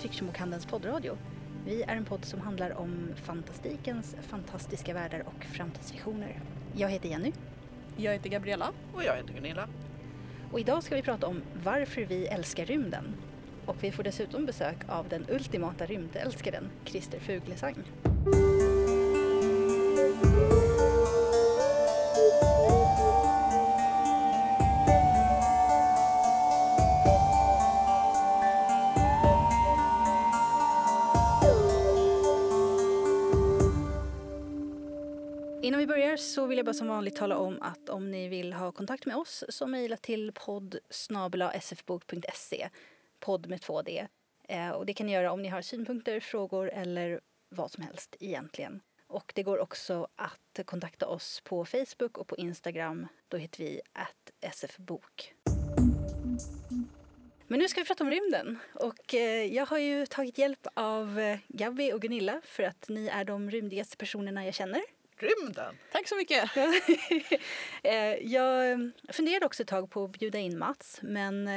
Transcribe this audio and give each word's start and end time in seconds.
Science 0.00 0.08
Fiction-bokhandelns 0.08 0.66
poddradio. 0.66 1.18
Vi 1.64 1.82
är 1.82 1.96
en 1.96 2.04
podd 2.04 2.24
som 2.24 2.40
handlar 2.40 2.78
om 2.78 3.08
fantastikens 3.24 4.16
fantastiska 4.22 4.94
världar 4.94 5.24
och 5.26 5.44
framtidsvisioner. 5.44 6.40
Jag 6.76 6.88
heter 6.88 7.08
Jenny. 7.08 7.32
Jag 7.96 8.12
heter 8.12 8.30
Gabriella. 8.30 8.72
Och 8.94 9.04
jag 9.04 9.16
heter 9.16 9.32
Gunilla. 9.34 9.68
Och 10.52 10.60
idag 10.60 10.82
ska 10.82 10.94
vi 10.94 11.02
prata 11.02 11.26
om 11.26 11.42
varför 11.64 12.02
vi 12.02 12.26
älskar 12.26 12.64
rymden. 12.64 13.14
Och 13.66 13.76
vi 13.80 13.92
får 13.92 14.02
dessutom 14.02 14.46
besök 14.46 14.76
av 14.88 15.08
den 15.08 15.26
ultimata 15.28 15.86
rymdälskaren, 15.86 16.70
Christer 16.84 17.20
Fuglesang. 17.20 17.76
Jag 36.60 36.66
bara 36.66 36.74
som 36.74 36.88
vanligt 36.88 37.16
tala 37.16 37.36
om 37.36 37.62
att 37.62 37.88
om 37.88 38.10
ni 38.10 38.28
vill 38.28 38.52
ha 38.52 38.72
kontakt 38.72 39.06
med 39.06 39.16
oss 39.16 39.44
så 39.48 39.66
mejla 39.66 39.96
till 39.96 40.32
podd 40.32 40.78
sfbok.se 41.60 42.68
podd 43.20 43.46
med 43.48 43.60
två 43.60 43.82
D. 43.82 44.06
Eh, 44.48 44.70
och 44.70 44.86
det 44.86 44.94
kan 44.94 45.06
ni 45.06 45.12
göra 45.12 45.32
om 45.32 45.42
ni 45.42 45.48
har 45.48 45.62
synpunkter, 45.62 46.20
frågor 46.20 46.70
eller 46.70 47.20
vad 47.48 47.70
som 47.70 47.84
helst 47.84 48.16
egentligen. 48.20 48.80
Och 49.06 49.32
det 49.34 49.42
går 49.42 49.58
också 49.58 50.08
att 50.16 50.60
kontakta 50.64 51.06
oss 51.06 51.40
på 51.40 51.64
Facebook 51.64 52.18
och 52.18 52.26
på 52.26 52.36
Instagram. 52.36 53.06
Då 53.28 53.36
heter 53.36 53.58
vi 53.58 53.80
sfbok. 54.52 55.34
Men 57.46 57.58
nu 57.58 57.68
ska 57.68 57.80
vi 57.80 57.86
prata 57.86 58.04
om 58.04 58.10
rymden. 58.10 58.58
Och 58.74 59.14
eh, 59.14 59.54
jag 59.54 59.66
har 59.66 59.78
ju 59.78 60.06
tagit 60.06 60.38
hjälp 60.38 60.66
av 60.74 61.18
eh, 61.18 61.38
Gabby 61.48 61.92
och 61.92 62.00
Gunilla 62.00 62.40
för 62.44 62.62
att 62.62 62.88
ni 62.88 63.08
är 63.08 63.24
de 63.24 63.50
rymdigaste 63.50 63.96
personerna 63.96 64.44
jag 64.44 64.54
känner. 64.54 64.82
Rymden! 65.22 65.78
Tack 65.92 66.08
så 66.08 66.16
mycket. 66.16 66.50
Eh, 67.82 68.14
jag 68.14 68.90
funderade 69.08 69.46
också 69.46 69.62
ett 69.62 69.68
tag 69.68 69.90
på 69.90 70.04
att 70.04 70.10
bjuda 70.10 70.38
in 70.38 70.58
Mats, 70.58 71.00
men 71.02 71.48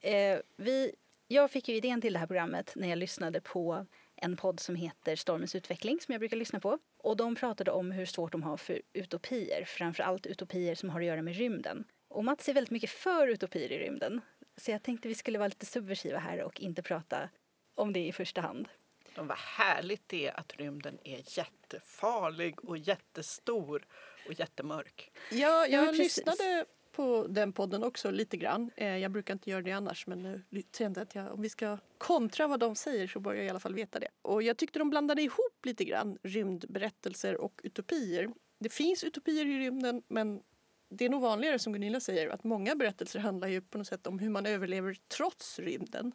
eh, 0.00 0.38
vi, 0.56 0.94
jag 1.28 1.50
fick 1.50 1.68
ju 1.68 1.74
idén 1.74 2.00
till 2.00 2.12
det 2.12 2.18
här 2.18 2.26
programmet 2.26 2.72
när 2.76 2.88
jag 2.88 2.98
lyssnade 2.98 3.40
på 3.40 3.86
en 4.16 4.36
podd 4.36 4.60
som 4.60 4.76
heter 4.76 5.16
Stormens 5.16 5.54
utveckling 5.54 6.00
som 6.00 6.12
jag 6.12 6.20
brukar 6.20 6.36
lyssna 6.36 6.60
på. 6.60 6.78
Och 6.98 7.16
de 7.16 7.34
pratade 7.34 7.70
om 7.70 7.90
hur 7.90 8.06
svårt 8.06 8.32
de 8.32 8.42
har 8.42 8.56
för 8.56 8.82
utopier, 8.92 9.64
framförallt 9.64 10.26
utopier 10.26 10.74
som 10.74 10.90
har 10.90 11.00
att 11.00 11.06
göra 11.06 11.22
med 11.22 11.36
rymden. 11.36 11.84
Och 12.08 12.24
Mats 12.24 12.48
är 12.48 12.54
väldigt 12.54 12.70
mycket 12.70 12.90
för 12.90 13.28
utopier 13.28 13.72
i 13.72 13.78
rymden. 13.78 14.20
Så 14.56 14.70
jag 14.70 14.82
tänkte 14.82 15.08
vi 15.08 15.14
skulle 15.14 15.38
vara 15.38 15.48
lite 15.48 15.66
subversiva 15.66 16.18
här 16.18 16.42
och 16.42 16.60
inte 16.60 16.82
prata 16.82 17.28
om 17.74 17.92
det 17.92 18.06
i 18.06 18.12
första 18.12 18.40
hand. 18.40 18.68
De 19.16 19.26
vad 19.26 19.38
härligt 19.38 20.08
det 20.08 20.26
är 20.26 20.40
att 20.40 20.52
rymden 20.56 20.98
är 21.04 21.38
jättefarlig 21.38 22.64
och 22.64 22.78
jättestor 22.78 23.86
och 24.26 24.32
jättemörk. 24.40 25.12
Ja, 25.30 25.36
Ja, 25.38 25.66
jag 25.66 25.88
precis. 25.96 26.16
lyssnade 26.16 26.64
på 26.92 27.26
den 27.28 27.52
podden 27.52 27.84
också 27.84 28.10
lite 28.10 28.36
grann. 28.36 28.70
Eh, 28.76 28.96
Jag 28.96 29.10
brukar 29.10 29.34
inte 29.34 29.50
göra 29.50 29.62
det 29.62 29.72
annars 29.72 30.06
men 30.06 30.22
nu 30.48 30.62
kände 30.78 31.00
jag 31.00 31.06
att 31.06 31.14
jag, 31.14 31.32
om 31.34 31.42
vi 31.42 31.48
ska 31.48 31.78
kontra 31.98 32.46
vad 32.46 32.60
de 32.60 32.74
säger 32.74 33.06
så 33.08 33.20
bör 33.20 33.34
jag 33.34 33.44
i 33.44 33.48
alla 33.48 33.60
fall 33.60 33.74
veta 33.74 33.98
det. 34.00 34.08
Och 34.22 34.42
jag 34.42 34.56
tyckte 34.56 34.78
de 34.78 34.90
blandade 34.90 35.22
ihop 35.22 35.64
lite 35.64 35.84
grann 35.84 36.18
rymdberättelser 36.22 37.36
och 37.36 37.60
utopier. 37.64 38.30
Det 38.58 38.68
finns 38.68 39.04
utopier 39.04 39.46
i 39.46 39.58
rymden 39.58 40.02
men 40.08 40.42
det 40.88 41.04
är 41.04 41.08
nog 41.08 41.22
vanligare 41.22 41.58
som 41.58 41.72
Gunilla 41.72 42.00
säger 42.00 42.28
att 42.28 42.44
många 42.44 42.74
berättelser 42.76 43.18
handlar 43.18 43.48
ju 43.48 43.60
på 43.60 43.78
något 43.78 43.86
sätt 43.86 44.06
om 44.06 44.18
hur 44.18 44.30
man 44.30 44.46
överlever 44.46 44.96
trots 45.16 45.58
rymden. 45.58 46.12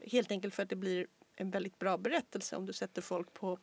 Helt 0.00 0.30
enkelt 0.30 0.54
för 0.54 0.62
att 0.62 0.68
det 0.68 0.76
blir 0.76 1.06
en 1.36 1.50
väldigt 1.50 1.78
bra 1.78 1.96
berättelse 1.98 2.56
om 2.56 2.66
du 2.66 2.72
sätter 2.72 3.02
folk 3.02 3.32
på 3.34 3.58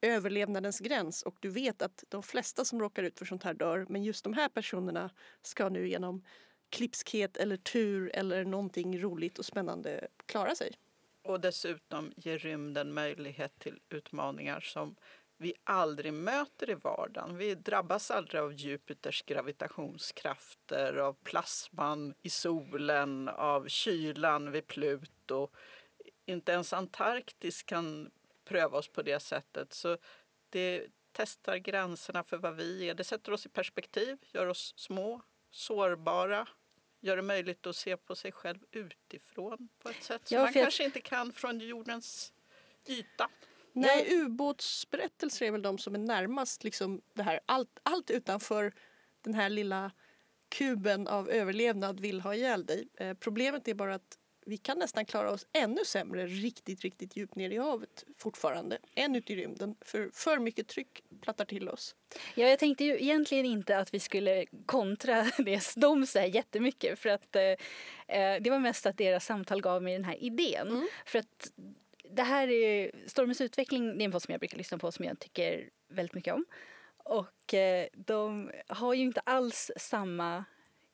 överlevnadens 0.00 0.80
gräns 0.80 1.22
och 1.22 1.36
du 1.40 1.48
vet 1.48 1.82
att 1.82 2.04
de 2.08 2.22
flesta 2.22 2.64
som 2.64 2.80
råkar 2.80 3.02
ut 3.02 3.18
för 3.18 3.24
sånt 3.24 3.42
här 3.42 3.54
dör 3.54 3.86
men 3.88 4.04
just 4.04 4.24
de 4.24 4.32
här 4.32 4.48
personerna 4.48 5.10
ska 5.42 5.68
nu 5.68 5.88
genom 5.88 6.24
klipskhet 6.70 7.36
eller 7.36 7.56
tur 7.56 8.10
eller 8.14 8.44
någonting 8.44 9.00
roligt 9.00 9.38
och 9.38 9.44
spännande 9.44 10.08
klara 10.26 10.54
sig. 10.54 10.72
Och 11.22 11.40
dessutom 11.40 12.12
ger 12.16 12.38
rymden 12.38 12.92
möjlighet 12.92 13.58
till 13.58 13.80
utmaningar 13.88 14.60
som 14.60 14.96
vi 15.38 15.54
aldrig 15.64 16.12
möter 16.12 16.70
i 16.70 16.74
vardagen. 16.74 17.36
Vi 17.36 17.54
drabbas 17.54 18.10
aldrig 18.10 18.42
av 18.42 18.52
Jupiters 18.52 19.22
gravitationskrafter, 19.22 20.96
av 20.96 21.16
plasman 21.24 22.14
i 22.22 22.30
solen, 22.30 23.28
av 23.28 23.68
kylan 23.68 24.52
vid 24.52 24.66
Pluto. 24.66 25.48
Inte 26.26 26.52
ens 26.52 26.72
Antarktis 26.72 27.62
kan 27.62 28.10
pröva 28.44 28.78
oss 28.78 28.88
på 28.88 29.02
det 29.02 29.20
sättet. 29.20 29.72
Så 29.72 29.98
det 30.50 30.86
testar 31.12 31.56
gränserna 31.56 32.24
för 32.24 32.36
vad 32.36 32.56
vi 32.56 32.88
är. 32.88 32.94
Det 32.94 33.04
sätter 33.04 33.32
oss 33.32 33.46
i 33.46 33.48
perspektiv, 33.48 34.18
gör 34.32 34.46
oss 34.46 34.74
små, 34.76 35.22
sårbara 35.50 36.48
gör 37.00 37.16
det 37.16 37.22
möjligt 37.22 37.66
att 37.66 37.76
se 37.76 37.96
på 37.96 38.14
sig 38.14 38.32
själv 38.32 38.58
utifrån 38.70 39.68
på 39.82 39.88
ett 39.88 40.02
sätt 40.02 40.28
som 40.28 40.34
Ja, 40.36 40.42
man 40.42 40.52
för 40.52 40.60
jag- 40.60 40.64
kanske 40.64 40.84
inte 40.84 41.00
kan 41.00 41.32
från 41.32 41.60
jordens 41.60 42.32
yta. 42.86 43.28
Nej, 43.72 44.20
ubåtsberättelser 44.22 45.46
är 45.46 45.50
väl 45.50 45.62
de 45.62 45.78
som 45.78 45.94
är 45.94 45.98
närmast 45.98 46.64
liksom 46.64 47.02
det 47.14 47.22
här. 47.22 47.40
Allt, 47.46 47.78
allt 47.82 48.10
utanför 48.10 48.72
den 49.22 49.34
här 49.34 49.48
lilla 49.48 49.90
kuben 50.48 51.08
av 51.08 51.30
överlevnad 51.30 52.00
vill 52.00 52.20
ha 52.20 52.34
ihjäl 52.34 52.66
dig. 52.66 52.88
Eh, 52.94 53.14
problemet 53.14 53.68
är 53.68 53.74
bara 53.74 53.94
att 53.94 54.18
vi 54.46 54.56
kan 54.56 54.78
nästan 54.78 55.04
klara 55.04 55.30
oss 55.30 55.46
ännu 55.52 55.84
sämre 55.84 56.26
riktigt, 56.26 56.80
riktigt 56.80 57.16
djupt 57.16 57.34
ner 57.34 57.50
i 57.50 57.56
havet 57.58 58.04
fortfarande 58.18 58.78
än 58.94 59.16
ute 59.16 59.32
i 59.32 59.36
rymden. 59.36 59.76
För 59.80 60.10
för 60.12 60.38
mycket 60.38 60.68
tryck 60.68 61.02
plattar 61.20 61.44
till 61.44 61.68
oss. 61.68 61.94
Ja, 62.34 62.48
jag 62.48 62.58
tänkte 62.58 62.84
ju 62.84 63.02
egentligen 63.02 63.46
inte 63.46 63.78
att 63.78 63.94
vi 63.94 64.00
skulle 64.00 64.46
kontra 64.66 65.22
det 65.38 65.74
de 65.76 66.06
säger 66.06 66.34
jättemycket 66.34 66.98
för 66.98 67.08
att 67.08 67.36
eh, 67.36 67.42
eh, 67.42 68.40
det 68.40 68.50
var 68.50 68.58
mest 68.58 68.86
att 68.86 68.98
deras 68.98 69.26
samtal 69.26 69.60
gav 69.60 69.82
mig 69.82 69.92
den 69.92 70.04
här 70.04 70.24
idén. 70.24 70.88
För 71.06 71.18
att 71.18 71.52
det 72.10 72.22
här 72.22 72.48
är 72.48 72.90
Stormens 73.06 73.40
utveckling, 73.40 73.98
det 73.98 74.02
är 74.02 74.04
en 74.04 74.12
podd 74.12 74.22
som 74.22 74.32
jag 74.32 74.40
brukar 74.40 74.58
lyssna 74.58 74.78
på 74.78 74.92
som 74.92 75.04
jag 75.04 75.18
tycker 75.18 75.70
väldigt 75.88 76.14
mycket 76.14 76.34
om. 76.34 76.44
Och 76.96 77.54
eh, 77.54 77.86
de 77.94 78.50
har 78.66 78.94
ju 78.94 79.02
inte 79.02 79.20
alls 79.20 79.70
samma 79.76 80.44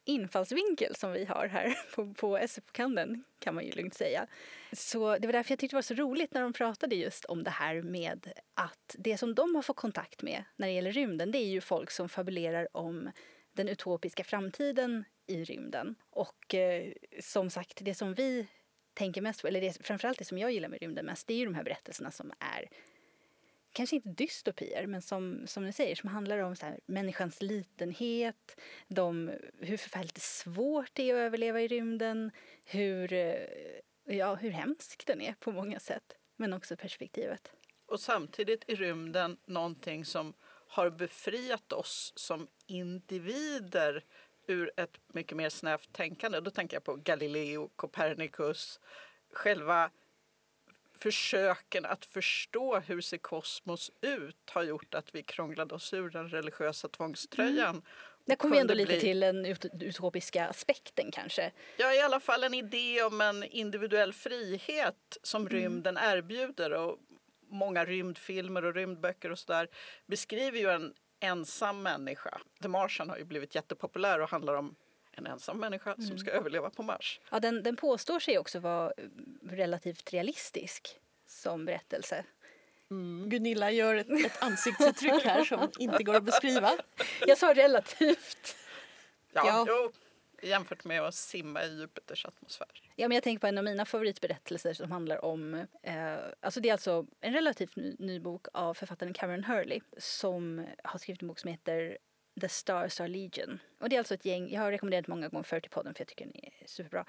infallsvinkel 0.04 0.94
som 0.94 1.12
vi 1.12 1.24
har 1.24 1.46
här 1.46 1.78
på, 1.94 2.14
på 2.14 2.38
SF-kanden 2.38 3.24
kan 3.38 3.54
man 3.54 3.64
ju 3.64 3.72
lugnt 3.72 3.94
säga. 3.94 4.26
Så 4.72 5.18
det 5.18 5.26
var 5.26 5.32
därför 5.32 5.52
jag 5.52 5.58
tyckte 5.58 5.74
det 5.74 5.76
var 5.76 5.82
så 5.82 5.94
roligt 5.94 6.34
när 6.34 6.42
de 6.42 6.52
pratade 6.52 6.94
just 6.96 7.24
om 7.24 7.44
det 7.44 7.50
här 7.50 7.82
med 7.82 8.32
att 8.54 8.96
det 8.98 9.18
som 9.18 9.34
de 9.34 9.54
har 9.54 9.62
fått 9.62 9.76
kontakt 9.76 10.22
med 10.22 10.44
när 10.56 10.66
det 10.66 10.72
gäller 10.72 10.92
rymden 10.92 11.30
det 11.30 11.38
är 11.38 11.48
ju 11.48 11.60
folk 11.60 11.90
som 11.90 12.08
fabulerar 12.08 12.76
om 12.76 13.10
den 13.52 13.68
utopiska 13.68 14.24
framtiden 14.24 15.04
i 15.26 15.44
rymden. 15.44 15.94
Och 16.10 16.54
eh, 16.54 16.92
som 17.20 17.50
sagt, 17.50 17.78
det 17.84 17.94
som 17.94 18.14
vi 18.14 18.46
tänker 18.94 19.20
mest 19.20 19.42
på, 19.42 19.48
eller 19.48 19.60
det, 19.60 19.86
framförallt 19.86 20.18
det 20.18 20.24
som 20.24 20.38
jag 20.38 20.52
gillar 20.52 20.68
med 20.68 20.80
rymden 20.80 21.06
mest, 21.06 21.26
det 21.26 21.34
är 21.34 21.38
ju 21.38 21.44
de 21.44 21.54
här 21.54 21.64
berättelserna 21.64 22.10
som 22.10 22.32
är 22.38 22.68
kanske 23.72 23.96
inte 23.96 24.08
dystopier, 24.08 24.86
men 24.86 25.02
som, 25.02 25.46
som 25.46 25.64
ni 25.64 25.72
säger, 25.72 25.96
som 25.96 26.08
handlar 26.08 26.38
om 26.38 26.56
så 26.56 26.66
här, 26.66 26.80
människans 26.86 27.42
litenhet, 27.42 28.60
de, 28.88 29.30
hur 29.60 29.76
förfärligt 29.76 30.22
svårt 30.22 30.90
det 30.92 31.10
är 31.10 31.14
att 31.14 31.18
överleva 31.18 31.60
i 31.60 31.68
rymden, 31.68 32.30
hur, 32.64 33.12
eh, 33.12 33.34
ja, 34.04 34.34
hur 34.34 34.50
hemsk 34.50 35.06
den 35.06 35.20
är 35.20 35.34
på 35.40 35.52
många 35.52 35.80
sätt, 35.80 36.16
men 36.36 36.52
också 36.52 36.76
perspektivet. 36.76 37.52
Och 37.86 38.00
samtidigt 38.00 38.64
är 38.66 38.76
rymden 38.76 39.36
någonting 39.46 40.04
som 40.04 40.34
har 40.68 40.90
befriat 40.90 41.72
oss 41.72 42.12
som 42.16 42.48
individer 42.66 44.04
ur 44.46 44.70
ett 44.76 45.00
mycket 45.12 45.36
mer 45.36 45.48
snävt 45.48 45.92
tänkande. 45.92 46.40
Då 46.40 46.50
tänker 46.50 46.76
jag 46.76 46.84
på 46.84 46.94
Galileo, 46.96 47.70
Copernicus, 47.76 48.80
själva 49.32 49.90
försöken 51.02 51.84
att 51.86 52.04
förstå 52.04 52.78
hur 52.80 53.00
ser 53.00 53.18
kosmos 53.18 53.90
ut 54.00 54.50
har 54.50 54.62
gjort 54.62 54.94
att 54.94 55.14
vi 55.14 55.22
krånglade 55.22 55.74
oss 55.74 55.92
ur 55.94 56.10
den 56.10 56.28
religiösa 56.28 56.88
tvångströjan. 56.88 57.82
Där 58.24 58.34
och 58.34 58.38
kommer 58.38 58.54
vi 58.54 58.60
ändå 58.60 58.74
lite 58.74 58.92
bli- 58.92 59.00
till 59.00 59.20
den 59.20 59.46
ut- 59.46 59.64
utopiska 59.80 60.48
aspekten 60.48 61.10
kanske. 61.10 61.52
Ja, 61.76 61.94
i 61.94 62.00
alla 62.00 62.20
fall 62.20 62.44
en 62.44 62.54
idé 62.54 63.02
om 63.02 63.20
en 63.20 63.42
individuell 63.44 64.12
frihet 64.12 65.18
som 65.22 65.48
rymden 65.48 65.96
erbjuder. 65.96 66.70
Och 66.72 66.98
många 67.50 67.84
rymdfilmer 67.84 68.64
och 68.64 68.74
rymdböcker 68.74 69.30
och 69.30 69.38
sådär 69.38 69.68
beskriver 70.06 70.58
ju 70.58 70.70
en 70.70 70.94
ensam 71.20 71.82
människa. 71.82 72.40
The 72.62 72.68
Martian 72.68 73.10
har 73.10 73.16
ju 73.16 73.24
blivit 73.24 73.54
jättepopulär 73.54 74.20
och 74.20 74.28
handlar 74.30 74.54
om 74.54 74.74
en 75.12 75.26
ensam 75.26 75.60
människa 75.60 75.96
som 75.96 76.18
ska 76.18 76.30
överleva 76.30 76.70
på 76.70 76.82
Mars. 76.82 77.20
Ja, 77.30 77.40
den, 77.40 77.62
den 77.62 77.76
påstår 77.76 78.20
sig 78.20 78.38
också 78.38 78.58
vara 78.58 78.92
relativt 79.42 80.12
realistisk 80.12 81.00
som 81.26 81.64
berättelse. 81.64 82.24
Gunilla 83.26 83.70
gör 83.70 83.94
ett, 83.94 84.10
ett 84.26 84.42
ansiktsuttryck 84.42 85.24
här 85.24 85.44
som 85.44 85.70
inte 85.78 86.02
går 86.02 86.14
att 86.14 86.24
beskriva. 86.24 86.72
Jag 87.26 87.38
sa 87.38 87.54
relativt. 87.54 88.56
Ja, 89.32 89.42
Ja. 89.46 89.64
Jo, 89.68 89.92
jämfört 90.48 90.84
med 90.84 91.02
att 91.02 91.14
simma 91.14 91.64
i 91.64 91.78
Jupiters 91.80 92.26
atmosfär. 92.26 92.68
Ja, 92.96 93.08
men 93.08 93.14
jag 93.14 93.24
tänker 93.24 93.40
på 93.40 93.46
en 93.46 93.58
av 93.58 93.64
mina 93.64 93.84
favoritberättelser 93.84 94.74
som 94.74 94.92
handlar 94.92 95.24
om... 95.24 95.54
Eh, 95.82 96.16
alltså 96.40 96.60
det 96.60 96.68
är 96.68 96.72
alltså 96.72 97.06
en 97.20 97.32
relativt 97.32 97.76
ny, 97.76 97.96
ny 97.98 98.20
bok 98.20 98.46
av 98.52 98.74
författaren 98.74 99.14
Cameron 99.14 99.44
Hurley 99.44 99.80
som 99.98 100.66
har 100.84 100.98
skrivit 100.98 101.22
en 101.22 101.28
bok 101.28 101.38
som 101.38 101.50
heter 101.50 101.98
The 102.40 102.48
Stars 102.48 103.00
Are 103.00 103.08
Legion. 103.08 103.58
Och 103.80 103.88
det 103.88 103.96
är 103.96 103.98
alltså 103.98 104.14
ett 104.14 104.24
gäng, 104.24 104.50
jag 104.50 104.60
har 104.60 104.70
rekommenderat 104.70 105.06
många 105.06 105.28
gånger 105.28 105.42
förut. 105.42 105.62
till 105.62 105.70
podden 105.70 105.94
för 105.94 106.00
jag 106.00 106.08
tycker 106.08 106.24
den 106.24 106.44
är 106.44 106.66
superbra. 106.66 107.04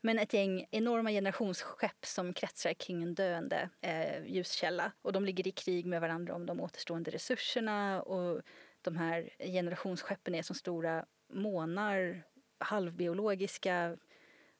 Men 0.00 0.18
ett 0.18 0.34
gäng 0.34 0.66
enorma 0.70 1.10
generationsskepp 1.10 2.06
som 2.06 2.32
kretsar 2.32 2.74
kring 2.74 3.02
en 3.02 3.14
döende 3.14 3.70
eh, 3.80 4.26
ljuskälla. 4.26 4.92
Och 5.02 5.12
de 5.12 5.24
ligger 5.24 5.46
i 5.46 5.50
krig 5.50 5.86
med 5.86 6.00
varandra 6.00 6.34
om 6.34 6.46
de 6.46 6.60
återstående 6.60 7.10
resurserna. 7.10 8.02
Och 8.02 8.42
de 8.82 8.96
här 8.96 9.30
generationsskeppen 9.38 10.34
är 10.34 10.42
som 10.42 10.56
stora 10.56 11.06
månar, 11.32 12.22
halvbiologiska, 12.58 13.96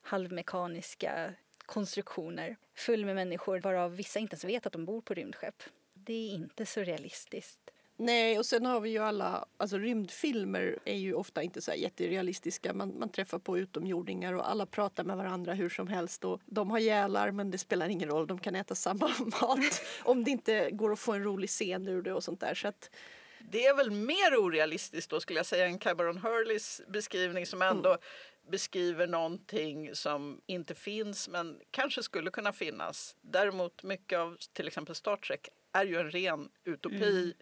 halvmekaniska 0.01 1.35
konstruktioner. 1.67 2.57
Full 2.75 3.05
med 3.05 3.15
människor 3.15 3.61
varav 3.61 3.97
vissa 3.97 4.19
inte 4.19 4.35
ens 4.35 4.45
vet 4.45 4.67
att 4.67 4.73
de 4.73 4.85
bor 4.85 5.01
på 5.01 5.15
rymdskepp. 5.15 5.62
Det 5.95 6.12
är 6.12 6.35
inte 6.35 6.67
så 6.67 6.81
realistiskt. 6.81 7.71
Nej, 8.02 8.38
och 8.38 8.47
sen 8.47 8.67
har 8.67 8.81
vi 8.81 8.91
ju 8.91 8.99
alla, 8.99 9.44
alltså 9.56 9.79
rymdfilmer 9.79 10.79
är 10.85 10.97
ju 10.97 11.14
ofta 11.14 11.43
inte 11.43 11.61
så 11.61 11.70
här 11.70 11.79
jätterealistiska. 11.79 12.73
Man, 12.75 12.99
man 12.99 13.08
träffar 13.08 13.38
på 13.38 13.58
utomjordingar 13.58 14.32
och 14.35 14.50
alla 14.50 14.67
pratar 14.67 15.05
med 15.05 15.17
varandra 15.17 15.55
hur 15.55 15.69
som 15.69 15.88
helst. 15.88 16.25
Och 16.25 16.41
de 16.47 16.70
har 16.70 16.79
gälar 16.79 17.31
men 17.31 17.50
det 17.50 17.58
spelar 17.58 17.88
ingen 17.88 18.08
roll, 18.08 18.26
de 18.26 18.38
kan 18.38 18.55
äta 18.55 18.75
samma 18.75 19.08
mat 19.41 19.82
om 20.02 20.25
det 20.25 20.31
inte 20.31 20.70
går 20.70 20.93
att 20.93 20.99
få 20.99 21.12
en 21.12 21.25
rolig 21.25 21.50
scen 21.50 21.88
ur 21.88 22.02
det 22.02 22.12
och 22.12 22.25
sånt 22.25 22.41
där. 22.41 22.55
Så 22.55 22.69
att, 22.69 22.91
Det 23.50 23.67
är 23.67 23.76
väl 23.76 23.91
mer 23.91 24.37
orealistiskt 24.37 25.11
då 25.11 25.20
skulle 25.20 25.38
jag 25.38 25.47
säga 25.47 25.67
än 25.67 25.79
Cameron 25.79 26.19
Hurleys 26.19 26.81
beskrivning 26.88 27.47
som 27.47 27.62
ändå 27.62 27.88
Mm. 27.91 28.00
beskriver 28.50 29.06
någonting 29.06 29.94
som 29.94 30.41
inte 30.47 30.75
finns 30.75 31.29
men 31.29 31.61
kanske 31.70 32.02
skulle 32.02 32.31
kunna 32.31 32.52
finnas. 32.52 33.17
Däremot 33.20 33.82
mycket 33.82 34.19
av 34.19 34.37
till 34.52 34.67
exempel 34.67 34.94
Star 34.94 35.17
Trek 35.17 35.49
är 35.73 35.85
ju 35.85 35.97
en 35.97 36.11
ren 36.11 36.49
utopi 36.64 37.35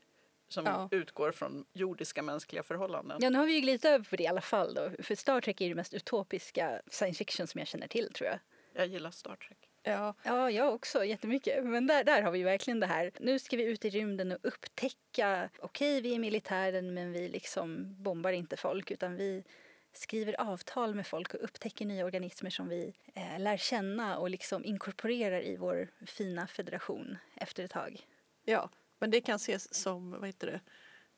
som. 0.48 0.66
Ja. 0.66 0.88
utgår 0.90 1.32
från 1.32 1.64
jordiska 1.72 2.22
mänskliga 2.22 2.62
förhållanden. 2.62 3.18
Ja, 3.20 3.30
nu 3.30 3.38
har 3.38 3.46
vi 3.46 3.52
ju 3.54 3.60
glidit 3.60 3.84
över 3.84 4.04
på 4.04 4.16
det 4.16 4.22
i 4.22 4.26
alla 4.26 4.40
fall 4.40 4.74
då. 4.74 4.90
För 5.02 5.14
Star 5.14 5.40
Trek 5.40 5.60
är 5.60 5.68
det 5.68 5.74
mest 5.74 5.94
utopiska 5.94 6.82
science 6.90 7.18
fiction 7.18 7.46
som 7.46 7.58
jag 7.58 7.68
känner 7.68 7.88
till 7.88 8.12
tror 8.12 8.30
jag. 8.30 8.38
Jag 8.72 8.86
gillar 8.86 9.10
Star 9.10 9.36
Trek. 9.36 9.58
ja, 9.82 10.14
Ja, 10.22 10.50
jag 10.50 10.74
också 10.74 11.04
jättemycket. 11.04 11.64
Men 11.64 11.86
där, 11.86 12.04
där 12.04 12.22
har 12.22 12.30
vi 12.30 12.42
verkligen 12.42 12.80
det 12.80 12.86
här. 12.86 13.10
Nu 13.20 13.38
ska 13.38 13.56
vi 13.56 13.64
ut 13.64 13.84
i 13.84 13.90
rymden 13.90 14.32
och 14.32 14.38
upptäcka. 14.42 15.48
Okej, 15.58 16.00
vi 16.00 16.14
är 16.14 16.18
militären 16.18 16.94
men 16.94 17.12
vi 17.12 17.28
liksom 17.28 17.94
bombar 18.02 18.32
inte 18.32 18.56
folk 18.56 18.90
utan 18.90 19.16
vi 19.16 19.44
skriver 19.92 20.40
avtal 20.40 20.94
med 20.94 21.06
folk 21.06 21.34
och 21.34 21.44
upptäcker 21.44 21.86
nya 21.86 22.04
organismer 22.04 22.50
som 22.50 22.68
vi 22.68 22.94
eh, 23.14 23.38
lär 23.40 23.56
känna 23.56 24.18
och 24.18 24.30
liksom 24.30 24.64
inkorporerar 24.64 25.42
i 25.42 25.56
vår 25.56 25.88
fina 26.06 26.46
federation 26.46 27.18
efter 27.34 27.64
ett 27.64 27.70
tag. 27.70 28.06
ja, 28.44 28.70
men 28.98 29.10
det 29.10 29.20
kan 29.20 29.36
ses 29.36 29.74
som, 29.74 30.10
vad 30.10 30.26
heter 30.26 30.46
det, 30.46 30.60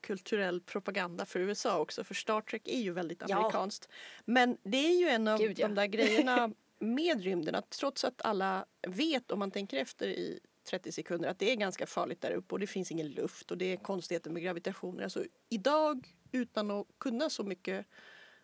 kulturell 0.01 0.61
propaganda 0.61 1.25
för 1.25 1.39
USA 1.39 1.79
också. 1.79 2.03
För 2.03 2.13
Star 2.13 2.41
Trek 2.41 2.67
är 2.67 2.79
ju 2.79 2.91
väldigt 2.91 3.23
Ja. 3.27 3.35
amerikanskt. 3.35 3.89
Men 4.25 4.57
det 4.63 4.77
är 4.77 4.99
ju 4.99 5.07
en 5.07 5.27
av 5.27 5.39
Gud, 5.39 5.59
ja. 5.59 5.67
de 5.67 5.75
där 5.75 5.85
grejerna 5.85 6.53
med 6.79 7.23
rymden 7.23 7.55
att 7.55 7.69
trots 7.69 8.03
att 8.03 8.21
alla 8.21 8.65
vet 8.87 9.31
om 9.31 9.39
man 9.39 9.51
tänker 9.51 9.77
efter 9.77 10.07
i 10.07 10.39
30 10.69 10.91
sekunder 10.91 11.29
att 11.29 11.39
det 11.39 11.51
är 11.51 11.55
ganska 11.55 11.85
farligt 11.87 12.21
där 12.21 12.31
uppe 12.31 12.55
och 12.55 12.59
det 12.59 12.67
finns 12.67 12.91
ingen 12.91 13.07
luft 13.07 13.51
och 13.51 13.57
det 13.57 13.65
är 13.65 13.77
konstigheter 13.77 14.29
med 14.29 14.43
gravitationen. 14.43 15.03
Alltså 15.03 15.23
idag 15.49 16.07
utan 16.31 16.71
att 16.71 16.87
kunna 16.97 17.29
så 17.29 17.43
mycket 17.43 17.85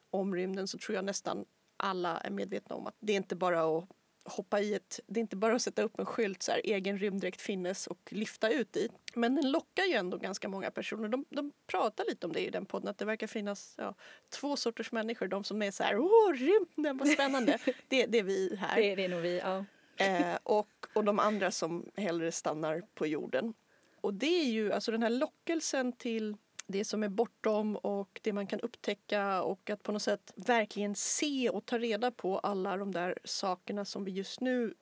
om 0.09 0.35
rymden 0.35 0.67
så 0.67 0.77
tror 0.77 0.95
jag 0.95 1.05
nästan 1.05 1.45
alla 1.77 2.17
är 2.17 2.29
medvetna 2.29 2.75
om 2.75 2.87
att 2.87 2.95
det 2.99 3.13
är 3.13 3.17
inte 3.17 3.35
bara 3.35 3.77
att 3.77 3.89
hoppa 4.27 4.59
i 4.59 4.73
ett, 4.73 4.99
det 5.07 5.19
är 5.19 5.21
inte 5.21 5.35
bara 5.35 5.55
att 5.55 5.61
sätta 5.61 5.81
upp 5.81 5.99
en 5.99 6.05
skylt 6.05 6.43
så 6.43 6.51
här, 6.51 6.61
egen 6.63 6.97
rymddräkt 6.97 7.41
finnes 7.41 7.87
och 7.87 7.99
lyfta 8.09 8.49
ut 8.49 8.73
dit. 8.73 8.91
Men 9.13 9.35
den 9.35 9.51
lockar 9.51 9.83
ju 9.83 9.93
ändå 9.93 10.17
ganska 10.17 10.49
många 10.49 10.71
personer. 10.71 11.07
De, 11.07 11.25
de 11.29 11.51
pratar 11.67 12.05
lite 12.05 12.27
om 12.27 12.33
det 12.33 12.45
i 12.45 12.49
den 12.49 12.65
podden 12.65 12.89
att 12.89 12.97
det 12.97 13.05
verkar 13.05 13.27
finnas 13.27 13.75
ja, 13.77 13.95
två 14.29 14.55
sorters 14.55 14.91
människor. 14.91 15.27
De 15.27 15.43
som 15.43 15.61
är 15.61 15.71
så 15.71 15.83
här, 15.83 15.99
åh 15.99 16.33
rymden 16.33 16.97
vad 16.97 17.07
spännande. 17.07 17.57
det, 17.87 18.05
det 18.05 18.19
är 18.19 18.23
vi 18.23 18.55
här. 18.59 18.81
Det, 18.81 18.95
det 18.95 19.05
är 19.05 19.09
nog 19.09 19.21
vi, 19.21 19.39
ja. 19.39 19.65
Eh, 20.05 20.37
och, 20.43 20.69
och 20.93 21.03
de 21.03 21.19
andra 21.19 21.51
som 21.51 21.85
hellre 21.95 22.31
stannar 22.31 22.83
på 22.93 23.07
jorden. 23.07 23.53
Och 24.01 24.13
det 24.13 24.41
är 24.41 24.49
ju 24.49 24.73
alltså 24.73 24.91
den 24.91 25.03
här 25.03 25.09
lockelsen 25.09 25.93
till 25.93 26.37
det 26.67 26.85
som 26.85 27.03
är 27.03 27.09
bortom 27.09 27.75
och 27.75 28.19
det 28.23 28.33
man 28.33 28.47
kan 28.47 28.59
upptäcka 28.59 29.43
och 29.43 29.69
att 29.69 29.83
på 29.83 29.91
något 29.91 30.01
sätt 30.01 30.33
verkligen 30.35 30.95
se 30.95 31.49
och 31.49 31.65
ta 31.65 31.77
reda 31.77 32.11
på 32.11 32.39
alla 32.39 32.77
de 32.77 32.91
där 32.91 33.17
sakerna 33.23 33.85
som 33.85 34.03
vi 34.03 34.11
just 34.11 34.41
nu 34.41 34.73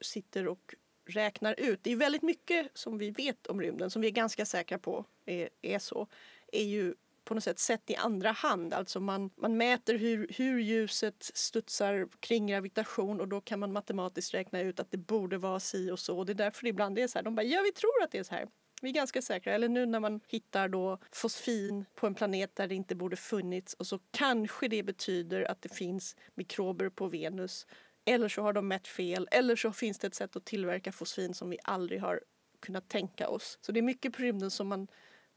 sitter 0.00 0.48
och 0.48 0.74
räknar 1.06 1.60
ut. 1.60 1.80
Det 1.82 1.92
är 1.92 1.96
väldigt 1.96 2.22
mycket 2.22 2.68
som 2.74 2.98
vi 2.98 3.10
vet 3.10 3.46
om 3.46 3.60
rymden 3.60 3.90
som 3.90 4.02
vi 4.02 4.08
är 4.08 4.12
ganska 4.12 4.46
säkra 4.46 4.78
på 4.78 5.04
är, 5.26 5.48
är 5.62 5.78
så. 5.78 6.06
Är 6.52 6.64
ju 6.64 6.94
på 7.24 7.34
något 7.34 7.44
sätt 7.44 7.58
sett 7.58 7.90
i 7.90 7.96
andra 7.96 8.30
hand. 8.30 8.74
Alltså 8.74 9.00
man, 9.00 9.30
man 9.36 9.56
mäter 9.56 9.98
hur, 9.98 10.26
hur 10.36 10.60
ljuset 10.60 11.30
studsar 11.34 12.08
kring 12.20 12.46
gravitation 12.46 13.20
och 13.20 13.28
då 13.28 13.40
kan 13.40 13.60
man 13.60 13.72
matematiskt 13.72 14.34
räkna 14.34 14.60
ut 14.60 14.80
att 14.80 14.90
det 14.90 14.98
borde 14.98 15.38
vara 15.38 15.60
si 15.60 15.90
och 15.90 15.98
så. 15.98 16.18
Och 16.18 16.26
det 16.26 16.32
är 16.32 16.34
därför 16.34 16.62
det 16.62 16.68
ibland 16.68 16.98
är 16.98 17.06
så 17.06 17.18
här. 17.18 17.22
De 17.22 17.34
bara, 17.34 17.42
ja 17.42 17.62
vi 17.62 17.72
tror 17.72 18.02
att 18.02 18.10
det 18.10 18.18
är 18.18 18.22
så 18.22 18.34
här. 18.34 18.48
Vi 18.82 18.88
är 18.88 18.94
ganska 18.94 19.22
säkra. 19.22 19.54
Eller 19.54 19.68
nu 19.68 19.86
när 19.86 20.00
man 20.00 20.20
hittar 20.28 20.68
då 20.68 20.98
fosfin 21.12 21.84
på 21.94 22.06
en 22.06 22.14
planet 22.14 22.56
där 22.56 22.68
det 22.68 22.74
inte 22.74 22.94
borde 22.94 23.16
funnits 23.16 23.74
och 23.74 23.86
så 23.86 23.98
kanske 24.10 24.68
det 24.68 24.82
betyder 24.82 25.50
att 25.50 25.62
det 25.62 25.68
finns 25.68 26.16
mikrober 26.34 26.88
på 26.88 27.06
Venus. 27.06 27.66
Eller 28.04 28.28
så 28.28 28.42
har 28.42 28.52
de 28.52 28.68
mätt 28.68 28.88
fel. 28.88 29.28
Eller 29.30 29.56
så 29.56 29.72
finns 29.72 29.98
det 29.98 30.06
ett 30.06 30.14
sätt 30.14 30.36
att 30.36 30.44
tillverka 30.44 30.92
fosfin 30.92 31.34
som 31.34 31.50
vi 31.50 31.58
aldrig 31.64 32.00
har 32.00 32.20
kunnat 32.60 32.88
tänka 32.88 33.28
oss. 33.28 33.58
Så 33.60 33.72
det 33.72 33.80
är 33.80 33.82
mycket 33.82 34.12
på 34.12 34.22
rymden 34.22 34.50
som 34.50 34.68
man 34.68 34.88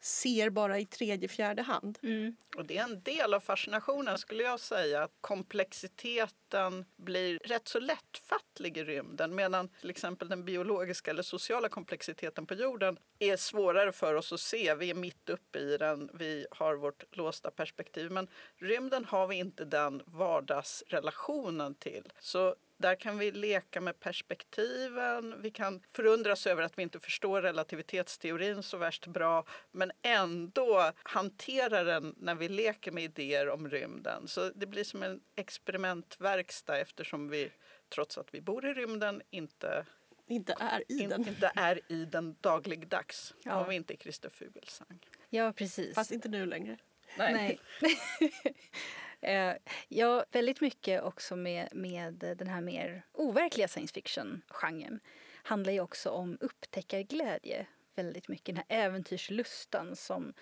ser 0.01 0.49
bara 0.49 0.79
i 0.79 0.85
tredje, 0.85 1.27
fjärde 1.27 1.61
hand. 1.61 1.99
Mm. 2.03 2.35
Och 2.57 2.65
det 2.65 2.77
är 2.77 2.83
en 2.83 3.01
del 3.01 3.33
av 3.33 3.39
fascinationen 3.39 4.17
skulle 4.17 4.43
jag 4.43 4.59
säga. 4.59 5.03
att 5.03 5.11
Komplexiteten 5.21 6.85
blir 6.95 7.39
rätt 7.39 7.67
så 7.67 7.79
lättfattlig 7.79 8.77
i 8.77 8.83
rymden 8.83 9.35
medan 9.35 9.69
till 9.81 9.89
exempel 9.89 10.29
den 10.29 10.45
biologiska 10.45 11.11
eller 11.11 11.23
sociala 11.23 11.69
komplexiteten 11.69 12.45
på 12.45 12.53
jorden 12.53 12.97
är 13.19 13.37
svårare 13.37 13.91
för 13.91 14.13
oss 14.13 14.33
att 14.33 14.39
se. 14.39 14.75
Vi 14.75 14.89
är 14.89 14.95
mitt 14.95 15.29
uppe 15.29 15.59
i 15.59 15.77
den, 15.77 16.09
vi 16.13 16.47
har 16.51 16.75
vårt 16.75 17.15
låsta 17.15 17.51
perspektiv. 17.51 18.11
Men 18.11 18.27
rymden 18.57 19.05
har 19.05 19.27
vi 19.27 19.35
inte 19.35 19.65
den 19.65 20.01
vardagsrelationen 20.05 21.75
till. 21.75 22.13
Så 22.19 22.55
där 22.77 22.95
kan 22.95 23.17
vi 23.17 23.31
leka 23.31 23.81
med 23.81 23.99
perspektiven. 23.99 25.41
Vi 25.41 25.51
kan 25.51 25.81
förundras 25.91 26.47
över 26.47 26.63
att 26.63 26.77
vi 26.77 26.81
inte 26.81 26.99
förstår 26.99 27.41
relativitetsteorin 27.41 28.63
så 28.63 28.77
värst 28.77 29.07
bra 29.07 29.45
men 29.71 29.91
ändå 30.01 30.91
hantera 31.03 31.83
den 31.83 32.15
när 32.17 32.35
vi 32.35 32.49
leker 32.49 32.91
med 32.91 33.03
idéer 33.03 33.49
om 33.49 33.69
rymden. 33.69 34.27
Så 34.27 34.49
det 34.49 34.65
blir 34.65 34.83
som 34.83 35.03
en 35.03 35.21
experimentverkstad 35.35 36.77
eftersom 36.79 37.29
vi, 37.29 37.51
trots 37.89 38.17
att 38.17 38.33
vi 38.33 38.41
bor 38.41 38.65
i 38.65 38.73
rymden, 38.73 39.21
inte, 39.29 39.85
Inte 40.27 40.55
är 40.59 40.83
i 40.87 40.99
in, 40.99 41.09
den. 41.09 41.27
inte 41.27 41.51
är 41.55 41.79
i 41.91 42.05
den 42.05 42.35
dagligdags. 42.41 43.33
Ja. 43.43 43.55
Om 43.61 43.69
vi 43.69 43.75
inte 43.75 43.93
är 43.93 43.97
Christer 43.97 44.29
Fuglesang. 44.29 44.99
Ja, 45.29 45.53
precis. 45.53 45.95
Fast 45.95 46.11
inte 46.11 46.29
nu 46.29 46.45
längre. 46.45 46.77
Nej. 47.17 47.59
Eh, 47.81 48.51
Eh, 49.25 49.55
ja, 49.87 50.25
väldigt 50.31 50.61
mycket 50.61 51.03
också 51.03 51.35
med, 51.35 51.69
med 51.71 52.13
den 52.13 52.47
här 52.47 52.61
mer 52.61 53.05
overkliga 53.11 53.67
science 53.67 53.93
fiction-genren 53.93 54.99
handlar 55.43 55.73
ju 55.73 55.79
också 55.79 56.09
om 56.09 56.37
upptäckarglädje. 56.41 57.65
Väldigt 57.95 58.27
mycket 58.27 58.55
den 58.55 58.63
här 58.69 58.85
äventyrslustan 58.85 59.95
som 59.95 60.33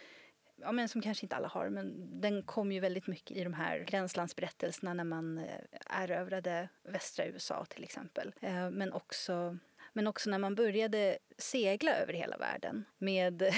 Ja, 0.55 0.71
men 0.71 0.89
som 0.89 1.01
kanske 1.01 1.25
inte 1.25 1.35
alla 1.35 1.47
har, 1.47 1.69
men 1.69 2.07
den 2.21 2.43
kom 2.43 2.71
ju 2.71 2.79
väldigt 2.79 3.07
mycket 3.07 3.37
i 3.37 3.43
de 3.43 3.53
här 3.53 3.79
gränslandsberättelserna 3.79 4.93
när 4.93 5.03
man 5.03 5.37
eh, 5.37 6.03
erövrade 6.03 6.69
västra 6.83 7.25
USA 7.25 7.65
till 7.65 7.83
exempel. 7.83 8.33
Eh, 8.41 8.69
men 8.69 8.93
också 8.93 9.57
men 9.93 10.07
också 10.07 10.29
när 10.29 10.38
man 10.38 10.55
började 10.55 11.17
segla 11.38 11.95
över 11.95 12.13
hela 12.13 12.38
världen 12.38 12.85
med 12.97 13.43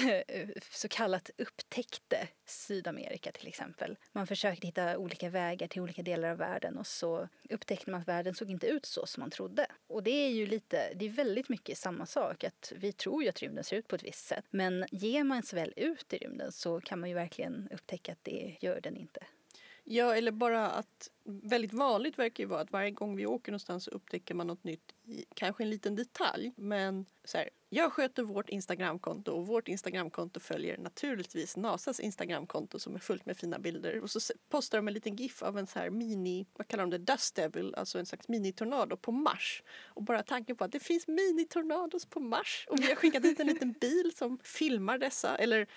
så 0.72 0.88
kallat 0.88 1.30
upptäckte 1.38 2.28
Sydamerika 2.46 3.32
till 3.32 3.48
exempel. 3.48 3.98
Man 4.12 4.28
försökte 4.28 4.68
hitta 4.68 4.98
olika 4.98 5.30
vägar 5.30 5.68
till 5.68 5.82
olika 5.82 6.04
delar 6.04 6.30
av 6.30 6.38
världen 6.38 6.78
och 6.78 6.88
så 6.88 7.30
upptäckte 7.50 7.92
man 7.92 8.02
att 8.02 8.08
världen 8.08 8.36
såg 8.36 8.50
inte 8.50 8.68
ut 8.68 8.86
så 8.86 9.06
som 9.06 9.22
man 9.22 9.32
trodde. 9.32 9.68
Och 9.88 10.04
det 10.04 10.12
är 10.12 10.30
ju 10.30 10.46
lite, 10.46 10.94
det 10.96 11.06
är 11.06 11.10
väldigt 11.10 11.50
mycket 11.50 11.78
samma 11.78 12.06
sak 12.06 12.44
att 12.44 12.74
vi 12.76 12.92
tror 12.92 13.24
ju 13.24 13.30
att 13.30 13.42
rymden 13.42 13.64
ser 13.64 13.78
ut 13.78 13.88
på 13.88 13.96
ett 13.96 14.04
visst 14.04 14.26
sätt. 14.26 14.46
Men 14.50 14.86
ger 14.92 15.24
man 15.24 15.44
sig 15.44 15.60
väl 15.60 15.74
ut 15.76 16.14
i 16.14 16.18
rymden 16.18 16.52
så 16.52 16.82
kan 16.82 17.00
man 17.00 17.10
ju 17.10 17.16
verkligen 17.16 17.70
upptäcka 17.72 18.12
att 18.12 18.24
det 18.24 18.58
gör 18.60 18.82
den 18.82 18.98
inte. 18.98 19.26
Ja, 19.88 20.16
eller 20.16 20.32
bara 20.32 20.68
att 20.68 21.12
väldigt 21.24 21.74
vanligt 21.74 22.20
verkar 22.20 22.44
ju 22.44 22.48
vara 22.48 22.62
att 22.62 22.72
varje 22.72 22.92
gång 22.92 23.16
vi 23.16 23.26
åker 23.26 23.52
någonstans 23.52 23.84
så 23.84 23.92
upptäcker 23.92 24.36
man 24.36 24.48
något 24.48 24.64
nytt 24.64 24.94
i 25.04 25.26
kanske 25.36 25.64
en 25.64 25.70
liten 25.70 25.96
detalj. 25.96 26.54
Men 26.56 27.06
så 27.24 27.38
här, 27.38 27.50
jag 27.70 27.94
sköter 27.94 28.24
vårt 28.24 28.50
Instagramkonto 28.50 29.32
och 29.32 29.48
vårt 29.48 29.68
Instagramkonto 29.68 30.40
följer 30.40 30.78
naturligtvis 30.78 31.58
Nasas 31.58 32.00
Instagramkonto 32.00 32.80
som 32.80 32.96
är 32.96 33.00
fullt 33.00 33.26
med 33.26 33.38
fina 33.38 33.60
bilder. 33.60 34.02
Och 34.02 34.12
så 34.12 34.20
postar 34.50 34.78
de 34.78 34.88
en 34.88 34.94
liten 34.94 35.16
GIF 35.16 35.44
av 35.44 35.58
en 35.58 35.68
så 35.68 35.80
här 35.80 35.90
mini, 35.90 36.48
vad 36.54 36.68
kallar 36.68 36.84
de 36.84 36.90
det, 36.90 37.14
Dust 37.14 37.36
Devil, 37.36 37.76
alltså 37.76 38.00
en 38.00 38.06
slags 38.06 38.28
minitornado 38.28 38.98
på 38.98 39.12
Mars. 39.12 39.64
Och 39.86 40.04
bara 40.04 40.24
tanken 40.24 40.56
på 40.56 40.64
att 40.64 40.72
det 40.72 40.80
finns 40.80 41.08
minitornados 41.08 42.06
på 42.06 42.20
Mars 42.20 42.68
och 42.70 42.80
vi 42.80 42.88
har 42.88 42.96
skickat 42.96 43.24
dit 43.24 43.40
en 43.40 43.48
liten 43.48 43.72
bil 43.72 44.12
som 44.16 44.40
filmar 44.44 44.98
dessa 44.98 45.38
eller 45.38 45.68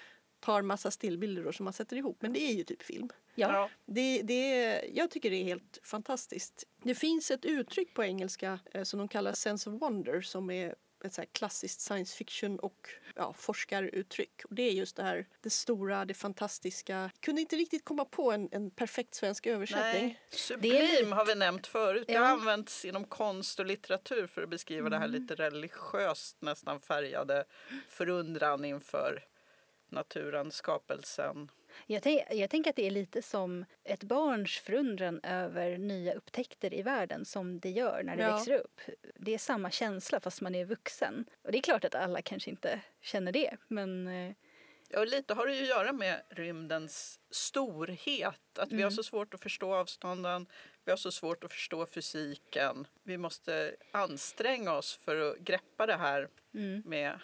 tar 0.41 0.63
massa 0.63 0.91
stillbilder 0.91 1.53
som 1.53 1.65
man 1.65 1.73
sätter 1.73 1.97
ihop. 1.97 2.17
Men 2.21 2.33
det 2.33 2.41
är 2.41 2.53
ju 2.53 2.65
typ 2.65 2.83
film. 2.83 3.09
Ja. 3.35 3.71
Det, 3.87 4.23
det, 4.23 4.83
jag 4.95 5.11
tycker 5.11 5.31
det 5.31 5.37
är 5.37 5.45
helt 5.45 5.79
fantastiskt. 5.83 6.65
Det 6.83 6.95
finns 6.95 7.31
ett 7.31 7.45
uttryck 7.45 7.95
på 7.95 8.05
engelska 8.05 8.59
eh, 8.75 8.83
som 8.83 8.99
de 8.99 9.09
kallar 9.09 9.33
sense 9.33 9.71
of 9.71 9.81
wonder 9.81 10.21
som 10.21 10.51
är 10.51 10.75
ett 11.05 11.15
så 11.15 11.21
här 11.21 11.29
klassiskt 11.33 11.81
science 11.81 12.17
fiction 12.17 12.59
och 12.59 12.89
ja, 13.17 13.33
forskaruttryck. 13.33 14.45
Och 14.45 14.55
det 14.55 14.63
är 14.63 14.73
just 14.73 14.97
det 14.97 15.03
här, 15.03 15.27
det 15.41 15.51
stora, 15.51 16.05
det 16.05 16.15
fantastiska. 16.15 16.93
Jag 16.93 17.21
kunde 17.21 17.41
inte 17.41 17.57
riktigt 17.57 17.85
komma 17.85 18.05
på 18.05 18.33
en, 18.33 18.49
en 18.53 18.71
perfekt 18.71 19.15
svensk 19.15 19.47
översättning. 19.47 20.07
Nej, 20.07 20.21
är 20.33 20.37
sublim 20.37 21.13
har 21.13 21.25
vi 21.27 21.35
nämnt 21.35 21.67
förut. 21.67 22.05
Det 22.07 22.15
har 22.15 22.27
använts 22.27 22.85
inom 22.85 23.05
konst 23.05 23.61
och 23.61 23.67
litteratur 23.67 24.27
för 24.27 24.43
att 24.43 24.51
beskriva 24.51 24.89
det 24.89 24.99
här 24.99 25.09
lite 25.09 25.35
religiöst 25.35 26.37
nästan 26.43 26.81
färgade 26.81 27.45
förundran 27.89 28.65
inför 28.65 29.25
naturen, 29.93 30.51
skapelsen. 30.51 31.51
Jag, 31.87 32.03
tänk, 32.03 32.23
jag 32.31 32.51
tänker 32.51 32.71
att 32.71 32.77
det 32.77 32.87
är 32.87 32.91
lite 32.91 33.23
som 33.23 33.65
ett 33.85 34.03
barns 34.05 34.59
förundran 34.59 35.21
över 35.23 35.79
nya 35.79 36.15
upptäckter 36.15 36.75
i 36.75 36.83
världen 36.83 37.25
som 37.25 37.61
det 37.61 37.71
gör 37.71 38.03
när 38.03 38.17
det 38.17 38.23
Ja. 38.23 38.37
växer 38.37 38.53
upp. 38.53 38.81
Det 39.17 39.35
är 39.35 39.39
samma 39.39 39.71
känsla 39.71 40.21
fast 40.21 40.41
man 40.41 40.55
är 40.55 40.65
vuxen. 40.65 41.25
Och 41.43 41.53
det 41.53 41.59
är 41.59 41.63
klart 41.63 41.85
att 41.85 41.95
alla 41.95 42.23
kanske 42.23 42.51
inte 42.51 42.81
känner 43.01 43.33
det, 43.33 43.57
men 43.69 44.09
eh, 44.09 44.33
Ja, 44.91 45.05
lite 45.05 45.35
har 45.35 45.47
det 45.47 45.55
ju 45.55 45.63
att 45.63 45.69
göra 45.69 45.93
med 45.93 46.23
rymdens 46.31 47.21
storhet. 47.31 48.59
Att 48.59 48.73
vi 48.73 48.83
har 48.83 48.91
så 48.91 49.03
svårt 49.03 49.35
att 49.35 49.43
förstå 49.43 49.75
avstånden, 49.75 50.47
vi 50.85 50.91
har 50.93 50.97
så 50.97 51.11
svårt 51.13 51.45
att 51.45 51.53
förstå 51.53 51.87
fysiken. 51.87 52.87
Vi 53.03 53.19
måste 53.19 53.77
anstränga 53.93 54.73
oss 54.73 54.97
för 55.05 55.31
att 55.31 55.39
greppa 55.39 55.87
det 55.87 55.97
här 55.97 56.29
med 56.85 57.19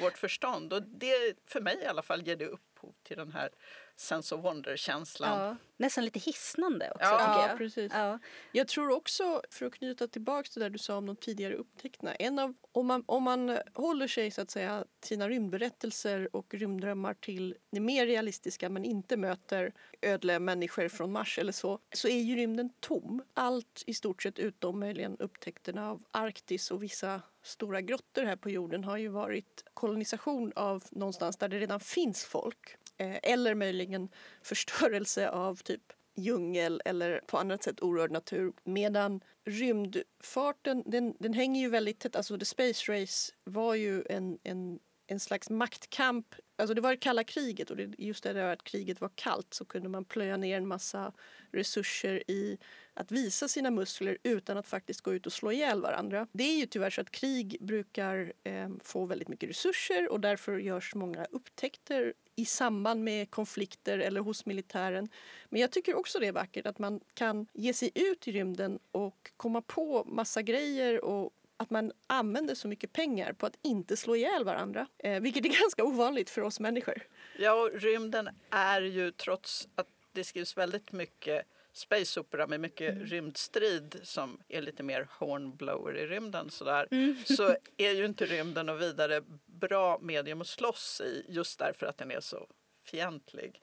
vårt 0.00 0.18
förstånd. 0.18 0.72
Och 0.72 0.82
det, 0.82 1.14
för 1.46 1.60
mig 1.60 1.78
i 1.82 1.86
alla 1.86 2.02
fall, 2.02 2.22
ger 2.26 2.36
det 2.36 2.46
upphov 2.46 2.94
till 3.02 3.16
den 3.16 3.32
här 3.32 3.50
sense 3.96 4.34
of 4.34 4.44
wonder-känslan. 4.44 5.40
ja, 5.40 5.56
nästan 5.76 6.04
lite 6.04 6.18
hisnande 6.18 6.90
också 6.90 7.04
Ja, 7.06 7.48
jag. 7.48 7.58
precis. 7.58 7.92
Ja, 7.94 8.18
Jag 8.52 8.68
tror 8.68 8.90
också, 8.96 9.42
för 9.50 9.66
att 9.66 9.72
knyta 9.74 10.08
tillbaka 10.08 10.48
till 10.50 10.60
det 10.60 10.64
där 10.64 10.70
du 10.70 10.78
sa 10.78 10.96
om 10.96 11.06
de 11.06 11.16
tidigare 11.16 11.54
upptäckterna. 11.54 12.14
En 12.14 12.38
av, 12.38 12.54
om, 12.72 12.86
man, 12.86 13.04
om 13.06 13.22
man 13.22 13.58
håller 13.74 14.06
sig 14.08 14.30
så 14.30 14.40
att 14.42 14.50
säga 14.50 14.84
sina 15.04 15.28
rymdberättelser 15.28 16.36
och 16.36 16.54
rymddrömmar 16.54 17.14
till 17.14 17.56
det 17.72 17.80
mer 17.80 18.06
realistiska 18.06 18.68
men 18.68 18.84
inte 18.84 19.16
möter 19.16 19.72
ödle 20.02 20.38
människor 20.38 20.88
från 20.88 21.12
Mars 21.12 21.38
eller 21.38 21.52
så, 21.52 21.78
så 21.94 22.08
är 22.08 22.20
ju 22.20 22.36
rymden 22.36 22.70
tom. 22.80 23.22
Allt 23.34 23.82
i 23.86 23.94
stort 23.94 24.22
sett 24.22 24.38
utom 24.38 24.80
möjligen 24.80 25.16
upptäckterna 25.18 25.90
av 25.90 26.02
Arktis 26.10 26.70
och 26.70 26.82
vissa 26.82 27.22
stora 27.42 27.80
grottor 27.80 28.22
här 28.22 28.36
på 28.36 28.50
jorden 28.50 28.84
har 28.84 28.96
ju 28.96 29.08
varit 29.08 29.64
kolonisation 29.74 30.52
av 30.56 30.84
någonstans 30.90 31.36
där 31.36 31.48
det 31.48 31.58
redan 31.58 31.80
finns 31.80 32.24
folk. 32.24 32.76
Eh, 32.96 33.18
eller 33.22 33.54
möjligen 33.54 34.08
förstörelse 34.42 35.30
av 35.30 35.56
typ 35.56 35.92
djungel 36.14 36.82
eller 36.84 37.20
på 37.26 37.38
annat 37.38 37.62
sätt 37.62 37.80
orörd 37.82 38.10
natur. 38.10 38.52
Medan 38.64 39.20
rymdfarten, 39.44 40.82
den, 40.86 41.14
den 41.18 41.32
hänger 41.32 41.60
ju 41.60 41.68
väldigt 41.68 41.98
tätt. 41.98 42.16
Alltså 42.16 42.38
the 42.38 42.44
space 42.44 42.92
race 42.92 43.32
var 43.44 43.74
ju 43.74 44.04
en, 44.10 44.38
en, 44.42 44.78
en 45.10 45.20
slags 45.20 45.50
maktkamp. 45.50 46.34
Alltså 46.58 46.74
det 46.74 46.80
var 46.80 46.90
det 46.90 46.96
kalla 46.96 47.24
kriget 47.24 47.70
och 47.70 47.76
det, 47.76 47.94
just 47.98 48.24
det 48.24 48.32
där 48.32 48.52
att 48.52 48.64
kriget 48.64 49.00
var 49.00 49.10
kallt 49.14 49.54
så 49.54 49.64
kunde 49.64 49.88
man 49.88 50.04
plöja 50.04 50.36
ner 50.36 50.56
en 50.56 50.66
massa 50.66 51.12
resurser 51.52 52.30
i 52.30 52.58
att 52.94 53.12
visa 53.12 53.48
sina 53.48 53.70
muskler 53.70 54.18
utan 54.22 54.56
att 54.56 54.66
faktiskt 54.66 55.00
gå 55.00 55.14
ut 55.14 55.26
och 55.26 55.32
slå 55.32 55.52
ihjäl 55.52 55.82
varandra. 55.82 56.26
Det 56.32 56.44
är 56.44 56.56
ju 56.56 56.66
tyvärr 56.66 56.90
så 56.90 57.00
att 57.00 57.10
krig 57.10 57.56
brukar 57.60 58.32
eh, 58.44 58.68
få 58.82 59.06
väldigt 59.06 59.28
mycket 59.28 59.48
resurser 59.48 60.12
och 60.12 60.20
därför 60.20 60.58
görs 60.58 60.94
många 60.94 61.24
upptäckter 61.24 62.14
i 62.36 62.44
samband 62.44 63.04
med 63.04 63.30
konflikter 63.30 63.98
eller 63.98 64.20
hos 64.20 64.46
militären. 64.46 65.08
Men 65.48 65.60
jag 65.60 65.70
tycker 65.70 65.94
också 65.94 66.18
det 66.18 66.26
är 66.26 66.32
vackert 66.32 66.66
att 66.66 66.78
man 66.78 67.00
kan 67.14 67.46
ge 67.52 67.72
sig 67.72 67.90
ut 67.94 68.28
i 68.28 68.32
rymden 68.32 68.78
och 68.92 69.30
komma 69.36 69.62
på 69.62 70.04
massa 70.04 70.42
grejer 70.42 71.04
och 71.04 71.32
att 71.60 71.70
man 71.70 71.92
använder 72.06 72.54
så 72.54 72.68
mycket 72.68 72.92
pengar 72.92 73.32
på 73.32 73.46
att 73.46 73.58
inte 73.62 73.96
slå 73.96 74.16
ihjäl 74.16 74.44
varandra. 74.44 74.86
Eh, 74.98 75.20
vilket 75.20 75.44
är 75.44 75.48
ganska 75.60 75.84
ovanligt 75.84 76.30
för 76.30 76.42
oss 76.42 76.60
människor. 76.60 77.02
Ja, 77.38 77.52
och 77.52 77.80
rymden 77.80 78.28
är 78.50 78.82
ju 78.82 79.10
trots 79.10 79.68
att 79.74 79.86
det 80.12 80.24
skrivs 80.24 80.56
väldigt 80.56 80.92
mycket 80.92 81.46
space 81.72 82.20
opera 82.20 82.46
med 82.46 82.60
mycket 82.60 83.10
rymdstrid 83.10 84.00
som 84.02 84.38
är 84.48 84.62
lite 84.62 84.82
mer 84.82 85.08
hornblower 85.10 85.96
i 85.96 86.06
rymden 86.06 86.50
sådär, 86.50 86.88
så 87.36 87.56
är 87.76 87.92
ju 87.92 88.04
inte 88.04 88.26
rymden 88.26 88.68
och 88.68 88.80
vidare 88.80 89.22
bra 89.46 89.98
medium 90.02 90.40
att 90.40 90.46
slåss 90.46 91.00
i 91.04 91.24
just 91.28 91.58
därför 91.58 91.86
att 91.86 91.98
den 91.98 92.10
är 92.10 92.20
så 92.20 92.46
fientlig. 92.84 93.62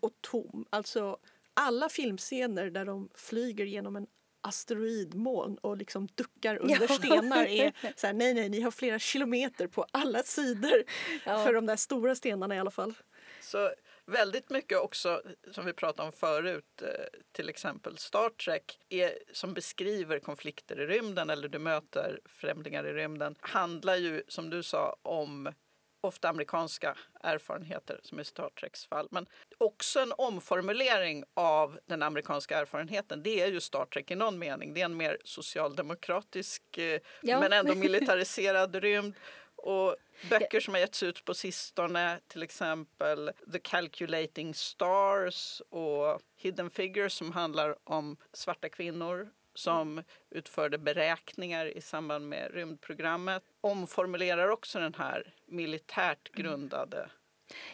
Och 0.00 0.12
tom. 0.20 0.66
Alltså 0.70 1.18
alla 1.54 1.88
filmscener 1.88 2.70
där 2.70 2.84
de 2.84 3.08
flyger 3.14 3.64
genom 3.64 3.96
en 3.96 4.06
asteroidmoln 4.40 5.58
och 5.58 5.76
liksom 5.76 6.08
duckar 6.14 6.56
under 6.56 6.86
Ja. 6.88 6.94
stenar 6.94 7.44
är 7.46 7.72
så 7.96 8.06
här, 8.06 8.14
nej 8.14 8.34
nej 8.34 8.48
ni 8.48 8.60
har 8.60 8.70
flera 8.70 8.98
kilometer 8.98 9.66
på 9.66 9.86
alla 9.90 10.22
sidor 10.22 10.84
Ja. 11.26 11.44
för 11.44 11.54
de 11.54 11.66
där 11.66 11.76
stora 11.76 12.14
stenarna 12.14 12.56
i 12.56 12.58
alla 12.58 12.70
fall. 12.70 12.94
Så 13.40 13.70
väldigt 14.06 14.50
mycket 14.50 14.78
också, 14.78 15.22
som 15.52 15.64
vi 15.66 15.72
pratade 15.72 16.06
om 16.06 16.12
förut, 16.12 16.82
eh, 16.82 16.88
till 17.32 17.48
exempel 17.48 17.98
Star 17.98 18.30
Trek, 18.30 18.78
är, 18.88 19.12
som 19.32 19.54
beskriver 19.54 20.18
konflikter 20.18 20.80
i 20.80 20.86
rymden 20.86 21.30
eller 21.30 21.48
du 21.48 21.58
möter 21.58 22.20
främlingar 22.24 22.86
i 22.86 22.92
rymden, 22.92 23.34
handlar 23.40 23.96
ju 23.96 24.22
som 24.28 24.50
du 24.50 24.62
sa 24.62 24.96
om 25.02 25.52
ofta 26.00 26.28
amerikanska 26.28 26.96
erfarenheter 27.20 28.00
som 28.02 28.20
i 28.20 28.24
Star 28.24 28.50
Treks 28.60 28.86
fall. 28.86 29.08
Men 29.10 29.26
också 29.58 30.00
en 30.00 30.12
omformulering 30.18 31.24
av 31.34 31.78
den 31.86 32.02
amerikanska 32.02 32.58
erfarenheten. 32.58 33.22
Det 33.22 33.40
är 33.40 33.46
ju 33.46 33.60
Star 33.60 33.84
Trek 33.86 34.10
i 34.10 34.14
någon 34.14 34.38
mening. 34.38 34.74
Det 34.74 34.80
är 34.80 34.84
en 34.84 34.96
mer 34.96 35.18
socialdemokratisk 35.24 36.78
eh, 36.78 37.00
Ja. 37.22 37.40
men 37.40 37.52
ändå 37.52 37.74
militariserad 37.74 38.74
rymd. 38.74 39.14
Och 39.56 39.96
böcker 40.30 40.60
som 40.60 40.74
har 40.74 40.80
getts 40.80 41.02
ut 41.02 41.24
på 41.24 41.34
sistone, 41.34 42.20
till 42.28 42.42
exempel 42.42 43.30
The 43.52 43.58
Calculating 43.58 44.54
Stars 44.54 45.62
och 45.70 46.20
Hidden 46.36 46.70
Figures 46.70 47.12
som 47.12 47.32
handlar 47.32 47.76
om 47.84 48.16
svarta 48.32 48.68
kvinnor 48.68 49.30
som 49.58 50.02
utförde 50.30 50.78
beräkningar 50.78 51.66
i 51.76 51.80
samband 51.80 52.28
med 52.28 52.54
rymdprogrammet 52.54 53.42
omformulerar 53.60 54.48
också 54.48 54.78
den 54.80 54.94
här 54.94 55.34
militärt 55.46 56.32
grundade 56.32 57.10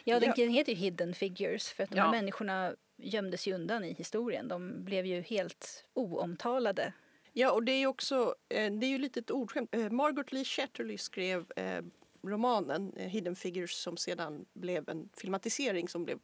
Ja, 0.03 0.19
den, 0.19 0.33
Ja. 0.37 0.45
heter 0.49 0.71
ju 0.71 0.77
Hidden 0.77 1.13
Figures 1.13 1.69
för 1.69 1.83
att 1.83 1.89
de 1.89 1.97
Ja. 1.97 2.03
här 2.03 2.11
människorna 2.11 2.75
gömdes 2.97 3.47
ju 3.47 3.53
undan 3.53 3.83
i 3.83 3.93
historien. 3.93 4.47
De 4.47 4.83
blev 4.85 5.05
ju 5.05 5.21
helt 5.21 5.85
oomtalade. 5.93 6.93
Ja, 7.33 7.51
och 7.51 7.63
det 7.63 7.71
är 7.71 7.79
ju 7.79 7.87
också, 7.87 8.35
eh, 8.49 8.71
det 8.73 8.85
är 8.85 8.89
ju 8.89 8.97
lite 8.97 9.19
ett 9.19 9.31
ordskämt. 9.31 9.75
Eh, 9.75 9.89
Margot 9.89 10.31
Lee 10.31 10.43
Shetterly 10.45 10.97
skrev 10.97 11.51
eh, 11.55 11.81
romanen 12.23 12.93
Hidden 12.97 13.35
Figures 13.35 13.71
som 13.75 13.97
sedan 13.97 14.45
blev 14.53 14.89
en 14.89 15.09
filmatisering 15.17 15.87
som 15.87 16.05
blev 16.05 16.19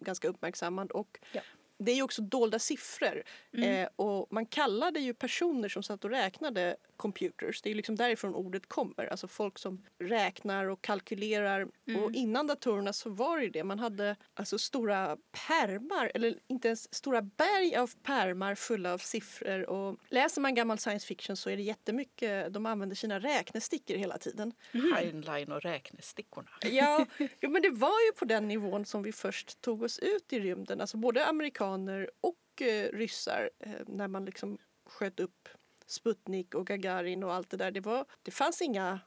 ganska 0.00 0.28
uppmärksammad. 0.28 0.90
Och 0.92 1.18
Ja. 1.32 1.40
Det 1.78 1.92
är 1.92 1.96
ju 1.96 2.02
också 2.02 2.22
dolda 2.22 2.58
siffror. 2.58 3.22
Eh, 3.52 3.88
och 3.96 4.32
man 4.32 4.46
kallade 4.46 5.00
ju 5.00 5.14
personer 5.14 5.68
som 5.68 5.82
satt 5.82 6.04
och 6.04 6.10
räknade 6.10 6.76
computers. 6.98 7.62
Det 7.62 7.70
är 7.70 7.74
liksom 7.74 7.96
därifrån 7.96 8.34
ordet 8.34 8.68
kommer. 8.68 9.06
Alltså 9.06 9.28
folk 9.28 9.58
som 9.58 9.84
räknar 9.98 10.66
och 10.66 10.82
kalkylerar. 10.82 11.68
Och 12.02 12.12
innan 12.12 12.46
datorerna 12.46 12.92
så 12.92 13.10
var 13.10 13.40
det 13.40 13.48
det. 13.48 13.64
Man 13.64 13.78
hade 13.78 14.16
alltså 14.34 14.58
stora 14.58 15.16
pärmar, 15.48 16.12
eller 16.14 16.34
inte 16.46 16.68
ens 16.68 16.94
stora 16.94 17.22
berg 17.22 17.76
av 17.76 17.90
pärmar 18.02 18.54
fulla 18.54 18.92
av 18.92 18.98
siffror. 18.98 19.68
Och 19.68 19.98
läser 20.08 20.40
man 20.40 20.54
gammal 20.54 20.78
science 20.78 21.06
fiction 21.06 21.36
så 21.36 21.50
är 21.50 21.56
det 21.56 21.62
jättemycket, 21.62 22.52
de 22.52 22.66
använder 22.66 22.96
sina 22.96 23.20
räknestickor 23.20 23.96
hela 23.96 24.18
tiden. 24.18 24.52
Heinlein 24.94 25.52
och 25.52 25.62
räknestickorna. 25.62 26.50
Ja, 26.62 27.06
jo, 27.40 27.50
men 27.50 27.62
det 27.62 27.70
var 27.70 28.06
ju 28.06 28.12
på 28.18 28.24
den 28.24 28.48
nivån 28.48 28.84
som 28.84 29.02
vi 29.02 29.12
först 29.12 29.60
tog 29.60 29.82
oss 29.82 29.98
ut 29.98 30.32
i 30.32 30.40
rymden. 30.40 30.80
Alltså 30.80 30.96
både 30.96 31.26
amerikaner 31.26 32.10
och 32.20 32.62
eh, 32.62 32.92
ryssar 32.92 33.50
eh, 33.58 33.70
när 33.86 34.08
man 34.08 34.24
liksom 34.24 34.58
sköt 34.86 35.20
upp 35.20 35.48
Sputnik 35.90 36.54
och 36.54 36.66
Gagarin 36.66 37.24
och 37.24 37.34
allt 37.34 37.50
det 37.50 37.56
där. 37.56 37.70
Det, 37.70 37.80
var, 37.80 38.04
det 38.22 38.30
fanns 38.30 38.62
inga 38.62 39.00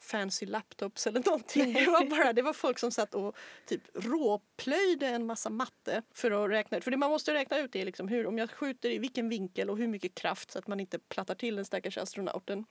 fancy 0.00 0.46
laptops 0.46 1.06
eller 1.06 1.22
någonting. 1.26 1.72
Det 1.72 1.86
var, 1.86 2.10
bara, 2.10 2.32
det 2.32 2.42
var 2.42 2.52
folk 2.52 2.78
som 2.78 2.90
satt 2.90 3.14
och 3.14 3.36
typ 3.66 3.82
råplöjde 3.94 5.06
en 5.06 5.26
massa 5.26 5.50
matte 5.50 6.02
för 6.14 6.44
att 6.44 6.50
räkna 6.50 6.78
ut. 6.78 6.84
För 6.84 6.90
det 6.90 6.96
man 6.96 7.10
måste 7.10 7.34
räkna 7.34 7.58
ut 7.58 7.76
är 7.76 7.84
liksom 7.84 8.08
hur, 8.08 8.26
om 8.26 8.38
jag 8.38 8.50
skjuter 8.50 8.90
i 8.90 8.98
vilken 8.98 9.28
vinkel 9.28 9.70
och 9.70 9.76
hur 9.76 9.88
mycket 9.88 10.14
kraft 10.14 10.50
så 10.50 10.58
att 10.58 10.66
man 10.66 10.80
inte 10.80 10.98
plattar 10.98 11.34
till 11.34 11.56
den 11.56 11.64
stackars 11.64 11.98
astronauten. 11.98 12.64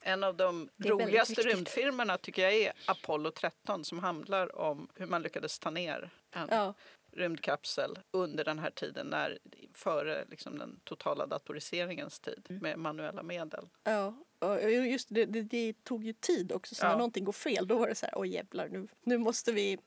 En 0.00 0.24
av 0.24 0.36
de 0.36 0.68
roligaste 0.76 1.42
rymdfilmerna 1.42 2.18
tycker 2.18 2.42
jag 2.42 2.54
är 2.54 2.72
Apollo 2.86 3.30
13 3.30 3.84
som 3.84 3.98
handlar 3.98 4.58
om 4.58 4.88
hur 4.94 5.06
man 5.06 5.22
lyckades 5.22 5.58
ta 5.58 5.70
ner 5.70 6.10
en 6.30 6.48
Ja. 6.50 6.74
Rymdkapsel 7.16 7.98
under 8.10 8.44
den 8.44 8.58
här 8.58 8.70
tiden 8.70 9.06
när, 9.06 9.38
före 9.74 10.24
liksom 10.30 10.58
den 10.58 10.80
totala 10.84 11.26
datoriseringens 11.26 12.20
tid 12.20 12.46
Mm. 12.48 12.62
med 12.62 12.78
manuella 12.78 13.22
medel. 13.22 13.68
Ja, 13.84 14.14
och 14.38 14.70
just 14.70 15.08
det, 15.10 15.24
det, 15.24 15.42
det 15.42 15.84
tog 15.84 16.04
ju 16.04 16.12
tid 16.12 16.52
också. 16.52 16.74
Så 16.74 16.84
Ja. 16.84 16.88
när 16.90 16.96
någonting 16.96 17.24
går 17.24 17.32
fel 17.32 17.66
då 17.68 17.78
var 17.78 17.88
det 17.88 17.94
så 17.94 18.06
här, 18.06 18.14
oj 18.16 18.28
jävlar 18.28 18.68
nu, 18.68 18.88
nu 19.02 19.18
måste 19.18 19.52
vi 19.52 19.78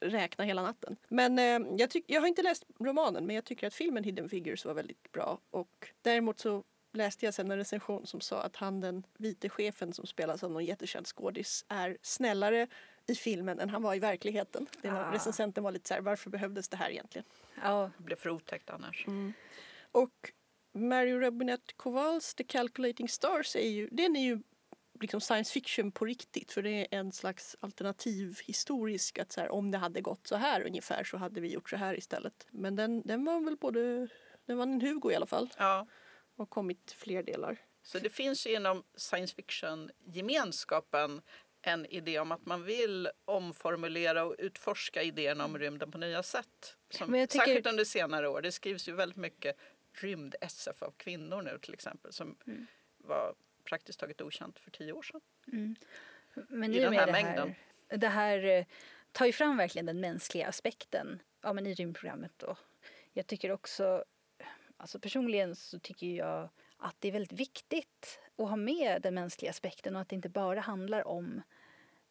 räkna 0.00 0.44
hela 0.44 0.62
natten. 0.62 0.96
Men 1.08 1.38
eh, 1.38 1.76
jag, 1.78 1.90
tyck, 1.90 2.04
jag 2.08 2.20
har 2.20 2.28
inte 2.28 2.42
läst 2.42 2.64
romanen 2.80 3.26
men 3.26 3.36
jag 3.36 3.44
tycker 3.44 3.66
att 3.66 3.74
filmen 3.74 4.04
Hidden 4.04 4.28
Figures 4.28 4.64
var 4.64 4.74
väldigt 4.74 5.12
bra. 5.12 5.40
Och 5.50 5.88
däremot 6.02 6.38
så 6.40 6.64
läste 6.92 7.24
jag 7.24 7.34
sen 7.34 7.50
en 7.50 7.56
recension 7.58 8.06
som 8.06 8.20
sa 8.20 8.42
att 8.42 8.56
han 8.56 8.80
den 8.80 9.06
vite 9.18 9.48
chefen 9.48 9.92
som 9.92 10.06
spelas 10.06 10.44
av 10.44 10.50
någon 10.50 10.64
jättekänd 10.64 11.06
skådis 11.06 11.64
är 11.68 11.98
snällare 12.02 12.66
i 13.06 13.14
filmen 13.14 13.60
än 13.60 13.70
han 13.70 13.82
var 13.82 13.94
i 13.94 13.98
verkligheten. 13.98 14.66
Det 14.82 14.90
var, 14.90 15.00
Ah. 15.00 15.12
Recensenten 15.12 15.64
var 15.64 15.72
lite 15.72 15.88
så 15.88 15.94
här, 15.94 16.00
varför 16.00 16.30
behövdes 16.30 16.68
det 16.68 16.76
här 16.76 16.90
egentligen? 16.90 17.24
Ja, 17.62 17.90
Det 17.98 18.02
blev 18.04 18.16
för 18.16 18.30
otäckt 18.30 18.70
annars. 18.70 19.06
Och 19.92 20.32
Mary 20.74 21.12
Robinette 21.12 21.72
Kowals 21.76 22.34
The 22.34 22.44
Calculating 22.44 23.08
Stars 23.08 23.56
är 23.56 23.68
ju, 23.70 23.88
den 23.92 24.16
är 24.16 24.20
ju 24.24 24.38
liksom 25.00 25.20
science 25.20 25.52
fiction 25.52 25.92
på 25.92 26.04
riktigt 26.04 26.52
för 26.52 26.62
det 26.62 26.70
är 26.70 26.86
en 26.98 27.12
slags 27.12 27.56
alternativ 27.60 28.40
historisk 28.44 29.18
att 29.18 29.32
så 29.32 29.40
här, 29.40 29.50
om 29.50 29.70
det 29.70 29.78
hade 29.78 30.00
gått 30.00 30.26
så 30.26 30.36
här 30.36 30.66
ungefär 30.66 31.04
så 31.04 31.16
hade 31.16 31.40
vi 31.40 31.48
gjort 31.48 31.70
så 31.70 31.76
här 31.76 31.98
istället. 31.98 32.46
Men 32.50 32.76
den, 32.76 33.02
den 33.02 33.24
var 33.24 33.40
väl 33.40 33.56
både, 33.56 34.08
den 34.46 34.56
var 34.56 34.62
en 34.62 34.80
Hugo 34.80 35.10
i 35.10 35.14
alla 35.14 35.26
fall 35.26 35.48
Ja, 35.58 35.86
och 36.36 36.50
kommit 36.50 36.92
fler 36.92 37.22
delar. 37.22 37.56
så 37.82 37.98
det 37.98 38.10
finns 38.10 38.46
ju 38.46 38.54
inom 38.54 38.82
science 38.96 39.34
fiction-gemenskapen 39.34 41.22
en 41.66 41.86
idé 41.86 42.18
om 42.18 42.32
att 42.32 42.46
man 42.46 42.62
vill 42.64 43.08
omformulera 43.24 44.24
och 44.24 44.34
utforska 44.38 45.02
idéerna 45.02 45.44
om 45.44 45.58
rymden 45.58 45.90
på 45.90 45.98
nya 45.98 46.22
sätt. 46.22 46.76
Som, 46.90 47.10
Men 47.10 47.20
jag 47.20 47.28
tycker- 47.28 47.44
Särskilt 47.46 47.66
under 47.66 47.84
senare 47.84 48.28
år. 48.28 48.42
Det 48.42 48.52
skrivs 48.52 48.88
ju 48.88 48.92
väldigt 48.92 49.16
mycket 49.16 49.56
rymd-SF 50.00 50.82
av 50.82 50.90
kvinnor 50.96 51.42
nu 51.42 51.58
till 51.62 51.74
exempel 51.74 52.12
som 52.12 52.36
Mm. 52.46 52.66
var 52.96 53.34
praktiskt 53.64 54.00
taget 54.00 54.20
okänt 54.20 54.58
för 54.58 54.70
tio 54.70 54.92
år 54.92 55.02
sedan. 55.02 55.20
men 56.48 56.72
I 56.74 56.76
i 56.76 56.80
den 56.80 56.92
här 56.92 57.06
det 57.06 57.12
mängden. 57.12 57.54
här, 57.88 57.96
det 57.98 58.08
här 58.08 58.44
eh, 58.44 58.64
tar 59.12 59.26
ju 59.26 59.32
fram 59.32 59.56
verkligen 59.56 59.86
den 59.86 60.00
mänskliga 60.00 60.48
aspekten 60.48 61.22
ja, 61.42 61.52
men 61.52 61.66
i 61.66 61.74
rymdprogrammet. 61.74 62.32
Då. 62.36 62.56
Jag 63.12 63.26
tycker 63.26 63.50
också, 63.52 64.04
alltså 64.76 64.98
personligen 65.00 65.56
så 65.56 65.78
tycker 65.78 66.06
jag 66.06 66.48
att 66.76 66.96
det 66.98 67.08
är 67.08 67.12
väldigt 67.12 67.40
viktigt 67.40 68.18
att 68.38 68.48
ha 68.48 68.56
med 68.56 69.02
den 69.02 69.14
mänskliga 69.14 69.50
aspekten 69.50 69.96
och 69.96 70.02
att 70.02 70.08
det 70.08 70.14
inte 70.16 70.28
bara 70.28 70.60
handlar 70.60 71.06
om 71.08 71.42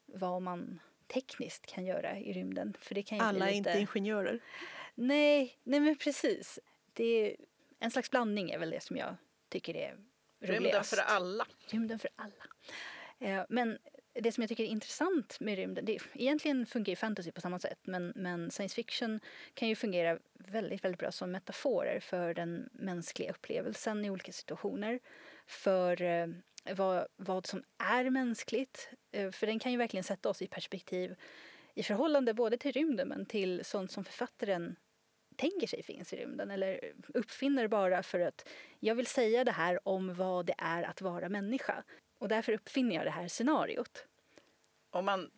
vad 0.06 0.42
man 0.42 0.80
tekniskt 1.08 1.66
kan 1.66 1.86
göra 1.86 2.20
i 2.20 2.34
rymden. 2.34 2.78
För 2.80 2.96
det 2.96 3.04
kan 3.04 3.18
ju 3.18 3.24
Alla 3.24 3.46
är 3.46 3.54
lite... 3.54 3.58
inte 3.58 3.80
ingenjörer. 3.80 4.40
Nej, 4.96 5.58
nej 5.64 5.80
men 5.80 5.96
precis. 5.96 6.60
Det 6.94 7.04
är, 7.04 7.36
en 7.80 7.92
slags 7.92 8.12
blandning 8.12 8.52
är 8.52 8.60
väl 8.60 8.70
det 8.70 8.84
som 8.84 8.98
jag 8.98 9.16
tycker 9.50 9.76
är 9.76 9.98
Rymden 10.40 10.64
roligast. 10.64 10.96
för 10.96 11.02
alla. 11.02 11.48
Rymden 11.68 12.00
för 12.00 12.10
alla. 12.16 12.46
Eh, 13.20 13.46
men 13.50 13.78
det 14.14 14.32
som 14.32 14.42
jag 14.42 14.50
tycker 14.50 14.64
är 14.64 14.68
intressant 14.68 15.40
med 15.40 15.56
rymden, 15.56 15.86
det, 15.86 16.00
egentligen 16.14 16.66
fungerar 16.66 16.92
ju 16.92 16.96
fantasy 16.96 17.32
på 17.32 17.42
samma 17.42 17.60
sätt 17.60 17.80
men, 17.84 18.14
men 18.16 18.52
science 18.52 18.76
fiction 18.76 19.20
kan 19.54 19.68
ju 19.68 19.76
fungera 19.76 20.20
väldigt, 20.34 20.84
väldigt 20.84 21.00
bra 21.00 21.12
som 21.12 21.32
metaforer 21.32 22.00
för 22.00 22.34
den 22.34 22.70
mänskliga 22.74 23.32
upplevelsen 23.32 24.06
i 24.06 24.10
olika 24.10 24.32
situationer. 24.32 25.00
För 25.48 26.02
eh, 26.02 26.28
vad, 26.74 27.08
vad 27.16 27.46
som 27.46 27.64
är 27.78 28.10
mänskligt. 28.10 28.90
Eh, 29.12 29.32
för 29.32 29.48
den 29.48 29.60
kan 29.60 29.72
ju 29.72 29.78
verkligen 29.78 30.04
sätta 30.04 30.30
oss 30.30 30.42
i 30.42 30.48
perspektiv 30.48 31.16
i 31.74 31.84
förhållande 31.84 32.34
både 32.34 32.58
till 32.58 32.72
rymden 32.72 33.08
men 33.08 33.26
till 33.26 33.66
sånt 33.66 33.92
som 33.92 34.04
författaren 34.04 34.76
tänker 35.36 35.68
sig 35.68 35.84
finns 35.84 36.14
i 36.14 36.16
rymden 36.16 36.52
eller 36.52 36.80
uppfinner 37.14 37.68
bara 37.68 38.04
för 38.04 38.20
att 38.20 38.50
jag 38.80 38.96
vill 38.96 39.08
säga 39.08 39.44
det 39.44 39.52
här 39.52 39.88
om 39.88 40.14
vad 40.14 40.46
det 40.46 40.56
är 40.58 40.84
att 40.84 41.02
vara 41.02 41.30
människa. 41.30 41.84
Och 42.18 42.28
därför 42.28 42.54
uppfinner 42.54 42.96
jag 42.96 43.06
det 43.06 43.12
här 43.12 43.28
scenariot. 43.28 44.06
Om 44.90 45.06
man, 45.06 45.32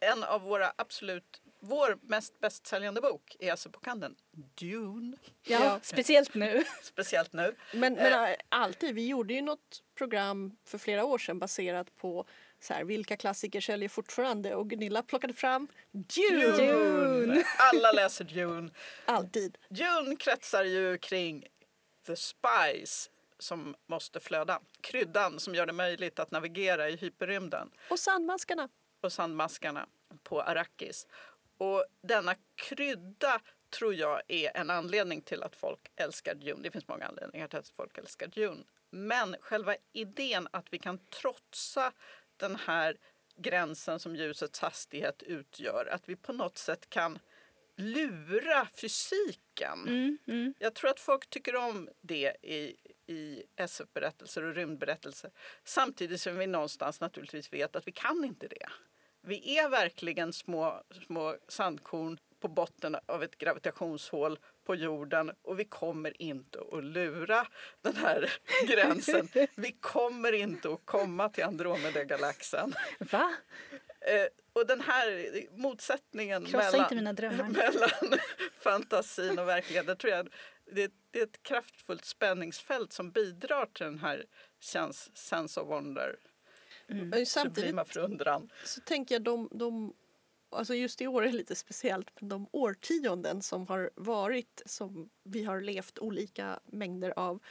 en 0.00 0.24
av 0.24 0.42
våra 0.42 0.72
absolut, 0.76 1.42
vår 1.64 1.98
mest 2.02 2.40
bästsäljande 2.40 3.00
bok 3.00 3.36
är 3.40 3.50
alltså 3.50 3.70
på 3.70 3.80
kanten 3.80 4.16
Dune. 4.54 5.16
Ja. 5.42 5.80
Speciellt 5.82 6.34
nu. 6.34 6.64
Speciellt 6.82 7.32
nu. 7.32 7.54
Men, 7.72 7.94
men 7.94 8.30
äh, 8.30 8.36
alltid, 8.48 8.94
vi 8.94 9.06
gjorde 9.06 9.34
ju 9.34 9.42
något 9.42 9.82
program 9.94 10.56
för 10.64 10.78
flera 10.78 11.04
år 11.04 11.18
sedan 11.18 11.38
baserat 11.38 11.96
på 11.96 12.26
så 12.60 12.74
här, 12.74 12.84
vilka 12.84 13.16
klassiker 13.16 13.60
säljer 13.60 13.88
fortfarande 13.88 14.54
och 14.54 14.70
Gunilla 14.70 15.02
plockade 15.02 15.34
fram 15.34 15.68
Dune! 15.92 16.56
Dune. 16.56 17.44
Alla 17.72 17.92
läser 17.92 18.24
Dune. 18.24 18.70
Alltid. 19.04 19.58
Dune 19.68 20.16
kretsar 20.16 20.64
ju 20.64 20.98
kring 20.98 21.46
the 22.06 22.16
spice 22.16 23.10
som 23.38 23.74
måste 23.88 24.20
flöda. 24.20 24.60
Kryddan 24.80 25.40
som 25.40 25.54
gör 25.54 25.66
det 25.66 25.72
möjligt 25.72 26.18
att 26.18 26.30
navigera 26.30 26.88
i 26.88 26.96
hyperrymden 26.96 27.70
Och 27.90 27.98
Sandmaskarna. 27.98 28.68
och 29.00 29.12
sandmaskarna 29.12 29.86
på 30.22 30.42
Arrakis. 30.42 31.06
Och 31.62 31.84
denna 32.02 32.34
krydda 32.54 33.40
tror 33.70 33.94
jag 33.94 34.22
är 34.28 34.56
en 34.56 34.70
anledning 34.70 35.20
till 35.20 35.42
att 35.42 35.56
folk 35.56 35.90
älskar 35.96 36.34
Dune. 36.34 36.62
Det 36.62 36.70
finns 36.70 36.88
många 36.88 37.06
anledningar 37.06 37.48
till 37.48 37.58
att 37.58 37.68
folk 37.68 37.98
älskar 37.98 38.26
Dune. 38.26 38.64
Men 38.90 39.36
själva 39.40 39.76
idén 39.92 40.48
att 40.50 40.66
vi 40.70 40.78
kan 40.78 40.98
trotsa 40.98 41.92
den 42.36 42.56
här 42.56 42.96
gränsen 43.36 44.00
som 44.00 44.16
ljusets 44.16 44.60
hastighet 44.60 45.22
utgör, 45.22 45.88
att 45.92 46.08
vi 46.08 46.16
på 46.16 46.32
något 46.32 46.58
sätt 46.58 46.90
kan 46.90 47.18
lura 47.76 48.66
fysiken. 48.66 49.88
Mm, 49.88 50.18
mm. 50.26 50.54
Jag 50.58 50.74
tror 50.74 50.90
att 50.90 51.00
folk 51.00 51.30
tycker 51.30 51.56
om 51.56 51.88
det 52.00 52.36
i, 52.42 52.76
i 53.06 53.42
SF-berättelser 53.56 54.42
och 54.42 54.54
rymdberättelser. 54.54 55.30
Samtidigt 55.64 56.20
som 56.20 56.38
vi 56.38 56.46
någonstans 56.46 57.00
naturligtvis 57.00 57.52
vet 57.52 57.76
att 57.76 57.88
vi 57.88 57.92
kan 57.92 58.24
inte 58.24 58.48
det. 58.48 58.68
Vi 59.22 59.58
är 59.58 59.68
verkligen 59.68 60.32
små, 60.32 60.82
små 61.06 61.36
sandkorn 61.48 62.18
på 62.40 62.48
botten 62.48 62.96
av 63.06 63.22
ett 63.22 63.38
gravitationshål 63.38 64.38
på 64.64 64.74
jorden 64.74 65.32
och 65.42 65.60
vi 65.60 65.64
kommer 65.64 66.22
inte 66.22 66.58
att 66.72 66.84
lura 66.84 67.46
den 67.82 67.96
här 67.96 68.32
gränsen. 68.66 69.28
Vi 69.54 69.72
kommer 69.72 70.32
inte 70.32 70.68
att 70.68 70.80
komma 70.84 71.28
till 71.28 71.44
Andromeda-galaxen. 71.44 72.74
Va? 72.98 73.32
Eh, 74.00 74.26
och 74.52 74.66
den 74.66 74.80
här 74.80 75.32
motsättningen 75.58 76.44
Krossa 76.44 76.88
mellan, 76.90 77.52
mellan 77.52 78.18
fantasin 78.60 79.38
och 79.38 79.48
verkligheten 79.48 79.96
tror 79.96 80.12
jag 80.12 80.28
det, 80.74 80.92
det 81.10 81.18
är 81.18 81.24
ett 81.24 81.42
kraftfullt 81.42 82.04
spänningsfält 82.04 82.92
som 82.92 83.10
bidrar 83.10 83.66
till 83.66 83.86
den 83.86 83.98
här 83.98 84.24
sense, 84.60 85.10
sense 85.14 85.60
of 85.60 85.68
wonder, 85.68 86.16
Men 86.92 87.26
Samtidigt 87.26 87.56
sublima 87.56 87.84
förundran. 87.84 88.50
så 88.64 88.80
tänker 88.80 89.14
jag 89.14 89.22
de, 89.22 89.48
de 89.52 89.94
Alltså 90.54 90.74
just 90.74 91.00
i 91.00 91.06
år 91.06 91.26
är 91.26 91.32
lite 91.32 91.54
speciellt, 91.54 92.10
men 92.20 92.28
de 92.28 92.46
årtionden 92.52 93.42
som 93.42 93.66
har 93.66 93.90
varit 93.94 94.62
som 94.66 95.10
vi 95.22 95.44
har 95.44 95.60
levt 95.60 95.98
olika 95.98 96.60
mängder 96.64 97.12
av 97.16 97.42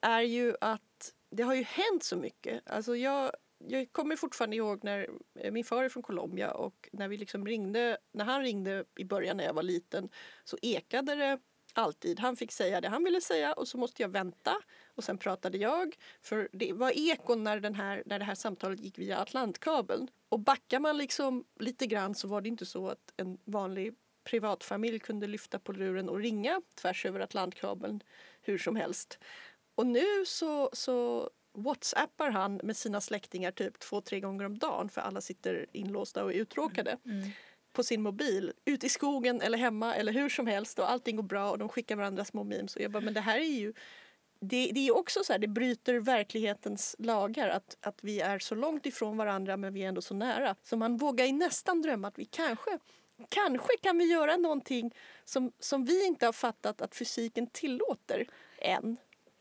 är 0.00 0.20
ju 0.20 0.56
att 0.60 1.14
det 1.30 1.42
har 1.42 1.54
ju 1.54 1.62
hänt 1.62 2.02
så 2.02 2.16
mycket. 2.16 2.70
Alltså 2.70 2.96
jag, 2.96 3.32
jag 3.58 3.92
kommer 3.92 4.16
fortfarande 4.16 4.56
ihåg 4.56 4.84
när 4.84 5.10
eh, 5.34 5.52
min 5.52 5.64
far 5.64 5.84
är 5.84 5.88
från 5.88 6.02
Colombia 6.02 6.50
och 6.50 6.88
när 6.92 7.08
vi 7.08 7.16
liksom 7.16 7.46
ringde, 7.46 7.98
när 8.12 8.24
han 8.24 8.42
ringde 8.42 8.84
i 8.96 9.04
början 9.04 9.36
när 9.36 9.44
jag 9.44 9.54
var 9.54 9.62
liten 9.62 10.08
så 10.44 10.58
ekade 10.62 11.14
det 11.14 11.38
alltid. 11.72 12.20
Han 12.20 12.36
fick 12.36 12.52
säga 12.52 12.80
det 12.80 12.88
han 12.88 13.04
ville 13.04 13.20
säga 13.20 13.52
och 13.52 13.68
så 13.68 13.78
måste 13.78 14.02
jag 14.02 14.08
vänta 14.08 14.56
och 14.94 15.04
sen 15.04 15.18
pratade 15.18 15.58
jag. 15.58 15.96
För 16.22 16.48
det 16.52 16.72
var 16.72 16.92
ekon 16.94 17.44
när, 17.44 17.60
den 17.60 17.74
här, 17.74 18.02
när 18.06 18.18
det 18.18 18.24
här 18.24 18.34
samtalet 18.34 18.80
gick 18.80 18.98
via 18.98 19.18
Atlantkabeln. 19.18 20.08
Och 20.28 20.40
backar 20.40 20.80
man 20.80 20.96
liksom 20.96 21.44
lite 21.60 21.86
grann 21.86 22.14
så 22.14 22.28
var 22.28 22.40
det 22.40 22.48
inte 22.48 22.66
så 22.66 22.88
att 22.88 23.12
en 23.16 23.38
vanlig 23.44 23.94
privatfamilj 24.24 24.98
kunde 24.98 25.26
lyfta 25.26 25.58
på 25.58 25.72
luren 25.72 26.08
och 26.08 26.18
ringa 26.18 26.62
tvärs 26.74 27.06
över 27.06 27.20
Atlantkabeln 27.20 28.02
hur 28.42 28.58
som 28.58 28.76
helst. 28.76 29.18
Och 29.74 29.86
nu 29.86 30.24
så, 30.26 30.70
så 30.72 31.30
whatsappar 31.54 32.30
han 32.30 32.60
med 32.62 32.76
sina 32.76 33.00
släktingar 33.00 33.50
typ 33.50 33.78
två, 33.78 34.00
tre 34.00 34.20
gånger 34.20 34.44
om 34.44 34.58
dagen 34.58 34.88
för 34.88 35.00
alla 35.00 35.20
sitter 35.20 35.66
inlåsta 35.72 36.24
och 36.24 36.30
uttråkade 36.30 36.98
Mm. 37.04 37.18
mm 37.18 37.30
på 37.72 37.82
sin 37.82 38.02
mobil. 38.02 38.52
ute 38.64 38.86
i 38.86 38.88
skogen 38.88 39.40
eller 39.40 39.58
hemma 39.58 39.94
eller 39.94 40.12
hur 40.12 40.28
som 40.28 40.46
helst 40.46 40.78
och 40.78 40.90
allting 40.90 41.16
går 41.16 41.22
bra 41.22 41.50
och 41.50 41.58
de 41.58 41.68
skickar 41.68 41.96
varandra 41.96 42.24
små 42.24 42.44
memes. 42.44 42.76
Och 42.76 42.82
jag 42.82 42.90
bara, 42.90 43.02
men 43.02 43.14
det 43.14 43.20
här 43.20 43.38
är 43.38 43.58
ju 43.58 43.72
det, 44.40 44.70
det 44.74 44.88
är 44.88 44.96
också 44.96 45.24
så 45.24 45.32
här, 45.32 45.40
det 45.40 45.48
bryter 45.48 45.94
verklighetens 45.94 46.96
lagar 46.98 47.48
att, 47.48 47.76
att 47.80 47.98
vi 48.02 48.20
är 48.20 48.38
så 48.38 48.54
långt 48.54 48.86
ifrån 48.86 49.16
varandra 49.16 49.56
men 49.56 49.74
vi 49.74 49.82
är 49.82 49.88
ändå 49.88 50.02
så 50.02 50.14
nära. 50.14 50.56
Så 50.62 50.76
man 50.76 50.96
vågar 50.96 51.24
ju 51.24 51.32
nästan 51.32 51.82
drömma 51.82 52.08
att 52.08 52.18
vi 52.18 52.24
kanske 52.24 52.78
Kanske 53.28 53.76
kan 53.82 53.98
vi 53.98 54.04
göra 54.04 54.36
någonting 54.36 54.94
som, 55.24 55.52
som 55.58 55.84
vi 55.84 56.06
inte 56.06 56.26
har 56.26 56.32
fattat 56.32 56.80
att 56.80 56.96
fysiken 56.96 57.46
tillåter 57.46 58.26
än. 58.58 58.96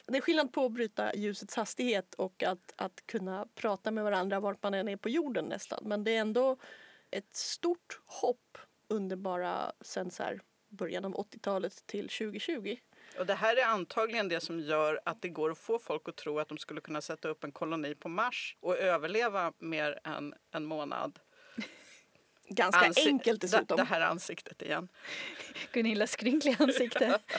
Det 0.08 0.18
är 0.18 0.22
skillnad 0.22 0.54
på 0.54 0.66
att 0.66 0.72
bryta 0.72 1.16
ljusets 1.16 1.56
hastighet 1.56 2.14
och 2.14 2.44
att, 2.44 2.74
att 2.76 3.08
kunna 3.08 3.48
prata 3.56 3.92
med 3.92 4.04
varandra 4.04 4.40
vart 4.40 4.64
man 4.64 4.74
än 4.74 4.88
är 4.88 4.98
på 4.98 5.10
jorden 5.10 5.46
nästan. 5.46 5.84
Men 5.86 6.04
det 6.04 6.16
är 6.16 6.22
ändå 6.22 6.58
ett 7.12 7.36
stort 7.36 8.00
hopp 8.06 8.58
under 8.88 9.16
bara 9.16 9.72
sen 9.82 10.12
så 10.12 10.24
här 10.24 10.42
början 10.70 11.06
av 11.06 11.14
80-talet 11.14 11.88
till 11.88 12.10
2020. 12.10 12.78
Och 13.20 13.26
det 13.26 13.34
här 13.34 13.56
är 13.56 13.66
antagligen 13.66 14.28
det 14.28 14.40
som 14.40 14.60
gör 14.60 15.02
att 15.06 15.22
det 15.22 15.30
går 15.30 15.52
att 15.52 15.58
få 15.58 15.80
folk 15.80 16.10
att 16.10 16.16
tro 16.16 16.40
att 16.40 16.48
de 16.48 16.58
skulle 16.58 16.82
kunna 16.82 17.02
sätta 17.02 17.28
upp 17.28 17.44
en 17.44 17.52
koloni 17.52 17.96
på 17.96 18.10
Mars 18.10 18.58
och 18.60 18.78
överleva 18.78 19.54
mer 19.60 20.00
än 20.04 20.34
en 20.52 20.66
månad. 20.66 21.20
Ganska 22.48 22.86
Ansi 22.86 23.08
enkelt 23.08 23.42
dessutom. 23.42 23.78
Det, 23.78 23.84
här 23.84 24.02
ansiktet 24.02 24.62
igen. 24.62 24.88
Gunillas 25.72 26.12
skrynkliga 26.12 26.56
ansikte. 26.60 27.20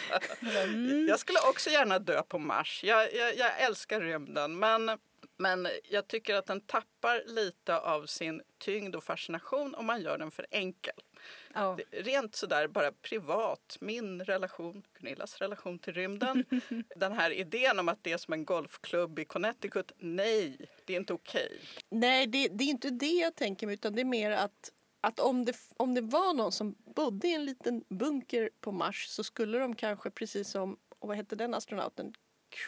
Mm. 0.43 1.07
Jag 1.09 1.19
skulle 1.21 1.39
också 1.49 1.71
gärna 1.71 1.99
dö 1.99 2.23
på 2.23 2.39
Mars. 2.39 2.85
Jag, 2.85 3.15
jag, 3.15 3.37
jag 3.37 3.61
älskar 3.61 4.01
rymden 4.01 4.59
men 4.59 4.99
men 5.43 5.69
jag 5.91 6.09
tycker 6.09 6.35
att 6.35 6.47
den 6.47 6.61
tappar 6.61 7.23
lite 7.27 7.79
av 7.79 8.07
sin 8.07 8.43
tyngd 8.59 8.97
och 8.97 9.05
fascination 9.05 9.75
om 9.75 9.87
man 9.87 10.03
gör 10.03 10.19
den 10.19 10.31
för 10.31 10.47
enkel. 10.51 10.95
Oh. 11.55 11.79
Rent 11.91 12.37
sådär 12.37 12.69
bara 12.69 12.93
privat, 12.93 13.77
min 13.81 14.25
relation, 14.25 14.83
Gunillas 14.99 15.39
relation 15.39 15.79
till 15.79 15.93
rymden. 15.93 16.45
den 16.97 17.13
här 17.13 17.31
idén 17.31 17.79
om 17.79 17.89
att 17.89 17.99
det 18.05 18.13
är 18.13 18.19
som 18.19 18.35
en 18.35 18.45
golfklubb 18.45 19.19
i 19.19 19.25
Connecticut, 19.25 19.93
nej, 19.99 20.57
det 20.85 20.93
är 20.93 20.97
inte 20.97 21.13
okej. 21.13 21.47
Okay. 21.47 21.59
Nej, 21.89 22.27
det, 22.27 22.49
det, 22.49 22.65
är 22.65 22.69
inte 22.69 22.91
det 22.91 23.07
jag 23.07 23.35
tänker 23.35 23.67
mig 23.67 23.75
utan 23.75 23.95
det 23.95 24.01
är 24.01 24.05
mer 24.05 24.31
att 24.31 24.73
att 25.05 25.21
om 25.21 25.45
det, 25.45 25.57
om 25.77 25.95
det 25.95 26.01
var 26.01 26.35
någon 26.35 26.53
som 26.53 26.75
bodde 26.95 27.29
i 27.29 27.35
en 27.35 27.45
liten 27.45 27.85
bunker 27.89 28.51
på 28.61 28.73
Mars 28.73 29.07
så 29.09 29.25
skulle 29.25 29.59
de 29.59 29.75
kanske 29.75 30.11
precis 30.11 30.51
som, 30.51 30.77
vad 30.99 31.17
hette 31.17 31.37
den 31.37 31.55
astronauten, 31.55 32.15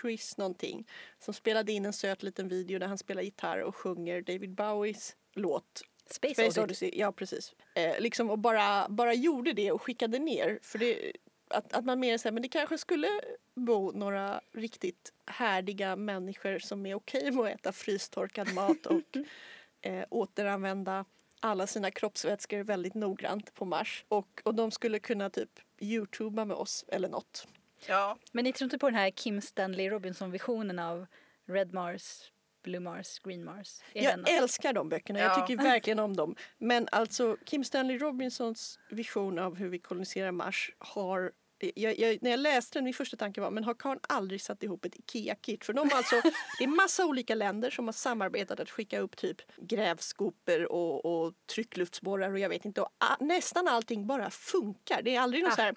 Chris 0.01 0.37
någonting 0.37 0.89
som 1.19 1.35
spelade 1.35 1.73
in 1.73 1.87
en 1.87 1.93
söt 1.93 2.23
liten 2.23 2.49
video 2.49 2.79
där 2.79 2.87
han 2.87 2.99
spelar 2.99 3.23
gitarr 3.23 3.59
och 3.59 3.77
sjunger 3.77 4.23
David 4.23 4.55
Bowies 4.55 5.17
låt 5.35 5.83
Space, 6.11 6.35
Space 6.35 6.63
Odyssey. 6.63 6.91
Ja, 6.95 7.13
precis. 7.13 7.55
Eh, 7.75 8.01
liksom, 8.01 8.31
och 8.31 8.39
bara, 8.39 8.89
bara 8.89 9.15
gjorde 9.15 9.53
det 9.53 9.73
och 9.73 9.83
skickade 9.83 10.19
ner. 10.19 10.59
För 10.63 10.79
det, 10.79 11.13
att, 11.49 11.73
att 11.73 11.85
man 11.85 12.01
mer 12.01 12.19
säger 12.19 12.33
men 12.33 12.43
det 12.43 12.49
kanske 12.49 12.79
skulle 12.79 13.09
bo 13.55 13.93
några 13.93 14.41
riktigt 14.53 15.13
härdiga 15.27 15.97
människor 15.97 16.59
som 16.59 16.87
är 16.87 16.95
okej 16.95 17.31
med 17.31 17.45
att 17.45 17.61
äta 17.61 17.73
frystorkad 17.73 18.55
mat 18.55 18.87
och 18.87 19.17
eh, 19.81 20.05
återanvända 20.11 21.05
alla 21.41 21.67
sina 21.67 21.91
kroppsvätskor 21.91 22.63
väldigt 22.63 22.95
noggrant 22.95 23.55
på 23.55 23.65
Mars. 23.65 24.05
Och, 24.09 24.43
och 24.45 24.55
de 24.55 24.71
skulle 24.71 24.99
kunna 24.99 25.31
typ 25.31 25.61
youtuba 25.81 26.45
med 26.45 26.57
oss 26.57 26.85
eller 26.89 27.09
något. 27.09 27.47
Ja. 27.89 28.19
Men 28.33 28.45
ni 28.45 28.53
tror 28.53 28.67
inte 28.67 28.79
på 28.79 28.87
den 28.87 28.99
här 28.99 29.11
Kim 29.11 29.41
Stanley 29.41 29.89
Robinson-visionen 29.91 30.79
av 30.79 31.07
Red 31.49 31.75
Mars, 31.75 32.33
Blue 32.63 32.81
Mars, 32.81 33.19
Green 33.19 33.45
Mars? 33.45 33.81
Är 33.93 34.03
jag 34.05 34.29
älskar 34.29 34.73
de 34.73 34.89
böckerna, 34.89 35.19
ja. 35.19 35.25
jag 35.25 35.47
tycker 35.47 35.63
verkligen 35.63 35.99
om 35.99 36.17
dem. 36.17 36.37
Men 36.59 36.89
alltså 36.93 37.37
Kim 37.47 37.65
Stanley 37.65 37.99
Robinsons 37.99 38.79
vision 38.91 39.39
av 39.39 39.57
hur 39.57 39.69
vi 39.69 39.79
koloniserar 39.79 40.33
Mars 40.33 40.73
har 40.79 41.33
jag, 41.75 41.99
jag, 41.99 42.19
när 42.23 42.31
jag 42.31 42.41
läste 42.41 42.79
den, 42.79 42.85
min 42.85 42.95
första 42.95 43.17
tanke 43.17 43.41
var 43.41 43.51
men 43.51 43.65
har 43.65 43.75
Karn 43.75 43.99
aldrig 44.09 44.43
satt 44.43 44.63
ihop 44.63 44.85
ett 44.85 44.97
IKEA-kit? 44.97 45.65
För 45.65 45.73
de 45.73 45.91
har 45.91 45.97
alltså, 45.97 46.21
det 46.59 46.65
är 46.65 46.69
massa 46.69 47.07
olika 47.07 47.35
länder 47.35 47.71
som 47.71 47.85
har 47.85 47.93
samarbetat 47.93 48.61
att 48.61 48.71
skicka 48.71 48.99
upp 48.99 49.17
typ 49.17 49.37
grävskopor 49.57 50.73
och, 50.73 51.05
och 51.05 51.33
tryckluftsborrar 51.55 52.33
och 52.33 52.39
jag 52.39 52.49
vet 52.49 52.65
inte. 52.65 52.81
Och 52.81 52.89
a, 52.99 53.17
nästan 53.21 53.69
allting 53.69 54.07
bara 54.07 54.31
funkar. 54.31 55.03
Det 55.03 55.17
är 55.17 55.21
aldrig 55.21 55.43
något 55.43 55.53
ah. 55.53 55.57
så 55.57 55.63
här 55.63 55.75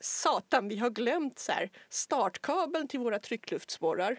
satan, 0.00 0.68
vi 0.68 0.76
har 0.76 0.90
glömt 0.90 1.38
så 1.38 1.52
här, 1.52 1.70
startkabeln 1.88 2.88
till 2.88 3.00
våra 3.00 3.18
tryckluftsborrar. 3.18 4.18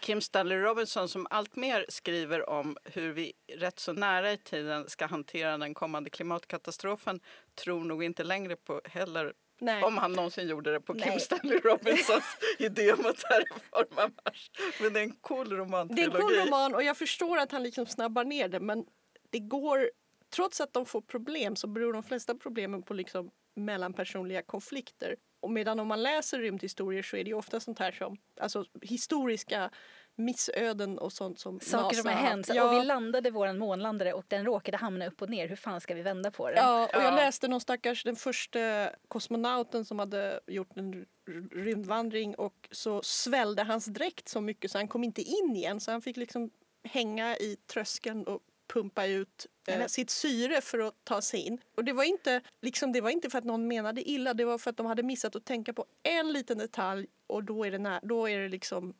Kim 0.00 0.20
Stanley 0.20 0.58
Robinson 0.58 1.08
som 1.08 1.26
alltmer 1.30 1.86
skriver 1.88 2.50
om 2.50 2.76
hur 2.84 3.12
vi 3.12 3.32
rätt 3.52 3.78
så 3.78 3.92
nära 3.92 4.32
i 4.32 4.36
tiden 4.36 4.88
ska 4.88 5.06
hantera 5.06 5.58
den 5.58 5.74
kommande 5.74 6.10
klimatkatastrofen 6.10 7.20
tror 7.54 7.84
nog 7.84 8.04
inte 8.04 8.24
längre 8.24 8.56
på 8.56 8.80
heller 8.84 9.32
Nej. 9.60 9.82
Om 9.82 9.98
han 9.98 10.12
någonsin 10.12 10.48
gjorde 10.48 10.72
det 10.72 10.80
på 10.80 10.92
Nej. 10.92 11.10
Kim 11.10 11.20
Stanley 11.20 11.58
Robinsons 11.58 12.24
idé 12.58 12.92
om 12.92 13.06
att 13.06 13.16
terraforma 13.16 14.10
Mars. 14.24 14.50
Men 14.80 14.92
det 14.92 15.00
är 15.00 15.04
en 15.04 15.16
cool 15.20 15.52
roman. 15.52 15.88
Det 15.88 16.02
är 16.02 16.06
en 16.06 16.20
cool 16.20 16.34
roman 16.34 16.74
och 16.74 16.82
jag 16.82 16.96
förstår 16.96 17.38
att 17.38 17.52
han 17.52 17.62
liksom 17.62 17.86
snabbar 17.86 18.24
ner 18.24 18.48
det 18.48 18.60
men 18.60 18.84
det 19.30 19.38
går, 19.38 19.90
trots 20.30 20.60
att 20.60 20.72
de 20.72 20.86
får 20.86 21.00
problem 21.00 21.56
så 21.56 21.66
beror 21.66 21.92
de 21.92 22.02
flesta 22.02 22.34
problemen 22.34 22.82
på 22.82 22.94
liksom 22.94 23.30
mellanpersonliga 23.54 24.42
konflikter. 24.42 25.16
Och 25.40 25.50
medan 25.50 25.80
om 25.80 25.88
man 25.88 26.02
läser 26.02 26.38
rymdhistorier 26.38 27.02
så 27.02 27.16
är 27.16 27.24
det 27.24 27.34
ofta 27.34 27.60
sånt 27.60 27.78
här 27.78 27.92
som, 27.92 28.16
alltså 28.40 28.64
historiska 28.82 29.70
missöden 30.16 30.98
och 30.98 31.12
sånt 31.12 31.38
som 31.38 31.60
Saker 31.60 31.82
NASA 31.82 32.02
som 32.02 32.06
har 32.06 32.16
hänt. 32.16 32.50
Ja. 32.54 32.64
Och 32.64 32.82
vi 32.82 32.86
landade 32.86 33.30
våran 33.30 33.58
månlandare 33.58 34.12
och 34.12 34.24
den 34.28 34.44
råkade 34.44 34.76
hamna 34.76 35.06
upp 35.06 35.22
och 35.22 35.30
ner. 35.30 35.48
Hur 35.48 35.56
fan 35.56 35.80
ska 35.80 35.94
vi 35.94 36.02
vända 36.02 36.30
på 36.30 36.48
den? 36.48 36.56
Ja, 36.56 36.86
och 36.94 37.02
jag 37.02 37.14
läste 37.14 37.48
någon 37.48 37.60
stackars, 37.60 38.04
den 38.04 38.16
första 38.16 38.90
kosmonauten 39.08 39.84
som 39.84 39.98
hade 39.98 40.40
gjort 40.46 40.76
en 40.76 41.06
rymdvandring 41.52 42.34
och 42.34 42.68
så 42.70 43.02
svällde 43.02 43.62
hans 43.62 43.86
dräkt 43.86 44.28
så 44.28 44.40
mycket 44.40 44.70
så 44.70 44.78
han 44.78 44.88
kom 44.88 45.04
inte 45.04 45.22
in 45.22 45.56
igen 45.56 45.80
så 45.80 45.90
han 45.90 46.02
fick 46.02 46.16
liksom 46.16 46.50
hänga 46.84 47.36
i 47.36 47.56
tröskeln 47.72 48.26
och 48.26 48.40
pumpa 48.72 49.06
ut 49.06 49.46
eh, 49.68 49.86
sitt 49.86 50.10
syre 50.10 50.60
för 50.60 50.78
att 50.78 50.94
ta 51.04 51.22
sig 51.22 51.40
in. 51.40 51.60
Och 51.76 51.84
det 51.84 51.92
var, 51.92 52.04
inte, 52.04 52.40
liksom, 52.62 52.92
det 52.92 53.00
var 53.00 53.10
inte 53.10 53.30
för 53.30 53.38
att 53.38 53.44
någon 53.44 53.68
menade 53.68 54.10
illa, 54.10 54.34
det 54.34 54.44
var 54.44 54.58
för 54.58 54.70
att 54.70 54.76
de 54.76 54.86
hade 54.86 55.02
missat 55.02 55.36
att 55.36 55.44
tänka 55.44 55.72
på 55.72 55.84
en 56.02 56.32
liten 56.32 56.58
detalj 56.58 57.06
och 57.26 57.44
då 57.44 57.64
är 57.64 57.70
det, 57.70 57.78
när, 57.78 58.00
då 58.02 58.28
är 58.28 58.38
det 58.38 58.48
liksom 58.48 58.94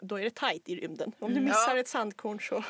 då 0.00 0.16
är 0.18 0.24
det 0.24 0.34
tajt 0.34 0.68
i 0.68 0.76
rymden. 0.76 1.12
Om 1.18 1.30
du 1.30 1.38
mm. 1.38 1.44
missar 1.44 1.74
ja. 1.74 1.80
ett 1.80 1.88
sandkorn 1.88 2.40
så... 2.40 2.64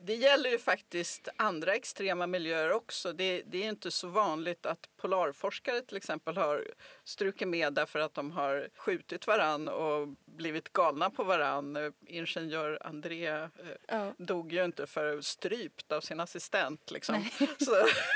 Det 0.00 0.14
gäller 0.14 0.50
ju 0.50 0.58
faktiskt 0.58 1.28
andra 1.36 1.74
extrema 1.74 2.26
miljöer 2.26 2.72
också. 2.72 3.12
Det, 3.12 3.42
det, 3.46 3.64
är 3.64 3.68
inte 3.68 3.90
så 3.90 4.08
vanligt 4.08 4.66
att 4.66 4.88
polarforskare 5.06 5.80
till 5.80 5.96
exempel 5.96 6.36
har 6.36 6.64
strukit 7.04 7.48
med 7.48 7.72
därför 7.72 7.98
att 7.98 8.14
de 8.14 8.30
har 8.30 8.68
skjutit 8.76 9.26
varann 9.26 9.68
och 9.68 10.08
blivit 10.24 10.72
galna 10.72 11.10
på 11.10 11.24
varann. 11.24 11.92
Ingenjör 12.06 12.78
André 12.80 13.26
eh, 13.26 13.48
ja. 13.88 14.12
dog 14.18 14.52
ju 14.52 14.64
inte 14.64 14.86
för 14.86 15.20
strypt 15.20 15.92
av 15.92 16.00
sin 16.00 16.20
assistent. 16.20 16.90
Liksom. 16.90 17.14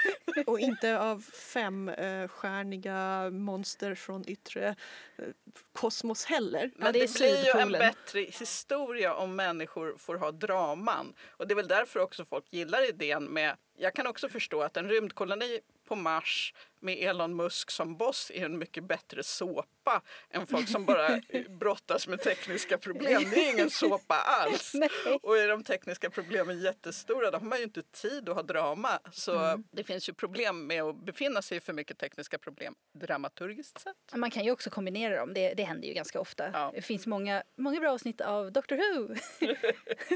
och 0.46 0.60
inte 0.60 1.00
av 1.00 1.20
femstjärniga 1.32 3.22
eh, 3.24 3.30
monster 3.30 3.94
från 3.94 4.28
yttre 4.28 4.76
eh, 5.16 5.24
kosmos 5.72 6.24
heller. 6.24 6.70
Men 6.76 6.92
det, 6.92 6.98
det 6.98 7.14
blir 7.14 7.44
ju 7.44 7.60
en 7.60 7.72
bättre 7.72 8.20
historia 8.20 9.14
om 9.14 9.36
människor 9.36 9.96
får 9.98 10.14
ha 10.14 10.30
draman. 10.30 11.14
Och 11.28 11.46
det 11.46 11.54
är 11.54 11.56
väl 11.56 11.68
därför 11.68 12.00
också 12.00 12.24
folk 12.24 12.44
gillar 12.50 12.88
idén 12.88 13.24
med 13.24 13.56
jag 13.80 13.94
kan 13.94 14.06
också 14.06 14.28
förstå 14.28 14.62
att 14.62 14.76
en 14.76 14.88
rymdkoloni 14.88 15.60
på 15.90 15.96
Mars 15.96 16.54
med 16.80 16.98
Elon 16.98 17.36
Musk 17.36 17.70
som 17.70 17.96
boss 17.96 18.30
är 18.34 18.44
en 18.44 18.58
mycket 18.58 18.84
bättre 18.84 19.22
såpa 19.22 20.02
än 20.30 20.46
folk 20.46 20.68
som 20.68 20.84
bara 20.84 21.20
brottas 21.48 22.08
med 22.08 22.22
tekniska 22.22 22.78
problem. 22.78 23.30
Det 23.30 23.48
är 23.48 23.52
ingen 23.54 23.70
såpa 23.70 24.14
alls. 24.14 24.74
Nej. 24.74 24.88
Och 25.22 25.38
är 25.38 25.48
de 25.48 25.64
tekniska 25.64 26.10
problemen 26.10 26.60
jättestora 26.60 27.30
då 27.30 27.38
har 27.38 27.44
man 27.44 27.58
ju 27.58 27.64
inte 27.64 27.82
tid 27.82 28.28
att 28.28 28.34
ha 28.34 28.42
drama. 28.42 29.00
Så 29.12 29.38
mm. 29.38 29.64
det 29.70 29.84
finns 29.84 30.08
ju 30.08 30.12
problem 30.12 30.66
med 30.66 30.82
att 30.82 30.96
befinna 30.96 31.42
sig 31.42 31.56
i 31.56 31.60
för 31.60 31.72
mycket 31.72 31.98
tekniska 31.98 32.38
problem 32.38 32.74
dramaturgiskt 32.94 33.80
sett. 33.80 33.96
Man 34.14 34.30
kan 34.30 34.44
ju 34.44 34.50
också 34.50 34.70
kombinera 34.70 35.16
dem, 35.16 35.34
det, 35.34 35.54
det 35.54 35.62
händer 35.62 35.88
ju 35.88 35.94
ganska 35.94 36.20
ofta. 36.20 36.50
Ja. 36.52 36.70
Det 36.74 36.82
finns 36.82 37.06
många, 37.06 37.42
många 37.56 37.80
bra 37.80 37.92
avsnitt 37.92 38.20
av 38.20 38.52
Doctor 38.52 38.76
Who 38.76 39.14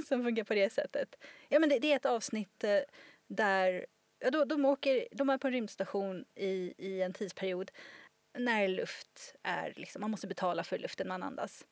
som 0.08 0.24
funkar 0.24 0.44
på 0.44 0.54
det 0.54 0.72
sättet. 0.72 1.16
Ja, 1.48 1.58
men 1.58 1.68
det, 1.68 1.78
det 1.78 1.92
är 1.92 1.96
ett 1.96 2.06
avsnitt 2.06 2.64
eh, 2.64 2.78
där 3.26 3.86
ja, 4.24 4.30
då, 4.30 4.44
de, 4.44 4.64
åker, 4.64 5.08
de 5.12 5.30
är 5.30 5.38
på 5.38 5.46
en 5.46 5.52
rymdstation 5.52 6.24
i, 6.34 6.74
i 6.78 7.02
en 7.02 7.12
tidsperiod 7.12 7.70
när 8.38 8.68
luft 8.68 9.34
är 9.42 9.72
liksom, 9.76 10.00
man 10.00 10.10
måste 10.10 10.26
betala 10.26 10.64
för 10.64 10.78
luften 10.78 11.08
man 11.08 11.22
andas. 11.22 11.66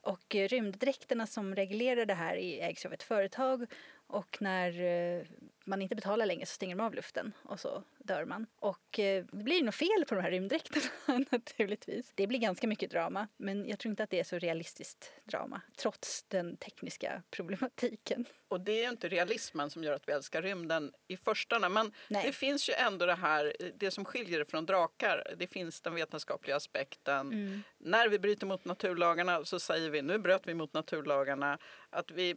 Och 0.00 0.34
eh, 0.34 0.48
rymddräkterna 0.48 1.26
som 1.26 1.54
reglerar 1.54 2.06
det 2.06 2.14
här 2.14 2.36
ägs 2.36 2.86
av 2.86 2.92
ett 2.92 3.02
företag 3.02 3.66
och 4.08 4.36
när 4.40 4.82
eh, 4.82 5.26
man 5.64 5.82
inte 5.82 5.94
betalar 5.94 6.26
längre 6.26 6.46
så 6.46 6.54
stänger 6.54 6.76
de 6.76 6.84
av 6.84 6.94
luften 6.94 7.32
och 7.42 7.60
så 7.60 7.82
dör 7.98 8.24
man. 8.24 8.46
Och 8.58 8.98
eh, 8.98 9.24
det 9.32 9.44
blir 9.44 9.62
nog 9.62 9.74
fel 9.74 10.04
på 10.08 10.14
de 10.14 10.20
här 10.20 10.30
rymddräkterna 10.30 11.24
naturligtvis. 11.30 12.12
Det 12.14 12.26
blir 12.26 12.38
ganska 12.38 12.66
mycket 12.66 12.90
drama 12.90 13.28
men 13.36 13.68
jag 13.68 13.78
tror 13.78 13.90
inte 13.90 14.02
att 14.02 14.10
det 14.10 14.20
är 14.20 14.24
så 14.24 14.38
realistiskt 14.38 15.12
drama 15.24 15.60
trots 15.76 16.24
den 16.28 16.56
tekniska 16.56 17.22
problematiken. 17.30 18.24
Och 18.48 18.60
det 18.60 18.72
är 18.72 18.82
ju 18.82 18.88
inte 18.88 19.08
realismen 19.08 19.70
som 19.70 19.84
gör 19.84 19.92
att 19.92 20.08
vi 20.08 20.12
älskar 20.12 20.42
rymden 20.42 20.92
i 21.08 21.16
första 21.16 21.68
men 21.68 21.92
Nej. 22.08 22.26
det 22.26 22.32
finns 22.32 22.68
ju 22.68 22.72
ändå 22.72 23.06
det 23.06 23.14
här, 23.14 23.52
det 23.76 23.90
som 23.90 24.04
skiljer 24.04 24.38
det 24.38 24.44
från 24.44 24.66
drakar, 24.66 25.34
det 25.36 25.46
finns 25.46 25.80
den 25.80 25.94
vetenskapliga 25.94 26.56
aspekten. 26.56 27.32
Mm. 27.32 27.62
När 27.78 28.08
vi 28.08 28.18
bryter 28.18 28.46
mot 28.46 28.64
naturlagarna 28.64 29.44
så 29.44 29.60
säger 29.60 29.90
vi, 29.90 30.02
nu 30.02 30.18
bröt 30.18 30.42
vi 30.46 30.54
mot 30.54 30.72
naturlagarna, 30.72 31.58
att 31.90 32.10
vi 32.10 32.36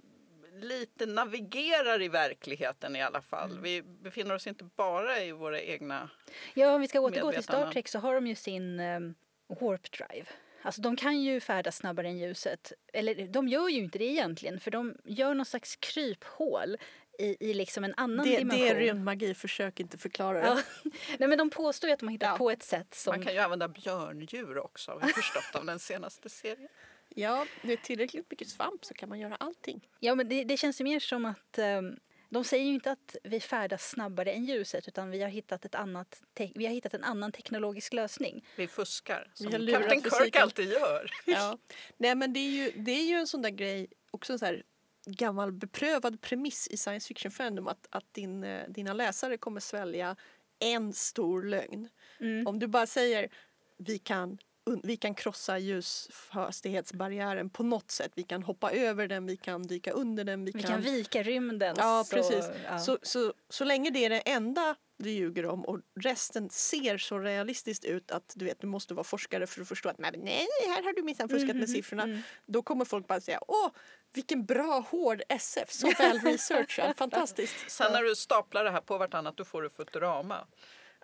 lite 0.53 1.05
navigerar 1.05 2.01
i 2.01 2.07
verkligheten 2.07 2.95
i 2.95 3.01
alla 3.01 3.21
fall. 3.21 3.51
Mm. 3.51 3.63
Vi 3.63 3.81
befinner 3.81 4.35
oss 4.35 4.47
inte 4.47 4.63
bara 4.63 5.19
i 5.23 5.31
våra 5.31 5.61
egna... 5.61 6.09
Ja, 6.53 6.75
om 6.75 6.81
vi 6.81 6.87
ska 6.87 6.99
återgå 6.99 7.31
till 7.31 7.43
Star. 7.43 7.71
Trek 7.71 7.87
så 7.87 7.99
har 7.99 8.15
de 8.15 8.27
ju 8.27 8.35
sin 8.35 8.79
um, 8.79 9.15
warp 9.47 9.91
drive. 9.91 10.25
Alltså 10.63 10.81
de 10.81 10.95
kan 10.95 11.21
ju 11.21 11.39
färdas 11.39 11.75
snabbare 11.77 12.07
än 12.07 12.17
ljuset. 12.17 12.73
Eller 12.93 13.27
de 13.27 13.47
gör 13.47 13.69
ju 13.69 13.77
inte 13.77 13.97
det 13.97 14.05
egentligen 14.05 14.59
för 14.59 14.71
de 14.71 14.95
gör 15.05 15.33
någon 15.33 15.45
slags 15.45 15.75
kryphål 15.75 16.77
i, 17.19 17.49
i 17.49 17.53
liksom 17.53 17.83
en 17.83 17.93
annan 17.97 18.25
Det, 18.25 18.37
dimension. 18.37 18.65
det 18.65 18.69
är 18.69 18.75
rymdmagi, 18.75 19.33
försök 19.33 19.79
inte 19.79 19.97
förklara 19.97 20.39
det. 20.41 20.47
Ja. 20.47 20.89
Nej 21.19 21.29
men 21.29 21.37
de 21.37 21.49
påstår 21.49 21.87
ju 21.87 21.93
att 21.93 21.99
de 21.99 22.05
har 22.05 22.11
hittat 22.13 22.29
Ja. 22.29 22.37
på 22.37 22.51
ett 22.51 22.63
sätt 22.63 22.93
som... 22.93 23.11
Man 23.15 23.25
kan 23.25 23.33
ju 23.33 23.39
använda 23.39 23.67
björndjur 23.67 24.57
också, 24.57 24.91
har 24.91 24.99
vi 24.99 25.13
förstått 25.13 25.55
av 25.55 25.65
den 25.65 25.79
senaste 25.79 26.29
serien. 26.29 26.69
Ja, 27.15 27.45
det 27.61 27.73
är 27.73 27.77
tillräckligt 27.77 28.31
mycket 28.31 28.47
svamp 28.49 28.85
så 28.85 28.93
kan 28.93 29.09
man 29.09 29.19
göra 29.19 29.35
allting. 29.35 29.87
Ja 29.99 30.15
men 30.15 30.29
det, 30.29 30.43
det 30.43 30.57
känns 30.57 30.81
ju 30.81 30.83
mer 30.83 30.99
som 30.99 31.25
att 31.25 31.57
ehm, 31.57 31.95
de 32.29 32.43
säger 32.43 32.65
ju 32.65 32.73
inte 32.73 32.91
att 32.91 33.15
vi 33.23 33.39
färdas 33.39 33.89
snabbare 33.89 34.31
än 34.31 34.45
ljuset 34.45 34.87
utan 34.87 35.09
vi 35.09 35.21
har 35.21 35.29
hittat, 35.29 35.65
ett 35.65 35.75
annat 35.75 36.21
te- 36.33 36.51
vi 36.55 36.65
har 36.65 36.73
hittat 36.73 36.93
en 36.93 37.03
annan 37.03 37.31
teknologisk 37.31 37.93
lösning. 37.93 38.45
Vi 38.55 38.67
fuskar, 38.67 39.31
som 39.33 39.47
Vi 39.47 39.71
Kapten 39.71 40.01
Kirk 40.01 40.13
fysiken. 40.19 40.41
alltid 40.41 40.69
gör. 40.71 41.11
Ja. 41.25 41.57
Nej 41.97 42.15
men 42.15 42.33
det 42.33 42.39
är, 42.39 42.49
ju, 42.51 42.71
det 42.75 42.91
är 42.91 43.03
ju 43.05 43.15
en 43.15 43.27
sån 43.27 43.41
där 43.41 43.49
grej, 43.49 43.87
också 44.11 44.33
en 44.33 44.39
sån 44.39 44.45
här 44.45 44.63
gammal 45.05 45.51
beprövad 45.51 46.21
premiss 46.21 46.67
i 46.67 46.77
science 46.77 47.07
fiction 47.07 47.31
fandom 47.31 47.67
att, 47.67 47.87
att 47.89 48.13
din, 48.13 48.43
eh, 48.43 48.69
dina 48.69 48.93
läsare 48.93 49.37
kommer 49.37 49.59
svälja 49.59 50.15
en 50.59 50.93
stor 50.93 51.43
lögn. 51.43 51.89
Mm. 52.19 52.47
Om 52.47 52.59
du 52.59 52.67
bara 52.67 52.87
säger 52.87 53.29
vi 53.77 53.97
kan, 53.99 54.37
vi 54.83 54.97
kan 54.97 55.15
krossa 55.15 55.57
ljushastighetsbarriären 55.57 57.49
på 57.49 57.63
något 57.63 57.91
sätt, 57.91 58.11
vi 58.15 58.23
kan 58.23 58.43
hoppa 58.43 58.71
över 58.71 59.07
den, 59.07 59.25
vi 59.25 59.37
kan 59.37 59.63
dyka 59.67 59.91
under 59.91 60.23
den, 60.23 60.45
vi, 60.45 60.51
Vi 60.51 60.63
kan 60.63 60.81
vika 60.81 61.23
rymden. 61.23 61.75
Ja, 61.79 62.03
så, 62.07 62.15
precis. 62.15 62.45
ja. 62.65 62.79
Så, 62.79 62.97
så, 63.01 63.33
så 63.49 63.63
länge 63.65 63.89
det 63.89 64.05
är 64.05 64.09
det 64.09 64.19
enda 64.19 64.75
du 64.97 65.09
ljuger 65.11 65.45
om 65.45 65.65
och 65.65 65.79
resten 65.99 66.49
ser 66.49 66.97
så 66.97 67.19
realistiskt 67.19 67.85
ut 67.85 68.11
att 68.11 68.33
du 68.35 68.45
vet 68.45 68.61
du 68.61 68.67
måste 68.67 68.93
vara 68.93 69.03
forskare 69.03 69.47
för 69.47 69.61
att 69.61 69.67
förstå 69.67 69.89
att 69.89 69.97
"Men 69.97 70.13
nej, 70.17 70.47
här 70.67 70.83
har 70.83 70.93
du 70.93 71.01
minsann 71.01 71.29
fuskat 71.29 71.55
med 71.55 71.69
siffrorna. 71.69 72.03
mm. 72.03 72.21
Då 72.45 72.61
kommer 72.61 72.85
folk 72.85 73.07
bara 73.07 73.21
säga 73.21 73.39
åh, 73.47 73.69
vilken 74.13 74.45
bra 74.45 74.85
hård 74.91 75.21
SF, 75.29 75.71
så 75.71 75.91
väl 75.97 76.19
researchad, 76.23 76.97
fantastiskt. 76.97 77.55
Sen 77.71 77.91
när 77.91 78.03
du 78.03 78.15
staplar 78.15 78.63
det 78.63 78.71
här 78.71 78.81
på 78.81 78.97
vartannat 78.97 79.37
då 79.37 79.45
får 79.45 79.61
du 79.61 79.69
Futurama. 79.69 80.47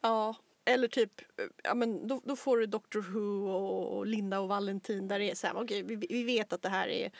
Ja, 0.02 0.36
eller 0.67 0.88
typ, 0.88 1.21
eh, 1.21 1.45
ja 1.63 1.73
men 1.73 2.08
då, 2.08 2.21
då 2.23 2.36
får 2.36 2.58
du 2.58 2.65
Doctor 2.65 3.01
Who 3.01 3.49
och, 3.49 4.06
Linda 4.06 4.39
och 4.39 4.47
Valentin 4.47 5.08
där 5.08 5.19
det 5.19 5.32
är 5.32 5.36
så 5.36 5.47
här, 5.47 5.58
okej 5.58 5.84
vi, 5.84 5.95
vi 5.95 6.23
vet 6.23 6.53
att 6.53 6.62
det 6.62 6.69
här 6.69 6.88
är 6.88 7.12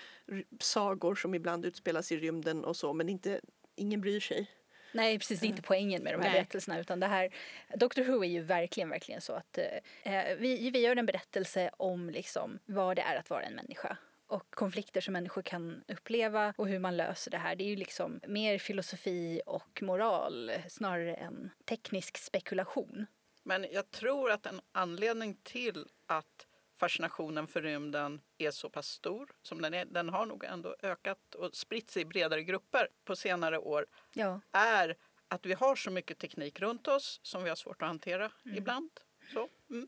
sagor 0.60 1.16
som 1.16 1.36
ibland 1.36 1.66
utspelas 1.66 2.12
i 2.12 2.18
rymden 2.18 2.66
och 2.66 2.76
så 2.76 2.94
men 2.94 3.10
inte, 3.10 3.42
ingen 3.76 4.02
bryr 4.02 4.20
sig. 4.20 4.52
Nej, 4.92 5.20
precis. 5.20 5.40
Det 5.40 5.46
är 5.46 5.50
inte 5.50 5.62
poängen 5.62 6.04
med 6.04 6.14
de 6.14 6.18
här 6.18 6.30
Nej. 6.30 6.34
berättelserna. 6.34 6.80
Utan 6.80 7.00
det 7.00 7.08
här, 7.08 7.34
Doctor 7.76 8.04
Who 8.04 8.24
är 8.24 8.30
ju 8.30 8.42
verkligen, 8.42 8.90
verkligen 8.90 9.22
så 9.22 9.34
att 9.34 9.58
eh, 10.04 10.36
vi, 10.38 10.70
vi 10.70 10.80
gör 10.80 10.96
en 10.96 11.06
berättelse 11.06 11.70
om 11.78 12.10
liksom, 12.10 12.60
vad 12.66 12.96
det 12.96 13.02
är 13.02 13.16
att 13.16 13.30
vara 13.30 13.42
en 13.42 13.56
människa 13.56 13.98
och 14.28 14.56
konflikter 14.56 15.02
som 15.02 15.14
människor 15.14 15.42
kan 15.42 15.84
uppleva 15.88 16.54
och 16.58 16.68
hur 16.68 16.80
man 16.80 16.98
löser 16.98 17.32
det 17.32 17.38
här. 17.38 17.56
Det 17.56 17.64
är 17.64 17.70
ju 17.70 17.76
liksom 17.76 18.20
mer 18.28 18.58
filosofi 18.58 19.42
och 19.46 19.82
moral 19.82 20.50
eh, 20.50 20.68
snarare 20.70 21.16
än 21.16 21.50
teknisk 21.66 22.18
spekulation. 22.18 23.06
Men 23.48 23.66
jag 23.72 23.92
tror 23.92 24.32
att 24.32 24.46
en 24.46 24.62
anledning 24.72 25.38
till 25.44 25.88
att 26.06 26.48
fascinationen 26.80 27.48
för 27.48 27.62
rymden 27.62 28.22
är 28.38 28.52
så 28.52 28.70
pass 28.70 28.88
stor 28.88 29.30
som 29.42 29.62
den 29.62 29.74
är, 29.74 29.86
den 29.86 30.10
har 30.10 30.26
nog 30.26 30.44
ändå 30.44 30.76
ökat 30.82 31.36
och 31.36 31.56
spritt 31.56 31.90
sig 31.90 32.02
i 32.02 32.06
bredare 32.06 32.44
grupper 32.44 32.88
på 33.06 33.16
senare 33.16 33.58
år, 33.58 33.86
Ja, 34.14 34.42
är 34.52 34.96
att 35.28 35.46
vi 35.46 35.54
har 35.54 35.76
så 35.76 35.92
mycket 35.92 36.18
teknik 36.18 36.60
runt 36.60 36.88
oss 36.88 37.20
som 37.24 37.44
vi 37.44 37.50
har 37.50 37.56
svårt 37.56 37.82
att 37.82 37.88
hantera 37.88 38.32
ibland. 38.56 38.92
Så, 39.34 39.50
mm. 39.70 39.88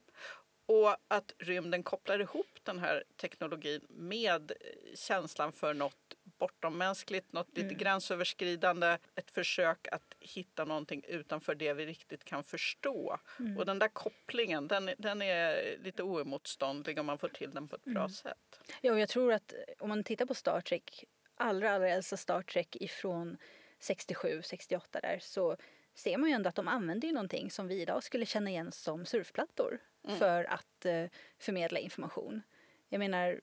Och 0.65 0.95
att 1.07 1.33
rymden 1.37 1.83
kopplar 1.83 2.19
ihop 2.19 2.59
den 2.63 2.79
här 2.79 3.03
teknologin 3.17 3.81
med 3.89 4.51
eh, 4.51 4.95
känslan 4.95 5.51
för 5.51 5.73
något 5.73 6.15
bortommänskligt, 6.39 7.33
något 7.33 7.57
lite 7.57 7.75
gränsöverskridande. 7.75 8.97
Ett 9.15 9.31
försök 9.31 9.87
att 9.91 10.15
hitta 10.19 10.65
någonting 10.65 11.03
utanför 11.07 11.55
det 11.55 11.73
vi 11.73 11.85
riktigt 11.85 12.23
kan 12.23 12.43
förstå. 12.43 13.19
Och 13.57 13.65
den 13.65 13.79
där 13.79 13.87
kopplingen, 13.87 14.67
den, 14.67 14.89
den 14.97 15.21
är 15.21 15.77
lite 15.77 16.03
oemotståndlig 16.03 16.99
om 16.99 17.05
man 17.05 17.17
får 17.17 17.29
till 17.29 17.51
den 17.51 17.67
på 17.67 17.75
ett 17.75 17.83
bra 17.83 18.09
sätt. 18.09 18.59
Ja, 18.81 18.93
och 18.93 18.99
jag 18.99 19.09
tror 19.09 19.33
att 19.33 19.53
eh, 19.53 19.59
om 19.79 19.89
man 19.89 20.03
tittar 20.03 20.25
på 20.25 20.33
Star 20.33 20.61
Trek, 20.61 21.05
allra, 21.35 21.71
allra 21.71 21.89
äldsta 21.89 22.17
Star 22.17 22.41
Trek 22.41 22.75
ifrån 22.75 23.37
67, 23.79 24.41
68 24.43 24.99
där, 24.99 25.19
så 25.21 25.57
ser 25.93 26.17
man 26.17 26.29
ju 26.29 26.35
ändå 26.35 26.49
att 26.49 26.55
de 26.55 26.67
använder 26.67 27.07
ju 27.07 27.13
någonting 27.13 27.51
som 27.51 27.67
vi 27.67 27.81
idag 27.81 28.03
skulle 28.03 28.25
känna 28.25 28.49
igen 28.49 28.71
som 28.71 29.05
surfplattor 29.05 29.79
för 30.17 30.43
att 30.43 30.85
eh, 30.85 31.05
förmedla 31.39 31.79
information. 31.79 32.41
Jag 32.89 32.99
menar 32.99 33.41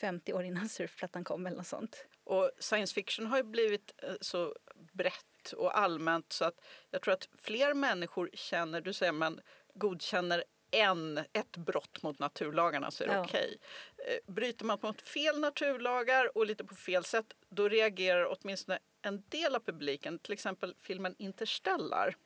50 0.00 0.32
år 0.32 0.44
innan 0.44 0.68
surfplattan 0.68 1.24
kom 1.24 1.46
eller 1.46 1.56
något 1.56 1.66
sånt. 1.66 2.06
Och 2.28 2.50
science 2.58 2.94
fiction 2.94 3.26
har 3.26 3.36
ju 3.36 3.42
blivit 3.42 3.94
eh, 4.02 4.14
så 4.20 4.54
brett 4.92 5.52
och 5.56 5.78
allmänt 5.78 6.32
så 6.32 6.44
att 6.44 6.60
jag 6.90 7.02
tror 7.02 7.14
att 7.14 7.28
fler 7.38 7.74
människor 7.74 8.30
känner, 8.34 8.80
du 8.80 8.92
säger 8.92 9.12
man 9.12 9.40
godkänner 9.74 10.44
en, 10.70 11.18
ett 11.18 11.56
brott 11.56 12.02
mot 12.02 12.18
naturlagarna 12.18 12.90
så 12.90 13.04
är 13.04 13.08
det 13.08 13.14
Ja. 13.14 13.20
okej. 13.24 13.58
Eh, 14.06 14.32
Bryter 14.32 14.64
man 14.64 14.78
mot 14.82 15.02
fel 15.02 15.40
naturlagar 15.40 16.36
och 16.38 16.46
lite 16.46 16.64
på 16.64 16.74
fel 16.74 17.04
sätt 17.04 17.26
då 17.48 17.68
reagerar 17.68 18.36
åtminstone 18.38 18.78
en 19.02 19.22
del 19.28 19.54
av 19.54 19.60
publiken, 19.60 20.18
till 20.18 20.32
exempel 20.32 20.74
filmen 20.80 21.14
Interstellar 21.18 22.16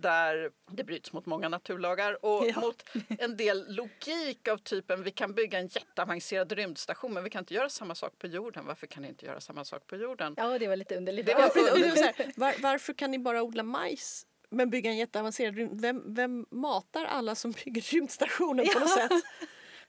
där 0.00 0.50
det 0.70 0.84
bryts 0.84 1.12
mot 1.12 1.26
många 1.26 1.48
naturlagar 1.48 2.24
och 2.24 2.46
Ja. 2.54 2.60
mot 2.60 2.84
en 3.18 3.36
del 3.36 3.74
logik 3.74 4.48
av 4.48 4.56
typen 4.56 5.02
vi 5.02 5.10
kan 5.10 5.34
bygga 5.34 5.58
en 5.58 5.66
jätteavancerad 5.66 6.52
rymdstation 6.52 7.12
men 7.14 7.24
vi 7.24 7.30
kan 7.30 7.38
inte 7.42 7.54
göra 7.54 7.68
samma 7.68 7.94
sak 7.94 8.18
på 8.18 8.26
jorden. 8.26 8.66
Varför 8.66 8.86
kan 8.86 9.02
ni 9.02 9.08
inte 9.08 9.26
göra 9.26 9.40
samma 9.40 9.64
sak 9.64 9.86
på 9.86 9.96
jorden? 9.96 10.34
Ja, 10.36 10.58
det 10.58 10.68
var 10.68 10.76
lite 10.76 10.96
underligt. 10.96 11.26
Det 11.26 11.34
var 11.34 11.40
här, 11.42 12.32
var, 12.40 12.54
varför 12.62 12.92
kan 12.92 13.10
ni 13.10 13.18
bara 13.18 13.42
odla 13.42 13.62
majs 13.62 14.26
men 14.50 14.70
bygga 14.70 14.90
en 14.90 14.96
jätteavancerad 14.96 15.54
rymd? 15.56 15.80
Vem, 15.80 16.14
vem 16.14 16.46
matar 16.50 17.04
alla 17.04 17.34
som 17.34 17.50
bygger 17.64 17.82
rymdstationen 17.82 18.66
på 18.74 18.78
något 18.80 18.88
Ja. 18.98 19.08
sätt? 19.08 19.22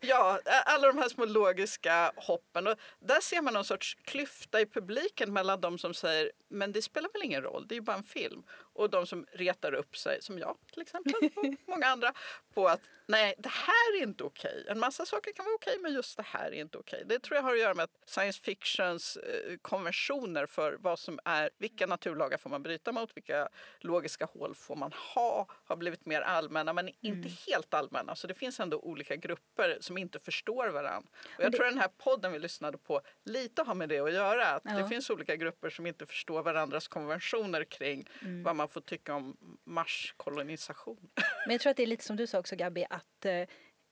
Ja, 0.04 0.40
alla 0.66 0.88
de 0.88 0.98
här 0.98 1.10
små 1.10 1.26
logiska 1.26 2.12
hoppen. 2.16 2.68
Och 2.68 2.76
där 3.00 3.22
ser 3.22 3.42
man 3.42 3.54
någon 3.54 3.66
sorts 3.66 3.98
klyfta 4.04 4.62
i 4.62 4.66
publiken 4.66 5.34
mellan 5.34 5.62
de 5.62 5.78
som 5.78 5.94
säger 5.94 6.32
men 6.50 6.72
det 6.72 6.82
spelar 6.82 7.10
väl 7.14 7.24
ingen 7.24 7.42
roll, 7.44 7.68
det 7.68 7.74
är 7.74 7.78
ju 7.78 7.82
bara 7.82 7.98
en 7.98 8.04
film. 8.04 8.44
Och 8.74 8.90
de 8.90 9.08
som 9.08 9.26
retar 9.32 9.74
upp 9.74 9.98
sig, 9.98 10.22
som 10.22 10.40
jag 10.40 10.58
till 10.74 10.82
exempel 10.82 11.14
och 11.36 11.46
många 11.68 11.88
andra, 11.88 12.14
på 12.54 12.68
att 12.68 12.82
nej, 13.06 13.36
det 13.38 13.50
här 13.50 13.98
är 14.00 14.04
inte 14.04 14.24
okej. 14.24 14.66
En 14.70 14.80
massa 14.80 15.06
saker 15.06 15.34
kan 15.34 15.46
vara 15.46 15.56
okej, 15.56 15.78
men 15.82 15.94
just 15.94 16.18
det 16.18 16.24
här 16.24 16.52
är 16.52 16.62
inte 16.62 16.78
okej. 16.78 17.04
Det 17.06 17.20
tror 17.20 17.36
jag 17.36 17.44
har 17.44 17.54
att 17.54 17.60
göra 17.60 17.74
med 17.74 17.84
att 17.84 18.10
science 18.10 18.42
fictions 18.44 19.18
eh, 19.18 19.58
konventioner 19.62 20.46
för 20.46 20.78
vad 20.80 21.00
som 21.00 21.20
är, 21.26 21.50
vilka 21.58 21.86
naturlagar 21.88 22.38
får 22.38 22.50
man 22.50 22.64
bryta 22.64 22.92
mot, 22.92 23.18
vilka 23.18 23.50
logiska 23.80 24.26
hål 24.26 24.56
får 24.56 24.76
man 24.76 24.92
ha, 25.16 25.48
har 25.66 25.76
blivit 25.76 26.06
mer 26.06 26.22
allmänna, 26.22 26.74
men 26.74 26.90
inte 27.02 27.30
helt 27.48 27.74
allmänna. 27.74 28.16
Så 28.16 28.28
det 28.28 28.34
finns 28.34 28.60
ändå 28.60 28.80
olika 28.80 29.16
grupper 29.16 29.78
som 29.82 29.98
inte 29.98 30.20
förstår 30.20 30.68
varandra. 30.68 31.10
Och 31.38 31.44
jag 31.44 31.52
det- 31.52 31.58
tror 31.58 31.66
den 31.70 31.78
här 31.80 31.90
podden 31.98 32.32
vi 32.32 32.40
lyssnade 32.40 32.78
på 32.78 33.02
lite 33.26 33.62
har 33.64 33.76
med 33.76 33.90
det 33.90 34.00
att 34.00 34.14
göra. 34.14 34.48
Att 34.48 34.62
Ja. 34.66 34.72
Det 34.78 34.88
finns 34.90 35.10
olika 35.10 35.36
grupper 35.36 35.70
som 35.70 35.88
inte 35.88 36.06
förstår 36.06 36.44
varandras 36.44 36.88
konventioner 36.88 37.64
kring 37.64 38.10
vad 38.44 38.56
man 38.56 38.61
man 38.62 38.68
får 38.68 38.82
tycka 38.82 39.16
om 39.16 39.38
Marskolonisation. 39.64 41.10
Men 41.46 41.54
jag 41.54 41.62
tror 41.62 41.72
att 41.72 41.78
det 41.78 41.84
är 41.84 41.88
lite 41.88 42.04
som 42.04 42.16
du 42.16 42.28
sa 42.28 42.40
också 42.40 42.56
Gabi 42.56 42.86
att 42.90 43.26
eh, 43.26 43.34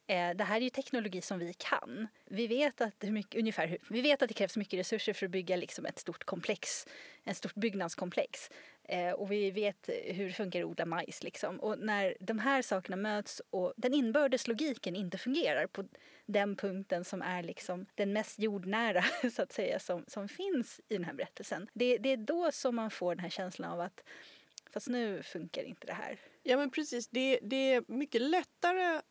eh, 0.07 0.35
det 0.35 0.43
här 0.43 0.55
är 0.57 0.61
ju 0.61 0.69
teknologi 0.69 1.21
som 1.21 1.39
vi 1.39 1.53
kan. 1.53 2.07
Vi 2.25 2.47
vet 2.47 2.81
att, 2.81 3.01
mycket, 3.01 3.39
ungefär 3.39 3.77
vi 3.89 4.01
vet 4.01 4.21
att 4.21 4.27
det 4.27 4.33
krävs 4.33 4.57
mycket 4.57 4.79
resurser 4.79 5.13
för 5.13 5.25
att 5.25 5.31
bygga 5.31 5.55
liksom 5.55 5.85
ett 5.85 5.99
stort 5.99 6.23
komplex, 6.23 6.87
ett 7.25 7.37
stort 7.37 7.55
byggnadskomplex. 7.55 8.49
Eh, 8.83 9.11
och 9.11 9.31
vi 9.31 9.51
vet 9.51 9.89
hur 10.05 10.27
det 10.27 10.33
funkar 10.33 10.59
att 10.59 10.65
odla 10.65 10.85
majs. 10.85 11.23
Liksom. 11.23 11.59
Och 11.59 11.79
när 11.79 12.17
de 12.19 12.39
här 12.39 12.61
sakerna 12.61 12.97
möts 12.97 13.41
och 13.49 13.73
den 13.77 13.93
inbördes 13.93 14.47
logiken 14.47 14.95
inte 14.95 15.17
fungerar 15.17 15.67
på 15.67 15.83
den 16.25 16.55
punkten 16.55 17.05
som 17.05 17.21
är 17.21 17.43
liksom 17.43 17.85
den 17.95 18.13
mest 18.13 18.39
jordnära 18.39 19.03
så 19.33 19.41
att 19.41 19.51
säga 19.51 19.79
som, 19.79 20.05
som 20.07 20.27
finns 20.27 20.81
i 20.89 20.93
den 20.93 21.03
här 21.03 21.13
berättelsen. 21.13 21.67
Det, 21.73 21.97
det 21.97 22.09
är 22.09 22.17
då 22.17 22.51
som 22.51 22.75
man 22.75 22.91
får 22.91 23.15
den 23.15 23.23
här 23.23 23.29
känslan 23.29 23.71
av 23.71 23.81
att 23.81 24.03
fast 24.73 24.87
nu 24.87 25.23
funkar 25.23 25.63
inte 25.63 25.87
det 25.87 25.93
här. 25.93 26.19
Ja 26.43 26.57
men 26.57 26.69
precis, 26.71 27.07
det, 27.07 27.39
det 27.41 27.73
är 27.73 27.83
mycket 27.87 28.21
lättare 28.21 29.01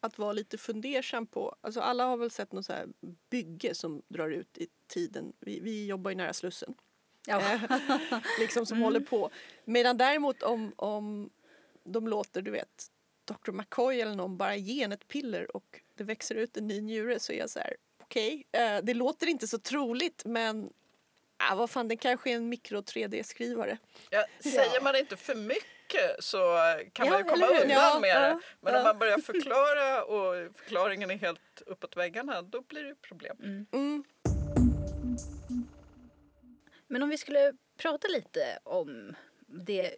att 0.00 0.18
vara 0.18 0.32
lite 0.32 0.58
fundersam 0.58 1.26
på. 1.26 1.56
Alltså 1.60 1.80
alla 1.80 2.04
har 2.04 2.16
väl 2.16 2.30
sett 2.30 2.52
något 2.52 2.66
så 2.66 2.72
här 2.72 2.88
bygge 3.30 3.74
som 3.74 4.02
drar 4.08 4.30
ut 4.30 4.58
i 4.58 4.66
tiden. 4.86 5.32
Vi, 5.40 5.60
vi 5.60 5.86
jobbar 5.86 6.10
ju 6.10 6.16
nära 6.16 6.32
Slussen. 6.32 6.74
Ja. 7.26 7.52
Eh, 7.54 7.62
liksom 8.40 8.66
som 8.66 8.76
Mm. 8.76 8.84
håller 8.84 9.00
på. 9.00 9.30
Medan 9.64 9.96
däremot 9.96 10.42
om, 10.42 10.72
om 10.76 11.30
de 11.84 12.08
låter, 12.08 12.42
du 12.42 12.50
vet, 12.50 12.86
Dr. 13.24 13.52
McCoy 13.52 14.00
eller 14.00 14.14
någon 14.14 14.36
bara 14.36 14.56
ge 14.56 14.82
en 14.82 14.92
ett 14.92 15.08
piller 15.08 15.56
och 15.56 15.80
det 15.94 16.04
växer 16.04 16.34
ut 16.34 16.56
en 16.56 16.66
ny 16.66 16.80
njure 16.80 17.18
så 17.20 17.32
är 17.32 17.38
jag 17.38 17.50
så 17.50 17.58
här, 17.58 17.76
okej, 18.02 18.46
eh, 18.52 18.78
det 18.82 18.94
låter 18.94 19.26
inte 19.26 19.48
så 19.48 19.58
troligt 19.58 20.22
men 20.24 20.72
ah, 21.50 21.54
vad 21.54 21.70
fan, 21.70 21.88
det 21.88 21.96
kanske 21.96 22.30
är 22.30 22.34
en 22.34 22.48
mikro 22.48 22.78
3D-skrivare. 22.80 23.78
Ja, 24.10 24.24
säger 24.40 24.80
man 24.80 24.96
inte 24.96 25.16
för 25.16 25.34
mycket 25.34 25.72
så 26.18 26.56
kan 26.92 27.06
Ja, 27.06 27.12
man 27.12 27.22
ju 27.22 27.24
komma 27.24 27.46
undan 27.46 27.70
Ja, 27.70 27.98
med 28.00 28.10
ja, 28.10 28.20
det. 28.20 28.40
Men 28.60 28.76
om 28.76 28.82
man 28.82 28.98
börjar 28.98 29.18
förklara 29.32 30.04
och 30.04 30.56
förklaringen 30.56 31.10
är 31.10 31.16
helt 31.16 31.62
uppåt 31.66 31.96
väggarna 31.96 32.42
då 32.42 32.62
blir 32.62 32.84
det 32.84 32.94
problem. 32.94 33.66
Mm. 33.72 34.04
Men 36.86 37.02
om 37.02 37.08
vi 37.08 37.18
skulle 37.18 37.52
prata 37.78 38.08
lite 38.08 38.58
om 38.62 39.14
det 39.46 39.96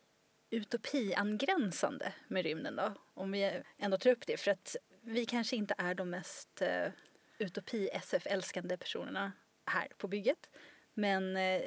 utopiangränsande 0.51 2.13
med 2.29 2.45
rymden 2.45 2.77
då? 2.77 2.93
Om 3.15 3.33
vi 3.33 3.63
ändå 3.79 3.99
tar 3.99 4.11
upp 4.11 4.27
det 4.27 4.37
för 4.37 4.51
att 4.51 4.77
vi 5.03 5.27
kanske 5.27 5.57
inte 5.57 5.75
är 5.79 5.95
de 5.95 6.11
mest 6.11 6.63
uh, 6.63 6.93
utopi-SF-älskande 7.39 8.77
personerna 8.77 9.33
här 9.67 9.89
på 9.99 10.09
bygget. 10.09 10.51
Men 10.95 11.37
eh, 11.37 11.63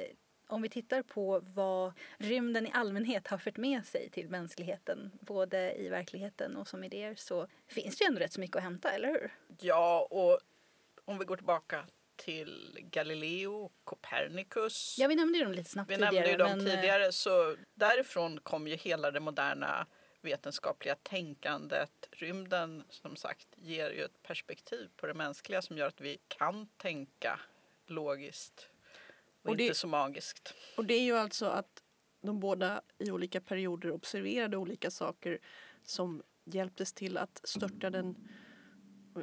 om 0.46 0.62
vi 0.62 0.68
tittar 0.68 1.02
på 1.02 1.40
vad 1.40 1.92
rymden 2.18 2.66
i 2.66 2.70
allmänhet 2.74 3.28
har 3.28 3.38
fört 3.38 3.56
med 3.56 3.86
sig 3.86 4.10
till 4.10 4.28
mänskligheten 4.28 5.10
både 5.20 5.74
i 5.74 5.88
verkligheten 5.88 6.56
och 6.56 6.68
som 6.68 6.84
idéer 6.84 7.14
så 7.14 7.46
finns 7.68 7.98
det 7.98 8.04
ju 8.04 8.08
ändå 8.08 8.20
rätt 8.20 8.32
så 8.32 8.40
mycket 8.40 8.56
att 8.56 8.62
hämta, 8.62 8.90
eller 8.90 9.08
hur? 9.08 9.34
Ja, 9.60 10.08
och 10.10 10.40
om 11.04 11.18
vi 11.18 11.24
går 11.24 11.36
tillbaka 11.36 11.84
till 12.16 12.78
Galileo 12.90 13.70
Copernicus. 13.84 14.96
Ja, 14.98 15.08
vi 15.08 15.14
nämnde 15.14 15.38
ju 15.38 15.44
dem 15.44 15.52
lite 15.52 15.70
snabbt 15.70 15.90
Vi 15.90 15.94
tidigare. 15.94 16.14
nämnde 16.14 16.30
ju 16.30 16.36
dem 16.36 16.58
men, 16.58 16.66
eh, 16.66 16.74
tidigare 16.74 17.12
så 17.12 17.56
därifrån 17.74 18.40
kom 18.40 18.68
ju 18.68 18.76
hela 18.76 19.10
det 19.10 19.20
moderna 19.20 19.86
vetenskapliga 20.20 20.94
tänkandet. 20.94 22.08
Rymden 22.12 22.84
som 22.90 23.16
sagt 23.16 23.48
ger 23.56 23.90
ju 23.90 24.04
ett 24.04 24.22
perspektiv 24.22 24.88
på 24.96 25.06
det 25.06 25.14
mänskliga 25.14 25.62
som 25.62 25.78
gör 25.78 25.86
att 25.86 26.00
vi 26.00 26.18
kan 26.28 26.68
tänka 26.76 27.40
logiskt 27.86 28.70
och, 29.48 29.52
Och 29.52 29.56
det- 29.56 29.62
inte 29.64 29.78
så 29.78 29.86
magiskt. 29.88 30.54
Och 30.76 30.84
det 30.84 30.94
är 30.94 31.02
ju 31.02 31.16
alltså 31.16 31.46
att 31.46 31.82
de 32.22 32.40
båda 32.40 32.82
i 32.98 33.10
olika 33.10 33.40
perioder 33.40 33.90
observerade 33.92 34.56
olika 34.56 34.90
saker 34.90 35.38
som 35.84 36.22
hjälptes 36.44 36.92
till 36.92 37.16
att 37.18 37.40
störta 37.44 37.90
den, 37.90 38.28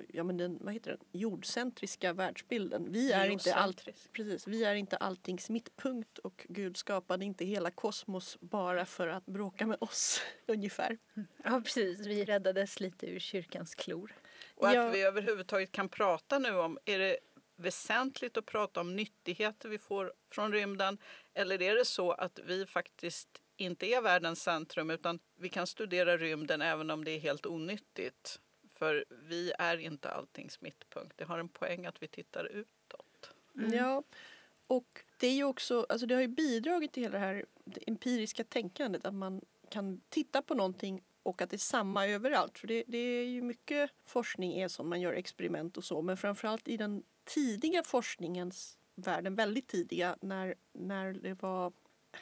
ja 0.09 0.23
men 0.23 0.37
den 0.37 0.57
vad 0.61 0.73
heter 0.73 0.91
den, 0.91 0.99
jordcentriska 1.11 2.13
världsbilden. 2.13 2.91
Vi 2.91 3.11
är, 3.11 3.29
inte 3.29 3.49
Geocentrisk. 3.49 4.13
precis, 4.13 4.47
vi 4.47 4.63
är 4.63 4.75
inte 4.75 4.97
alltings 4.97 5.49
mittpunkt 5.49 6.17
och 6.17 6.45
Gud 6.49 6.77
skapade 6.77 7.25
inte 7.25 7.45
hela 7.45 7.71
kosmos 7.71 8.37
bara 8.39 8.85
för 8.85 9.07
att 9.07 9.25
bråka 9.25 9.65
med 9.67 9.77
oss, 9.81 10.21
ungefär. 10.45 10.97
Ja, 11.43 11.61
precis. 11.65 12.07
Vi 12.07 12.25
räddades 12.25 12.79
lite 12.79 13.05
ur 13.07 13.19
kyrkans 13.19 13.75
klor. 13.75 14.15
Och 14.55 14.67
att 14.67 14.75
Ja. 14.75 14.89
vi 14.89 15.01
överhuvudtaget 15.01 15.71
kan 15.71 15.89
prata 15.89 16.39
nu 16.39 16.51
om, 16.55 16.77
är 16.85 16.99
det 16.99 17.17
väsentligt 17.55 18.37
att 18.37 18.45
prata 18.45 18.81
om 18.81 18.95
nyttigheter 18.95 19.69
vi 19.69 19.77
får 19.77 20.13
från 20.31 20.51
rymden? 20.51 20.97
Eller 21.33 21.61
är 21.61 21.75
det 21.75 21.85
så 21.85 22.11
att 22.11 22.39
vi 22.45 22.65
faktiskt 22.65 23.41
inte 23.57 23.85
är 23.85 24.01
världens 24.01 24.43
centrum 24.43 24.89
utan 24.89 25.19
vi 25.35 25.49
kan 25.49 25.67
studera 25.67 26.17
rymden 26.17 26.61
även 26.61 26.91
om 26.91 27.03
det 27.03 27.11
är 27.11 27.19
helt 27.19 27.45
onyttigt? 27.45 28.39
För 28.73 29.05
vi 29.09 29.53
är 29.59 29.77
inte 29.77 30.09
alltings 30.09 30.61
mittpunkt. 30.61 31.17
Det 31.17 31.23
har 31.23 31.39
en 31.39 31.49
poäng 31.49 31.85
att 31.85 32.01
vi 32.01 32.07
tittar 32.07 32.45
utåt. 32.45 33.31
Ja, 33.73 34.03
och 34.67 35.03
det 35.19 35.27
är 35.27 35.33
ju 35.33 35.43
också, 35.43 35.85
alltså 35.89 36.07
det 36.07 36.15
har 36.15 36.21
ju 36.21 36.27
bidragit 36.27 36.93
till 36.93 37.03
hela 37.03 37.17
det 37.17 37.25
här 37.25 37.45
det 37.65 37.83
empiriska 37.87 38.43
tänkandet 38.43 39.05
att 39.05 39.13
man 39.13 39.41
kan 39.69 40.01
titta 40.09 40.41
på 40.41 40.53
någonting 40.53 41.03
och 41.23 41.41
att 41.41 41.49
det 41.49 41.55
är 41.55 41.57
samma 41.57 42.07
överallt. 42.07 42.59
För 42.59 42.67
det, 42.67 42.83
det 42.87 42.97
är 42.97 43.25
ju 43.25 43.41
mycket 43.41 43.91
forskning 44.05 44.59
är 44.59 44.67
som 44.67 44.89
man 44.89 45.01
gör 45.01 45.13
experiment 45.13 45.77
och 45.77 45.83
så 45.83 46.01
men 46.01 46.17
framförallt 46.17 46.67
i 46.67 46.77
den 46.77 47.03
tidiga 47.25 47.83
forskningens 47.83 48.77
värld, 48.95 49.23
den 49.23 49.35
väldigt 49.35 49.67
tidiga, 49.67 50.15
när, 50.21 50.55
när 50.73 51.13
det 51.13 51.41
var 51.41 51.73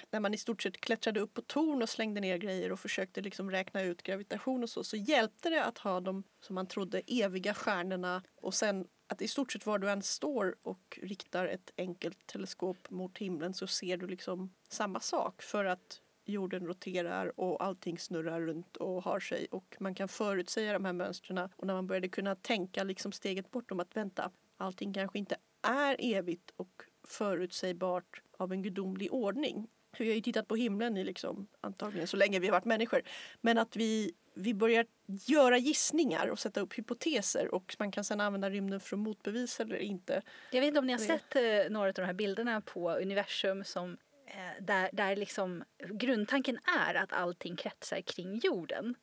när 0.10 0.20
man 0.20 0.34
i 0.34 0.38
stort 0.38 0.62
sett 0.62 0.82
klättrade 0.82 1.20
upp 1.20 1.34
på 1.34 1.42
torn 1.42 1.82
och 1.82 1.90
slängde 1.90 2.22
ner 2.22 2.38
grejer 2.38 2.72
och 2.72 2.80
försökte 2.80 3.22
liksom 3.22 3.52
räkna 3.52 3.82
ut 3.82 4.04
gravitation 4.04 4.64
och 4.64 4.70
så, 4.70 4.84
så 4.84 4.98
hjälpte 4.98 5.50
det 5.50 5.66
att 5.66 5.78
ha 5.78 6.00
de, 6.00 6.24
som 6.42 6.56
man 6.56 6.68
trodde, 6.68 7.02
eviga 7.08 7.54
stjärnorna. 7.54 8.24
Och 8.36 8.54
sen 8.54 8.88
att 9.08 9.22
i 9.22 9.28
stort 9.28 9.52
sett 9.52 9.66
var 9.66 9.80
du 9.80 9.90
än 9.90 10.02
står 10.02 10.56
och 10.62 11.00
riktar 11.02 11.46
ett 11.46 11.72
enkelt 11.78 12.28
teleskop 12.28 12.90
mot 12.90 13.18
himlen 13.18 13.54
så 13.54 13.68
ser 13.68 13.98
du 13.98 14.08
liksom 14.08 14.54
samma 14.70 15.00
sak 15.00 15.42
för 15.42 15.66
att 15.66 16.02
jorden 16.26 16.68
roterar 16.68 17.40
och 17.40 17.64
allting 17.64 18.00
snurrar 18.00 18.42
runt 18.42 18.78
och 18.78 19.04
har 19.04 19.20
sig. 19.20 19.48
Och 19.52 19.76
man 19.80 19.96
kan 19.96 20.08
förutsäga 20.08 20.74
de 20.74 20.86
här 20.86 20.94
mönstren 20.94 21.50
och 21.56 21.68
när 21.68 21.74
man 21.74 21.88
började 21.88 22.10
kunna 22.10 22.36
tänka 22.36 22.84
liksom 22.84 23.12
steget 23.12 23.52
bortom 23.52 23.80
att 23.80 23.96
vänta, 23.96 24.32
allting 24.64 24.94
kanske 24.94 25.20
inte 25.20 25.36
är 25.62 25.96
evigt 26.00 26.54
och 26.56 26.84
förutsägbart 27.08 28.22
av 28.38 28.52
en 28.52 28.64
gudomlig 28.64 29.14
ordning. 29.14 29.68
Vi 29.98 30.08
har 30.08 30.16
ju 30.16 30.22
tittat 30.22 30.48
på 30.48 30.56
himlen 30.56 30.98
i 30.98 31.04
liksom, 31.04 31.48
antagligen 31.62 32.08
så 32.08 32.18
länge 32.18 32.40
vi 32.40 32.48
har 32.48 32.52
varit 32.52 32.66
människor. 32.66 33.02
Men 33.42 33.58
att 33.58 33.76
vi, 33.76 34.12
vi 34.34 34.54
börjar 34.54 34.86
göra 35.06 35.58
gissningar 35.58 36.28
och 36.28 36.40
sätta 36.40 36.62
upp 36.62 36.78
hypoteser 36.78 37.54
och 37.54 37.76
man 37.80 37.92
kan 37.92 38.04
sedan 38.04 38.22
använda 38.22 38.50
rymden 38.50 38.80
för 38.80 38.96
att 38.96 39.00
motbevisa 39.00 39.64
eller 39.64 39.78
inte. 39.78 40.22
Jag 40.52 40.62
vet 40.62 40.68
inte 40.68 40.80
om 40.80 40.88
ni 40.88 40.94
har 40.94 41.00
sett 41.00 41.36
eh, 41.36 41.72
några 41.72 41.88
av 41.88 41.94
de 41.94 42.02
här 42.02 42.14
bilderna 42.14 42.62
på 42.62 42.92
universum 42.92 43.64
som 43.64 43.98
eh, 44.28 44.64
där, 44.64 44.90
där 44.94 45.16
liksom 45.16 45.64
grundtanken 45.90 46.60
är 46.88 46.96
att 46.96 47.14
allting 47.14 47.56
kretsar 47.56 48.02
kring 48.02 48.40
jorden 48.44 48.96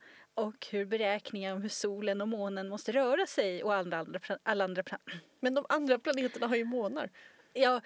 och 0.46 0.66
hur 0.70 0.84
beräkningar 0.84 1.54
om 1.54 1.62
hur 1.62 1.68
solen 1.68 2.20
och 2.20 2.28
månen 2.28 2.68
måste 2.68 2.92
röra 2.92 3.26
sig 3.26 3.64
och 3.64 3.74
alla 3.74 3.96
andra, 3.98 4.20
alla 4.42 4.64
andra 4.64 4.82
pla- 4.82 5.20
Men 5.40 5.54
de 5.54 5.66
andra 5.68 5.98
planeterna 5.98 6.46
har 6.46 6.56
ju 6.56 6.64
månar. 6.64 7.10
Ja, 7.52 7.80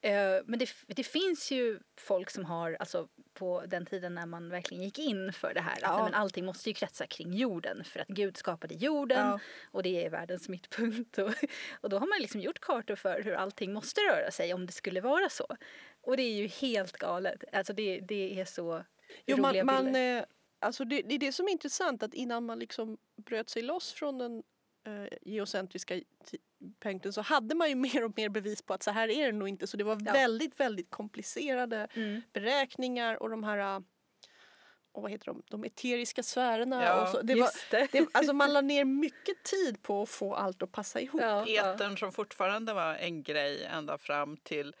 eh, 0.00 0.42
men 0.44 0.58
det, 0.58 0.68
det 0.86 1.04
finns 1.04 1.50
ju 1.50 1.78
folk 1.98 2.30
som 2.30 2.44
har, 2.44 2.76
alltså 2.80 3.08
på 3.34 3.64
den 3.66 3.86
tiden 3.86 4.14
när 4.14 4.26
man 4.26 4.48
verkligen 4.50 4.82
gick 4.84 4.98
in 4.98 5.32
för 5.32 5.54
det 5.54 5.60
här, 5.60 5.72
att 5.72 5.82
Ja. 5.82 5.94
nej, 5.96 6.04
men 6.04 6.14
allting 6.14 6.44
måste 6.44 6.70
ju 6.70 6.74
kretsa 6.74 7.06
kring 7.06 7.32
jorden 7.32 7.84
för 7.84 8.00
att 8.00 8.08
Gud 8.08 8.36
skapade 8.36 8.74
jorden 8.74 9.26
Ja. 9.26 9.40
och 9.70 9.82
det 9.82 10.04
är 10.04 10.10
världens 10.10 10.48
mittpunkt. 10.48 11.18
Och, 11.18 11.32
och 11.80 11.88
då 11.90 11.98
har 11.98 12.06
man 12.06 12.18
liksom 12.20 12.40
gjort 12.40 12.58
kartor 12.60 12.96
för 12.96 13.22
hur 13.22 13.32
allting 13.34 13.72
måste 13.72 14.00
röra 14.00 14.30
sig 14.30 14.54
om 14.54 14.66
det 14.66 14.72
skulle 14.72 15.00
vara 15.00 15.28
så. 15.28 15.46
Och 16.00 16.16
det 16.16 16.22
är 16.22 16.32
ju 16.34 16.46
helt 16.46 16.92
galet. 16.96 17.44
Alltså 17.52 17.72
det, 17.72 18.00
det 18.00 18.40
är 18.40 18.44
så 18.44 18.84
Jo, 19.26 19.36
roliga 19.36 19.64
man, 19.64 19.74
man, 19.74 19.84
bilder. 19.84 20.26
Alltså 20.60 20.84
det, 20.84 21.02
det 21.02 21.14
är 21.14 21.18
det 21.18 21.32
som 21.32 21.46
är 21.48 21.52
intressant 21.52 22.02
att 22.02 22.14
innan 22.14 22.46
man 22.46 22.58
liksom 22.58 22.98
bröt 23.26 23.50
sig 23.50 23.62
loss 23.62 23.92
från 23.92 24.18
den 24.18 24.42
eh, 24.86 25.18
geocentriska 25.22 26.00
punkten 26.82 27.12
så 27.12 27.20
hade 27.20 27.54
man 27.54 27.68
ju 27.68 27.74
mer 27.86 28.04
och 28.04 28.12
mer 28.16 28.28
bevis 28.28 28.62
på 28.62 28.74
att 28.74 28.82
så 28.82 28.90
här 28.90 29.08
är 29.08 29.26
det 29.26 29.38
nog 29.38 29.48
inte. 29.48 29.66
Så 29.66 29.76
det 29.76 29.84
var 29.84 29.98
Ja. 30.06 30.12
väldigt, 30.12 30.60
väldigt 30.60 30.90
komplicerade 30.90 31.88
Mm. 31.94 32.22
beräkningar 32.32 33.22
och 33.22 33.30
de 33.30 33.44
här 33.44 33.58
eh, 33.76 33.80
och 34.92 35.02
vad 35.02 35.10
heter 35.10 35.26
de, 35.26 35.42
de 35.50 35.64
eteriska 35.64 36.22
sfärerna. 36.22 36.84
Ja, 36.84 37.02
och 37.02 37.08
så. 37.08 37.22
Det 37.22 37.34
var, 37.34 37.40
Just 37.40 37.70
det. 37.70 37.88
det, 37.92 38.06
alltså 38.12 38.32
man 38.32 38.52
la 38.52 38.60
ner 38.72 38.84
mycket 38.84 39.42
tid 39.42 39.82
på 39.82 40.02
att 40.02 40.08
få 40.08 40.34
allt 40.34 40.62
att 40.62 40.72
passa 40.72 41.00
ihop. 41.00 41.20
Ja, 41.20 41.44
ja. 41.48 41.74
Etern 41.74 41.96
som 41.98 42.12
fortfarande 42.12 42.72
var 42.74 42.94
en 42.94 43.22
grej 43.22 43.64
ända 43.64 43.98
fram 43.98 44.36
till 44.36 44.74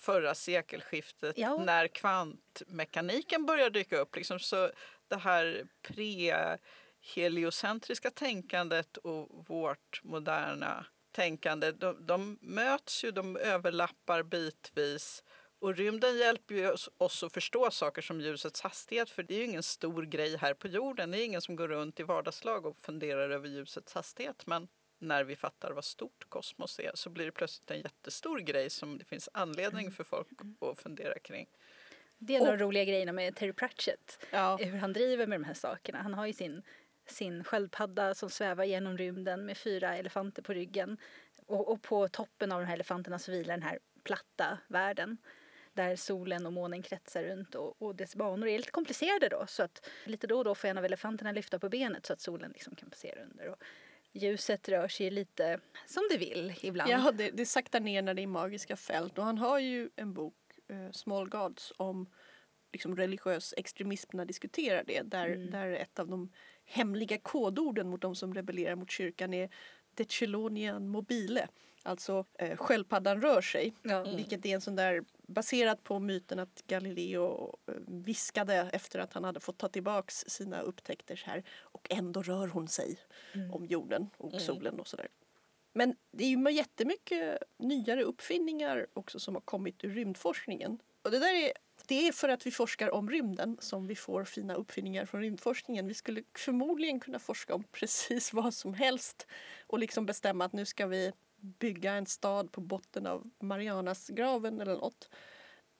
förra 0.00 0.34
sekelskiftet 0.34 1.38
Ja. 1.38 1.64
när 1.64 1.88
kvantmekaniken 1.88 3.46
började 3.46 3.78
dyka 3.78 3.96
upp. 3.98 4.16
Liksom 4.16 4.38
så 4.38 4.70
det 5.12 5.18
här 5.18 5.66
pre-heliocentriska 5.82 8.10
tänkandet 8.10 8.96
och 8.96 9.46
vårt 9.48 10.00
moderna 10.02 10.86
tänkande, 11.12 11.72
de, 11.72 12.06
de 12.06 12.38
möts 12.40 13.04
ju, 13.04 13.10
de 13.10 13.36
överlappar 13.36 14.22
bitvis. 14.22 15.24
Och 15.60 15.76
rymden 15.76 16.18
hjälper 16.18 16.54
ju 16.54 16.70
oss, 16.70 16.90
oss 16.98 17.22
att 17.22 17.32
förstå 17.32 17.70
saker 17.70 18.02
som 18.02 18.20
ljusets 18.20 18.60
hastighet 18.60 19.10
för 19.10 19.22
det 19.22 19.34
är 19.34 19.38
ju 19.38 19.44
ingen 19.44 19.62
stor 19.62 20.02
grej 20.02 20.36
här 20.36 20.54
på 20.54 20.68
jorden. 20.68 21.10
Det 21.10 21.18
är 21.18 21.24
ingen 21.24 21.42
som 21.42 21.56
går 21.56 21.68
runt 21.68 22.00
i 22.00 22.02
vardagslag 22.02 22.66
och 22.66 22.78
funderar 22.78 23.30
över 23.30 23.48
ljusets 23.48 23.94
hastighet. 23.94 24.46
Men 24.46 24.68
när 24.98 25.24
vi 25.24 25.36
fattar 25.36 25.72
vad 25.72 25.84
stort 25.84 26.24
kosmos 26.28 26.78
är 26.78 26.90
så 26.94 27.10
blir 27.10 27.24
det 27.24 27.32
plötsligt 27.32 27.70
en 27.70 27.80
jättestor 27.80 28.38
grej 28.38 28.70
som 28.70 28.98
det 28.98 29.04
finns 29.04 29.28
anledning 29.32 29.90
för 29.90 30.04
folk 30.04 30.28
att 30.60 30.78
fundera 30.78 31.18
kring. 31.18 31.46
Det 32.26 32.36
är 32.36 32.40
en 32.40 32.46
av 32.46 32.58
de 32.58 32.64
roliga 32.64 32.84
grejerna 32.84 33.12
med 33.12 33.36
Terry 33.36 33.52
Pratchett. 33.52 34.26
Ja. 34.30 34.56
Hur 34.56 34.78
han 34.78 34.92
driver 34.92 35.26
med 35.26 35.40
de 35.40 35.44
här 35.44 35.54
sakerna. 35.54 36.02
Han 36.02 36.14
har 36.14 36.26
ju 36.26 36.32
sin, 36.32 36.62
sin 37.06 37.44
sköldpadda 37.44 38.14
som 38.14 38.30
svävar 38.30 38.64
genom 38.64 38.98
rymden 38.98 39.46
med 39.46 39.56
fyra 39.56 39.96
elefanter 39.96 40.42
på 40.42 40.52
ryggen. 40.52 40.98
Och, 41.46 41.68
och 41.68 41.82
på 41.82 42.08
toppen 42.08 42.52
av 42.52 42.60
de 42.60 42.66
här 42.66 42.74
elefanterna 42.74 43.18
så 43.18 43.32
vilar 43.32 43.54
den 43.54 43.62
här 43.62 43.78
platta 44.02 44.58
världen 44.68 45.18
där 45.72 45.96
solen 45.96 46.46
och 46.46 46.52
månen 46.52 46.82
kretsar 46.82 47.24
runt 47.24 47.54
och, 47.54 47.82
och 47.82 47.94
dess 47.94 48.16
banor 48.16 48.48
är 48.48 48.58
lite 48.58 48.70
komplicerade 48.70 49.28
då 49.28 49.46
så 49.46 49.62
att 49.62 49.88
lite 50.04 50.26
då 50.26 50.38
och 50.38 50.44
då 50.44 50.54
får 50.54 50.68
en 50.68 50.78
av 50.78 50.84
elefanterna 50.84 51.32
lyfta 51.32 51.58
på 51.58 51.68
benet 51.68 52.06
så 52.06 52.12
att 52.12 52.20
solen 52.20 52.50
liksom 52.50 52.74
kan 52.74 52.90
passera 52.90 53.22
under. 53.22 53.48
Och 53.48 53.62
ljuset 54.12 54.68
rör 54.68 54.88
sig 54.88 55.10
lite 55.10 55.60
som 55.86 56.02
det 56.10 56.18
vill 56.18 56.54
ibland. 56.62 56.90
Ja, 56.90 57.12
det, 57.12 57.30
det 57.30 57.46
saktar 57.46 57.80
ner 57.80 58.02
när 58.02 58.14
det 58.14 58.22
är 58.22 58.26
magiska 58.26 58.76
fält 58.76 59.18
och 59.18 59.24
han 59.24 59.38
har 59.38 59.58
ju 59.58 59.90
en 59.96 60.12
bok, 60.12 60.34
Small 60.92 61.28
Gods, 61.28 61.72
om 61.76 62.06
liksom 62.72 62.96
religiös 62.96 63.54
extremism 63.56 64.16
när 64.16 64.24
diskuterar 64.24 64.84
det. 64.86 65.02
Där, 65.02 65.26
Mm. 65.26 65.50
där 65.50 65.70
ett 65.72 65.98
av 65.98 66.08
de 66.08 66.30
hemliga 66.64 67.18
kodorden 67.18 67.88
mot 67.88 68.00
de 68.00 68.14
som 68.14 68.34
rebellerar 68.34 68.74
mot 68.76 68.90
kyrkan 68.90 69.34
är 69.34 69.50
Dechelonian 69.94 70.88
mobile. 70.88 71.48
Alltså 71.84 72.24
eh, 72.38 72.56
sköldpaddan 72.56 73.22
rör 73.22 73.40
sig. 73.40 73.74
Ja. 73.82 74.02
Vilket 74.16 74.46
är 74.46 74.54
en 74.54 74.60
sån 74.60 74.76
där 74.76 75.04
baserat 75.22 75.84
på 75.84 75.98
myten 75.98 76.38
att 76.38 76.62
Galileo 76.66 77.56
eh, 77.66 77.74
viskade 77.86 78.54
efter 78.72 78.98
att 78.98 79.12
han 79.12 79.24
hade 79.24 79.40
fått 79.40 79.58
ta 79.58 79.68
tillbaks 79.68 80.14
sina 80.28 80.60
upptäckter 80.60 81.22
här 81.26 81.42
och 81.60 81.86
ändå 81.90 82.22
rör 82.22 82.48
hon 82.48 82.68
sig 82.68 82.98
om 83.52 83.66
jorden 83.66 84.10
och 84.16 84.40
solen 84.40 84.80
och 84.80 84.86
sådär. 84.86 85.08
Men 85.72 85.96
det 86.10 86.24
är 86.24 86.28
ju 86.28 86.50
jättemycket 86.50 87.38
nyare 87.58 88.02
uppfinningar 88.02 88.86
också 88.92 89.20
som 89.20 89.34
har 89.34 89.42
kommit 89.42 89.84
ur 89.84 89.94
rymdforskningen. 89.94 90.78
Och 91.02 91.10
det 91.10 91.18
där 91.18 91.34
är, 91.34 91.52
det 91.86 92.08
är 92.08 92.12
för 92.12 92.28
att 92.28 92.46
vi 92.46 92.50
forskar 92.50 92.90
om 92.90 93.10
rymden 93.10 93.56
som 93.60 93.86
vi 93.86 93.96
får 93.96 94.24
fina 94.24 94.54
uppfinningar 94.54 95.06
från 95.06 95.20
rymdforskningen. 95.20 95.86
Vi 95.88 95.94
skulle 95.94 96.22
förmodligen 96.38 97.00
kunna 97.00 97.18
forska 97.18 97.54
om 97.54 97.64
precis 97.72 98.32
vad 98.32 98.54
som 98.54 98.74
helst 98.74 99.26
och 99.66 99.78
liksom 99.78 100.06
bestämma 100.06 100.44
att 100.44 100.52
nu 100.52 100.66
ska 100.66 100.86
vi 100.86 101.12
bygga 101.36 101.92
en 101.92 102.06
stad 102.06 102.52
på 102.52 102.60
botten 102.60 103.06
av 103.06 103.30
Marianasgraven 103.40 104.60
eller 104.60 104.74
något 104.74 105.10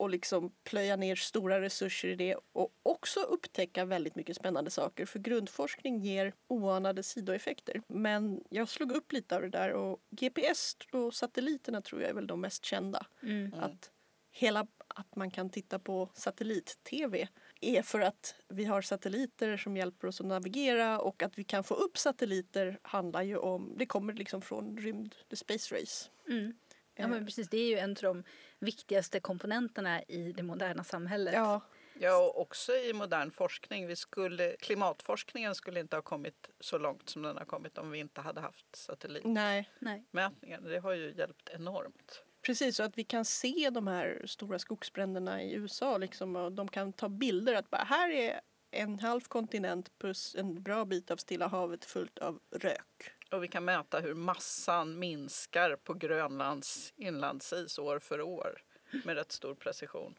och 0.03 0.11
liksom 0.11 0.53
plöja 0.65 0.97
ner 0.97 1.17
stora 1.17 1.61
resurser 1.61 2.09
i 2.09 2.15
det 2.15 2.37
och 2.53 2.73
också 2.83 3.21
upptäcka 3.21 3.85
väldigt 3.85 4.17
mycket 4.17 4.37
spännande 4.37 4.71
saker 4.71 5.07
för 5.07 5.19
grundforskning 5.19 6.01
ger 6.01 6.33
oanade 6.49 7.03
sidoeffekter. 7.03 7.83
Men 7.87 8.45
jag 8.51 8.69
slog 8.69 8.93
upp 8.93 9.13
lite 9.13 9.37
av 9.37 9.43
det 9.43 9.49
där 9.49 9.73
och 9.73 10.01
GPS 10.11 10.77
och 10.93 11.15
satelliterna 11.15 11.81
tror 11.81 12.01
jag 12.01 12.11
är 12.11 12.15
väl 12.15 12.27
de 12.27 12.41
mest 12.41 12.65
kända. 12.65 13.07
Mm. 13.23 13.55
Att 13.55 13.91
hela 14.31 14.67
att 14.89 15.17
man 15.17 15.31
kan 15.31 15.51
titta 15.51 15.79
på 15.79 16.09
satellit-tv 16.15 17.29
är 17.61 17.83
för 17.83 18.01
att 18.01 18.35
vi 18.49 18.65
har 18.65 18.83
satelliter 18.83 19.57
som 19.57 19.77
hjälper 19.77 20.09
oss 20.09 20.21
att 20.21 20.27
navigera 20.27 21.01
och 21.01 21.23
att 21.23 21.39
vi 21.39 21.45
kan 21.45 21.65
få 21.65 21.75
upp 21.75 21.99
satelliter 21.99 22.79
handlar 22.83 23.23
ju 23.23 23.37
om, 23.37 23.75
det 23.77 23.87
kommer 23.87 24.13
liksom 24.13 24.43
från 24.43 24.79
rymd, 24.79 25.15
the 25.31 25.37
space 25.37 25.75
race. 25.75 26.09
Mm. 26.29 26.55
Ja 26.95 27.05
Eh. 27.05 27.11
men 27.11 27.25
precis, 27.25 27.49
det 27.49 27.57
är 27.59 27.69
ju 27.69 27.79
en 27.79 27.91
av 27.91 27.97
de 28.03 28.25
viktigaste 28.59 29.21
komponenterna 29.21 30.03
i 30.03 30.33
det 30.33 30.43
moderna 30.43 30.85
samhället. 30.85 31.35
Ja, 31.35 31.61
Ja, 31.95 32.17
och 32.27 32.41
också 32.41 32.73
i 32.73 32.93
modern 32.93 33.31
forskning. 33.31 33.87
Vi 33.87 33.97
skulle, 33.97 34.57
klimatforskningen 34.57 35.55
skulle 35.55 35.81
inte 35.81 35.97
ha 35.97 36.03
kommit 36.03 36.51
så 36.61 36.79
långt 36.79 37.09
som 37.09 37.23
den 37.23 37.37
har 37.37 37.45
kommit 37.45 37.79
om 37.79 37.91
vi 37.91 37.99
inte 37.99 38.21
hade 38.21 38.41
haft 38.41 38.77
satellitmätningar. 38.77 39.69
nej. 39.79 40.03
Nej. 40.41 40.59
Det 40.63 40.79
har 40.79 40.93
ju 40.93 41.13
hjälpt 41.15 41.49
enormt. 41.53 42.25
Precis, 42.43 42.77
så 42.77 42.83
att 42.83 42.99
vi 42.99 43.05
kan 43.05 43.25
se 43.25 43.71
de 43.71 43.87
här 43.87 44.23
stora 44.27 44.59
skogsbränderna 44.59 45.43
i 45.43 45.55
USA 45.55 45.99
liksom, 45.99 46.37
och 46.37 46.53
de 46.53 46.69
kan 46.69 46.93
ta 46.93 47.09
bilder 47.09 47.55
att 47.55 47.71
bara 47.71 47.85
här 47.85 48.11
är 48.11 48.41
en 48.71 48.99
halv 49.01 49.21
kontinent 49.21 49.99
plus 49.99 50.35
en 50.35 50.63
bra 50.63 50.85
bit 50.85 51.11
av 51.11 51.17
Stilla 51.17 51.47
havet 51.47 51.85
fullt 51.85 52.19
av 52.19 52.41
rök. 52.51 53.13
Och 53.33 53.45
vi 53.45 53.49
kan 53.49 53.65
mäta 53.65 54.01
hur 54.01 54.15
massan 54.15 54.99
minskar 54.99 55.77
på 55.77 55.95
Grönlands 55.95 56.93
inlandsis 56.97 57.79
år 57.79 57.99
för 57.99 58.21
år 58.21 58.63
med 59.05 59.17
rätt 59.17 59.33
stor 59.33 59.55
precision. 59.55 60.15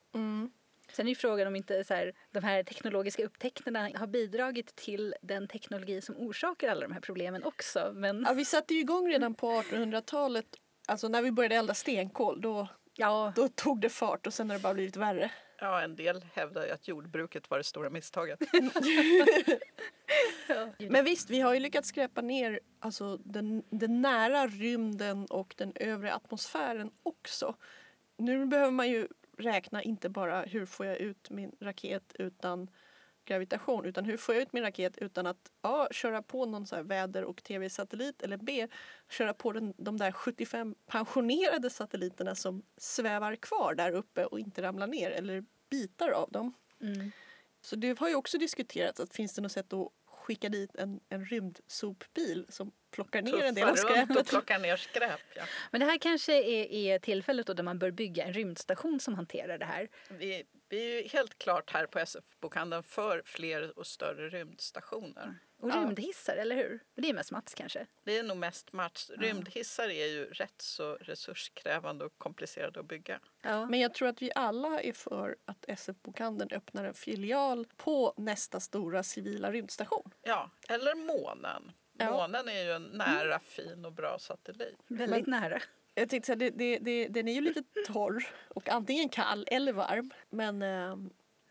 Sen 0.91 1.05
är 1.07 1.09
ju 1.09 1.15
frågan 1.15 1.47
om 1.47 1.55
inte 1.55 1.83
så 1.83 1.93
här, 1.93 2.13
de 2.31 2.43
här 2.43 2.63
teknologiska 2.63 3.25
upptäckterna 3.25 3.89
har 3.95 4.07
bidragit 4.07 4.75
till 4.75 5.15
den 5.21 5.47
teknologi 5.47 6.01
som 6.01 6.17
orsakar 6.17 6.69
alla 6.69 6.81
de 6.81 6.91
här 6.91 7.01
problemen 7.01 7.43
också. 7.43 7.91
Men 7.95 8.25
Ja, 8.27 8.33
vi 8.33 8.45
satte 8.45 8.73
ju 8.73 8.79
igång 8.79 9.09
redan 9.09 9.33
på 9.33 9.47
1800-talet, 9.47 10.45
alltså 10.87 11.07
när 11.07 11.21
vi 11.21 11.31
började 11.31 11.55
elda 11.55 11.73
stenkol, 11.73 12.41
då, 12.41 12.67
ja, 12.93 13.33
då 13.35 13.47
tog 13.47 13.81
det 13.81 13.89
fart 13.89 14.27
och 14.27 14.33
sen 14.33 14.49
har 14.49 14.57
det 14.57 14.63
bara 14.63 14.73
blivit 14.73 14.95
värre. 14.95 15.31
Ja, 15.63 15.81
en 15.81 15.95
del 15.95 16.25
hävdar 16.33 16.65
ju 16.65 16.71
att 16.71 16.87
jordbruket 16.87 17.49
var 17.49 17.57
det 17.57 17.63
stora 17.63 17.89
misstaget. 17.89 18.39
Men 20.89 21.05
visst, 21.05 21.29
vi 21.29 21.39
har 21.39 21.53
ju 21.53 21.59
lyckats 21.59 21.89
skräpa 21.89 22.21
ner 22.21 22.59
alltså, 22.79 23.17
den, 23.17 23.63
den 23.69 24.01
nära 24.01 24.47
rymden 24.47 25.25
och 25.25 25.55
den 25.57 25.73
övre 25.75 26.13
atmosfären 26.13 26.91
också. 27.03 27.55
Nu 28.17 28.45
behöver 28.45 28.71
man 28.71 28.89
ju 28.89 29.07
räkna 29.37 29.83
inte 29.83 30.09
bara 30.09 30.41
hur 30.41 30.65
får 30.65 30.85
jag 30.85 30.97
ut 30.97 31.29
min 31.29 31.51
raket 31.59 32.15
utan 32.19 32.69
gravitation 33.25 33.85
utan 33.85 34.05
hur 34.05 34.17
får 34.17 34.35
jag 34.35 34.41
ut 34.41 34.53
min 34.53 34.63
raket 34.63 34.97
utan 34.97 35.27
att 35.27 35.51
A. 35.61 35.87
köra 35.91 36.21
på 36.21 36.45
någon 36.45 36.67
så 36.67 36.75
här 36.75 36.83
väder 36.83 37.23
och 37.23 37.43
tv-satellit 37.43 38.21
eller 38.21 38.37
B. 38.37 38.67
köra 39.09 39.33
på 39.33 39.51
den, 39.51 39.73
de 39.77 39.97
där 39.97 40.11
75 40.11 40.75
pensionerade 40.85 41.69
satelliterna 41.69 42.35
som 42.35 42.63
svävar 42.77 43.35
kvar 43.35 43.75
där 43.75 43.91
uppe 43.91 44.25
och 44.25 44.39
inte 44.39 44.61
ramlar 44.61 44.87
ner 44.87 45.11
eller 45.11 45.43
bitar 45.69 46.09
av 46.09 46.31
dem. 46.31 46.53
mm. 46.81 47.11
Så 47.61 47.75
det 47.75 47.99
har 47.99 48.09
ju 48.09 48.15
också 48.15 48.37
diskuterats 48.37 48.99
att 48.99 49.13
finns 49.13 49.33
det 49.33 49.41
något 49.41 49.51
sätt 49.51 49.73
att 49.73 49.89
skicka 50.05 50.49
dit 50.49 50.75
en, 50.75 50.99
en 51.09 51.25
rymdsopbil 51.25 52.45
som 52.49 52.71
plockar 52.91 53.21
ner 53.21 53.43
en 53.43 53.55
del 53.55 53.69
av 53.69 53.75
skräpet. 53.75 54.27
plockar 54.29 54.59
ner 54.59 54.77
skräp. 54.77 55.19
Ja. 55.35 55.43
Men 55.71 55.79
det 55.79 55.85
här 55.85 55.97
kanske 55.97 56.33
är, 56.33 56.71
är 56.71 56.99
tillfället 56.99 57.47
då 57.47 57.53
där 57.53 57.63
man 57.63 57.79
bör 57.79 57.91
bygga 57.91 58.23
en 58.23 58.33
rymdstation 58.33 58.99
som 58.99 59.13
hanterar 59.13 59.57
det 59.57 59.65
här. 59.65 59.89
Vi, 60.09 60.43
vi 60.73 60.93
är 60.97 61.01
ju 61.01 61.07
helt 61.07 61.37
klart 61.39 61.69
här 61.71 61.85
på 61.85 61.99
SF-bokhandeln 61.99 62.83
för 62.83 63.21
fler 63.25 63.79
och 63.79 63.87
större 63.87 64.29
rymdstationer. 64.29 65.35
Och 65.59 65.69
Ja. 65.69 65.75
rymdhissar, 65.75 66.35
eller 66.35 66.55
hur? 66.55 66.79
Det 66.95 67.09
är 67.09 67.13
mest 67.13 67.31
Mats 67.31 67.53
kanske. 67.53 67.85
Det 68.03 68.17
är 68.17 68.23
nog 68.23 68.37
mest 68.37 68.73
match. 68.73 69.09
Rymdhissar 69.17 69.89
är 69.89 70.05
ju 70.05 70.25
rätt 70.25 70.61
så 70.61 70.95
resurskrävande 70.95 72.05
och 72.05 72.17
komplicerade 72.17 72.79
att 72.79 72.85
bygga. 72.85 73.19
Ja. 73.41 73.65
Men 73.65 73.79
jag 73.79 73.93
tror 73.93 74.07
att 74.07 74.21
vi 74.21 74.31
alla 74.35 74.81
är 74.81 74.93
för 74.93 75.35
att 75.45 75.65
SF-bokhandeln 75.67 76.51
öppnar 76.51 76.83
en 76.85 76.93
filial 76.93 77.67
på 77.77 78.13
nästa 78.17 78.59
stora 78.59 79.03
civila 79.03 79.51
rymdstation. 79.51 80.11
Ja, 80.21 80.51
eller 80.69 80.95
månen. 80.95 81.71
Ja. 81.97 82.11
Månen 82.11 82.47
är 82.49 82.63
ju 82.63 82.71
en 82.71 82.83
nära, 82.83 83.39
fin 83.39 83.85
och 83.85 83.91
bra 83.93 84.19
satellit. 84.19 84.75
Väldigt 84.87 85.27
nära. 85.27 85.61
Jag 85.95 86.09
tänkte 86.09 86.25
säga, 86.25 86.35
det, 86.35 86.49
det, 86.49 86.77
det, 86.77 87.07
den 87.07 87.27
är 87.27 87.33
ju 87.33 87.41
lite 87.41 87.63
torr 87.87 88.27
och 88.47 88.69
antingen 88.69 89.09
kall 89.09 89.47
eller 89.51 89.73
varm. 89.73 90.11
Men, 90.29 90.61
ehm, 90.61 91.09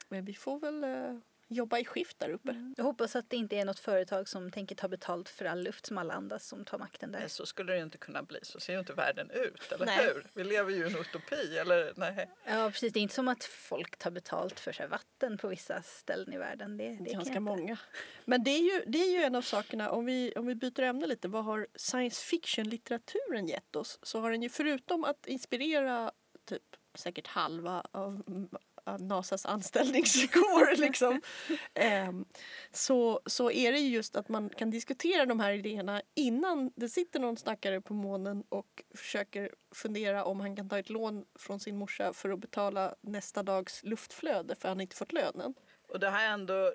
men 0.09 0.25
vi 0.25 0.35
får 0.35 0.59
väl 0.59 0.85
eh, 0.85 1.19
jobba 1.53 1.79
i 1.79 1.85
skift 1.85 2.19
där 2.19 2.31
uppe. 2.31 2.73
Jag 2.77 2.85
hoppas 2.85 3.17
att 3.17 3.31
det 3.31 3.37
inte 3.37 3.57
är 3.57 3.65
något 3.65 3.79
företag 3.79 4.29
som 4.29 4.51
tänker 4.51 4.75
ta 4.75 4.89
betalt 4.89 5.29
för 5.29 5.45
all 5.45 5.63
luft 5.63 5.87
som 5.87 5.99
alla 5.99 6.15
andas 6.15 6.49
som 6.49 6.65
tar 6.65 6.79
makten 6.79 7.13
där. 7.13 7.19
Nej, 7.21 7.29
Så 7.29 7.47
skulle 7.47 7.73
det 7.73 7.77
ju 7.79 7.85
inte 7.85 7.99
kunna 7.99 8.23
bli. 8.23 8.39
Så 8.43 8.61
ser 8.61 8.73
ju 8.73 8.79
inte 8.79 8.93
världen 8.93 9.31
ut, 9.31 9.73
eller 9.73 9.87
Nej. 9.87 10.07
hur? 10.07 10.27
Vi 10.35 10.45
lever 10.45 10.71
ju 10.71 10.87
i 10.87 10.91
en 10.93 10.99
utopi, 10.99 11.59
eller 11.59 11.93
nej? 11.97 12.31
Ja, 12.45 12.71
precis. 12.71 12.93
Det 12.93 13.01
är 13.01 13.03
inte 13.03 13.15
som 13.15 13.29
att 13.29 13.45
folk 13.45 13.97
tar 13.99 14.11
betalt 14.11 14.61
för 14.61 14.73
här 14.73 14.89
vatten 14.89 15.39
på 15.39 15.49
vissa 15.49 15.83
ställen 15.83 16.33
i 16.33 16.39
världen. 16.39 16.77
Det, 16.77 16.89
det 16.89 16.97
kan 16.97 17.07
jag 17.07 17.15
Ganska 17.15 17.41
många. 17.41 17.79
Men 18.25 18.45
det 18.45 18.51
är, 18.51 18.63
ju, 18.63 18.85
det 18.87 18.99
är 18.99 19.11
ju 19.19 19.25
en 19.25 19.35
av 19.35 19.43
sakerna, 19.43 19.91
om 19.91 20.05
vi, 20.05 20.33
om 20.37 20.47
vi 20.47 20.55
byter 20.55 20.81
ämne 20.83 21.07
lite, 21.07 21.29
vad 21.29 21.45
har 21.45 21.67
science 21.75 22.25
fiction-litteraturen 22.25 23.47
gett 23.47 23.77
oss? 23.77 23.99
Så 24.03 24.21
har 24.21 24.31
den 24.31 24.43
ju 24.43 24.49
förutom 24.49 25.05
att 25.05 25.27
inspirera 25.27 26.13
typ 26.45 26.63
säkert 26.95 27.27
halva 27.27 27.87
av 27.91 28.23
Nasas 28.85 29.47
anställningskår 29.47 30.77
liksom, 30.81 31.21
ehm, 31.75 32.25
så, 32.71 33.21
så 33.27 33.51
är 33.51 33.73
det 33.73 33.79
ju 33.79 33.89
just 33.89 34.17
att 34.17 34.29
man 34.29 34.49
kan 34.49 34.71
diskutera 34.71 35.27
de 35.27 35.41
här 35.41 35.53
idéerna 35.53 36.03
innan 36.15 36.73
det 36.77 36.89
sitter 36.89 37.21
någon 37.21 37.37
snackare 37.37 37.81
på 37.81 37.95
månen 37.95 38.45
och 38.49 38.83
försöker 38.95 39.51
fundera 39.75 40.25
om 40.25 40.41
han 40.41 40.57
kan 40.57 40.69
ta 40.69 40.79
ett 40.79 40.91
lån 40.91 41.25
från 41.39 41.61
sin 41.61 41.77
morsa 41.77 42.13
för 42.13 42.31
att 42.31 42.41
betala 42.41 42.95
nästa 43.01 43.43
dags 43.43 43.83
luftflöde 43.85 44.55
för 44.55 44.69
han 44.69 44.81
inte 44.81 44.97
fått 44.97 45.13
lönen. 45.13 45.55
Och 45.89 46.01
det 46.01 46.11
har 46.11 46.23
ändå 46.23 46.73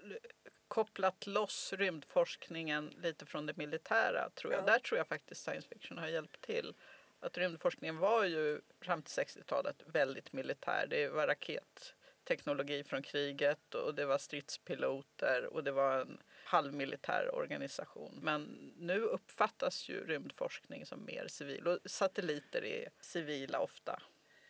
kopplat 0.68 1.28
loss 1.28 1.74
rymdforskningen 1.78 2.94
lite 2.98 3.26
från 3.26 3.46
det 3.46 3.58
militära. 3.58 4.30
tror 4.30 4.54
jag. 4.54 4.62
Ja. 4.62 4.66
Där 4.66 4.80
tror 4.80 4.98
jag 4.98 5.08
faktiskt 5.08 5.44
science 5.44 5.68
fiction 5.68 5.98
har 5.98 6.08
hjälpt 6.08 6.42
till. 6.42 6.74
Att 7.20 7.38
rymdforskningen 7.38 7.98
var 7.98 8.24
ju 8.24 8.62
fram 8.82 9.02
till 9.02 9.24
60-talet 9.24 9.84
väldigt 9.86 10.34
militär. 10.34 10.88
Det 10.90 11.10
var 11.10 11.28
raketteknologi 11.28 12.84
från 12.84 13.02
kriget 13.02 13.76
och 13.76 13.96
det 13.96 14.06
var 14.06 14.18
stridspiloter 14.18 15.46
och 15.46 15.64
det 15.64 15.72
var 15.72 16.02
en 16.02 16.22
halvmilitär 16.44 17.36
organisation. 17.36 18.20
Men 18.22 18.72
nu 18.78 19.02
uppfattas 19.02 19.90
ju 19.90 20.06
rymdforskning 20.06 20.86
som 20.86 21.06
mer 21.06 21.28
civil 21.28 21.68
och 21.68 21.80
satelliter 21.86 22.64
är 22.64 22.90
civila 23.00 23.60
ofta. 23.60 24.02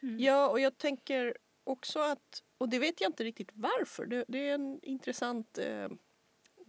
Mm. 0.02 0.20
Ja, 0.20 0.50
och 0.50 0.60
jag 0.60 0.78
tänker 0.78 1.38
också 1.64 2.00
att 2.00 2.44
och 2.58 2.70
det 2.70 2.80
vet 2.80 3.02
jag 3.02 3.10
inte 3.10 3.24
riktigt 3.24 3.52
varför. 3.54 4.06
Det, 4.06 4.26
det 4.28 4.50
är 4.50 4.54
en 4.54 4.80
intressant 4.84 5.58
eh, 5.58 5.88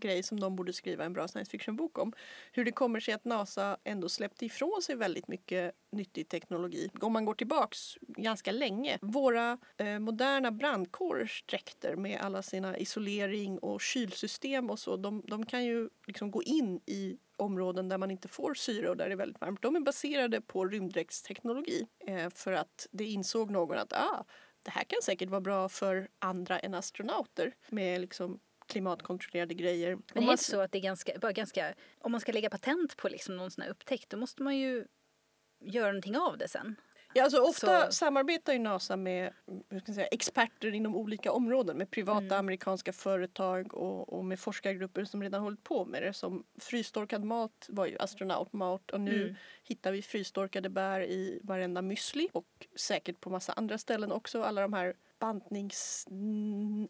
grej 0.00 0.22
som 0.22 0.40
de 0.40 0.56
borde 0.56 0.72
skriva 0.72 1.04
en 1.04 1.12
bra 1.12 1.28
science 1.28 1.50
fiction-bok 1.50 1.98
om. 1.98 2.12
Hur 2.52 2.64
det 2.64 2.72
kommer 2.72 3.00
sig 3.00 3.14
att 3.14 3.24
NASA 3.24 3.76
ändå 3.84 4.08
släppte 4.08 4.46
ifrån 4.46 4.82
sig 4.82 4.96
väldigt 4.96 5.28
mycket 5.28 5.74
nyttig 5.92 6.28
teknologi. 6.28 6.90
Om 7.00 7.12
man 7.12 7.24
går 7.24 7.34
tillbaks 7.34 7.98
ganska 8.00 8.52
länge. 8.52 8.98
Våra 9.02 9.58
eh, 9.76 9.98
moderna 9.98 10.50
brandkårers 10.50 11.44
dräkter 11.46 11.96
med 11.96 12.20
alla 12.20 12.42
sina 12.42 12.78
isolering 12.78 13.58
och 13.58 13.80
kylsystem 13.80 14.70
och 14.70 14.78
så, 14.78 14.96
de, 14.96 15.22
de 15.26 15.46
kan 15.46 15.64
ju 15.64 15.88
liksom 16.06 16.30
gå 16.30 16.42
in 16.42 16.80
i 16.86 17.18
områden 17.36 17.88
där 17.88 17.98
man 17.98 18.10
inte 18.10 18.28
får 18.28 18.54
syre 18.54 18.90
och 18.90 18.96
där 18.96 19.06
det 19.06 19.12
är 19.12 19.16
väldigt 19.16 19.40
varmt. 19.40 19.62
De 19.62 19.76
är 19.76 19.80
baserade 19.80 20.40
på 20.40 20.64
rymddräktsteknologi 20.66 21.86
eh, 22.06 22.30
för 22.34 22.52
att 22.52 22.86
det 22.90 23.04
insåg 23.04 23.50
någon 23.50 23.78
att 23.78 23.92
ah, 23.92 24.24
det 24.64 24.70
här 24.70 24.84
kan 24.84 25.02
säkert 25.02 25.30
vara 25.30 25.40
bra 25.40 25.68
för 25.68 26.08
andra 26.18 26.58
än 26.58 26.74
astronauter 26.74 27.54
med 27.68 28.00
liksom 28.00 28.40
klimatkontrollerade 28.68 29.54
grejer. 29.54 29.90
Men 29.90 30.24
det 30.24 30.30
är 30.30 30.30
inte 30.30 30.44
så 30.44 30.60
att 30.60 30.72
det 30.72 30.78
är 30.78 30.82
ganska, 30.82 31.12
bara 31.20 31.32
ganska, 31.32 31.74
om 31.98 32.12
man 32.12 32.20
ska 32.20 32.32
lägga 32.32 32.50
patent 32.50 32.96
på 32.96 33.08
liksom 33.08 33.36
någon 33.36 33.50
sån 33.50 33.62
här 33.62 33.70
upptäckt 33.70 34.10
då 34.10 34.16
måste 34.16 34.42
man 34.42 34.56
ju 34.56 34.86
göra 35.60 35.86
någonting 35.86 36.16
av 36.16 36.38
det 36.38 36.48
sen. 36.48 36.76
Ja, 37.14 37.24
alltså 37.24 37.40
ofta 37.40 37.86
så... 37.86 37.92
samarbetar 37.92 38.52
ju 38.52 38.58
NASA 38.58 38.96
med 38.96 39.32
säga, 39.94 40.06
experter 40.06 40.74
inom 40.74 40.96
olika 40.96 41.32
områden 41.32 41.78
med 41.78 41.90
privata 41.90 42.24
mm. 42.24 42.38
amerikanska 42.38 42.92
företag 42.92 43.74
och, 43.74 44.12
och, 44.12 44.24
med 44.24 44.40
forskargrupper 44.40 45.04
som 45.04 45.22
redan 45.22 45.42
hållit 45.42 45.64
på 45.64 45.84
med 45.84 46.02
det. 46.02 46.12
Som 46.12 46.44
frystorkad 46.60 47.24
mat 47.24 47.66
var 47.68 47.86
ju 47.86 47.98
astronautmat 47.98 48.90
och 48.90 49.00
nu 49.00 49.22
mm. 49.22 49.34
hittar 49.62 49.92
vi 49.92 50.02
frystorkade 50.02 50.68
bär 50.68 51.00
i 51.00 51.40
varenda 51.42 51.82
müsli 51.82 52.28
och 52.32 52.66
säkert 52.76 53.20
på 53.20 53.30
massa 53.30 53.52
andra 53.52 53.78
ställen 53.78 54.12
också. 54.12 54.42
Alla 54.42 54.60
de 54.60 54.72
här 54.72 54.94
bantnings... 55.18 56.06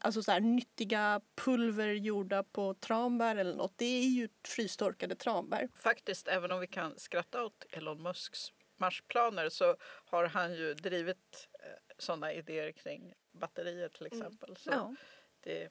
Alltså 0.00 0.22
så 0.22 0.32
här 0.32 0.40
nyttiga 0.40 1.20
pulver 1.34 1.88
gjorda 1.88 2.42
på 2.42 2.74
tranbär 2.74 3.36
eller 3.36 3.54
något. 3.54 3.78
Det 3.78 3.84
är 3.84 4.08
ju 4.08 4.28
frystorkade 4.46 5.14
tranbär. 5.14 5.68
Faktiskt, 5.74 6.28
även 6.28 6.52
om 6.52 6.60
vi 6.60 6.66
kan 6.66 6.98
skratta 6.98 7.44
åt 7.44 7.66
Elon 7.70 8.02
Musks 8.02 8.52
Marsplaner 8.76 9.48
så 9.48 9.76
har 9.82 10.26
han 10.26 10.54
ju 10.54 10.74
drivit 10.74 11.48
eh, 11.64 11.94
sådana 11.98 12.32
idéer 12.32 12.72
kring 12.72 13.14
batterier 13.32 13.88
till 13.88 14.06
mm. 14.06 14.18
exempel. 14.18 14.56
Så 14.56 14.70
ja. 14.70 14.94
det, 15.40 15.68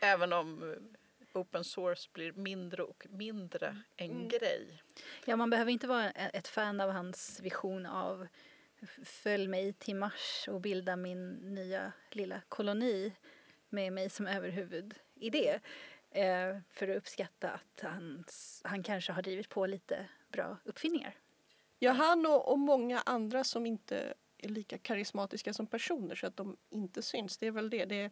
även 0.00 0.32
om 0.32 0.72
eh, 0.72 1.38
open 1.40 1.64
source 1.64 2.08
blir 2.12 2.32
mindre 2.32 2.82
och 2.82 3.06
mindre 3.10 3.82
en 3.96 4.10
mm. 4.10 4.28
grej. 4.28 4.82
Ja, 5.24 5.36
man 5.36 5.50
behöver 5.50 5.72
inte 5.72 5.86
vara 5.86 6.10
ett 6.10 6.48
fan 6.48 6.80
av 6.80 6.90
hans 6.90 7.40
vision 7.40 7.86
av 7.86 8.26
följ 9.04 9.48
mig 9.48 9.72
till 9.72 9.96
Mars 9.96 10.48
och 10.48 10.60
bilda 10.60 10.96
min 10.96 11.34
nya 11.34 11.92
lilla 12.10 12.40
koloni 12.48 13.12
med 13.68 13.92
mig 13.92 14.10
som 14.10 14.26
överhuvudidé 14.26 15.60
eh, 16.10 16.58
för 16.70 16.88
att 16.88 16.96
uppskatta 16.96 17.50
att 17.50 17.80
han, 17.82 18.24
han 18.62 18.82
kanske 18.82 19.12
har 19.12 19.22
drivit 19.22 19.48
på 19.48 19.66
lite 19.66 20.08
bra 20.28 20.58
uppfinningar. 20.64 21.14
Ja, 21.78 21.92
han 21.92 22.26
och, 22.26 22.52
och 22.52 22.58
många 22.58 23.02
andra 23.06 23.44
som 23.44 23.66
inte 23.66 24.14
är 24.38 24.48
lika 24.48 24.78
karismatiska 24.78 25.52
som 25.52 25.66
personer 25.66 26.14
så 26.14 26.26
att 26.26 26.36
de 26.36 26.56
inte 26.70 27.02
syns. 27.02 27.38
Det 27.38 27.46
är 27.46 27.50
väl 27.50 27.70
det. 27.70 27.84
det 27.84 28.00
är 28.00 28.10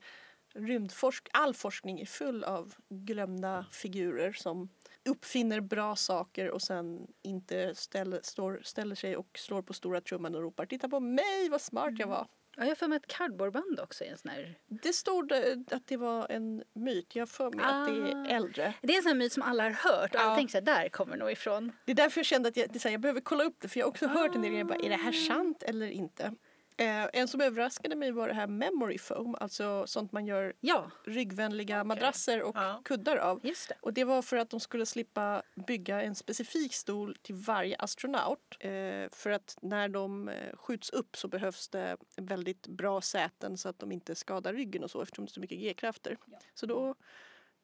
rymdforsk 0.55 1.29
all 1.33 1.55
forskning 1.55 2.01
är 2.01 2.07
full 2.07 2.45
av 2.45 2.75
glömda 2.89 3.67
figurer 3.73 4.33
som 4.33 4.69
uppfinner 5.05 5.61
bra 5.61 5.97
saker 5.97 6.51
och 6.51 6.63
sen 6.63 7.07
inte 7.23 7.75
ställer, 7.75 8.21
står, 8.23 8.61
ställer 8.65 8.95
sig 8.95 9.17
och 9.17 9.39
slår 9.39 9.63
på 9.63 9.73
stora 9.73 10.01
trumman 10.01 10.35
och 10.35 10.43
ropar 10.43 10.67
titta 10.67 10.89
på 10.89 11.01
mig 11.01 11.49
vad 11.51 11.61
smart 11.61 11.91
jag 11.91 12.01
mm. 12.01 12.09
var. 12.09 12.27
Ja, 12.57 12.63
jag 12.63 12.71
har 12.71 12.75
för 12.75 12.89
mig 12.89 12.97
att 12.97 13.07
kardborreband 13.07 13.81
också 13.81 14.05
är 14.05 14.09
en 14.09 14.19
sån 14.19 14.31
här... 14.31 14.59
Det 14.67 14.93
stod 14.93 15.33
att 15.71 15.87
det 15.87 15.97
var 15.97 16.27
en 16.31 16.63
myt. 16.73 17.17
Jag 17.17 17.23
har 17.23 17.27
för 17.27 17.51
mig 17.51 17.65
ah. 17.65 17.69
att 17.69 17.89
det 17.89 17.93
är 17.93 18.17
ah. 18.17 18.27
äldre. 18.27 18.75
Det 18.83 18.93
är 18.93 18.97
en 18.97 19.03
sån 19.03 19.19
myt 19.19 19.33
som 19.33 19.43
alla 19.43 19.63
har 19.63 19.71
hört 19.71 20.15
och 20.15 20.21
ja. 20.21 20.37
tänker 20.37 20.53
så 20.53 20.59
här, 20.59 20.65
där 20.65 20.89
kommer 20.89 21.17
nog 21.17 21.31
ifrån. 21.31 21.73
Det 21.85 21.93
är 21.93 21.97
därför 21.97 22.19
jag 22.19 22.27
kände 22.27 22.49
att 22.49 22.57
jag, 22.57 22.73
det 22.73 22.85
här, 22.85 22.91
jag 22.91 23.01
behöver 23.01 23.21
kolla 23.21 23.45
upp 23.45 23.57
det 23.61 23.69
för 23.69 23.81
jag 23.81 23.87
har 23.87 23.91
också 23.91 24.07
ah. 24.07 24.09
hört 24.09 24.35
en 24.35 24.43
del 24.43 24.51
grejer. 24.51 24.85
Är 24.85 24.89
det 24.89 24.97
här 24.97 25.13
sant 25.13 25.63
eller 25.63 25.91
inte? 25.91 26.35
Eh, 26.77 27.09
en 27.13 27.29
som 27.29 27.41
överraskade 27.41 27.97
mig 27.97 28.13
var 28.13 28.29
det 28.29 28.35
här 28.35 28.47
memory 28.47 28.99
foam, 28.99 29.37
alltså 29.41 29.87
sånt 29.87 30.13
man 30.13 30.27
gör 30.27 30.55
ja. 30.61 30.91
ryggvänliga 31.05 31.77
okay. 31.77 31.85
madrasser 31.85 32.43
och 32.43 32.57
ja. 32.57 32.83
kuddar 32.85 33.17
av. 33.17 33.41
Just 33.47 33.69
det. 33.69 33.75
Och 33.81 33.93
det 33.93 34.05
var 34.05 34.23
för 34.23 34.37
att 34.37 34.51
de 34.51 34.61
skulle 34.61 34.87
slippa 34.87 35.43
bygga 35.67 36.03
en 36.03 36.15
specifik 36.15 36.75
stol 36.75 37.17
till 37.23 37.35
varje 37.35 37.77
astronaut. 37.77 38.57
Eh, 38.61 38.71
för 39.13 39.31
att 39.31 39.59
när 39.63 39.89
de 39.89 40.29
eh, 40.29 40.57
skjuts 40.57 40.91
upp 40.91 41.17
så 41.17 41.29
behövs 41.29 41.69
det 41.69 41.97
väldigt 42.17 42.67
bra 42.67 43.01
säten 43.01 43.59
så 43.59 43.69
att 43.69 43.79
de 43.79 43.93
inte 43.93 44.15
skadar 44.15 44.53
ryggen 44.53 44.85
och 44.85 44.91
så 44.91 45.03
eftersom 45.03 45.25
det 45.25 45.31
är 45.31 45.33
så 45.33 45.41
mycket 45.41 45.59
G-krafter. 45.59 46.17
Ja. 46.27 46.39
Så 46.55 46.67
då 46.67 46.95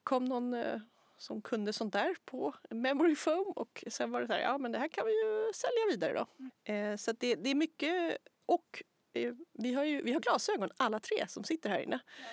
kom 0.02 0.24
någon 0.24 0.54
eh, 0.54 0.80
som 1.18 1.42
kunde 1.42 1.72
sånt 1.72 1.92
där 1.92 2.16
på 2.24 2.54
memory 2.70 3.16
foam 3.16 3.52
och 3.56 3.84
sen 3.86 4.10
var 4.10 4.20
det 4.20 4.26
så 4.26 4.32
här, 4.32 4.40
ja 4.40 4.58
men 4.58 4.72
det 4.72 4.78
här 4.78 4.88
kan 4.88 5.06
vi 5.06 5.12
ju 5.12 5.52
sälja 5.54 5.86
vidare 5.90 6.12
då. 6.12 6.26
Mm. 6.38 6.92
Eh, 6.92 6.96
så 6.96 7.12
det, 7.12 7.34
det 7.34 7.50
är 7.50 7.54
mycket 7.54 8.18
och 8.46 8.82
vi 9.52 9.74
har 9.74 9.84
ju 9.84 10.02
vi 10.02 10.12
har 10.12 10.20
glasögon 10.20 10.70
alla 10.76 11.00
tre 11.00 11.28
som 11.28 11.44
sitter 11.44 11.70
här 11.70 11.80
inne. 11.80 11.98
Ja. 12.18 12.24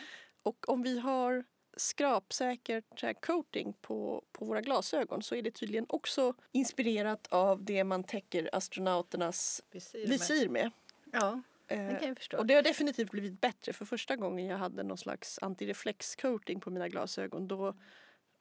Och 0.43 0.69
om 0.69 0.83
vi 0.83 0.99
har 0.99 1.43
skrapsäkert 1.77 3.21
coating 3.21 3.73
på, 3.81 4.23
på 4.31 4.45
våra 4.45 4.61
glasögon 4.61 5.21
så 5.21 5.35
är 5.35 5.41
det 5.41 5.51
tydligen 5.51 5.85
också 5.89 6.33
inspirerat 6.51 7.27
av 7.27 7.63
det 7.63 7.83
man 7.83 8.03
täcker 8.03 8.49
astronauternas 8.53 9.61
visir 9.71 9.99
med. 9.99 10.09
Visir 10.09 10.49
med. 10.49 10.71
Ja, 11.11 11.41
det 11.67 11.97
kan 11.99 12.07
jag 12.07 12.17
förstå. 12.17 12.37
Och 12.37 12.45
det 12.45 12.53
har 12.53 12.63
definitivt 12.63 13.11
blivit 13.11 13.41
bättre. 13.41 13.73
För 13.73 13.85
första 13.85 14.15
gången 14.15 14.45
jag 14.45 14.57
hade 14.57 14.83
någon 14.83 14.97
slags 14.97 15.39
antireflex 15.41 16.15
coating 16.15 16.59
på 16.59 16.69
mina 16.69 16.87
glasögon 16.89 17.47
då 17.47 17.75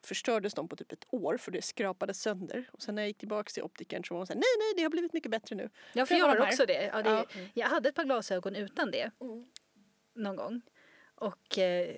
förstördes 0.07 0.55
de 0.55 0.69
på 0.69 0.77
typ 0.77 0.93
ett 0.93 1.07
år 1.11 1.37
för 1.37 1.53
det 1.53 1.63
skrapades 1.63 2.23
sönder. 2.23 2.69
Och 2.73 2.83
sen 2.83 2.95
när 2.95 3.03
jag 3.03 3.09
gick 3.09 3.19
tillbaka 3.19 3.51
till 3.51 3.63
optikern 3.63 4.05
så 4.05 4.15
var 4.15 4.19
hon 4.19 4.27
såhär, 4.27 4.41
nej 4.41 4.55
nej 4.59 4.75
det 4.77 4.83
har 4.83 4.91
blivit 4.91 5.13
mycket 5.13 5.31
bättre 5.31 5.57
nu. 5.57 5.71
Ja 5.93 6.07
för 6.07 6.15
jag 6.15 6.27
har 6.27 6.41
också 6.41 6.67
det. 6.67 6.91
Ja, 6.93 7.03
det 7.03 7.11
ja. 7.11 7.27
Jag 7.55 7.67
hade 7.67 7.89
ett 7.89 7.95
par 7.95 8.05
glasögon 8.05 8.57
utan 8.57 8.91
det 8.91 9.11
mm. 9.21 9.47
någon 10.15 10.37
gång. 10.37 10.63
Och 11.15 11.59
eh, 11.59 11.97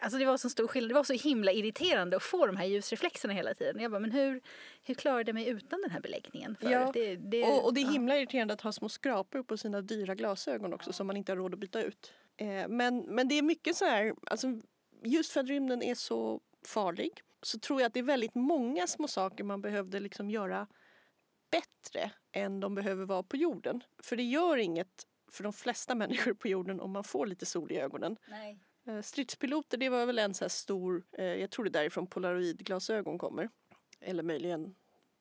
alltså 0.00 0.18
det 0.18 0.24
var 0.24 0.36
så 0.36 0.50
stor 0.50 0.68
skillnad. 0.68 0.90
Det 0.90 0.94
var 0.94 1.04
så 1.04 1.12
himla 1.12 1.52
irriterande 1.52 2.16
att 2.16 2.22
få 2.22 2.46
de 2.46 2.56
här 2.56 2.66
ljusreflexerna 2.66 3.34
hela 3.34 3.54
tiden. 3.54 3.82
Jag 3.82 3.90
bara, 3.90 4.00
men 4.00 4.10
hur, 4.10 4.40
hur 4.82 4.94
klarade 4.94 5.28
jag 5.28 5.34
mig 5.34 5.48
utan 5.48 5.80
den 5.82 5.90
här 5.90 6.00
beläggningen? 6.00 6.56
För 6.60 6.70
ja. 6.70 6.90
det, 6.94 7.16
det, 7.16 7.42
och, 7.42 7.64
och, 7.64 7.74
det 7.74 7.80
är 7.80 7.92
himla 7.92 8.18
irriterande 8.18 8.54
att 8.54 8.60
ha 8.60 8.72
små 8.72 8.88
skrapor 8.88 9.42
på 9.42 9.56
sina 9.56 9.80
dyra 9.80 10.14
glasögon 10.14 10.72
också 10.72 10.92
som 10.92 11.06
man 11.06 11.16
inte 11.16 11.32
har 11.32 11.36
råd 11.36 11.54
att 11.54 11.60
byta 11.60 11.82
ut. 11.82 12.12
Eh, 12.36 12.68
men, 12.68 12.98
men 12.98 13.28
det 13.28 13.38
är 13.38 13.42
mycket 13.42 13.76
så 13.76 13.84
här, 13.84 14.14
alltså 14.26 14.60
just 15.04 15.32
för 15.32 15.40
att 15.40 15.48
rymden 15.48 15.82
är 15.82 15.94
så 15.94 16.40
farlig 16.68 17.22
så 17.42 17.58
tror 17.58 17.80
jag 17.80 17.86
att 17.86 17.94
det 17.94 18.00
är 18.00 18.04
väldigt 18.04 18.34
många 18.34 18.86
små 18.86 19.08
saker 19.08 19.44
man 19.44 19.60
behövde 19.60 20.00
liksom 20.00 20.30
göra 20.30 20.66
bättre 21.50 22.10
än 22.32 22.60
de 22.60 22.74
behöver 22.74 23.04
vara 23.04 23.22
på 23.22 23.36
jorden. 23.36 23.82
För 24.02 24.16
det 24.16 24.22
gör 24.22 24.56
inget 24.56 25.06
för 25.32 25.44
de 25.44 25.52
flesta 25.52 25.94
människor 26.02 26.34
på 26.34 26.48
jorden 26.48 26.80
om 26.80 26.90
man 26.90 27.04
får 27.04 27.26
lite 27.26 27.46
sol 27.46 27.72
i 27.72 27.78
ögonen. 27.78 28.16
Nej. 28.28 28.58
Eh, 28.86 29.02
stridspiloter 29.02 29.78
det 29.78 29.88
var 29.88 30.06
väl 30.06 30.18
en 30.18 30.34
så 30.34 30.44
här 30.44 30.48
stor, 30.48 31.04
eh, 31.12 31.24
jag 31.24 31.50
tror 31.50 31.64
det 31.64 31.68
är 31.68 31.82
därifrån 31.82 32.06
polaroidglasögon 32.06 33.18
kommer. 33.18 33.50
Eller 34.00 34.22
möjligen 34.22 34.74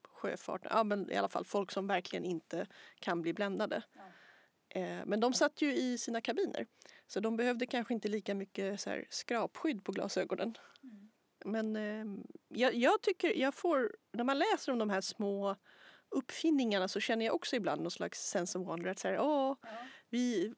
sjöfart, 0.04 0.62
ja 0.70 0.84
men 0.84 1.12
i 1.12 1.16
alla 1.16 1.30
fall 1.30 1.46
folk 1.46 1.72
som 1.72 1.88
verkligen 1.88 2.26
inte 2.26 2.68
kan 3.00 3.22
bli 3.22 3.34
bländade. 3.34 3.84
Ja. 3.94 4.02
Eh, 4.70 5.06
men 5.06 5.20
de 5.20 5.34
satt 5.34 5.62
ju 5.62 5.76
i 5.76 5.98
sina 5.98 6.22
kabiner 6.22 6.68
så 7.08 7.20
de 7.20 7.38
behövde 7.38 7.66
kanske 7.66 7.94
inte 7.94 8.08
lika 8.08 8.36
mycket 8.36 8.82
så 8.82 8.90
här 8.90 9.08
skrapskydd 9.10 9.84
på 9.84 9.92
glasögonen. 9.92 10.58
Mm. 10.84 11.05
Men 11.46 11.76
eh, 11.76 12.06
jag, 12.48 12.74
jag, 12.74 13.02
tycker, 13.02 13.34
jag 13.34 13.54
får, 13.54 13.96
när 14.14 14.24
man 14.24 14.40
läser 14.40 14.72
om 14.72 14.80
de 14.80 14.90
här 14.90 15.02
små 15.02 15.56
uppfinningarna 16.10 16.88
så 16.88 17.00
känner 17.00 17.26
jag 17.26 17.36
också 17.36 17.56
ibland 17.56 17.82
någon 17.82 17.92
slags 17.92 18.30
sense 18.30 18.60
of 18.60 18.68
wonder. 18.68 18.90
Att 18.90 19.00
så 19.00 19.08
här, 19.08 19.20
åh, 19.20 19.56
ja. 19.62 19.68
vi, 20.10 20.54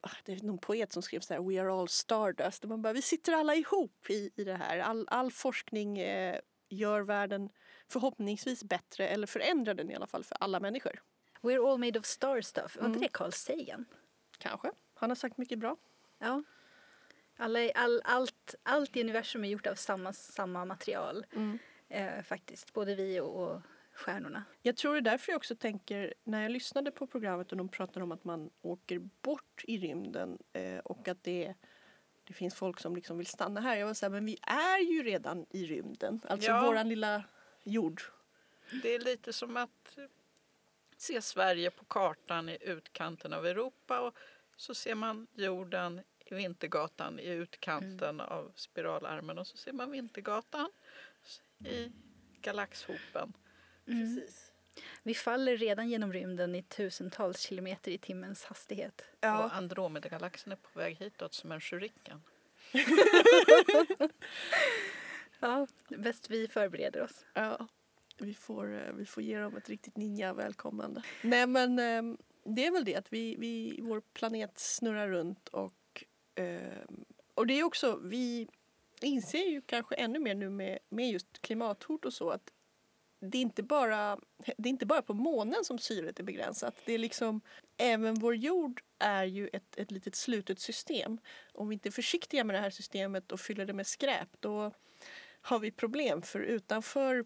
ah, 0.00 0.10
det 0.24 0.32
är 0.32 0.42
någon 0.42 0.58
poet 0.58 0.92
som 0.92 1.02
skrev 1.02 1.20
så 1.20 1.34
här, 1.34 1.40
We 1.40 1.62
are 1.62 1.72
all 1.72 1.88
stardust. 1.88 2.64
Man 2.64 2.82
bara, 2.82 2.92
vi 2.92 3.02
sitter 3.02 3.32
alla 3.32 3.54
ihop 3.54 4.10
i, 4.10 4.30
i 4.36 4.44
det 4.44 4.54
här. 4.54 4.78
All, 4.78 5.08
all 5.10 5.32
forskning 5.32 5.98
eh, 5.98 6.38
gör 6.68 7.00
världen 7.00 7.50
förhoppningsvis 7.88 8.64
bättre 8.64 9.08
eller 9.08 9.26
förändrar 9.26 9.74
den 9.74 9.90
i 9.90 9.94
alla 9.94 10.06
fall 10.06 10.24
för 10.24 10.36
alla 10.40 10.60
människor. 10.60 11.02
We're 11.42 11.72
all 11.72 11.78
made 11.78 11.98
of 11.98 12.06
star 12.06 12.40
stuff. 12.40 12.76
Var 12.76 12.86
mm. 12.86 13.00
det 13.00 13.08
Carl 13.08 13.32
Sagan? 13.32 13.84
Kanske. 14.38 14.70
Han 14.94 15.10
har 15.10 15.14
sagt 15.14 15.38
mycket 15.38 15.58
bra. 15.58 15.76
Ja. 16.18 16.42
Alla, 17.36 17.70
all, 17.74 18.02
allt, 18.42 18.54
allt 18.62 18.96
i 18.96 19.00
universum 19.00 19.44
är 19.44 19.48
gjort 19.48 19.66
av 19.66 19.74
samma, 19.74 20.12
samma 20.12 20.64
material. 20.64 21.26
Mm. 21.32 21.58
Eh, 21.88 22.22
faktiskt, 22.22 22.72
både 22.72 22.94
vi 22.94 23.20
och, 23.20 23.42
och 23.42 23.60
stjärnorna. 23.94 24.44
Jag 24.62 24.76
tror 24.76 24.92
det 24.92 24.98
är 24.98 25.12
därför 25.12 25.32
jag 25.32 25.36
också 25.36 25.56
tänker, 25.56 26.14
när 26.24 26.42
jag 26.42 26.52
lyssnade 26.52 26.90
på 26.90 27.06
programmet 27.06 27.52
och 27.52 27.58
de 27.58 27.68
pratade 27.68 28.04
om 28.04 28.12
att 28.12 28.24
man 28.24 28.50
åker 28.62 28.98
bort 29.22 29.64
i 29.66 29.78
rymden 29.78 30.38
eh, 30.52 30.78
och 30.78 31.08
att 31.08 31.24
det, 31.24 31.54
det 32.24 32.32
finns 32.32 32.54
folk 32.54 32.80
som 32.80 32.96
liksom 32.96 33.18
vill 33.18 33.26
stanna 33.26 33.60
här. 33.60 33.76
Jag 33.76 33.86
var 33.86 33.94
så 33.94 34.06
här, 34.06 34.10
men 34.10 34.26
vi 34.26 34.38
är 34.42 34.78
ju 34.78 35.02
redan 35.02 35.46
i 35.50 35.66
rymden. 35.66 36.20
Alltså 36.28 36.50
ja. 36.50 36.66
våran 36.66 36.88
lilla 36.88 37.24
jord. 37.62 38.02
Det 38.82 38.94
är 38.94 38.98
lite 38.98 39.32
som 39.32 39.56
att 39.56 39.98
se 40.96 41.22
Sverige 41.22 41.70
på 41.70 41.84
kartan 41.84 42.48
i 42.48 42.58
utkanten 42.60 43.32
av 43.32 43.46
Europa 43.46 44.00
och 44.00 44.16
så 44.56 44.74
ser 44.74 44.94
man 44.94 45.26
jorden 45.34 46.00
Vintergatan 46.34 47.18
i 47.20 47.28
utkanten 47.28 48.20
av 48.20 48.52
spiralarmen 48.54 49.38
och 49.38 49.46
så 49.46 49.56
ser 49.56 49.72
man 49.72 49.90
Vintergatan 49.90 50.70
i 51.64 51.92
galaxhopen. 52.40 53.32
Precis. 53.86 54.52
Vi 55.02 55.14
faller 55.14 55.56
redan 55.56 55.88
genom 55.88 56.12
rymden 56.12 56.54
i 56.54 56.62
tusentals 56.62 57.40
kilometer 57.40 57.90
i 57.90 57.98
timmens 57.98 58.44
hastighet. 58.44 59.04
Ja. 59.20 59.44
Och 59.44 59.54
Andromedagalaxen 59.54 60.52
är 60.52 60.56
på 60.56 60.78
väg 60.78 60.96
hitåt 60.96 61.34
som 61.34 61.52
en 61.52 61.60
shuriken. 61.60 62.22
Ja, 65.42 65.66
bäst 65.88 66.30
vi 66.30 66.48
förbereder 66.48 67.02
oss. 67.02 67.26
Ja, 67.34 67.68
vi 68.18 68.34
får, 68.34 68.74
eh, 68.74 68.92
vi 68.92 69.06
får 69.06 69.22
ge 69.22 69.38
dem 69.38 69.56
ett 69.56 69.68
riktigt 69.68 69.96
ninja-välkomnande. 69.96 71.02
Nej 71.22 71.46
men 71.46 71.78
eh, 71.78 72.16
det 72.44 72.66
är 72.66 72.70
väl 72.70 72.84
det 72.84 72.94
att 72.94 73.12
vi, 73.12 73.36
vi, 73.38 73.80
vår 73.82 74.00
planet 74.00 74.58
snurrar 74.58 75.08
runt 75.08 75.48
och, 75.48 75.72
Ehm, 76.34 77.04
och 77.34 77.46
det 77.46 77.54
är 77.54 77.64
också, 77.64 77.96
vi 78.02 78.48
inser 79.00 79.48
ju 79.48 79.60
kanske 79.60 79.94
ännu 79.94 80.18
mer 80.18 80.34
nu 80.34 80.50
med, 80.50 80.78
med 80.88 81.10
just 81.10 81.42
klimathot 81.42 82.04
och 82.04 82.12
så 82.12 82.30
att 82.30 82.52
det 83.20 83.38
är, 83.38 83.42
inte 83.42 83.62
bara, 83.62 84.18
det 84.56 84.68
är 84.68 84.70
inte 84.70 84.86
bara 84.86 85.02
på 85.02 85.14
månen 85.14 85.64
som 85.64 85.78
syret 85.78 86.20
är 86.20 86.24
begränsat. 86.24 86.74
Det 86.84 86.92
är 86.92 86.98
liksom, 86.98 87.40
även 87.76 88.14
vår 88.14 88.34
jord 88.34 88.82
är 88.98 89.24
ju 89.24 89.48
ett, 89.48 89.76
ett 89.78 89.90
litet 89.90 90.14
slutet 90.14 90.60
system. 90.60 91.18
Om 91.52 91.68
vi 91.68 91.74
inte 91.74 91.88
är 91.88 91.90
försiktiga 91.90 92.44
med 92.44 92.54
det 92.54 92.60
här 92.60 92.70
systemet 92.70 93.32
och 93.32 93.40
fyller 93.40 93.66
det 93.66 93.72
med 93.72 93.86
skräp 93.86 94.28
då 94.40 94.72
har 95.40 95.58
vi 95.58 95.70
problem. 95.70 96.22
För 96.22 96.40
utanför, 96.40 97.24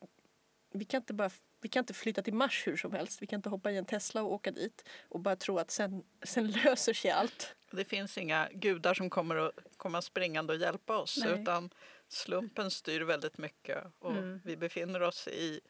vi 0.73 0.85
kan 0.85 1.01
inte 1.01 1.15
bara 1.15 1.31
vi 1.61 1.69
kan 1.69 1.81
inte 1.81 1.95
flytta 1.95 2.23
till 2.23 2.35
Mars 2.35 2.67
hur 2.67 2.77
som 2.77 2.93
helst. 2.93 3.23
Vi 3.23 3.27
kan 3.27 3.39
inte 3.39 3.49
hoppa 3.49 3.71
i 3.71 3.77
en 3.77 3.85
Tesla 3.85 4.23
och 4.23 4.33
åka 4.33 4.51
dit 4.51 4.85
och 5.09 5.21
bara 5.21 5.37
tro 5.37 5.59
att 5.59 5.71
sen, 5.71 6.05
sen 6.23 6.51
löser 6.65 6.93
sig 6.93 7.11
allt. 7.11 7.56
Det 7.71 7.85
finns 7.85 8.19
inga 8.19 8.49
gudar 8.53 8.95
som 8.95 9.11
kommer 9.11 9.37
att 9.37 9.53
komma 9.77 10.03
springande 10.03 10.53
och 10.53 10.59
hjälpa 10.59 10.97
oss 10.99 11.19
Nej. 11.25 11.41
utan 11.43 11.71
slumpen 12.09 12.71
styr 12.71 13.01
väldigt 13.01 13.39
mycket 13.39 13.85
och 13.99 14.11
Mm. 14.13 14.41
vi 14.45 14.57
befinner 14.57 15.03
oss 15.03 15.29
i 15.29 15.61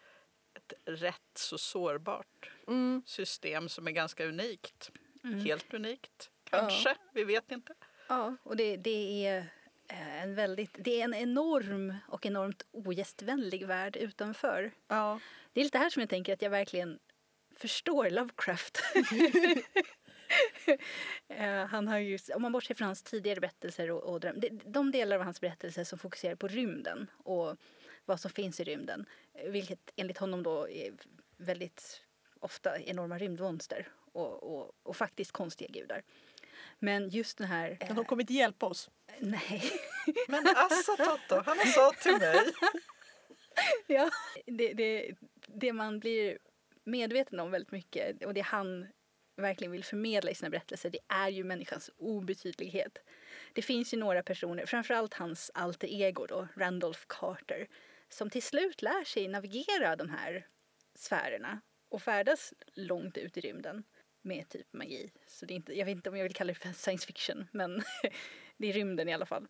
ett 0.54 0.72
rätt 0.84 1.30
så 1.34 1.58
sårbart 1.58 2.50
Mm. 2.68 3.02
system 3.06 3.68
som 3.68 3.86
är 3.86 3.90
ganska 3.90 4.24
unikt. 4.26 4.90
Mm. 5.24 5.40
Helt 5.40 5.74
unikt, 5.74 6.30
kanske. 6.50 6.96
Vi 7.12 7.24
vet 7.24 7.50
inte. 7.52 7.74
Ja, 8.08 8.36
och 8.42 8.56
det, 8.56 8.76
det 8.76 9.26
är 9.26 9.38
eh, 9.88 10.22
en 10.22 10.34
väldigt, 10.34 10.70
det 10.78 11.00
är 11.00 11.04
en 11.04 11.14
enorm 11.14 11.94
och 12.08 12.26
enormt 12.26 12.62
ogästvänlig 12.70 13.66
värld 13.66 13.96
utanför. 13.96 14.72
Ja. 14.88 15.20
Det 15.52 15.60
är 15.60 15.64
lite 15.64 15.78
här 15.78 15.90
som 15.90 16.00
jag 16.00 16.10
tänker 16.10 16.32
att 16.32 16.42
jag 16.42 16.50
verkligen 16.50 16.98
förstår 17.56 18.10
Lovecraft. 18.10 18.78
Eh, 21.28 21.66
han 21.66 21.88
har 21.88 21.98
ju, 21.98 22.18
om 22.34 22.42
man 22.42 22.52
bortser 22.52 22.74
från 22.74 22.86
hans 22.86 23.02
tidigare 23.02 23.40
berättelser 23.40 23.90
och, 23.90 24.02
och 24.02 24.20
dröm, 24.20 24.40
de, 24.40 24.50
de 24.64 24.90
delar 24.90 25.16
av 25.16 25.22
hans 25.22 25.40
berättelser 25.40 25.84
som 25.84 25.98
fokuserar 25.98 26.34
på 26.34 26.48
rymden 26.48 27.10
och 27.16 27.56
vad 28.04 28.20
som 28.20 28.30
finns 28.30 28.60
i 28.60 28.64
rymden, 28.64 29.06
eh, 29.34 29.50
vilket 29.50 29.90
enligt 29.96 30.18
honom 30.18 30.42
då 30.42 30.68
är 30.68 30.92
väldigt 31.36 32.02
ofta 32.40 32.80
enorma 32.80 33.18
rymdmonster 33.18 33.88
och, 34.12 34.42
och, 34.42 34.72
och 34.82 34.96
faktiskt 34.96 35.32
konstiga 35.32 35.70
gudar. 35.72 36.02
Men 36.78 37.08
just 37.08 37.38
den 37.38 37.46
här... 37.46 37.76
Men 37.80 37.96
de 37.96 38.04
kommer 38.04 38.22
inte 38.22 38.34
hjälpa 38.34 38.66
oss. 38.66 38.90
nej. 39.18 39.62
Men 40.28 40.46
Assa 40.56 40.96
Toto, 40.96 41.42
han 41.46 41.58
sa 41.74 41.92
till 42.02 42.18
mig 42.18 42.52
ja. 43.86 44.10
det, 44.46 44.72
det, 44.72 45.14
det 45.46 45.72
man 45.72 46.00
blir 46.00 46.38
medveten 46.84 47.40
om 47.40 47.50
väldigt 47.50 47.72
mycket 47.72 48.24
och 48.24 48.34
det 48.34 48.40
han 48.40 48.86
verkligen 49.36 49.72
vill 49.72 49.84
förmedla 49.84 50.30
i 50.30 50.34
sina 50.34 50.50
berättelser 50.50 50.90
det 50.90 50.98
är 51.08 51.28
ju 51.28 51.44
människans 51.44 51.90
obetydlighet. 51.96 52.98
Det 53.52 53.62
finns 53.62 53.94
ju 53.94 53.98
några 53.98 54.22
personer, 54.22 54.66
framförallt 54.66 55.14
hans 55.14 55.50
alter 55.54 55.88
ego 55.88 56.26
då, 56.26 56.48
Randolph 56.56 57.00
Carter, 57.06 57.68
som 58.08 58.30
till 58.30 58.42
slut 58.42 58.82
lär 58.82 59.04
sig 59.04 59.28
navigera 59.28 59.96
de 59.96 60.08
här 60.08 60.46
sfärerna 60.94 61.60
och 61.88 62.02
färdas 62.02 62.54
långt 62.74 63.16
ut 63.16 63.36
i 63.36 63.40
rymden 63.40 63.84
med 64.22 64.48
typ 64.48 64.72
magi. 64.72 65.12
Så 65.26 65.46
det 65.46 65.54
är 65.54 65.56
inte, 65.56 65.78
jag 65.78 65.86
vet 65.86 65.96
inte 65.96 66.10
om 66.10 66.16
jag 66.16 66.24
vill 66.24 66.34
kalla 66.34 66.52
det 66.52 66.58
för 66.58 66.72
science 66.72 67.06
fiction, 67.06 67.48
men 67.52 67.82
det 68.56 68.68
är 68.68 68.72
rymden 68.72 69.08
i 69.08 69.14
alla 69.14 69.26
fall. 69.26 69.46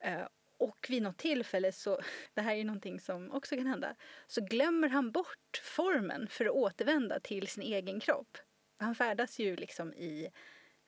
Eh, 0.00 0.26
och 0.58 0.86
vid 0.88 1.02
något 1.02 1.18
tillfälle 1.18 1.72
så, 1.72 2.00
det 2.34 2.40
här 2.40 2.52
är 2.52 2.56
ju 2.56 2.64
någonting 2.64 3.00
som 3.00 3.32
också 3.32 3.56
kan 3.56 3.66
hända, 3.66 3.96
så 4.26 4.40
glömmer 4.40 4.88
han 4.88 5.12
bort 5.12 5.60
formen 5.62 6.28
för 6.28 6.44
att 6.44 6.52
återvända 6.52 7.20
till 7.20 7.48
sin 7.48 7.62
egen 7.62 8.00
kropp. 8.00 8.38
Han 8.82 8.94
färdas 8.94 9.38
ju 9.38 9.56
liksom 9.56 9.94
i, 9.94 10.30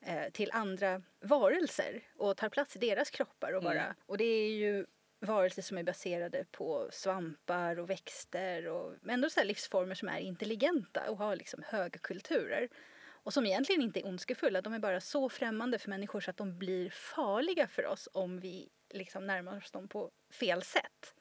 eh, 0.00 0.30
till 0.32 0.50
andra 0.52 1.02
varelser 1.20 2.02
och 2.16 2.36
tar 2.36 2.48
plats 2.48 2.76
i 2.76 2.78
deras 2.78 3.10
kroppar 3.10 3.52
och 3.52 3.62
bara, 3.62 3.82
Mm. 3.84 3.94
och 4.06 4.18
det 4.18 4.24
är 4.24 4.50
ju 4.50 4.86
varelser 5.20 5.62
som 5.62 5.78
är 5.78 5.82
baserade 5.82 6.44
på 6.50 6.88
svampar 6.92 7.78
och 7.78 7.90
växter 7.90 8.68
och 8.68 8.94
ändå 9.08 9.30
så 9.30 9.44
livsformer 9.44 9.94
som 9.94 10.08
är 10.08 10.18
intelligenta 10.18 11.10
och 11.10 11.18
har 11.18 11.36
liksom 11.36 11.62
höga 11.66 11.98
kulturer. 11.98 12.68
Och 13.06 13.32
som 13.32 13.46
egentligen 13.46 13.82
inte 13.82 14.00
är 14.00 14.06
ondskefulla, 14.06 14.62
de 14.62 14.72
är 14.72 14.78
bara 14.78 15.00
så 15.00 15.28
främmande 15.28 15.78
för 15.78 15.90
människor 15.90 16.20
så 16.20 16.30
att 16.30 16.36
de 16.36 16.58
blir 16.58 16.90
farliga 16.90 17.68
för 17.68 17.86
oss 17.86 18.08
om 18.12 18.40
vi 18.40 18.68
liksom 18.90 19.26
närmar 19.26 19.56
oss 19.56 19.70
dem 19.70 19.88
på 19.88 20.10
fel 20.32 20.62
sätt. 20.62 21.14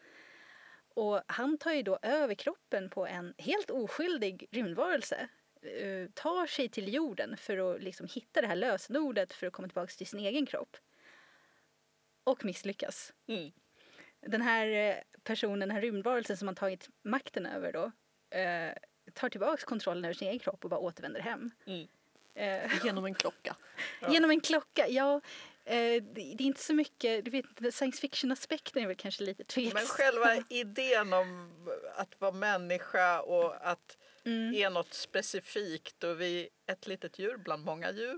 Och 0.95 1.21
han 1.27 1.57
tar 1.57 1.73
ju 1.73 1.81
då 1.83 1.99
över 2.01 2.35
kroppen 2.35 2.89
på 2.89 3.07
en 3.07 3.33
helt 3.37 3.69
oskyldig 3.71 4.47
rymdvarelse 4.51 5.27
eh, 5.65 6.09
tar 6.13 6.47
sig 6.47 6.69
till 6.69 6.93
jorden 6.93 7.37
för 7.37 7.75
att 7.75 7.81
liksom 7.83 8.07
hitta 8.07 8.41
det 8.41 8.47
här 8.47 8.55
lösenordet 8.55 9.33
för 9.33 9.47
att 9.47 9.53
komma 9.53 9.67
tillbaka 9.67 9.91
till 9.97 10.07
sin 10.07 10.19
egen 10.19 10.45
kropp. 10.45 10.77
Och 12.23 12.45
misslyckas. 12.45 13.13
Mm. 13.27 13.51
Den 14.19 14.41
här 14.41 14.67
eh, 14.67 14.95
personen, 15.23 15.59
den 15.59 15.71
här 15.71 15.81
rymdvarelsen 15.81 16.37
som 16.37 16.47
har 16.47 16.55
tagit 16.55 16.89
makten 17.01 17.45
över 17.45 17.73
då 17.73 17.91
eh, 18.37 18.73
tar 19.13 19.29
tillbaka 19.29 19.65
kontrollen 19.65 20.05
över 20.05 20.13
sin 20.13 20.27
egen 20.27 20.39
kropp 20.39 20.63
och 20.63 20.69
bara 20.69 20.79
återvänder 20.79 21.21
hem. 21.21 21.51
Mm. 21.65 21.87
Eh, 22.35 22.85
Genom 22.85 23.05
en 23.05 23.13
klocka. 23.13 23.55
Ja. 24.01 24.09
Genom 24.13 24.31
en 24.31 24.41
klocka, 24.41 24.87
ja. 24.87 25.21
Eh, 25.65 26.03
det, 26.03 26.21
är 26.21 26.41
inte 26.41 26.61
så 26.63 26.73
mycket, 26.73 27.25
du 27.25 27.31
vet 27.31 27.45
science 27.75 28.01
fiction-aspekten 28.01 28.83
är 28.83 28.87
väl 28.87 28.95
kanske 28.95 29.23
lite 29.23 29.43
tveksam. 29.43 29.73
Men 29.73 29.85
själva 29.85 30.43
idén 30.49 31.13
om 31.13 31.53
att 31.95 32.21
vara 32.21 32.31
människa 32.31 33.21
och 33.21 33.67
att 33.71 33.97
Mm. 34.25 34.53
är 34.55 34.69
något 34.69 34.93
specifikt 34.93 36.03
och 36.03 36.21
vi 36.21 36.49
är 36.67 36.73
ett 36.73 36.87
litet 36.87 37.19
djur 37.19 37.37
bland 37.37 37.65
många 37.65 37.91
djur. 37.91 38.17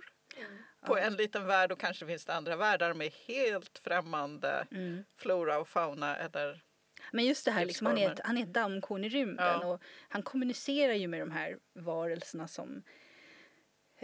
På 0.86 0.98
Ja. 0.98 1.00
en 1.00 1.14
liten 1.16 1.46
värld 1.48 1.72
och 1.72 1.80
kanske 1.80 2.06
finns 2.06 2.26
det 2.26 2.34
andra 2.34 2.56
världar 2.56 2.94
med 2.94 3.12
helt 3.28 3.78
främmande 3.78 4.68
Mm. 4.72 5.04
flora 5.18 5.58
och 5.60 5.68
fauna 5.68 6.18
eller 6.18 6.62
Men 7.12 7.26
just 7.26 7.46
det 7.46 7.52
här, 7.52 7.66
liksom, 7.66 7.88
han, 7.88 7.98
är 7.98 8.12
ett, 8.12 8.20
han 8.24 8.38
är 8.38 8.44
ett 8.44 8.54
dammkorn 8.54 9.04
i 9.04 9.10
rymden 9.10 9.60
Ja. 9.62 9.66
och 9.68 9.82
han 10.10 10.24
kommunicerar 10.24 10.94
ju 10.94 11.08
med 11.08 11.20
de 11.20 11.32
här 11.32 11.58
varelserna 11.74 12.48
som 12.48 12.84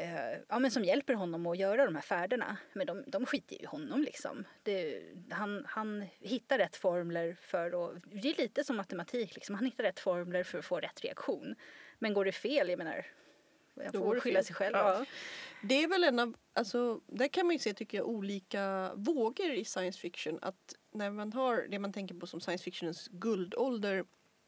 eh, 0.02 0.40
ja, 0.48 0.60
men 0.60 0.72
som 0.72 0.84
hjälper 0.84 1.14
honom 1.14 1.46
att 1.46 1.58
göra 1.58 1.86
de 1.86 1.96
här 1.96 2.02
färderna. 2.02 2.58
Men 2.74 2.88
de, 2.88 3.04
de 3.08 3.26
skiter 3.26 3.56
ju 3.56 3.62
i 3.62 3.66
honom 3.66 4.02
liksom. 4.02 4.46
Det, 4.64 5.04
han, 5.30 5.66
han 5.68 6.06
hittar 6.20 6.58
rätt 6.58 6.76
formler 6.76 7.38
för 7.42 7.66
att, 7.66 8.04
det 8.12 8.30
är 8.30 8.42
lite 8.42 8.64
som 8.64 8.78
matematik 8.78 9.36
liksom. 9.36 9.56
Han 9.56 9.66
hittar 9.66 9.84
rätt 9.84 10.00
formler 10.00 10.44
för 10.44 10.60
att 10.60 10.66
få 10.66 10.80
rätt 10.80 11.04
reaktion. 11.04 11.56
Men 12.00 12.14
går 12.14 12.26
det 12.26 12.32
fel, 12.32 12.70
jag 12.70 12.78
menar, 12.78 13.06
jag 13.74 13.92
får 13.92 14.20
skylla 14.20 14.44
sig 14.44 14.56
själv. 14.56 14.76
Ja. 14.76 15.06
Det 15.64 15.84
är 15.84 15.88
väl 15.88 16.04
en 16.04 16.20
av, 16.20 16.36
alltså, 16.54 17.02
där 17.08 17.28
kan 17.28 17.46
man 17.46 17.54
ju 17.54 17.60
se 17.60 17.74
tycker 17.74 17.98
jag 17.98 18.08
olika 18.08 18.92
vågor 18.96 19.52
i 19.52 19.66
science 19.66 20.00
fiction. 20.00 20.40
Att 20.42 20.76
när 20.92 21.12
man 21.12 21.34
har 21.34 21.68
det 21.70 21.80
man 21.80 21.94
tänker 21.94 22.16
på 22.16 22.28
som 22.28 22.42
science 22.42 22.64
fictionens 22.64 23.08
guldålder 23.08 24.06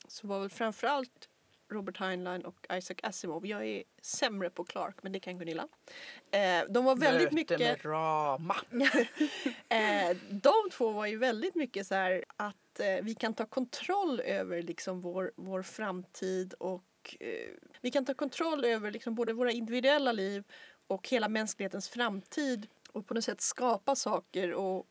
så 0.08 0.28
var 0.28 0.39
väl 0.39 0.49
framförallt 0.49 1.30
Robert 1.74 1.97
Heinlein 1.97 2.45
och 2.45 2.67
Isaac 2.74 2.95
Asimov. 3.03 3.47
Jag 3.47 3.65
är 3.65 3.84
sämre 4.01 4.49
på 4.49 4.63
Clark 4.63 4.95
men 5.01 5.11
det 5.11 5.19
kan 5.19 5.39
Gunilla. 5.39 5.67
Eh, 6.32 6.63
de 6.69 6.86
var 6.86 6.95
väldigt 6.95 7.24
möte 7.24 7.36
mycket 7.36 7.59
med 7.59 7.86
Rama. 7.86 8.55
Eh, 9.69 10.17
de 10.30 10.53
två 10.71 10.91
var 10.91 11.05
ju 11.05 11.17
väldigt 11.17 11.55
mycket 11.55 11.88
så 11.88 11.95
här 11.95 12.26
att 12.38 12.80
eh, 12.80 13.03
vi 13.03 13.15
kan 13.15 13.34
ta 13.34 13.45
kontroll 13.45 14.19
över 14.19 14.61
liksom 14.61 15.01
vår, 15.01 15.32
vår 15.36 15.61
framtid 15.61 16.53
och 16.53 17.17
eh, 17.19 17.49
vi 17.82 17.91
kan 17.91 18.05
ta 18.05 18.13
kontroll 18.13 18.65
över 18.65 18.91
liksom 18.91 19.15
både 19.15 19.34
våra 19.34 19.51
individuella 19.51 20.11
liv 20.11 20.43
och 20.88 21.09
hela 21.09 21.30
mänsklighetens 21.30 21.89
framtid 21.89 22.67
och 22.91 23.07
på 23.07 23.13
något 23.13 23.24
sätt 23.24 23.41
skapa 23.41 23.95
saker 23.95 24.53
och 24.53 24.88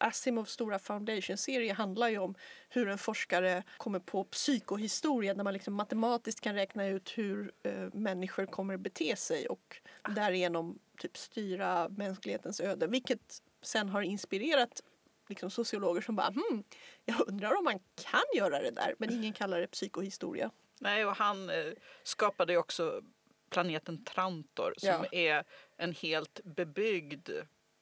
Asimovs 0.00 0.50
stora 0.52 0.78
foundation-serie 0.78 1.72
handlar 1.72 2.08
ju 2.08 2.18
om 2.18 2.34
hur 2.68 2.88
en 2.88 2.98
forskare 2.98 3.62
kommer 3.76 3.98
på 3.98 4.24
psykohistoria 4.24 5.34
där 5.34 5.44
man 5.44 5.52
liksom 5.52 5.74
matematiskt 5.74 6.40
kan 6.40 6.54
räkna 6.54 6.86
ut 6.86 7.18
hur 7.18 7.52
eh, 7.62 7.88
människor 7.92 8.46
kommer 8.46 8.76
bete 8.76 9.16
sig 9.16 9.48
och 9.48 9.76
därigenom 10.14 10.78
typ 10.98 11.16
styra 11.16 11.88
mänsklighetens 11.88 12.60
öde. 12.60 12.86
Vilket 12.86 13.42
sen 13.62 13.88
har 13.88 14.02
inspirerat 14.02 14.82
liksom, 15.28 15.50
sociologer 15.50 16.00
som 16.00 16.16
bara 16.16 16.30
hmm, 16.30 16.64
jag 17.04 17.28
undrar 17.28 17.58
om 17.58 17.64
man 17.64 17.78
kan 18.10 18.22
göra 18.36 18.62
det 18.62 18.70
där 18.70 18.94
men 18.98 19.10
ingen 19.12 19.32
kallar 19.32 19.60
det 19.60 19.66
psykohistoria. 19.66 20.50
Nej, 20.80 21.06
och 21.06 21.16
han 21.16 21.50
eh, 21.50 21.72
skapade 22.02 22.52
ju 22.52 22.58
också 22.58 23.02
planeten 23.50 24.04
Trantor 24.04 24.74
som 24.76 24.88
Ja. 24.88 25.06
är 25.12 25.44
en 25.76 25.92
helt 25.92 26.40
bebyggd 26.44 27.30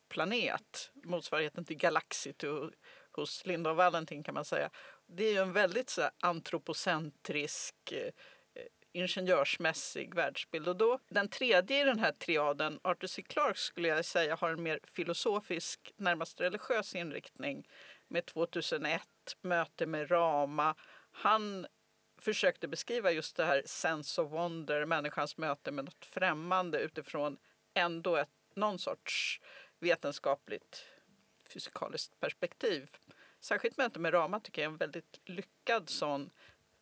planet, 0.08 0.90
motsvarigheten 0.94 1.64
till 1.64 1.76
Galaxity 1.76 2.46
hos 3.12 3.46
Linda 3.46 3.70
och 3.70 3.76
Valentin 3.76 4.22
kan 4.22 4.34
man 4.34 4.44
säga. 4.44 4.70
Det 5.06 5.24
är 5.24 5.32
ju 5.32 5.38
en 5.38 5.52
väldigt 5.52 5.90
så 5.90 6.10
antropocentrisk 6.20 7.92
eh, 7.92 8.12
ingenjörsmässig 8.92 10.14
världsbild. 10.14 10.68
Och 10.68 10.76
då, 10.76 10.98
den 11.08 11.28
tredje 11.28 11.80
i 11.80 11.84
den 11.84 11.98
här 11.98 12.12
triaden, 12.12 12.80
Arthur 12.82 13.06
C. 13.06 13.22
Clarke, 13.22 13.58
skulle 13.58 13.88
jag 13.88 14.04
säga 14.04 14.36
har 14.36 14.50
en 14.50 14.62
mer 14.62 14.80
filosofisk, 14.84 15.92
närmast 15.96 16.40
religiös 16.40 16.94
inriktning 16.94 17.68
med 18.08 18.26
2001, 18.26 19.02
möte 19.42 19.86
med 19.86 20.10
Rama. 20.10 20.74
Han 21.10 21.66
försökte 22.20 22.68
beskriva 22.68 23.10
just 23.10 23.36
det 23.36 23.44
här 23.44 23.62
sense 23.66 24.22
of 24.22 24.32
wonder, 24.32 24.84
människans 24.84 25.36
möte 25.36 25.70
med 25.70 25.84
något 25.84 26.04
främmande 26.04 26.78
utifrån 26.78 27.36
ändå 27.74 28.16
ett, 28.16 28.28
någon 28.54 28.78
sorts 28.78 29.40
vetenskapligt 29.78 30.84
fysikaliskt 31.48 32.20
perspektiv. 32.20 32.90
Särskilt 33.40 33.76
möte 33.76 33.98
med 33.98 34.14
Rama 34.14 34.40
tycker 34.40 34.62
jag 34.62 34.68
är 34.68 34.72
en 34.72 34.76
väldigt 34.76 35.20
lyckad 35.24 35.88
sån 35.88 36.30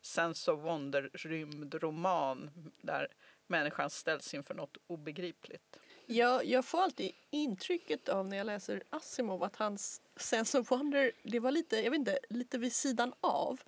sense 0.01 0.51
of 0.51 0.63
wonder 0.63 1.09
rymdroman 1.13 2.49
där 2.81 3.07
människan 3.47 3.89
ställs 3.89 4.33
inför 4.33 4.53
något 4.53 4.77
obegripligt. 4.87 5.79
Jag, 6.05 6.45
jag 6.45 6.65
får 6.65 6.81
alltid 6.81 7.11
intrycket 7.29 8.09
av 8.09 8.27
när 8.27 8.37
jag 8.37 8.45
läser 8.45 8.83
Asimov 8.89 9.43
att 9.43 9.55
hans 9.55 10.01
sense 10.15 10.59
of 10.59 10.71
wonder, 10.71 11.11
det 11.23 11.39
var 11.39 11.51
lite, 11.51 11.75
jag 11.75 11.91
vet 11.91 11.99
inte, 11.99 12.19
lite 12.29 12.57
vid 12.57 12.73
sidan 12.73 13.13
av. 13.21 13.61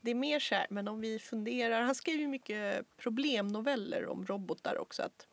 Det 0.00 0.10
är 0.10 0.14
mer 0.14 0.40
så 0.40 0.54
här, 0.54 0.66
men 0.70 0.88
om 0.88 1.00
vi 1.00 1.18
funderar, 1.18 1.80
han 1.80 1.94
skriver 1.94 2.18
ju 2.18 2.28
mycket 2.28 2.96
problemnoveller 2.96 4.06
om 4.06 4.26
robotar 4.26 4.78
också. 4.78 5.02
Att 5.02 5.26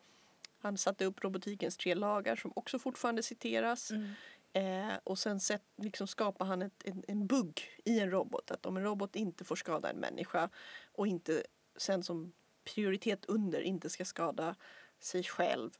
han 0.64 0.78
satte 0.78 1.04
upp 1.04 1.24
robotikens 1.24 1.76
tre 1.76 1.94
lagar 1.94 2.36
som 2.36 2.52
också 2.56 2.78
fortfarande 2.78 3.22
citeras. 3.22 3.90
Mm. 3.90 4.10
Eh, 4.52 4.94
och 5.04 5.18
sen 5.18 5.40
set, 5.40 5.62
liksom 5.76 6.06
skapar 6.06 6.44
han 6.44 6.62
ett, 6.62 6.82
en, 6.84 7.04
en 7.08 7.26
bugg 7.26 7.62
i 7.84 8.00
en 8.00 8.10
robot. 8.10 8.50
Att 8.50 8.66
om 8.66 8.76
en 8.76 8.82
robot 8.82 9.16
inte 9.16 9.44
får 9.44 9.56
skada 9.56 9.90
en 9.90 9.96
människa 9.96 10.50
och 10.92 11.06
inte 11.06 11.42
sen 11.76 12.02
som 12.02 12.32
prioritet 12.74 13.24
under 13.24 13.60
inte 13.60 13.90
ska 13.90 14.04
skada 14.04 14.56
sig 15.00 15.22
själv. 15.22 15.70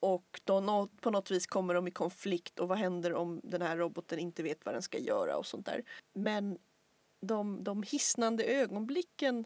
Och 0.00 0.40
då 0.44 0.88
på 1.00 1.10
något 1.10 1.30
vis 1.30 1.46
kommer 1.46 1.74
de 1.74 1.88
i 1.88 1.90
konflikt 1.90 2.58
och 2.58 2.68
vad 2.68 2.78
händer 2.78 3.14
om 3.14 3.40
den 3.44 3.62
här 3.62 3.76
roboten 3.76 4.18
inte 4.18 4.42
vet 4.42 4.64
vad 4.64 4.74
den 4.74 4.82
ska 4.82 4.98
göra 4.98 5.36
och 5.36 5.46
sånt 5.46 5.66
där. 5.66 5.84
Men 6.12 6.58
de, 7.20 7.64
de 7.64 7.82
hisnande 7.82 8.44
ögonblicken 8.44 9.44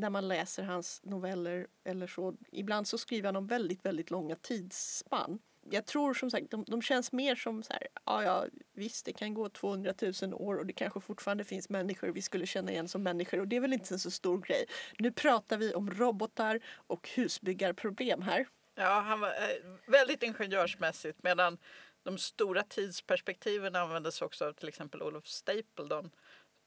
när 0.00 0.10
man 0.10 0.28
läser 0.28 0.62
hans 0.62 1.00
noveller 1.04 1.66
eller 1.84 2.06
så. 2.06 2.34
Ibland 2.52 2.88
så 2.88 2.98
skriver 2.98 3.28
han 3.28 3.36
om 3.36 3.46
väldigt, 3.46 3.84
väldigt 3.84 4.10
långa 4.10 4.36
tidsspann 4.36 5.38
jag 5.70 5.86
tror 5.86 6.14
som 6.14 6.30
sagt, 6.30 6.50
de, 6.50 6.64
de 6.68 6.82
känns 6.82 7.12
mer 7.12 7.34
som 7.34 7.62
så 7.62 7.72
här, 7.72 7.88
ja, 8.04 8.24
ja 8.24 8.46
visst 8.72 9.04
det 9.06 9.12
kan 9.12 9.34
gå 9.34 9.48
200 9.48 9.94
000 10.22 10.34
år 10.34 10.56
och 10.56 10.66
det 10.66 10.72
kanske 10.72 11.00
fortfarande 11.00 11.44
finns 11.44 11.68
människor 11.68 12.08
vi 12.08 12.22
skulle 12.22 12.46
känna 12.46 12.72
igen 12.72 12.88
som 12.88 13.02
människor 13.02 13.40
och 13.40 13.48
det 13.48 13.56
är 13.56 13.60
väl 13.60 13.72
inte 13.72 13.94
en 13.94 13.98
så 13.98 14.10
stor 14.10 14.38
grej. 14.38 14.64
Nu 14.98 15.12
pratar 15.12 15.56
vi 15.56 15.74
om 15.74 15.90
robotar 15.90 16.60
och 16.74 17.08
husbyggarproblem 17.08 18.22
här. 18.22 18.48
Ja, 18.74 19.00
han 19.00 19.20
var 19.20 19.28
eh, 19.28 19.76
väldigt 19.86 20.22
ingenjörsmässigt 20.22 21.22
medan 21.22 21.58
de 22.02 22.18
stora 22.18 22.62
tidsperspektiven 22.62 23.76
användes 23.76 24.22
också 24.22 24.46
av 24.46 24.52
till 24.52 24.68
exempel 24.68 25.02
Olof 25.02 25.26
Stapledon 25.26 26.10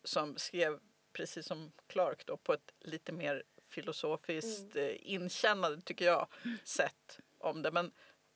som 0.03 0.37
skrev 0.37 0.79
precis 1.13 1.45
som 1.45 1.71
Clark 1.87 2.25
då 2.25 2.37
på 2.37 2.53
ett 2.53 2.73
lite 2.79 3.11
mer 3.11 3.43
filosofiskt 3.69 4.75
mm. 4.75 4.89
Eh, 4.89 4.95
inkännande 5.01 5.81
tycker 5.81 6.05
jag 6.05 6.27
sätt 6.63 7.19
om 7.37 7.61
det. 7.61 7.71
Men 7.71 7.91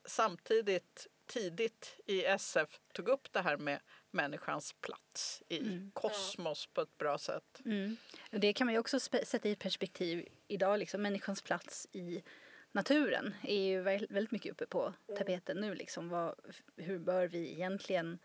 samtidigt 0.05 1.07
tidigt 1.25 1.99
i 2.05 2.25
SF 2.25 2.79
tog 2.93 3.07
upp 3.09 3.33
det 3.33 3.41
här 3.41 3.57
med 3.57 3.79
människans 4.11 4.73
plats 4.73 5.43
i 5.47 5.59
mm. 5.59 5.91
kosmos 5.93 6.67
på 6.67 6.81
ett 6.81 6.97
bra 6.97 7.17
sätt. 7.17 7.61
Mm. 7.65 7.97
Det 8.29 8.53
kan 8.53 8.67
man 8.67 8.73
ju 8.73 8.79
också 8.79 8.99
sätta 8.99 9.49
i 9.49 9.55
perspektiv 9.55 10.27
idag. 10.47 10.79
Liksom, 10.79 11.01
människans 11.01 11.41
plats 11.41 11.87
i 11.91 12.23
naturen 12.71 13.35
är 13.43 13.59
ju 13.59 13.81
väldigt 13.81 14.31
mycket 14.31 14.51
uppe 14.51 14.65
på 14.65 14.93
tapeten 15.17 15.57
nu. 15.57 15.75
Liksom. 15.75 16.09
Vad, 16.09 16.35
hur 16.75 16.99
bör 16.99 17.27
vi 17.27 17.51
egentligen 17.51 18.19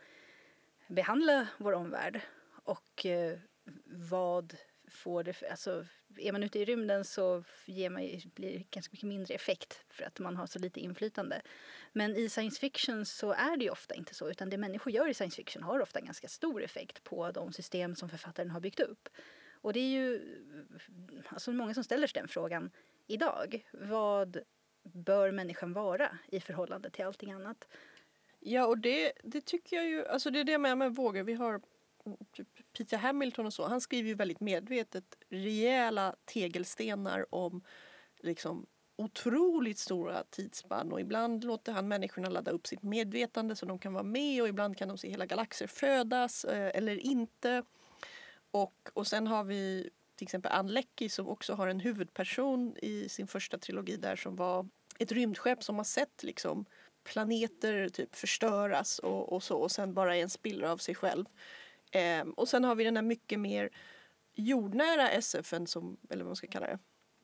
behandla 0.89 1.47
vår 1.59 1.73
omvärld? 1.73 2.21
Och 2.65 3.07
eh, 3.07 3.39
vad 3.85 4.57
får 4.91 5.25
det 5.25 5.33
för, 5.33 5.47
alltså, 5.47 5.87
är 6.19 6.33
man 6.33 6.43
ute 6.43 6.59
i 6.59 6.65
rymden 6.65 7.05
så 7.05 7.45
ger 7.67 7.91
man, 7.91 8.03
blir 8.35 8.59
det 8.59 8.71
ganska 8.71 8.93
mycket 8.93 9.09
mindre 9.09 9.35
effekt 9.35 9.85
för 9.89 10.05
att 10.05 10.19
man 10.19 10.37
har 10.37 10.47
så 10.47 10.59
lite 10.59 10.81
inflytande. 10.81 11.43
Men 11.93 12.17
i 12.17 12.29
science 12.29 12.61
fiction 12.61 13.07
så 13.07 13.33
är 13.33 13.57
det 13.57 13.65
ju 13.65 13.71
ofta 13.71 13.95
inte 13.95 14.15
så 14.15 14.31
utan 14.31 14.51
det 14.51 14.59
människor 14.59 14.93
gör 14.93 15.09
i 15.09 15.15
science 15.15 15.37
fiction 15.37 15.63
har 15.63 15.81
ofta 15.81 16.01
ganska 16.01 16.29
stor 16.29 16.63
effekt 16.63 17.05
på 17.05 17.31
de 17.31 17.53
system 17.53 17.95
som 17.95 18.09
författaren 18.09 18.51
har 18.51 18.61
byggt 18.61 18.81
upp. 18.81 19.09
Och 19.53 19.73
det 19.73 19.81
är 19.81 19.91
ju 19.91 20.21
alltså 21.29 21.53
många 21.53 21.75
som 21.75 21.85
ställer 21.85 22.07
sig 22.07 22.21
den 22.21 22.29
frågan 22.29 22.71
idag. 23.07 23.67
Vad 23.73 24.39
bör 24.83 25.31
människan 25.33 25.73
vara 25.73 26.19
i 26.29 26.41
förhållande 26.41 26.91
till 26.91 27.05
allting 27.05 27.33
annat? 27.33 27.69
Ja, 28.41 28.67
och 28.67 28.79
det, 28.79 29.13
det 29.23 29.41
tycker 29.41 29.77
jag 29.77 29.87
ju, 29.87 30.07
alltså 30.07 30.31
det 30.31 30.41
är 30.41 30.45
det 30.45 30.59
med, 30.59 30.79
med 30.79 30.95
vågor. 30.95 31.23
Vi 31.23 31.35
har 31.35 31.61
typ 32.33 32.49
Peter 32.77 32.97
Hamilton 32.97 33.47
och 33.47 33.53
så, 33.53 33.69
han 33.69 33.81
skriver 33.81 34.09
ju 34.09 34.15
väldigt 34.15 34.41
medvetet 34.41 35.05
rejäla 35.29 36.15
tegelstenar 36.25 37.35
om 37.35 37.63
liksom 38.21 38.67
otroligt 38.97 39.79
stora 39.79 40.25
tidsspann 40.31 40.93
och 40.93 41.01
ibland 41.01 41.45
låter 41.45 41.73
han 41.73 41.89
människorna 41.89 42.29
ladda 42.29 42.51
upp 42.51 42.67
sitt 42.67 42.83
medvetande 42.83 43.57
så 43.57 43.67
de 43.67 43.79
kan 43.79 43.93
vara 43.93 44.05
med 44.05 44.43
och 44.43 44.49
ibland 44.49 44.77
kan 44.77 44.89
de 44.89 44.99
se 44.99 45.11
hela 45.11 45.27
galaxer 45.27 45.67
födas 45.67 46.45
eh, 46.45 46.71
eller 46.75 46.97
inte. 46.97 47.63
Och, 48.51 48.91
och 48.95 49.07
sen 49.07 49.27
har 49.27 49.45
vi 49.45 49.91
till 50.15 50.25
exempel 50.25 50.53
Ann 50.53 50.69
Leckie 50.69 51.11
som 51.11 51.29
också 51.29 51.55
har 51.55 51.69
en 51.69 51.81
huvudperson 51.81 52.77
i 52.83 53.09
sin 53.09 53.27
första 53.27 53.59
trilogi 53.59 53.97
där 53.97 54.17
som 54.17 54.37
var 54.37 54.69
ett 54.99 55.13
rymdskepp 55.13 55.63
som 55.63 55.77
har 55.77 55.85
sett 55.85 56.23
liksom 56.23 56.65
planeter 57.05 57.89
typ 57.89 58.15
förstöras 58.15 58.99
och, 58.99 59.33
och 59.33 59.43
så 59.43 59.57
och 59.57 59.71
sen 59.71 59.95
bara 59.95 60.17
är 60.17 60.23
en 60.23 60.31
spillra 60.31 60.73
av 60.73 60.79
sig 60.79 60.95
själv. 60.95 61.25
Eh, 61.91 62.29
och 62.37 62.49
sen 62.49 62.65
har 62.65 62.75
vi 62.75 62.85
den 62.85 62.97
här 62.97 63.03
mycket 63.03 63.41
mer 63.41 63.71
jordnära 64.35 65.09
SFen 65.09 65.67
som, 65.67 65.97
eller 66.11 66.25
vad 66.25 66.29
man 66.29 66.37
ska 66.37 66.47
kalla 66.47 66.67
det. 66.67 66.79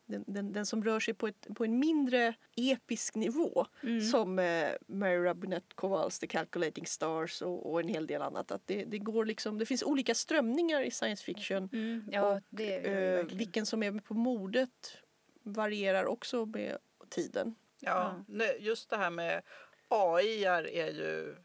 Den, 0.09 0.25
den, 0.27 0.53
den 0.53 0.67
som 0.67 0.85
rör 0.85 1.01
sig 1.01 1.15
på, 1.15 1.27
ett, 1.29 1.47
på 1.55 1.65
en 1.65 1.79
mindre 1.79 2.35
episk 2.57 3.15
nivå 3.15 3.67
mm. 3.83 4.01
som 4.01 4.39
eh, 4.39 4.71
Mary 4.87 5.17
Robinette 5.17 5.75
Kowals 5.75 6.19
The 6.19 6.27
Calculating 6.27 6.87
Stars 6.87 7.43
och, 7.43 7.73
och, 7.73 7.81
en 7.81 7.89
hel 7.89 8.07
del 8.07 8.23
annat. 8.23 8.51
Att 8.51 8.67
det, 8.67 8.85
det, 8.85 8.99
går 8.99 9.25
liksom, 9.25 9.59
det 9.59 9.67
finns 9.67 9.83
olika 9.83 10.15
strömningar 10.15 10.83
i 10.83 10.91
science 10.91 11.25
fiction 11.25 11.69
mm. 11.73 12.09
ja, 12.13 12.35
och 12.35 12.43
det 12.51 12.77
eh, 12.77 13.25
vilken 13.25 13.67
som 13.67 13.83
är 13.83 14.01
på 14.01 14.15
modet 14.15 14.99
varierar 15.43 16.05
också 16.05 16.47
med 16.47 16.79
tiden. 17.09 17.55
Ja, 17.81 18.25
ja. 18.29 18.45
just 18.59 18.91
det 18.91 18.97
här 18.97 19.11
med 19.11 19.43
AI 19.89 20.45
är 20.45 20.89
ju 20.89 21.37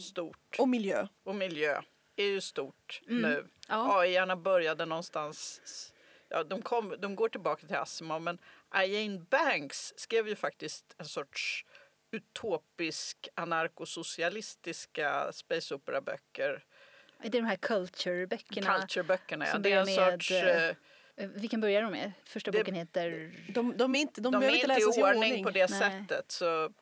stort. 0.00 0.56
Och 0.58 0.68
miljö. 0.68 1.06
Och 1.22 1.34
miljö 1.34 1.82
är 2.16 2.26
ju 2.26 2.40
stort 2.40 3.02
mm. 3.08 3.22
nu. 3.22 3.48
Ja. 3.68 4.00
AI-arna 4.00 4.36
började 4.36 4.86
någonstans 4.86 5.60
Ja, 6.34 6.44
de, 6.44 6.62
kom, 6.62 6.94
de 6.98 7.16
går 7.16 7.28
tillbaka 7.28 7.66
till 7.66 7.76
Asimov 7.76 8.22
men 8.22 8.38
Iane 8.74 9.18
Banks 9.18 9.92
skrev 9.96 10.28
ju 10.28 10.36
faktiskt 10.36 10.94
en 10.98 11.06
sorts 11.06 11.64
utopisk 12.10 13.28
anarkosocialistiska 13.34 15.32
space 15.32 15.74
opera-böcker. 15.74 16.64
Det 17.22 17.26
är 17.26 17.30
de 17.30 17.44
här 17.44 17.56
culture-böckerna. 17.56 18.80
Culture-böckerna, 18.80 19.46
ja. 19.46 19.58
Det 19.58 19.72
är 19.72 19.78
en 19.78 19.86
med, 19.86 20.12
sorts... 20.12 20.30
Uh, 20.30 21.28
vilken 21.34 21.60
börjar 21.60 21.82
de 21.82 21.92
med? 21.92 22.12
Första 22.24 22.50
det, 22.50 22.58
boken 22.58 22.74
heter... 22.74 23.32
De, 23.54 23.76
de 23.76 23.94
är 23.94 24.00
inte, 24.00 24.20
de 24.20 24.32
de 24.32 24.42
är 24.42 24.48
inte 24.48 24.72
i 24.72 24.84
ordning, 24.84 25.04
ordning 25.04 25.44
på 25.44 25.50
det 25.50 25.70
Nej. 25.70 25.78
sättet. 25.78 26.32
Så, 26.32 26.72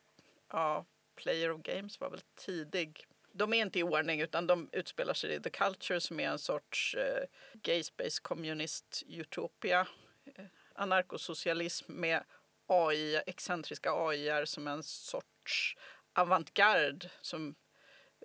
ja, 0.53 0.85
Player 1.17 1.51
of 1.51 1.63
Games 1.63 2.01
var 2.01 2.11
väl 2.11 2.21
tidig 2.35 3.07
de 3.33 3.53
är 3.53 3.63
inte 3.63 3.79
i 3.79 3.83
ordning 3.83 4.21
utan 4.21 4.47
de 4.47 4.69
utspelar 4.73 5.15
sig 5.15 5.35
i 5.35 5.41
The 5.41 5.51
Culture 5.51 6.01
som 6.01 6.21
är 6.21 6.29
en 6.29 6.39
sorts 6.39 6.95
eh, 6.95 7.25
gay 7.63 7.83
space 7.83 8.23
kommunist 8.23 9.03
utopia. 9.09 9.87
Eh, 10.25 10.45
anarkosocialism 10.75 11.93
med 11.93 12.25
AI, 12.67 13.23
excentriska 13.27 13.93
AI 13.93 14.47
som 14.47 14.69
en 14.69 14.83
sorts 14.83 15.77
avantgarde 16.13 17.11
som 17.21 17.55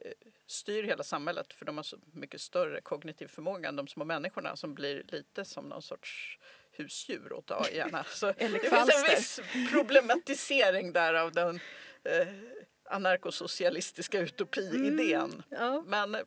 eh, 0.02 0.12
styr 0.48 0.84
hela 0.84 1.04
samhället 1.04 1.54
för 1.54 1.66
de 1.66 1.78
har 1.78 1.84
så 1.84 1.98
mycket 2.14 2.42
större 2.42 2.82
kognitiv 2.82 3.28
förmåga 3.28 3.70
än 3.70 3.76
de 3.76 3.88
små 3.88 4.06
människorna 4.06 4.56
som 4.56 4.74
blir 4.74 5.04
lite 5.08 5.46
som 5.46 5.70
någon 5.70 5.82
sorts 5.82 6.40
husdjur 6.72 7.34
åt 7.34 7.52
AI. 7.52 7.84
Så 8.08 8.26
det 8.38 8.50
finns 8.50 8.74
en 8.74 9.16
viss 9.16 9.40
problematisering 9.72 10.94
där 10.94 11.14
av 11.14 11.32
den 11.32 11.60
eh, 12.04 12.28
anarkosocialistiska 12.88 14.20
utopi-idén. 14.20 15.32
Mm, 15.32 15.44
ja. 15.50 15.84
Men 15.86 16.18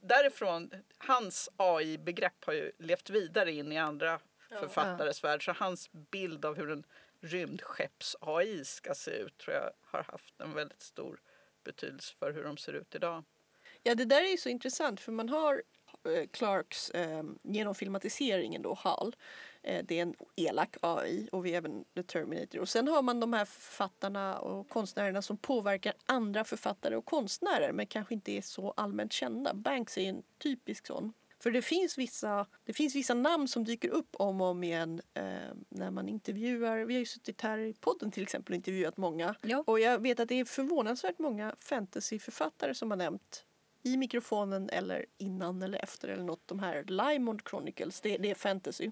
därifrån, 0.00 0.70
hans 0.98 1.50
AI-begrepp 1.56 2.44
har 2.44 2.52
ju 2.52 2.72
levt 2.78 3.10
vidare 3.10 3.52
in 3.52 3.72
i 3.72 3.78
andra 3.78 4.20
ja. 4.50 4.56
författares 4.56 5.22
ja. 5.22 5.28
värld. 5.28 5.44
Så 5.44 5.52
hans 5.52 5.90
bild 5.92 6.44
av 6.44 6.56
hur 6.56 6.70
en 6.70 6.84
rymdskepps-AI 7.20 8.64
ska 8.64 8.94
se 8.94 9.10
ut 9.10 9.38
tror 9.38 9.56
jag 9.56 9.70
har 9.80 10.02
haft 10.02 10.40
en 10.40 10.54
väldigt 10.54 10.82
stor 10.82 11.20
betydelse 11.64 12.14
för 12.18 12.32
hur 12.32 12.44
de 12.44 12.56
ser 12.56 12.72
ut 12.72 12.94
idag. 12.94 13.24
Ja, 13.82 13.94
det 13.94 14.04
där 14.04 14.22
är 14.22 14.30
ju 14.30 14.36
så 14.36 14.48
intressant 14.48 15.00
för 15.00 15.12
man 15.12 15.28
har 15.28 15.62
eh, 16.04 16.26
Clarks 16.32 16.90
eh, 16.90 17.22
genom 17.42 17.74
filmatiseringen 17.74 18.62
då, 18.62 18.74
HAL. 18.74 19.16
Eh, 19.62 19.84
det 19.84 19.98
är 19.98 20.02
en 20.02 20.14
elak 20.36 20.76
AI 20.82 21.28
och 21.32 21.46
vi 21.46 21.52
är 21.52 21.56
även 21.56 21.84
The 21.94 22.02
Terminator. 22.02 22.60
Och 22.60 22.68
sen 22.68 22.88
har 22.88 23.02
man 23.02 23.20
de 23.20 23.32
här 23.32 23.44
författarna 23.44 24.38
och 24.38 24.68
konstnärerna 24.68 25.22
som 25.22 25.36
påverkar 25.36 25.94
andra 26.06 26.44
författare 26.44 26.96
och 26.96 27.04
konstnärer 27.04 27.72
men 27.72 27.86
kanske 27.86 28.14
inte 28.14 28.32
är 28.32 28.42
så 28.42 28.70
allmänt 28.70 29.12
kända. 29.12 29.54
Banks 29.54 29.98
är 29.98 30.02
en 30.08 30.22
typisk 30.38 30.86
sån. 30.86 31.12
För 31.42 31.50
det 31.50 31.62
finns 31.62 31.98
vissa, 31.98 32.46
det 32.64 32.72
finns 32.72 32.94
vissa 32.94 33.14
namn 33.14 33.48
som 33.48 33.64
dyker 33.64 33.88
upp 33.88 34.16
om 34.16 34.40
och 34.40 34.46
om 34.46 34.64
igen 34.64 35.00
eh, 35.14 35.24
när 35.68 35.90
man 35.90 36.08
intervjuar. 36.08 36.78
Vi 36.78 36.94
har 36.94 36.98
ju 36.98 37.06
suttit 37.06 37.40
här 37.40 37.58
i 37.58 37.74
podden 37.74 38.10
till 38.10 38.22
exempel 38.22 38.52
och 38.52 38.56
intervjuat 38.56 38.96
många. 38.96 39.34
Ja. 39.42 39.64
Och 39.66 39.80
jag 39.80 40.02
vet 40.02 40.20
att 40.20 40.28
det 40.28 40.40
är 40.40 40.44
förvånansvärt 40.44 41.18
många 41.18 41.54
fantasyförfattare 41.60 42.74
som 42.74 42.90
har 42.90 42.98
nämnt 42.98 43.44
i 43.82 43.96
mikrofonen 43.96 44.68
eller 44.68 45.06
innan 45.18 45.62
eller 45.62 45.78
efter 45.78 46.08
eller 46.08 46.24
något. 46.24 46.48
De 46.48 46.58
här 46.58 46.84
Limond 46.84 47.40
Chronicles, 47.50 48.00
det, 48.00 48.18
det 48.18 48.30
är 48.30 48.34
fantasy. 48.34 48.90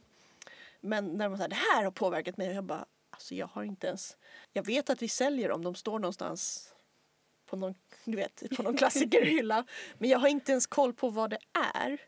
Men 0.80 1.16
när 1.16 1.28
man 1.28 1.38
säger 1.38 1.48
det 1.48 1.56
här 1.74 1.84
har 1.84 1.90
påverkat 1.90 2.36
mig 2.36 2.48
och 2.48 2.54
jag 2.54 2.64
bara, 2.64 2.86
alltså 3.10 3.34
jag 3.34 3.46
har 3.46 3.64
inte 3.64 3.86
ens, 3.86 4.16
jag 4.52 4.66
vet 4.66 4.90
att 4.90 5.02
vi 5.02 5.08
säljer 5.08 5.48
dem, 5.48 5.64
de 5.64 5.74
står 5.74 5.98
någonstans 5.98 6.72
på 7.46 7.56
någon, 7.56 7.74
du 8.04 8.16
vet, 8.16 8.56
på 8.56 8.62
någon 8.62 8.76
klassikerhylla. 8.76 9.64
Men 9.98 10.10
jag 10.10 10.18
har 10.18 10.28
inte 10.28 10.52
ens 10.52 10.66
koll 10.66 10.92
på 10.92 11.10
vad 11.10 11.30
det 11.30 11.38
är. 11.76 11.98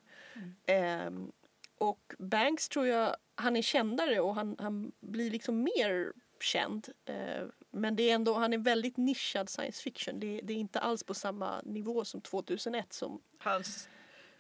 Ehm, 0.67 1.33
och 1.79 2.15
Banks 2.19 2.69
tror 2.69 2.87
jag, 2.87 3.17
han 3.35 3.57
är 3.57 3.63
kändare 3.63 4.21
och 4.21 4.35
han, 4.35 4.57
han 4.59 4.93
blir 5.01 5.31
liksom 5.31 5.63
mer 5.63 6.13
känd. 6.41 6.89
Ehm, 7.05 7.53
men 7.71 7.97
det 7.97 8.11
är 8.11 8.15
ändå, 8.15 8.35
han 8.35 8.53
är 8.53 8.59
väldigt 8.59 8.97
nischad 8.97 9.51
science 9.51 9.83
fiction. 9.83 10.21
Det, 10.21 10.41
det 10.43 10.53
är 10.53 10.57
inte 10.57 10.81
alls 10.81 11.05
på 11.05 11.15
samma 11.15 11.61
nivå 11.65 12.05
som 12.05 12.21
2001 12.21 12.93
som 12.93 13.23
Hans 13.39 13.89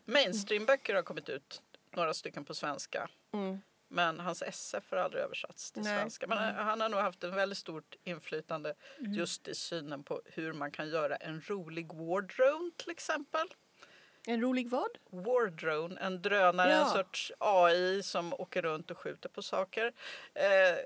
mainstreamböcker 0.04 0.94
har 0.94 1.02
kommit 1.02 1.28
ut, 1.28 1.62
några 1.90 2.14
stycken 2.14 2.44
på 2.44 2.54
svenska. 2.54 3.08
Mm. 3.32 3.60
Men 3.93 4.20
hans 4.20 4.43
SF 4.43 4.90
har 4.90 4.97
aldrig 4.99 5.22
översatts 5.22 5.72
till 5.72 5.82
Nej. 5.82 5.99
svenska. 5.99 6.26
Men 6.26 6.38
han- 6.38 6.55
han 6.55 6.80
har 6.80 6.88
nog 6.88 7.01
haft 7.01 7.24
en 7.24 7.34
väldigt 7.34 7.59
stort 7.59 7.97
inflytande 8.05 8.74
just 8.99 9.49
i 9.49 9.55
synen 9.55 10.03
på 10.05 10.22
hur 10.24 10.53
man 10.53 10.70
kan 10.70 10.88
göra 10.88 11.16
en 11.16 11.40
rolig 11.47 11.93
wardrone 11.93 12.70
till 12.76 12.90
exempel. 12.90 13.47
en 14.26 14.40
rolig 14.40 14.70
vad? 14.70 14.90
Wardrone, 15.11 16.01
en 16.01 16.22
drönare, 16.22 16.72
en 16.72 16.78
Ja. 16.78 16.86
sorts 16.86 17.32
AI 17.38 18.03
som 18.03 18.32
åker 18.32 18.62
runt 18.62 18.90
och 18.90 18.99
skjuter 18.99 19.28
på 19.28 19.43
saker. 19.43 19.93
Eh, 20.34 20.76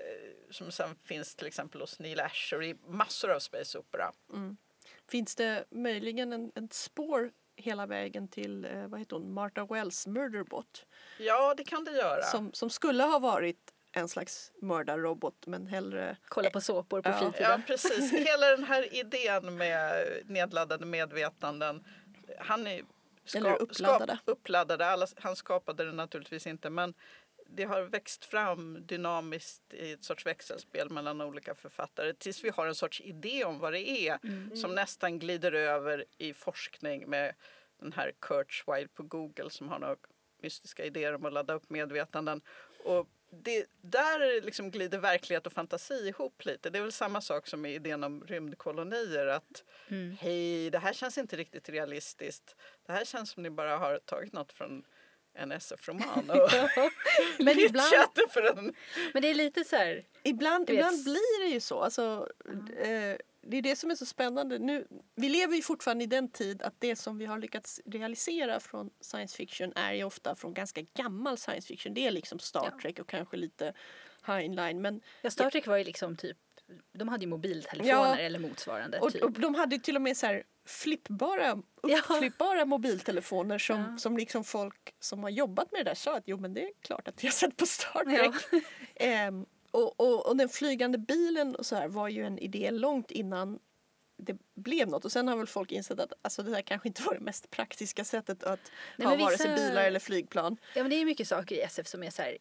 som 0.51 0.71
sen 0.71 0.95
finns 1.03 1.35
till 1.35 1.47
exempel 1.47 1.81
hos 1.81 1.99
Neil 1.99 2.19
Asher 2.19 2.63
i 2.63 2.75
massor 2.87 3.31
av 3.31 3.39
space 3.39 3.77
opera. 3.77 4.11
Finns 5.09 5.35
det 5.35 5.65
möjligen 5.69 6.33
en, 6.33 6.51
ett 6.55 6.73
spår 6.73 7.31
hela 7.57 7.85
vägen 7.85 8.27
till 8.27 8.65
eh, 8.65 8.87
vad 8.87 8.99
heter 8.99 9.15
hon? 9.15 9.33
Martha 9.33 9.65
Wells 9.65 10.07
Murderbot? 10.07 10.85
Ja, 11.19 11.53
det 11.57 11.63
kan 11.63 11.83
det 11.83 11.91
göra. 11.91 12.21
Som, 12.21 12.53
som 12.53 12.69
skulle 12.69 13.03
ha 13.03 13.19
varit 13.19 13.73
en 13.91 14.07
slags 14.09 14.51
mördarrobot 14.61 15.47
men 15.47 15.67
hellre... 15.67 16.17
Kolla 16.27 16.49
på 16.49 16.61
såpor 16.61 17.01
på 17.01 17.09
Ja. 17.09 17.13
fritiden. 17.19 17.51
Ja, 17.51 17.59
precis. 17.67 18.11
Hela 18.27 18.47
den 18.47 18.63
här 18.63 18.95
idén 18.95 19.57
med 19.57 20.07
nedladdade 20.25 20.85
medvetanden. 20.85 21.83
Han 22.39 22.67
är 22.67 22.81
Eller 23.35 23.61
uppladdade. 23.61 24.17
uppladdade. 24.25 24.85
Alla, 24.85 25.07
han 25.15 25.35
skapade 25.35 25.85
det 25.85 25.91
naturligtvis 25.91 26.47
inte, 26.47 26.69
men 26.69 26.93
det 27.49 27.63
har 27.63 27.81
växt 27.81 28.25
fram 28.25 28.85
dynamiskt 28.85 29.73
i 29.73 29.91
ett 29.91 30.03
sorts 30.03 30.25
växelspel 30.25 30.89
mellan 30.89 31.21
olika 31.21 31.55
författare 31.55 32.13
tills 32.13 32.43
vi 32.43 32.49
har 32.49 32.67
en 32.67 32.75
sorts 32.75 33.01
idé 33.01 33.45
om 33.45 33.59
vad 33.59 33.73
det 33.73 33.89
är 33.89 34.19
som 34.55 34.75
nästan 34.75 35.19
glider 35.19 35.51
över 35.51 36.05
i 36.17 36.33
forskning 36.33 37.09
med 37.09 37.35
den 37.79 37.93
här 37.93 38.11
Kurt 38.19 38.51
Schweid 38.51 38.93
på 38.93 39.03
Google 39.03 39.49
som 39.49 39.69
har 39.69 39.79
några 39.79 39.95
mystiska 40.41 40.85
idéer 40.85 41.15
om 41.15 41.25
att 41.25 41.33
ladda 41.33 41.53
upp 41.53 41.69
medvetanden. 41.69 42.41
Och 42.83 43.09
det, 43.29 43.65
där 43.81 44.41
liksom 44.41 44.71
glider 44.71 44.99
verklighet 44.99 45.47
och 45.47 45.53
fantasi 45.53 46.07
ihop 46.07 46.45
lite. 46.45 46.69
Det 46.69 46.77
är 46.77 46.81
väl 46.81 46.91
samma 46.91 47.21
sak 47.21 47.47
som 47.47 47.61
med 47.61 47.73
idén 47.73 48.03
om 48.03 48.23
rymdkolonier. 48.23 49.27
Att 49.27 49.63
hej, 50.19 50.69
det 50.69 50.79
här 50.79 50.93
känns 50.93 51.17
inte 51.17 51.35
riktigt 51.35 51.69
realistiskt. 51.69 52.55
Det 52.85 52.91
här 52.91 53.05
känns 53.05 53.29
som 53.29 53.43
ni 53.43 53.49
bara 53.49 53.77
har 53.77 53.99
tagit 53.99 54.33
något 54.33 54.53
från 54.53 54.83
en 55.37 55.51
SF-roman 55.51 56.29
och 56.29 56.51
Men 57.39 57.59
ibland, 57.67 58.17
för 58.29 58.57
en... 58.57 58.73
Men 59.13 59.21
det 59.21 59.29
är 59.29 59.35
lite 59.35 59.63
så 59.63 59.75
här, 59.75 60.05
ibland, 60.23 60.69
ibland 60.69 61.03
blir 61.03 61.43
det 61.45 61.53
ju 61.53 61.59
så. 61.59 61.79
Alltså, 61.79 62.29
eh, 62.77 63.17
det 63.49 63.57
är 63.57 63.61
det 63.61 63.75
som 63.75 63.91
är 63.91 63.95
så 63.95 64.05
spännande. 64.05 64.59
Nu, 64.59 64.87
vi 65.15 65.29
lever 65.29 65.55
ju 65.55 65.61
fortfarande 65.61 66.03
i 66.03 66.07
den 66.07 66.31
tid 66.31 66.61
att 66.61 66.75
det 66.79 66.95
som 66.95 67.17
vi 67.17 67.25
har 67.25 67.39
lyckats 67.39 67.81
realisera 67.85 68.59
från 68.59 68.89
science 69.01 69.37
fiction 69.37 69.73
är 69.75 69.93
ju 69.93 70.03
ofta 70.03 70.35
från 70.35 70.53
ganska 70.53 70.81
gammal 70.81 71.37
science 71.37 71.67
fiction. 71.67 71.93
Det 71.93 72.07
är 72.07 72.11
liksom 72.11 72.39
Star 72.39 72.69
Ja. 72.71 72.79
Trek 72.81 72.99
och 72.99 73.09
kanske 73.09 73.37
lite 73.37 73.73
Heinlein. 74.21 74.81
Men 74.81 75.01
ja, 75.21 75.29
Star 75.29 75.49
Trek 75.49 75.67
var 75.67 75.77
ju 75.77 75.83
liksom 75.83 76.15
typ, 76.15 76.37
de 76.93 77.07
hade 77.07 77.23
ju 77.23 77.29
mobiltelefoner 77.29 77.89
Ja. 77.93 78.17
eller 78.17 78.39
motsvarande. 78.39 78.99
Och, 78.99 79.13
typ. 79.13 79.23
och 79.23 79.31
de 79.31 79.55
hade 79.55 79.79
till 79.79 79.95
och 79.95 80.01
med 80.01 80.17
så 80.17 80.25
här 80.25 80.43
flippbara, 80.65 81.61
Ja. 81.83 81.97
uppflippbara 82.09 82.65
mobiltelefoner 82.65 83.57
som, 83.57 83.79
Ja. 83.79 83.97
som 83.97 84.17
liksom 84.17 84.43
folk 84.43 84.95
som 84.99 85.23
har 85.23 85.29
jobbat 85.29 85.71
med 85.71 85.79
det 85.85 85.89
där 85.89 85.95
sa 85.95 86.17
att 86.17 86.23
jo 86.25 86.37
men 86.37 86.53
det 86.53 86.61
är 86.61 86.71
klart 86.81 87.07
att 87.07 87.21
har 87.21 87.29
sett 87.29 87.57
på 87.57 87.65
Star 87.65 88.03
Ja. 88.07 88.33
Trek. 88.49 88.63
Ehm, 88.95 89.45
och, 89.71 89.99
och, 89.99 90.27
och 90.27 90.37
den 90.37 90.49
flygande 90.49 90.97
bilen 90.97 91.55
och 91.55 91.65
så 91.65 91.75
här 91.75 91.87
var 91.87 92.07
ju 92.07 92.23
en 92.25 92.39
idé 92.39 92.71
långt 92.71 93.11
innan 93.11 93.59
det 94.19 94.37
blev 94.55 94.87
något. 94.89 95.05
Och 95.05 95.11
sen 95.11 95.27
har 95.27 95.37
väl 95.37 95.47
folk 95.47 95.71
insett 95.71 95.99
att 95.99 96.13
alltså, 96.21 96.43
det 96.43 96.51
där 96.51 96.61
kanske 96.61 96.87
inte 96.87 97.01
var 97.03 97.13
det 97.13 97.19
mest 97.19 97.49
praktiska 97.49 98.03
sättet 98.03 98.43
att 98.43 98.71
Nej, 98.97 99.05
ha 99.07 99.15
men 99.15 99.25
vare 99.25 99.37
sig 99.37 99.51
vissa- 99.51 99.67
bilar 99.67 99.83
eller 99.83 99.99
flygplan. 99.99 100.57
Ja 100.75 100.83
men 100.83 100.89
det 100.89 100.95
är 100.95 101.05
mycket 101.05 101.27
saker 101.27 101.55
i 101.55 101.61
SF 101.61 101.87
som 101.87 102.03
är 102.03 102.09
så 102.09 102.21
här, 102.21 102.37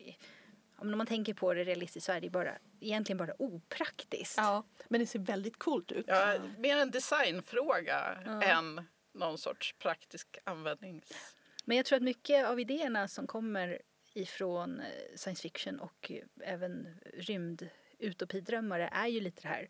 om 0.77 0.99
man 0.99 1.07
tänker 1.07 1.35
på 1.35 1.55
det 1.55 1.65
realistiskt 1.65 2.07
så 2.07 2.13
är 2.13 2.21
det 2.21 2.31
bara, 2.31 2.59
egentligen 2.81 3.19
bara 3.19 3.35
opraktiskt. 3.39 4.37
Ja, 4.37 4.65
men 4.89 5.01
det 5.01 5.07
ser 5.07 5.19
väldigt 5.19 5.59
coolt 5.59 5.93
ut. 5.93 6.05
Ja, 6.09 6.39
mer 6.59 6.77
en 6.77 6.91
designfråga 6.91 8.19
än 8.43 8.83
någon 9.13 9.39
sorts 9.39 9.75
praktisk 9.79 10.39
användnings... 10.45 11.37
Men 11.65 11.77
jag 11.77 11.87
tror 11.87 11.97
att 11.97 12.03
mycket 12.03 12.47
av 12.47 12.61
idéerna 12.61 13.09
som 13.09 13.27
kommer 13.27 13.83
ifrån 14.15 14.81
eh, 14.81 14.87
science 15.17 15.43
fiction 15.43 15.81
och 15.81 16.11
eh, 16.11 16.53
även 16.53 16.89
rymdutopidrömmare 17.15 18.89
är 18.93 19.07
ju 19.07 19.21
lite 19.21 19.43
det 19.43 19.49
här 19.49 19.69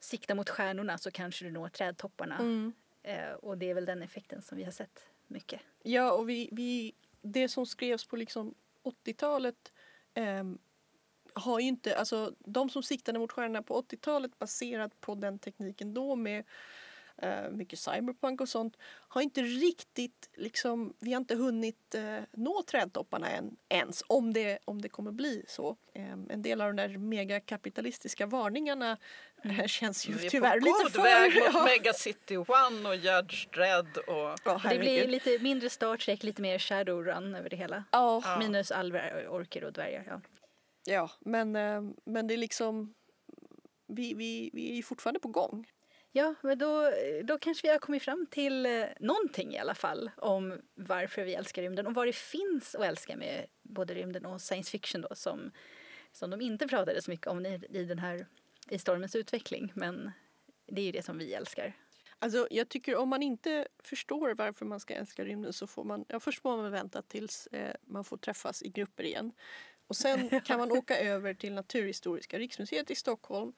sikta 0.00 0.34
mot 0.34 0.48
stjärnorna 0.48 0.98
så 0.98 1.10
kanske 1.10 1.44
du 1.44 1.50
når 1.50 1.68
trädtopparna. 1.68 2.38
Mm. 2.38 2.72
Eh, 3.02 3.32
och 3.32 3.58
det 3.58 3.70
är 3.70 3.74
väl 3.74 3.84
den 3.84 4.02
effekten 4.02 4.42
som 4.42 4.58
vi 4.58 4.64
har 4.64 4.72
sett 4.72 5.06
mycket. 5.26 5.60
Ja, 5.82 6.12
och 6.12 6.28
vi, 6.28 6.48
vi, 6.52 6.94
det 7.22 7.48
som 7.48 7.66
skrevs 7.66 8.04
på 8.04 8.16
liksom 8.16 8.54
80-talet 8.82 9.72
ehm, 10.14 10.58
har 11.34 11.60
ju 11.60 11.66
inte, 11.66 11.96
alltså 11.96 12.34
de 12.38 12.70
som 12.70 12.82
siktade 12.82 13.18
mot 13.18 13.32
stjärnorna 13.32 13.62
på 13.62 13.82
80-talet 13.82 14.38
baserat 14.38 15.00
på 15.00 15.14
den 15.14 15.38
tekniken 15.38 15.94
då 15.94 16.16
med 16.16 16.44
eh, 17.22 17.50
mycket 17.50 17.78
cyberpunk 17.78 18.40
och 18.40 18.48
sånt 18.48 18.76
har 19.08 19.22
inte 19.22 19.42
riktigt 19.42 20.30
liksom, 20.34 20.94
vi 20.98 21.12
har 21.12 21.20
inte 21.20 21.34
hunnit 21.34 21.94
eh, 21.94 22.18
nå 22.32 22.62
trädtopparna 22.62 23.30
än, 23.30 23.56
ens 23.68 24.02
om 24.06 24.32
det, 24.32 24.58
om 24.64 24.82
det 24.82 24.88
kommer 24.88 25.12
bli 25.12 25.44
så. 25.48 25.76
Ehm, 25.94 26.26
en 26.30 26.42
del 26.42 26.60
av 26.60 26.66
de 26.66 26.76
där 26.76 26.98
megakapitalistiska 26.98 28.26
varningarna 28.26 28.98
eh, 29.44 29.66
känns 29.66 30.08
ju 30.08 30.12
Vi 30.12 30.26
är 30.26 30.30
tyvärr 30.30 30.60
på 30.60 30.64
lite 30.64 30.82
god 30.82 30.92
för... 30.92 31.02
väg 31.02 31.34
mot 31.34 31.52
ja. 40.84 41.10
Vi, 43.86 44.14
vi, 44.14 44.50
vi 44.52 44.70
är 44.70 44.74
ju 44.74 44.82
fortfarande 44.82 45.20
på 45.20 45.28
gång. 45.28 45.66
Ja, 46.14 46.34
men 46.42 46.58
då, 46.58 46.92
då 47.24 47.38
kanske 47.38 47.66
vi 47.66 47.72
har 47.72 47.78
kommit 47.78 48.02
fram 48.02 48.26
till 48.30 48.66
eh, 48.66 48.84
någonting 49.00 49.54
i 49.54 49.58
alla 49.58 49.74
fall 49.74 50.10
om 50.16 50.60
varför 50.74 51.24
vi 51.24 51.34
älskar 51.34 51.62
rymden 51.62 51.86
och 51.86 51.94
vad 51.94 52.08
det 52.08 52.16
finns 52.16 52.74
att 52.74 52.84
älska 52.84 53.16
med 53.16 53.46
både 53.62 53.94
rymden 53.94 54.26
och 54.26 54.40
science 54.40 54.70
fiction 54.70 55.00
då 55.00 55.08
som, 55.14 55.50
som 56.12 56.30
de 56.30 56.40
inte 56.40 56.68
pratade 56.68 57.02
så 57.02 57.10
mycket 57.10 57.26
om 57.26 57.46
i, 57.46 57.60
i 57.70 57.84
den 57.84 57.98
här 57.98 58.26
i 58.68 58.78
stormens 58.78 59.16
utveckling. 59.16 59.72
Men 59.74 60.10
det 60.66 60.80
är 60.80 60.84
ju 60.84 60.92
det 60.92 61.02
som 61.02 61.18
vi 61.18 61.34
älskar. 61.34 61.72
Alltså, 62.18 62.48
jag 62.50 62.68
tycker 62.68 62.96
om 62.96 63.08
man 63.08 63.22
inte 63.22 63.68
förstår 63.78 64.34
varför 64.34 64.64
man 64.64 64.80
ska 64.80 64.94
älska 64.94 65.24
rymden 65.24 65.52
så 65.52 65.66
får 65.66 65.84
man, 65.84 66.04
ja, 66.08 66.20
först 66.20 66.42
får 66.42 66.56
man 66.56 66.70
vänta 66.70 67.02
tills 67.02 67.46
eh, 67.46 67.74
man 67.86 68.04
får 68.04 68.16
träffas 68.16 68.62
i 68.62 68.68
grupper 68.68 69.04
igen. 69.04 69.32
Och 69.86 69.96
sen 69.96 70.40
kan 70.40 70.58
man 70.58 70.72
åka 70.78 70.98
över 70.98 71.34
till 71.34 71.52
Naturhistoriska 71.52 72.38
riksmuseet 72.38 72.90
i 72.90 72.94
Stockholm 72.94 73.52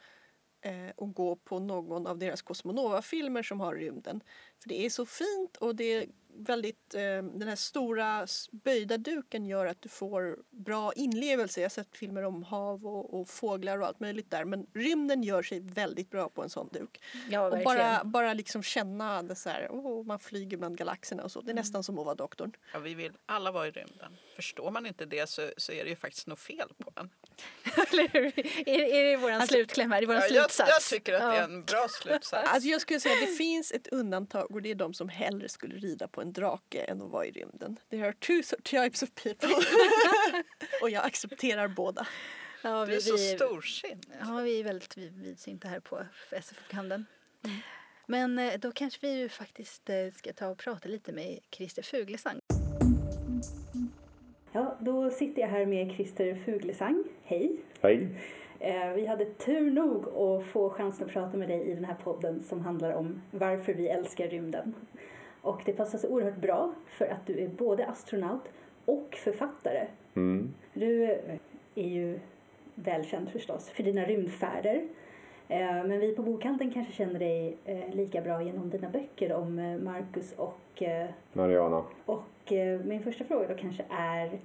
Eh, 0.64 0.90
och 0.96 1.14
gå 1.14 1.36
på 1.36 1.58
någon 1.58 2.06
av 2.06 2.18
deras 2.18 2.42
Cosmonova-filmer 2.42 3.42
som 3.42 3.60
har 3.60 3.74
rymden. 3.74 4.20
För 4.64 4.68
det 4.68 4.86
är 4.86 4.90
så 4.90 5.06
fint 5.06 5.56
och 5.56 5.76
det 5.76 5.84
är 5.94 6.06
väldigt, 6.36 6.94
eh, 6.94 7.00
den 7.22 7.48
här 7.48 7.56
stora 7.56 8.26
böjda 8.52 8.96
duken 8.98 9.46
gör 9.46 9.66
att 9.66 9.82
du 9.82 9.88
får 9.88 10.38
bra 10.50 10.92
inlevelse. 10.92 11.60
Jag 11.60 11.64
har 11.64 11.70
sett 11.70 11.96
filmer 11.96 12.22
om 12.22 12.42
hav 12.42 12.86
och, 12.86 13.20
och 13.20 13.28
fåglar 13.28 13.78
och 13.78 13.86
allt 13.86 14.00
möjligt 14.00 14.30
där 14.30 14.44
men 14.44 14.66
rymden 14.74 15.22
gör 15.22 15.42
sig 15.42 15.60
väldigt 15.60 16.10
bra 16.10 16.28
på 16.28 16.42
en 16.42 16.50
sån 16.50 16.68
duk. 16.72 17.02
Ja, 17.30 17.40
Och 17.50 17.64
bara, 17.64 18.04
bara 18.04 18.34
liksom 18.34 18.62
känna 18.62 19.22
det 19.22 19.34
så 19.36 19.48
här, 19.50 19.68
oh, 19.70 20.06
man 20.06 20.18
flyger 20.18 20.56
bland 20.56 20.78
galaxerna 20.78 21.22
och 21.22 21.32
så. 21.32 21.40
Det 21.40 21.46
är 21.46 21.52
Mm. 21.52 21.60
nästan 21.60 21.84
som 21.84 21.98
att 21.98 22.04
vara 22.04 22.14
doktorn. 22.14 22.52
Ja, 22.72 22.78
vi 22.78 22.94
vill 22.94 23.12
alla 23.26 23.52
vara 23.52 23.66
i 23.68 23.70
rymden. 23.70 24.16
Förstår 24.36 24.70
man 24.70 24.86
inte 24.86 25.04
det 25.04 25.28
så, 25.28 25.50
så 25.56 25.72
är 25.72 25.84
det 25.84 25.90
ju 25.90 25.96
faktiskt 25.96 26.26
något 26.26 26.38
fel 26.40 26.68
på 26.78 26.92
en. 26.96 27.10
Eller 27.92 28.08
hur? 28.08 28.38
Är, 28.68 28.94
är 28.94 29.04
det 29.10 29.16
vår 29.16 29.46
slutkläm 29.46 29.90
här? 29.90 29.96
Är 29.98 30.00
det 30.00 30.06
vår 30.06 30.14
Ja, 30.16 30.20
jag, 30.22 30.30
slutsats? 30.30 30.70
jag 30.70 30.82
tycker 30.82 31.14
att 31.14 31.20
det 31.20 31.26
är 31.26 31.34
Ja. 31.34 31.44
en 31.44 31.64
bra 31.64 31.86
slutsats. 31.90 32.48
Alltså 32.50 32.68
jag 32.68 32.80
skulle 32.80 33.00
säga 33.00 33.14
att 33.14 33.20
det 33.30 33.36
finns 33.36 33.72
ett 33.72 33.88
undantag 33.88 34.46
och 34.54 34.62
det 34.62 34.70
är 34.70 34.74
de 34.74 34.94
som 34.94 35.08
hellre 35.08 35.48
skulle 35.48 35.74
rida 35.76 36.08
på 36.08 36.20
en 36.20 36.32
drake 36.32 36.80
än 36.84 37.02
att 37.02 37.10
vara 37.10 37.26
i 37.26 37.30
rymden. 37.30 37.76
There 37.90 38.06
are 38.06 38.12
two 38.12 38.42
types 38.62 39.02
of 39.02 39.08
people. 39.14 39.48
och 40.82 40.90
jag 40.90 41.04
accepterar 41.04 41.68
båda. 41.68 42.06
Ja, 42.62 42.86
Du 42.86 42.94
är 42.94 43.00
så 43.00 43.18
storsint. 43.18 44.08
Ja, 44.20 44.36
vi 44.36 44.60
är 44.60 44.64
väldigt 44.64 44.96
vid- 44.96 45.18
vidsynta 45.22 45.68
här 45.68 45.80
på 45.80 46.06
SF-bokhandeln. 46.30 47.04
Men 48.06 48.38
eh, 48.38 48.58
då 48.58 48.72
kanske 48.72 49.06
vi 49.06 49.12
ju 49.18 49.28
faktiskt 49.28 49.90
eh, 49.90 49.96
ska 50.16 50.32
ta 50.32 50.48
och 50.48 50.58
prata 50.58 50.88
lite 50.88 51.12
med 51.12 51.38
Christer 51.50 51.82
Fuglesang. 51.82 52.38
Ja, 54.52 54.76
då 54.80 55.10
sitter 55.10 55.42
jag 55.42 55.48
här 55.48 55.66
med 55.66 55.92
Christer 55.96 56.34
Fuglesang. 56.44 57.04
Hej! 57.24 57.56
Hej. 57.80 58.08
Eh, 58.64 58.92
Vi 58.94 59.06
hade 59.06 59.24
tur 59.24 59.70
nog 59.70 60.08
att 60.08 60.46
få 60.46 60.70
chansen 60.70 61.06
att 61.06 61.12
prata 61.12 61.36
med 61.36 61.48
dig 61.48 61.60
i 61.62 61.74
den 61.74 61.84
här 61.84 61.96
podden 62.04 62.40
som 62.42 62.60
handlar 62.60 62.92
om 62.92 63.20
varför 63.30 63.74
vi 63.74 63.88
älskar 63.88 64.28
rymden. 64.28 64.74
Och 65.42 65.62
det 65.64 65.72
passar 65.72 65.98
så 65.98 66.08
oerhört 66.08 66.36
bra 66.36 66.72
för 66.88 67.06
att 67.06 67.26
du 67.26 67.38
är 67.40 67.48
både 67.48 67.86
astronaut 67.86 68.42
och 68.84 69.14
författare. 69.24 69.86
Mm. 70.14 70.54
Du 70.72 71.04
är 71.74 71.88
ju 71.88 72.18
välkänd 72.74 73.28
förstås 73.30 73.68
för 73.70 73.82
dina 73.82 74.04
rymdfärder. 74.04 74.82
Eh, 75.48 75.84
Men 75.84 76.00
vi 76.00 76.14
på 76.16 76.22
Bokhandeln 76.22 76.70
kanske 76.72 76.92
känner 76.92 77.18
dig 77.18 77.56
eh, 77.64 77.94
lika 77.94 78.20
bra 78.20 78.42
genom 78.42 78.70
dina 78.70 78.88
böcker 78.90 79.32
om 79.32 79.78
Marcus 79.84 80.32
och 80.32 80.82
Mariana. 81.32 81.84
och 82.06 82.52
min 82.84 83.02
första 83.02 83.24
fråga 83.24 83.48
då 83.48 83.54
kanske 83.54 83.84
är 83.90 84.38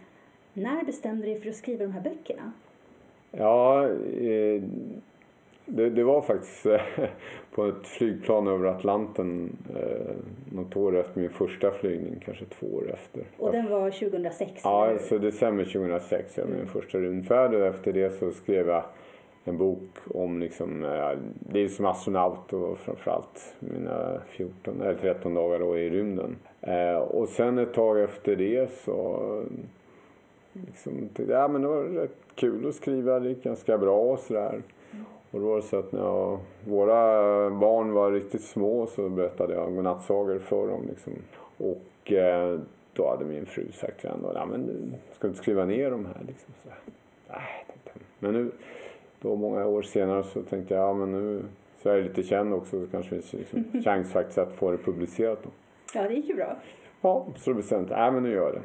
när 0.54 0.84
bestämde 0.86 1.26
du 1.26 1.32
dig 1.34 1.42
för 1.42 1.50
att 1.50 1.56
skriva 1.56 1.84
de 1.86 1.92
här 1.92 2.02
böckerna? 2.02 2.52
Ja, 3.32 3.84
eh, 3.86 4.62
det, 5.72 5.90
det 5.90 6.04
var 6.04 6.22
faktiskt 6.22 6.66
eh, 6.66 6.82
på 7.56 7.66
ett 7.66 7.88
flygplan 7.88 8.48
över 8.48 8.66
Atlanten 8.66 9.58
eh, 9.76 10.16
något 10.56 10.76
år 10.76 10.98
efter 10.98 11.20
min 11.20 11.30
första 11.30 11.72
flygning, 11.72 12.22
kanske 12.26 12.46
två 12.46 12.68
år 12.68 12.92
efter. 12.94 13.24
Och 13.38 13.52
den 13.52 13.70
var 13.70 13.92
2006? 13.92 14.62
Ja, 14.64 14.98
så 15.00 15.18
december 15.18 15.64
2006 15.64 16.38
är 16.38 16.46
min 16.46 16.68
första 16.68 16.98
rymdfärd 16.98 17.54
och 17.54 17.66
efter 17.66 17.94
det 17.94 18.10
så 18.10 18.32
skrev 18.32 18.68
jag 18.68 18.84
en 19.44 19.58
bok 19.58 19.90
om 20.14 20.40
liksom, 20.40 20.84
eh, 20.84 21.12
det 21.40 21.60
är 21.60 21.68
som 21.68 21.86
astronaut 21.86 22.54
och 22.54 22.78
framförallt 22.78 23.56
mina 23.60 24.22
14 24.30 24.82
eller 24.82 24.96
13 24.96 25.34
dagar 25.34 25.60
då 25.60 25.78
i 25.78 25.90
rymden. 25.90 26.36
Och 27.08 27.30
sen 27.30 27.58
ett 27.58 27.74
tag 27.74 28.00
efter 28.00 28.36
det 28.36 28.72
så 28.72 29.20
liksom, 30.66 31.10
ja 31.28 31.48
men 31.48 31.62
det 31.62 31.68
var 31.68 31.84
rätt 31.84 32.18
kul 32.36 32.68
att 32.68 32.76
skriva, 32.76 33.20
det 33.20 33.30
gick 33.30 33.44
ganska 33.44 33.78
bra 33.78 34.00
och 34.00 34.20
sådär. 34.20 34.62
Och 35.32 35.40
då 35.40 35.50
var 35.50 35.56
det 35.56 35.62
så 35.62 35.80
att 35.80 35.92
när 35.92 36.00
jag, 36.00 36.40
våra 36.66 37.50
barn 37.50 37.94
var 37.94 38.12
riktigt 38.12 38.44
små 38.44 38.88
så 38.88 39.10
berättade 39.10 39.54
jag 39.54 39.76
godnattsagor 39.76 40.40
för 40.40 40.68
dem. 40.68 40.88
Liksom. 40.88 41.14
Och 41.58 42.14
eh, 42.14 42.60
då 42.94 43.10
hade 43.10 43.26
min 43.26 43.46
fru 43.46 43.72
sagt 43.72 44.00
till 44.00 44.10
henne, 44.10 44.28
ja 44.34 44.46
men 44.46 44.94
ska 45.16 45.28
du 45.28 45.28
inte 45.28 45.42
skriva 45.42 45.66
ner 45.66 45.92
de 45.92 46.06
här? 46.06 46.18
Liksom, 46.28 46.54
så. 46.64 46.70
Nej, 47.30 47.66
tänkte. 47.68 47.92
Men 48.20 48.34
nu, 48.34 48.52
då 49.22 49.36
många 49.36 49.66
år 49.66 49.82
senare 49.82 50.24
så 50.24 50.42
tänkte 50.42 50.74
jag, 50.74 50.84
ja 50.84 50.94
men 50.94 51.12
nu 51.12 51.42
så 51.82 51.90
är 51.90 51.96
jag 51.96 52.04
lite 52.04 52.24
känd 52.24 52.54
också 52.54 52.86
så 52.86 52.92
kanske 52.92 53.16
det 53.16 53.22
finns 53.22 53.52
liksom, 53.52 53.82
chans 53.86 54.12
faktiskt 54.12 54.38
att 54.38 54.54
få 54.54 54.72
det 54.72 54.78
publicerat. 54.78 55.40
Då. 55.44 55.50
Ja, 55.94 56.08
det 56.08 56.14
gick 56.14 56.30
ju 56.30 56.36
bra. 56.36 56.56
Ja, 57.02 57.28
så 57.38 57.54
bestämde 57.54 57.90
jag, 57.90 58.00
nej 58.00 58.12
men 58.12 58.24
nu 58.24 58.32
gör 58.32 58.44
jag 58.44 58.54
det. 58.54 58.62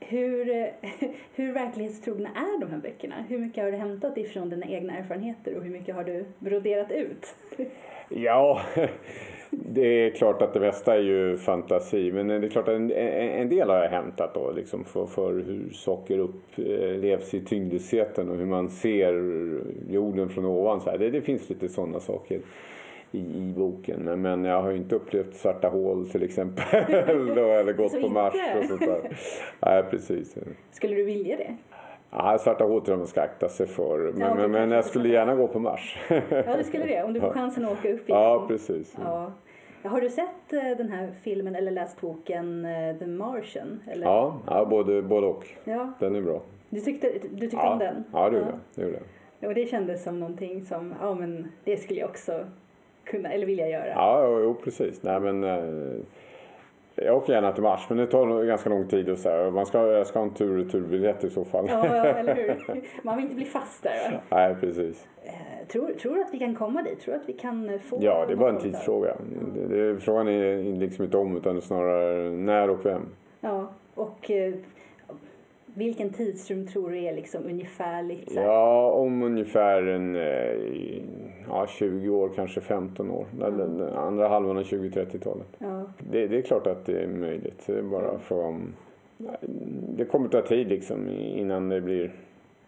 Hur, 0.00 0.44
hur 1.34 1.52
verklighetstrogna 1.52 2.28
är 2.28 2.60
de 2.60 2.70
här 2.70 2.78
böckerna? 2.78 3.14
Hur 3.28 3.38
mycket 3.38 3.64
har 3.64 3.70
du 3.70 3.76
hämtat 3.76 4.18
ifrån 4.18 4.50
dina 4.50 4.66
egna 4.66 4.98
erfarenheter 4.98 5.56
och 5.56 5.62
hur 5.62 5.70
mycket 5.70 5.94
har 5.94 6.04
du 6.04 6.24
broderat 6.38 6.92
ut? 6.92 7.34
Ja, 8.10 8.60
det 9.50 10.06
är 10.06 10.10
klart 10.10 10.42
att 10.42 10.54
det 10.54 10.60
mesta 10.60 10.94
är 10.94 11.00
ju 11.00 11.36
fantasi. 11.36 12.12
Men 12.12 12.28
det 12.28 12.34
är 12.34 12.48
klart 12.48 12.68
att 12.68 12.74
en, 12.74 12.90
en 12.92 13.48
del 13.48 13.70
har 13.70 13.76
jag 13.76 13.90
hämtat 13.90 14.34
då, 14.34 14.52
liksom 14.52 14.84
för, 14.84 15.06
för 15.06 15.32
hur 15.32 15.70
saker 15.72 16.18
upplevs 16.18 17.34
eh, 17.34 17.40
i 17.40 17.44
tyngdlösheten 17.44 18.30
och 18.30 18.36
hur 18.36 18.46
man 18.46 18.70
ser 18.70 19.12
jorden 19.90 20.28
från 20.28 20.44
ovan. 20.44 20.80
Så 20.80 20.90
här. 20.90 20.98
Det, 20.98 21.10
det 21.10 21.20
finns 21.20 21.48
lite 21.48 21.68
sådana 21.68 22.00
saker 22.00 22.40
i, 23.12 23.18
i 23.18 23.54
boken. 23.56 24.00
Men, 24.04 24.22
men 24.22 24.44
jag 24.44 24.62
har 24.62 24.70
ju 24.70 24.76
inte 24.76 24.94
upplevt 24.94 25.34
svarta 25.36 25.68
hål 25.68 26.08
till 26.08 26.22
exempel. 26.22 26.64
då, 27.34 27.44
eller 27.44 27.72
gått 27.72 28.00
på 28.02 28.08
Mars 28.08 28.34
och 28.58 28.64
sånt 28.64 28.80
där. 28.80 29.16
Nej, 29.60 29.82
precis. 29.90 30.36
Skulle 30.70 30.94
du 30.94 31.04
vilja 31.04 31.36
det? 31.36 31.56
Ja, 32.10 32.38
svarta 32.38 32.64
hål 32.64 32.80
tror 32.80 32.92
jag 32.92 32.98
man 32.98 33.06
ska 33.06 33.20
akta 33.22 33.48
sig 33.48 33.66
för. 33.66 33.98
Men, 33.98 34.20
Ja, 34.20 34.34
men, 34.34 34.50
men 34.50 34.70
jag 34.70 34.84
skulle 34.84 35.08
gärna 35.08 35.34
gå 35.34 35.48
på 35.48 35.58
Mars. 35.58 35.98
Ja, 36.30 36.56
du 36.58 36.64
skulle 36.64 36.84
det. 36.84 37.02
Om 37.02 37.12
du 37.12 37.20
får 37.20 37.28
Ja. 37.28 37.32
chansen 37.34 37.64
att 37.64 37.72
åka 37.72 37.92
upp 37.92 38.08
igen. 38.08 38.20
ja, 38.20 38.44
precis. 38.48 38.96
Ja. 39.04 39.32
Har 39.82 40.00
du 40.00 40.08
sett 40.08 40.52
eh, 40.52 40.76
den 40.78 40.88
här 40.88 41.10
filmen 41.22 41.54
eller 41.56 41.70
läst 41.70 42.00
boken 42.00 42.64
eh, 42.64 42.96
The 42.98 43.06
Martian? 43.06 43.80
Eller? 43.86 44.06
Ja, 44.06 44.38
ja 44.46 44.64
både, 44.64 45.02
både 45.02 45.26
och. 45.26 45.46
ja. 45.64 45.92
Den 45.98 46.16
är 46.16 46.20
bra. 46.22 46.40
Du 46.70 46.80
tyckte, 46.80 47.12
du 47.30 47.40
tyckte 47.40 47.56
Ja, 47.56 47.72
om 47.72 47.78
den? 47.78 48.04
ja 48.12 48.30
det 48.30 48.36
gjorde 48.38 48.50
jag. 48.50 48.58
Det 48.74 48.82
gjorde 48.82 48.94
jag. 48.94 49.02
Ja, 49.40 49.48
och 49.48 49.54
det 49.54 49.66
kändes 49.66 50.02
som 50.04 50.20
någonting 50.20 50.62
som, 50.64 50.94
ja 51.00 51.14
men 51.14 51.48
det 51.64 51.76
skulle 51.76 52.00
jag 52.00 52.08
också 52.10 52.44
kunna, 53.08 53.32
eller 53.32 53.46
vilja 53.46 53.68
göra. 53.68 53.88
Ja, 53.88 54.24
jo, 54.26 54.40
jo, 54.42 54.54
precis. 54.64 55.02
Nej, 55.02 55.20
men, 55.20 55.44
eh, 55.44 56.00
jag 56.94 57.16
åker 57.16 57.32
gärna 57.32 57.52
till 57.52 57.62
Mars, 57.62 57.86
men 57.88 57.98
det 57.98 58.06
tar 58.06 58.44
ganska 58.44 58.70
lång 58.70 58.88
tid. 58.88 59.08
Och 59.08 59.18
så 59.18 59.28
här. 59.28 59.50
Man 59.50 59.66
ska, 59.66 59.86
jag 59.86 60.06
ska 60.06 60.18
ha 60.18 60.26
en 60.26 60.34
tur 60.34 60.50
och 60.50 60.64
returbiljett 60.64 61.24
i 61.24 61.30
så 61.30 61.44
fall. 61.44 61.66
Ja, 61.68 61.86
ja, 61.86 62.04
eller 62.04 62.34
hur? 62.34 62.82
Man 63.02 63.16
vill 63.16 63.24
inte 63.24 63.36
bli 63.36 63.44
fast 63.44 63.82
där 63.82 64.10
va? 64.12 64.18
Nej, 64.28 64.56
precis. 64.60 65.06
Eh, 65.24 65.32
Tror, 65.68 65.92
tror 65.92 66.14
du 66.14 66.22
att 66.22 66.34
vi 66.34 66.38
kan 66.38 66.54
komma 66.54 66.82
dit? 66.82 67.00
Tror 67.00 67.14
du 67.14 67.20
att 67.20 67.28
vi 67.28 67.32
kan 67.32 67.70
eh, 67.70 67.80
få 67.80 67.98
Ja, 68.00 68.24
det 68.26 68.32
är 68.32 68.36
bara 68.36 68.50
en 68.50 68.58
tidsfråga. 68.58 69.16
Det, 69.54 69.92
det, 69.92 70.00
frågan 70.00 70.28
är 70.28 70.62
liksom 70.78 71.04
inte 71.04 71.16
om, 71.16 71.36
utan 71.36 71.60
snarare 71.60 72.30
när 72.30 72.70
och 72.70 72.86
vem. 72.86 73.06
Ja, 73.40 73.70
och 73.94 74.30
vilken 75.78 76.10
tidsrum 76.10 76.66
tror 76.66 76.90
du 76.90 76.98
är 76.98 77.14
liksom 77.14 77.44
ungefärligt? 77.44 78.32
så 78.32 78.40
här? 78.40 78.46
Ja, 78.46 78.90
om 78.90 79.22
ungefär 79.22 79.82
en, 79.82 80.16
eh, 80.16 81.02
ja, 81.48 81.66
20 81.68 82.08
år, 82.08 82.30
kanske 82.36 82.60
15 82.60 83.10
år. 83.10 83.26
Den 83.38 83.82
andra 83.82 84.28
halvan 84.28 84.56
av 84.56 84.62
20-30-talet. 84.62 85.46
Ja, 85.58 85.84
Det, 86.10 86.26
det 86.26 86.38
är 86.38 86.42
klart 86.42 86.66
att 86.66 86.86
det 86.86 87.02
är 87.02 87.06
möjligt. 87.08 87.62
Det 87.66 87.78
är 87.78 87.82
bara 87.82 88.18
om... 88.28 88.74
Det 89.96 90.04
kommer 90.04 90.28
ta 90.28 90.40
tid 90.40 90.68
liksom 90.68 91.08
innan 91.10 91.68
det 91.68 91.80
blir 91.80 92.10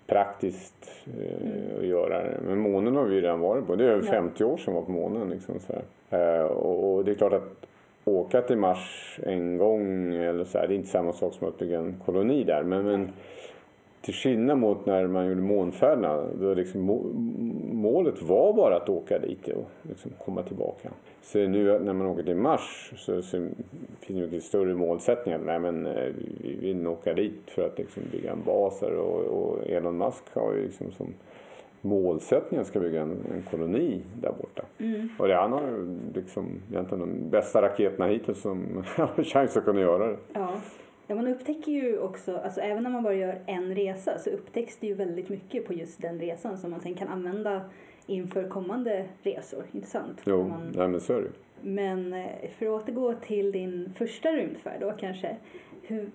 praktiskt 0.06 0.90
eh, 1.20 1.78
att 1.78 1.86
göra 1.86 2.22
det. 2.22 2.40
Men 2.46 2.58
månen 2.58 2.96
har 2.96 3.04
vi 3.04 3.14
ju 3.14 3.20
redan 3.20 3.40
varit 3.40 3.66
på. 3.66 3.74
Det 3.76 3.84
är 3.84 3.88
över 3.88 4.06
Ja. 4.06 4.12
50 4.12 4.44
år 4.44 4.56
sedan 4.56 4.74
var 4.74 4.82
på 4.82 4.90
månen. 4.90 5.28
Liksom, 5.30 5.54
så 5.60 5.72
här. 5.72 6.38
Eh, 6.40 6.44
och, 6.44 6.94
och 6.94 7.04
det 7.04 7.10
är 7.10 7.14
klart 7.14 7.32
att 7.32 7.66
åka 8.04 8.40
till 8.40 8.56
Mars 8.56 9.18
en 9.22 9.58
gång 9.58 10.14
eller 10.14 10.44
så 10.44 10.58
här, 10.58 10.68
det 10.68 10.74
är 10.74 10.76
inte 10.76 10.88
samma 10.88 11.12
sak 11.12 11.34
som 11.34 11.48
att 11.48 11.58
bygga 11.58 11.78
en 11.78 11.94
koloni 12.04 12.44
där. 12.44 12.62
Men, 12.62 12.84
men 12.84 13.12
till 14.00 14.14
skillnad 14.14 14.58
mot 14.58 14.86
när 14.86 15.06
man 15.06 15.26
gjorde 15.26 15.40
månfärderna, 15.40 16.26
då 16.40 16.54
liksom 16.54 16.80
må, 16.80 17.02
målet 17.72 18.22
var 18.22 18.52
bara 18.52 18.76
att 18.76 18.88
åka 18.88 19.18
dit 19.18 19.48
och 19.48 19.70
liksom 19.82 20.10
komma 20.24 20.42
tillbaka. 20.42 20.90
Så 21.22 21.38
nu 21.38 21.78
när 21.78 21.92
man 21.92 22.06
åker 22.06 22.22
till 22.22 22.36
Mars 22.36 22.92
så, 22.96 23.22
så 23.22 23.38
finns 24.00 24.20
det 24.20 24.26
mycket 24.26 24.42
större 24.42 24.74
målsättningar. 24.74 25.38
Nej, 25.38 25.58
men, 25.58 25.86
eh, 25.86 26.12
vi 26.40 26.56
vill 26.60 26.86
åka 26.86 27.14
dit 27.14 27.42
för 27.46 27.66
att 27.66 27.78
liksom 27.78 28.02
bygga 28.12 28.32
en 28.32 28.42
bas 28.46 28.80
där 28.80 28.94
och, 28.94 29.20
och 29.20 29.66
Elon 29.66 29.98
Musk 29.98 30.24
har 30.32 30.54
ju 30.54 30.62
liksom 30.62 30.90
som 30.90 31.14
målsättning 31.80 32.60
att 32.60 32.66
ska 32.66 32.80
bygga 32.80 33.02
en, 33.02 33.10
en 33.10 33.42
koloni 33.50 34.02
där 34.20 34.32
borta. 34.32 34.62
mm. 34.78 35.08
Och 35.18 35.28
det, 35.28 35.34
han 35.34 35.52
har 35.52 35.60
ju 35.62 35.98
liksom 36.14 36.60
egentligen 36.70 37.00
de 37.00 37.30
bästa 37.30 37.62
raketerna 37.62 38.06
hittills 38.06 38.40
som 38.40 38.84
har 38.96 39.24
chans 39.24 39.56
att 39.56 39.64
kunna 39.64 39.80
göra 39.80 40.06
det. 40.06 40.16
ja. 40.32 40.60
Ja, 41.06 41.16
man 41.16 41.26
upptäcker 41.26 41.72
ju 41.72 41.98
också, 41.98 42.36
alltså 42.36 42.60
även 42.60 42.82
när 42.82 42.90
man 42.90 43.02
bara 43.02 43.14
gör 43.14 43.38
en 43.46 43.74
resa 43.74 44.18
så 44.18 44.30
upptäcks 44.30 44.76
det 44.76 44.86
ju 44.86 44.94
väldigt 44.94 45.28
mycket 45.28 45.66
på 45.66 45.74
just 45.74 46.02
den 46.02 46.18
resan 46.18 46.58
som 46.58 46.70
man 46.70 46.80
sen 46.80 46.94
kan 46.94 47.08
använda 47.08 47.60
inför 48.06 48.48
kommande 48.48 49.06
resor. 49.22 49.64
Intressant. 49.72 50.20
Jo, 50.24 50.42
När 50.42 50.48
man, 50.48 50.72
nej, 50.76 50.88
men 50.88 51.00
så 51.00 51.12
är 51.12 51.22
det. 51.22 51.30
Men 51.62 52.24
för 52.58 52.66
att 52.66 52.82
återgå 52.82 53.14
till 53.14 53.52
din 53.52 53.92
första 53.96 54.32
rymdfärd 54.32 54.80
då 54.80 54.92
kanske. 54.92 55.36
Hur, 55.82 56.10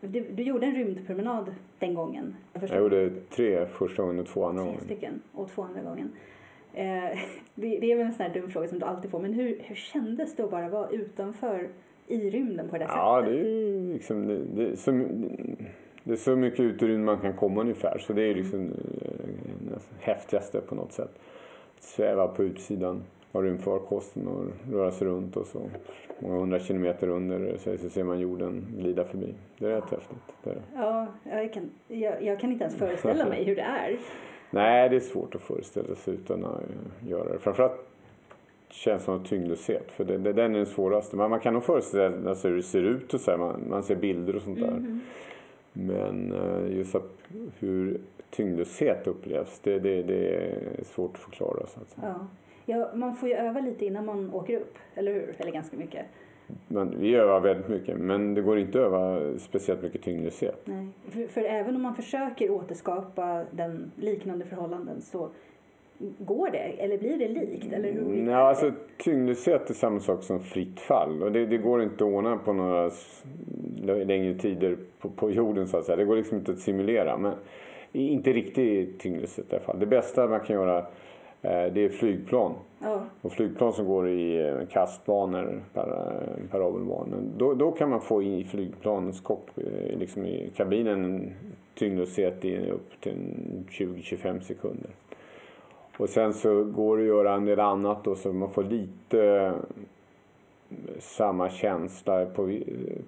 du, 0.00 0.20
du 0.20 0.42
gjorde 0.42 0.66
en 0.66 0.74
rymdpromenad 0.74 1.54
den 1.78 1.94
gången. 1.94 2.36
Första 2.54 2.74
Jag 2.74 2.82
gjorde 2.82 3.10
tre 3.10 3.66
första 3.66 4.02
gången 4.02 4.18
och 4.18 4.26
två 4.26 4.44
andra 4.44 4.62
Tre 4.62 4.70
gången. 4.70 4.84
stycken 4.84 5.20
och 5.32 5.50
två 5.50 5.62
andra 5.62 5.82
gången. 5.82 6.10
Eh, 6.74 6.84
det, 7.54 7.78
det 7.78 7.92
är 7.92 7.96
väl 7.96 8.06
en 8.06 8.12
sån 8.12 8.26
här 8.26 8.34
dum 8.34 8.50
fråga 8.50 8.68
som 8.68 8.78
du 8.78 8.84
alltid 8.84 9.10
får, 9.10 9.20
men 9.20 9.32
hur, 9.32 9.58
hur 9.62 9.74
kändes 9.74 10.36
det 10.36 10.42
att 10.44 10.50
bara 10.50 10.68
vara 10.68 10.88
utanför 10.90 11.68
i 12.06 12.30
rymden 12.30 12.68
på 12.68 12.78
det 12.78 12.84
där 12.84 12.88
Ja, 12.88 13.20
sättet? 13.22 13.34
det 13.34 13.48
är 13.48 13.92
liksom, 13.92 14.26
det, 14.26 14.38
det, 14.56 14.76
så, 14.76 14.90
det 16.04 16.12
är 16.12 16.16
så 16.16 16.36
mycket 16.36 16.60
ut 16.60 16.82
ur 16.82 16.86
rymden 16.88 17.04
man 17.04 17.18
kan 17.20 17.32
komma 17.32 17.60
ungefär. 17.60 17.98
Så 17.98 18.12
det 18.12 18.22
är 18.22 18.26
ju 18.28 18.34
liksom 18.34 18.60
eh, 18.60 19.28
det 19.70 19.78
häftigaste 20.00 20.60
på 20.60 20.74
något 20.74 20.92
sätt. 20.92 21.18
Sväva 21.78 22.28
på 22.28 22.44
utsidan 22.44 23.02
av 23.32 23.42
rymdfarkosten 23.42 24.28
och 24.28 24.44
röra 24.72 24.90
sig 24.90 25.06
runt 25.06 25.36
och 25.36 25.46
så 25.46 25.60
många 26.20 26.40
hundra 26.40 26.58
kilometer 26.58 27.08
under 27.08 27.58
sig 27.58 27.78
så 27.78 27.90
ser 27.90 28.04
man 28.04 28.20
jorden 28.20 28.66
glida 28.78 29.04
förbi. 29.04 29.34
Det 29.58 29.66
är 29.66 29.70
rätt 29.70 29.90
häftigt. 29.90 30.18
Det 30.42 30.50
är 30.50 30.54
det. 30.54 30.62
Ja, 30.74 31.06
jag 31.24 31.52
kan, 31.52 31.70
jag, 31.88 32.22
jag 32.22 32.40
kan 32.40 32.52
inte 32.52 32.64
ens 32.64 32.76
föreställa 32.76 33.26
mig 33.26 33.44
hur 33.44 33.56
det 33.56 33.62
är. 33.62 33.98
Nej, 34.50 34.88
det 34.88 34.96
är 34.96 35.00
svårt 35.00 35.34
att 35.34 35.40
föreställa 35.40 35.94
sig 35.94 36.14
utan 36.14 36.44
att 36.44 36.60
eh, 36.60 37.08
göra 37.08 37.32
det. 37.32 37.38
Framförallt 37.38 37.86
känslan 38.68 39.20
av 39.20 39.24
tyngdlöshet, 39.24 39.90
för 39.92 40.04
det, 40.04 40.18
det, 40.18 40.32
den 40.32 40.54
är 40.54 40.56
den 40.56 40.66
svåraste. 40.66 41.16
Men 41.16 41.30
man 41.30 41.40
kan 41.40 41.54
nog 41.54 41.64
föreställa 41.64 42.34
sig 42.34 42.50
hur 42.50 42.56
det 42.56 42.62
ser 42.62 42.82
ut 42.82 43.14
och 43.14 43.20
så 43.20 43.30
här, 43.30 43.38
man, 43.38 43.64
man 43.68 43.82
ser 43.82 43.96
bilder 43.96 44.36
och 44.36 44.42
sånt 44.42 44.60
där. 44.60 44.70
Mhm. 44.70 45.00
Men 45.72 46.32
eh, 46.32 46.76
just 46.76 46.94
att 46.94 47.10
hur 47.58 48.00
tyngdlöshet 48.30 49.06
upplevs, 49.06 49.60
det, 49.60 49.78
det, 49.78 50.02
det 50.02 50.34
är 50.36 50.84
svårt 50.84 51.14
att 51.14 51.20
förklara. 51.20 51.66
Så 51.66 51.80
att 51.80 51.88
säga. 51.88 52.14
Ja. 52.18 52.26
Ja, 52.70 52.90
man 52.94 53.16
får 53.16 53.28
ju 53.28 53.34
öva 53.34 53.60
lite 53.60 53.86
innan 53.86 54.06
man 54.06 54.34
åker 54.34 54.56
upp, 54.56 54.78
eller 54.94 55.12
hur? 55.12 55.34
Eller 55.38 55.52
ganska 55.52 55.76
mycket. 55.76 56.06
Men 56.68 57.00
vi 57.00 57.14
övar 57.14 57.40
väldigt 57.40 57.68
mycket, 57.68 57.98
men 57.98 58.34
det 58.34 58.42
går 58.42 58.58
inte 58.58 58.78
att 58.78 58.84
öva 58.84 59.20
speciellt 59.38 59.82
mycket 59.82 60.02
tyngdlöshet. 60.02 60.62
Nej. 60.64 60.86
För, 61.10 61.26
för 61.26 61.40
även 61.40 61.76
om 61.76 61.82
man 61.82 61.94
försöker 61.94 62.50
återskapa 62.50 63.44
den 63.50 63.90
liknande 63.96 64.44
förhållanden 64.44 65.02
så 65.02 65.28
går 66.18 66.50
det? 66.50 66.58
Eller 66.58 66.98
blir 66.98 67.18
det 67.18 67.28
likt? 67.28 67.72
Eller 67.72 67.92
hur 67.92 68.02
Nej, 68.02 68.34
alltså, 68.34 68.72
tyngdlöshet 68.98 69.70
är 69.70 69.74
samma 69.74 70.00
sak 70.00 70.22
som 70.22 70.40
fritt 70.40 70.80
fall. 70.80 71.22
Och 71.22 71.32
det, 71.32 71.46
det 71.46 71.58
går 71.58 71.82
inte 71.82 71.94
att 71.94 72.10
ordna 72.10 72.36
på 72.36 72.52
några 72.52 72.90
längre 74.04 74.34
tider 74.34 74.76
på, 74.98 75.10
på 75.10 75.30
jorden 75.30 75.68
så 75.68 75.76
att 75.76 75.84
säga. 75.84 75.96
Det 75.96 76.04
går 76.04 76.16
liksom 76.16 76.38
inte 76.38 76.52
att 76.52 76.58
simulera. 76.58 77.16
Men 77.16 77.34
inte 77.92 78.32
riktigt 78.32 79.00
tyngdlöshet 79.00 79.52
i 79.52 79.56
alla 79.56 79.64
fall. 79.64 79.80
Det 79.80 79.86
bästa 79.86 80.26
man 80.26 80.40
kan 80.40 80.56
göra 80.56 80.86
det 81.42 81.84
är 81.84 81.88
flygplan. 81.88 82.54
Ja, 82.78 83.00
Och 83.22 83.32
flygplan 83.32 83.72
som 83.72 83.86
går 83.86 84.08
i 84.08 84.48
eh, 84.48 84.66
kastbanor, 84.70 85.62
para, 85.74 86.12
parabelbanor. 86.50 87.22
Då, 87.36 87.54
då 87.54 87.70
kan 87.70 87.90
man 87.90 88.00
få 88.00 88.22
i 88.22 88.44
flygplanens 88.44 89.20
kock, 89.20 89.48
eh, 89.56 89.98
liksom 89.98 90.24
i 90.26 90.52
kabinen, 90.56 91.04
en 91.04 91.32
tyngdlöshet 91.74 92.44
upp 92.44 93.00
till 93.00 93.12
en 93.12 93.66
20-25 93.70 94.40
sekunder. 94.40 94.90
Och 95.96 96.08
sen 96.08 96.34
så 96.34 96.64
går 96.64 96.96
det 96.96 97.02
att 97.02 97.08
göra 97.08 97.34
en 97.34 97.44
del 97.44 97.60
annat 97.60 98.04
då, 98.04 98.14
så 98.14 98.32
man 98.32 98.50
får 98.50 98.64
lite 98.64 99.28
eh, 99.28 99.52
samma 100.98 101.50
känsla 101.50 102.26
på, 102.26 102.58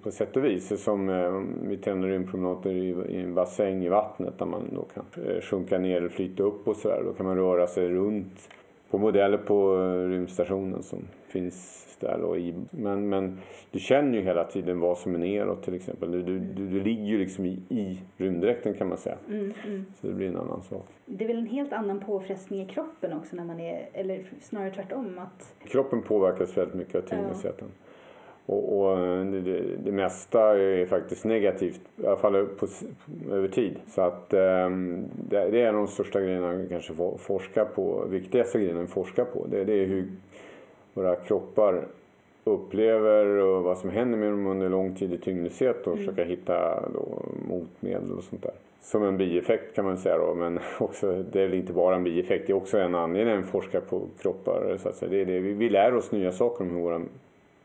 på 0.03 0.11
sätt 0.11 0.37
och 0.37 0.45
vis 0.45 0.83
som 0.83 1.09
eh, 1.09 1.43
vi 1.69 1.77
tränar 1.77 2.07
rymdpromenader 2.07 2.71
i, 2.71 2.89
i 2.89 3.21
en 3.21 3.35
bassäng 3.35 3.85
i 3.85 3.89
vattnet 3.89 4.39
där 4.39 4.45
man 4.45 4.69
då 4.75 4.85
kan 4.93 5.25
eh, 5.25 5.41
sjunka 5.41 5.77
ner 5.77 5.97
eller 5.97 6.09
flyta 6.09 6.43
upp 6.43 6.67
och 6.67 6.75
sådär. 6.75 7.01
Då 7.05 7.13
kan 7.13 7.25
man 7.25 7.37
röra 7.37 7.67
sig 7.67 7.89
runt 7.89 8.49
på 8.93 8.97
modeller 8.97 9.37
på 9.37 9.75
eh, 9.77 10.09
rymdstationen 10.09 10.83
som 10.83 10.99
finns 11.27 11.87
där. 11.99 12.17
Då 12.21 12.37
i, 12.37 12.53
men, 12.71 13.09
men 13.09 13.39
du 13.71 13.79
känner 13.79 14.17
ju 14.17 14.23
hela 14.23 14.43
tiden 14.43 14.79
vad 14.79 14.97
som 14.97 15.15
är 15.15 15.19
neråt 15.19 15.63
till 15.63 15.73
exempel. 15.73 16.11
Du, 16.11 16.23
du, 16.23 16.39
du, 16.39 16.67
du 16.67 16.83
ligger 16.83 17.03
ju 17.03 17.17
liksom 17.17 17.45
i, 17.45 17.59
i 17.69 18.01
rymddräkten 18.17 18.73
kan 18.73 18.89
man 18.89 18.97
säga. 18.97 19.17
mm, 19.29 19.53
mm. 19.65 19.85
Så 20.01 20.07
det 20.07 20.13
blir 20.13 20.27
en 20.27 20.37
annan 20.37 20.61
sak. 20.61 20.85
Det 21.05 21.23
är 21.23 21.27
väl 21.27 21.37
en 21.37 21.45
helt 21.45 21.73
annan 21.73 21.99
påfrestning 21.99 22.61
i 22.61 22.65
kroppen 22.65 23.13
också 23.13 23.35
när 23.35 23.45
man 23.45 23.59
är, 23.59 23.89
eller 23.93 24.23
snarare 24.41 24.71
tvärtom 24.71 25.19
att 25.19 25.55
Kroppen 25.67 26.01
påverkas 26.01 26.57
väldigt 26.57 26.75
mycket 26.75 26.95
av 26.95 27.01
tyngdlösheten. 27.01 27.67
Och, 28.45 28.79
och 28.79 28.97
det, 29.25 29.41
det, 29.41 29.61
det 29.85 29.91
mesta 29.91 30.59
är 30.59 30.85
faktiskt 30.85 31.25
negativt, 31.25 31.81
i 32.03 32.05
alla 32.07 32.15
fall 32.15 32.45
på, 32.45 32.67
över 33.31 33.47
tid. 33.47 33.79
Så 33.87 34.01
att 34.01 34.33
ehm, 34.33 35.05
det, 35.29 35.49
det 35.49 35.61
är 35.61 35.73
de 35.73 35.87
största 35.87 36.21
grejerna 36.21 36.51
vi 36.51 36.69
kanske 36.69 36.93
får 36.93 37.17
forska 37.17 37.65
på, 37.65 38.05
viktigaste 38.09 38.59
grejerna 38.59 38.81
vi 38.81 38.87
forskar 38.87 39.25
på. 39.25 39.45
Det, 39.47 39.63
det 39.63 39.73
är 39.73 39.85
hur 39.85 40.07
våra 40.93 41.15
kroppar 41.15 41.85
upplever 42.43 43.25
och 43.25 43.63
vad 43.63 43.77
som 43.77 43.89
händer 43.89 44.17
med 44.17 44.31
dem 44.31 44.47
under 44.47 44.69
lång 44.69 44.95
tid 44.95 45.13
i 45.13 45.17
tyngdlöshet 45.17 45.87
och 45.87 45.97
försöka 45.97 46.23
hitta 46.23 46.89
då 46.93 47.21
motmedel 47.49 48.11
och 48.11 48.23
sånt 48.23 48.43
där. 48.43 48.53
Som 48.81 49.03
en 49.03 49.17
bieffekt 49.17 49.75
kan 49.75 49.85
man 49.85 49.97
säga 49.97 50.17
då, 50.17 50.33
men 50.33 50.59
också, 50.79 51.23
det 51.31 51.41
är 51.41 51.47
väl 51.47 51.57
inte 51.57 51.73
bara 51.73 51.95
en 51.95 52.03
bieffekt, 52.03 52.47
det 52.47 52.53
är 52.53 52.57
också 52.57 52.77
en 52.77 52.95
anledning 52.95 53.35
att 53.35 53.45
forska 53.45 53.81
på 53.81 54.01
kroppar. 54.21 54.77
Så 54.77 54.89
att 54.89 54.95
säga. 54.95 55.11
Det 55.11 55.21
är 55.21 55.25
det. 55.25 55.39
Vi, 55.39 55.53
vi 55.53 55.69
lär 55.69 55.95
oss 55.95 56.11
nya 56.11 56.31
saker 56.31 56.63
om 56.63 56.71
hur 56.71 56.81
våra 56.81 57.01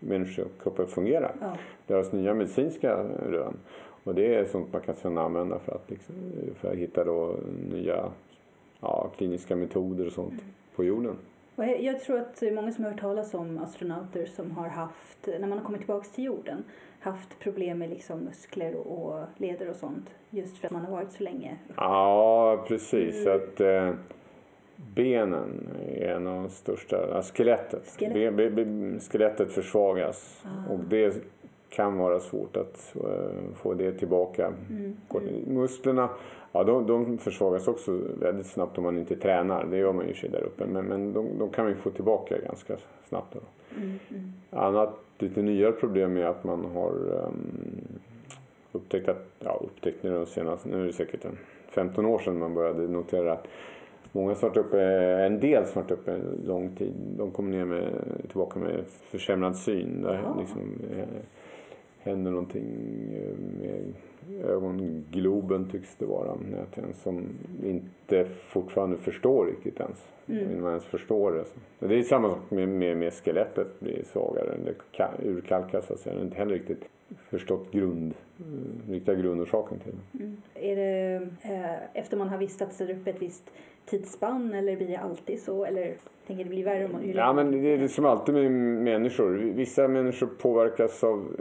människokroppar 0.01 0.87
fungerar. 0.87 1.33
ja, 1.41 1.57
Lär 1.87 1.99
oss 1.99 2.13
nya 2.13 2.35
medicinska 2.35 2.97
rön. 3.29 3.57
Och 4.05 4.15
det 4.15 4.35
är 4.35 4.45
sånt 4.45 4.73
man 4.73 4.83
kan 4.83 4.95
sedan 4.95 5.19
använda 5.19 5.59
för 5.59 5.73
att, 5.73 5.91
liksom, 5.91 6.15
för 6.55 6.71
att 6.71 6.77
hitta 6.77 7.05
då 7.05 7.35
nya 7.73 8.05
ja, 8.81 9.11
kliniska 9.17 9.57
metoder 9.57 10.07
och 10.07 10.13
sånt 10.13 10.43
på 10.77 10.85
jorden. 10.85 11.17
Jag, 11.81 12.01
tror 12.01 12.19
att 12.19 12.41
det 12.41 12.49
är 12.49 12.53
många 12.53 12.73
som 12.73 12.85
har 12.85 12.91
hört 12.91 13.01
talas 13.01 13.35
om 13.35 13.59
astronauter 13.59 14.27
som 14.27 14.51
har 14.51 14.69
haft, 14.69 15.27
när 15.27 15.47
man 15.47 15.53
har 15.53 15.65
kommit 15.65 15.81
tillbaka 15.81 16.09
till 16.15 16.25
jorden, 16.25 16.65
haft 17.01 17.39
problem 17.39 17.79
med 17.79 17.91
liksom 17.91 18.21
muskler 18.21 18.75
och, 18.75 19.25
leder 19.37 19.71
och 19.71 19.77
sånt. 19.77 20.15
Just 20.31 20.59
för 20.59 20.67
att 20.67 20.73
man 20.73 20.85
har 20.85 20.93
varit 20.93 21.13
så 21.13 21.23
länge. 21.23 21.57
Ja, 21.77 22.65
precis. 22.69 23.25
Så 23.25 23.31
att, 23.31 23.61
eh, 23.61 23.95
benen 24.95 25.69
är 25.89 26.15
en 26.15 26.27
av 26.27 26.43
de 26.43 26.49
största... 26.49 27.09
Ja, 27.09 27.23
skelettet. 27.23 27.97
Skelett. 27.99 28.35
Be, 28.35 28.51
be, 28.51 28.65
be, 28.65 29.01
skelettet 29.01 29.53
försvagas. 29.53 30.45
Ah. 30.45 30.73
Och 30.73 30.79
det 30.79 31.15
kan 31.69 31.99
vara 31.99 32.21
svårt 32.21 32.57
att 32.57 32.95
eh, 32.97 33.55
få 33.55 33.75
det 33.75 33.93
tillbaka. 33.93 34.53
Mm. 34.71 34.97
Musklerna 35.47 36.09
ja, 36.53 36.65
de, 36.65 36.87
de 36.87 37.19
försvagas 37.19 37.69
också 37.69 38.01
väldigt 38.21 38.47
snabbt 38.47 38.79
om 38.79 38.85
man 38.85 38.99
inte 38.99 39.17
tränar. 39.17 39.67
Det 39.71 39.77
gör 39.77 39.93
man 39.93 40.09
ju 40.09 40.15
sig 40.15 40.31
där 40.31 40.43
uppe. 40.43 40.67
Men, 40.67 40.87
men 40.87 41.13
de, 41.13 41.39
de 41.39 41.51
kan 41.51 41.67
vi 41.67 41.75
få 41.75 41.91
tillbaka 41.91 42.39
ganska 42.39 42.77
snabbt. 43.09 43.37
Mm, 43.77 43.99
mm. 44.11 44.33
Annat 44.51 44.95
lite 45.19 45.43
nyare 45.43 45.73
problem 45.73 46.17
är 46.17 46.25
att 46.25 46.45
man 46.45 46.65
har 46.65 46.93
um, 46.93 47.99
upptäckt 48.73 49.09
att, 49.09 49.27
ja 49.39 49.61
upptäckt 49.65 50.03
nu 50.03 50.11
de 50.11 50.27
senaste, 50.27 50.69
nu 50.69 50.83
är 50.83 50.87
det 50.87 50.93
säkert 50.93 51.25
en 51.25 51.39
15 51.69 52.07
år 52.07 52.19
sedan 52.19 52.39
man 52.39 52.55
började 52.55 52.89
notera 52.89 53.33
att 53.33 53.47
många 54.13 54.35
som 54.35 54.49
varit 54.49 54.57
uppe, 54.59 54.83
en 55.27 55.41
del 55.41 55.65
som 55.67 55.83
varit 55.83 55.91
uppe 55.91 56.13
en 56.13 56.43
lång 56.47 56.69
tid, 56.71 56.93
de 57.19 57.31
kommer 57.31 57.51
ner 57.51 57.65
med, 57.65 57.93
tillbaka 58.29 58.59
med 58.61 58.85
försämrad 59.11 59.57
syn. 59.57 60.03
Där 60.03 60.15
Jaha. 60.15 60.37
liksom, 60.41 60.61
eh, 60.99 61.07
händer 62.01 62.31
någonting 62.31 62.65
eh, 63.15 63.39
med 63.61 63.93
ögongloben 64.45 65.69
tycks 65.71 65.97
det 65.97 66.07
vara, 66.07 66.37
som 66.95 67.29
inte 67.65 68.25
fortfarande 68.25 68.97
förstår 68.97 69.47
riktigt 69.47 69.81
ens. 69.81 70.09
Mm. 70.29 70.51
Innan 70.51 70.61
man 70.63 70.71
ens 70.71 70.85
förstår 70.85 71.33
det. 71.33 71.89
Det 71.89 71.99
är 71.99 72.03
samma 72.03 72.29
sak 72.29 72.39
med, 72.51 72.69
med, 72.69 72.97
med 72.97 73.13
skelettet, 73.13 73.81
blir 73.81 74.03
svagare, 74.05 74.57
det 74.65 74.99
ka- 74.99 75.25
urkalkas 75.29 75.87
så 75.87 75.93
att 75.95 76.01
säga. 76.01 76.15
Det 76.15 76.21
är 76.21 76.25
inte 76.25 76.37
heller 76.39 76.55
riktigt 76.55 76.85
förstått 77.17 77.71
grund, 77.71 78.15
eh, 78.39 78.91
riktiga 78.91 79.15
grundorsaken 79.15 79.79
till 79.79 79.93
det. 79.93 80.25
Mm. 80.25 80.37
Är 80.55 80.77
det 80.77 81.29
eh, 81.43 82.01
efter 82.01 82.17
man 82.17 82.29
har 82.29 82.39
vistats 82.39 82.79
där 82.79 82.91
uppe 82.91 83.11
ett 83.11 83.23
visst 83.23 83.51
tidsspann 83.87 84.55
eller 84.55 84.77
blir 84.77 84.89
det 84.89 84.97
alltid 84.97 85.43
så? 85.43 85.65
Eller 85.65 85.95
tänker 86.27 86.45
det 86.45 86.51
bli 86.51 86.63
värre 86.63 86.85
om 86.85 86.93
man 86.93 87.13
Ja, 87.15 87.33
men 87.33 87.63
det 87.63 87.69
är 87.69 87.89
som 87.89 88.05
alltid 88.05 88.35
med 88.35 88.51
människor. 88.83 89.31
Vissa 89.35 89.89
människor 89.89 90.27
påverkas 90.27 91.05
av 91.05 91.37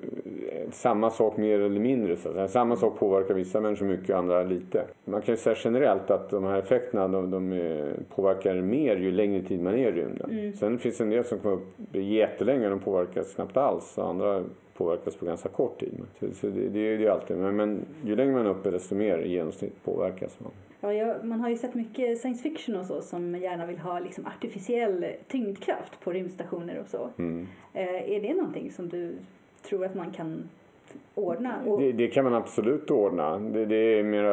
eh, 0.51 0.71
samma 0.71 1.09
sak 1.09 1.37
mer 1.37 1.59
eller 1.59 1.79
mindre. 1.79 2.15
Så 2.15 2.29
att 2.29 2.35
säga. 2.35 2.47
Samma 2.47 2.75
sak 2.75 2.99
påverkar 2.99 3.33
vissa 3.33 3.61
människor 3.61 3.85
mycket, 3.85 4.15
andra 4.15 4.43
lite. 4.43 4.85
Man 5.05 5.21
kan 5.21 5.33
ju 5.33 5.37
säga 5.37 5.55
generellt 5.59 6.11
att 6.11 6.29
de 6.29 6.43
här 6.43 6.59
effekterna 6.59 7.07
de, 7.07 7.31
de 7.31 7.53
eh, 7.53 7.93
påverkar 8.15 8.55
mer 8.55 8.95
ju 8.97 9.11
längre 9.11 9.41
tid 9.41 9.61
man 9.61 9.73
är 9.73 9.87
i 9.87 9.91
rymden. 9.91 10.31
Mm. 10.31 10.53
Sen 10.53 10.79
finns 10.79 10.97
det 10.97 11.03
en 11.03 11.09
del 11.09 11.23
som 11.23 11.39
kommer 11.39 11.55
upp 11.55 11.67
jättelänge, 11.91 12.69
de 12.69 12.79
påverkas 12.79 13.33
knappt 13.33 13.57
alls. 13.57 13.97
Och 13.97 14.09
andra 14.09 14.43
påverkas 14.77 15.15
på 15.15 15.25
ganska 15.25 15.49
kort 15.49 15.79
tid. 15.79 16.05
Så, 16.33 16.47
det, 16.47 16.69
det 16.69 16.79
är 16.79 16.99
ju 16.99 17.07
alltid. 17.07 17.37
Men, 17.37 17.55
men 17.55 17.85
ju 18.03 18.15
längre 18.15 18.33
man 18.33 18.45
är 18.45 18.49
uppe 18.49 18.71
desto 18.71 18.95
mer 18.95 19.17
i 19.17 19.31
genomsnitt 19.31 19.83
påverkas 19.83 20.39
man. 20.39 20.51
Ja, 20.79 20.93
jag, 20.93 21.25
man 21.25 21.39
har 21.39 21.49
ju 21.49 21.57
sett 21.57 21.73
mycket 21.73 22.19
science 22.19 22.43
fiction 22.43 22.75
och 22.75 22.85
så 22.85 23.01
som 23.01 23.35
gärna 23.35 23.65
vill 23.65 23.79
ha 23.79 23.99
liksom 23.99 24.25
artificiell 24.25 25.05
tyngdkraft 25.27 25.99
på 26.03 26.11
rymdstationer 26.11 26.79
och 26.79 26.87
så. 26.87 27.09
Mm. 27.17 27.47
Eh, 27.73 28.11
är 28.11 28.21
det 28.21 28.33
någonting 28.33 28.71
som 28.71 28.89
du 28.89 29.15
tror 29.61 29.85
att 29.85 29.95
man 29.95 30.11
kan 30.11 30.49
ordna? 31.15 31.55
Och, 31.67 31.79
Det, 31.79 31.91
det 31.91 32.07
kan 32.07 32.23
man 32.23 32.33
absolut 32.33 32.91
ordna. 32.91 33.37
Det, 33.37 33.65
det 33.65 33.99
är 33.99 34.03
mer 34.03 34.23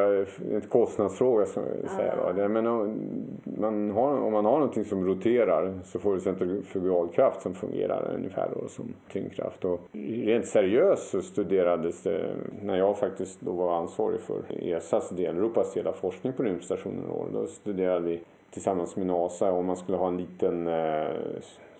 en 0.51 0.61
kostnadsfråga 0.61 1.45
som. 1.45 1.63
Ah. 1.99 2.33
Det, 2.33 2.47
men 2.47 2.67
om 2.67 2.99
man, 3.43 3.91
har, 3.91 4.21
om 4.21 4.33
man 4.33 4.45
har 4.45 4.59
någonting 4.59 4.85
som 4.85 5.05
roterar 5.07 5.79
så 5.83 5.99
får 5.99 6.13
du 6.13 6.19
centrifugalkraft 6.19 7.41
som 7.41 7.53
fungerar 7.53 8.13
ungefär 8.15 8.49
då, 8.55 8.67
som 8.67 8.93
tyngdkraft. 9.11 9.65
Och 9.65 9.81
rent 10.23 10.45
seriöst 10.45 11.09
så 11.09 11.21
studerades 11.21 12.03
det, 12.03 12.35
när 12.61 12.77
jag 12.77 12.97
faktiskt 12.97 13.41
då 13.41 13.51
var 13.51 13.77
ansvarig 13.77 14.19
för 14.19 14.43
ESAs 14.49 15.09
del, 15.09 15.37
Europas 15.37 15.73
del 15.73 15.87
av 15.87 15.93
forskning 15.93 16.33
på 16.33 16.43
rymdstationen, 16.43 17.03
då, 17.07 17.39
då 17.39 17.47
studerade 17.47 18.05
vi 18.05 18.21
tillsammans 18.51 18.95
med 18.95 19.07
NASA 19.07 19.51
om 19.51 19.65
man 19.65 19.77
skulle 19.77 19.97
ha 19.97 20.07
en 20.07 20.17
liten 20.17 20.67
eh, 20.67 21.09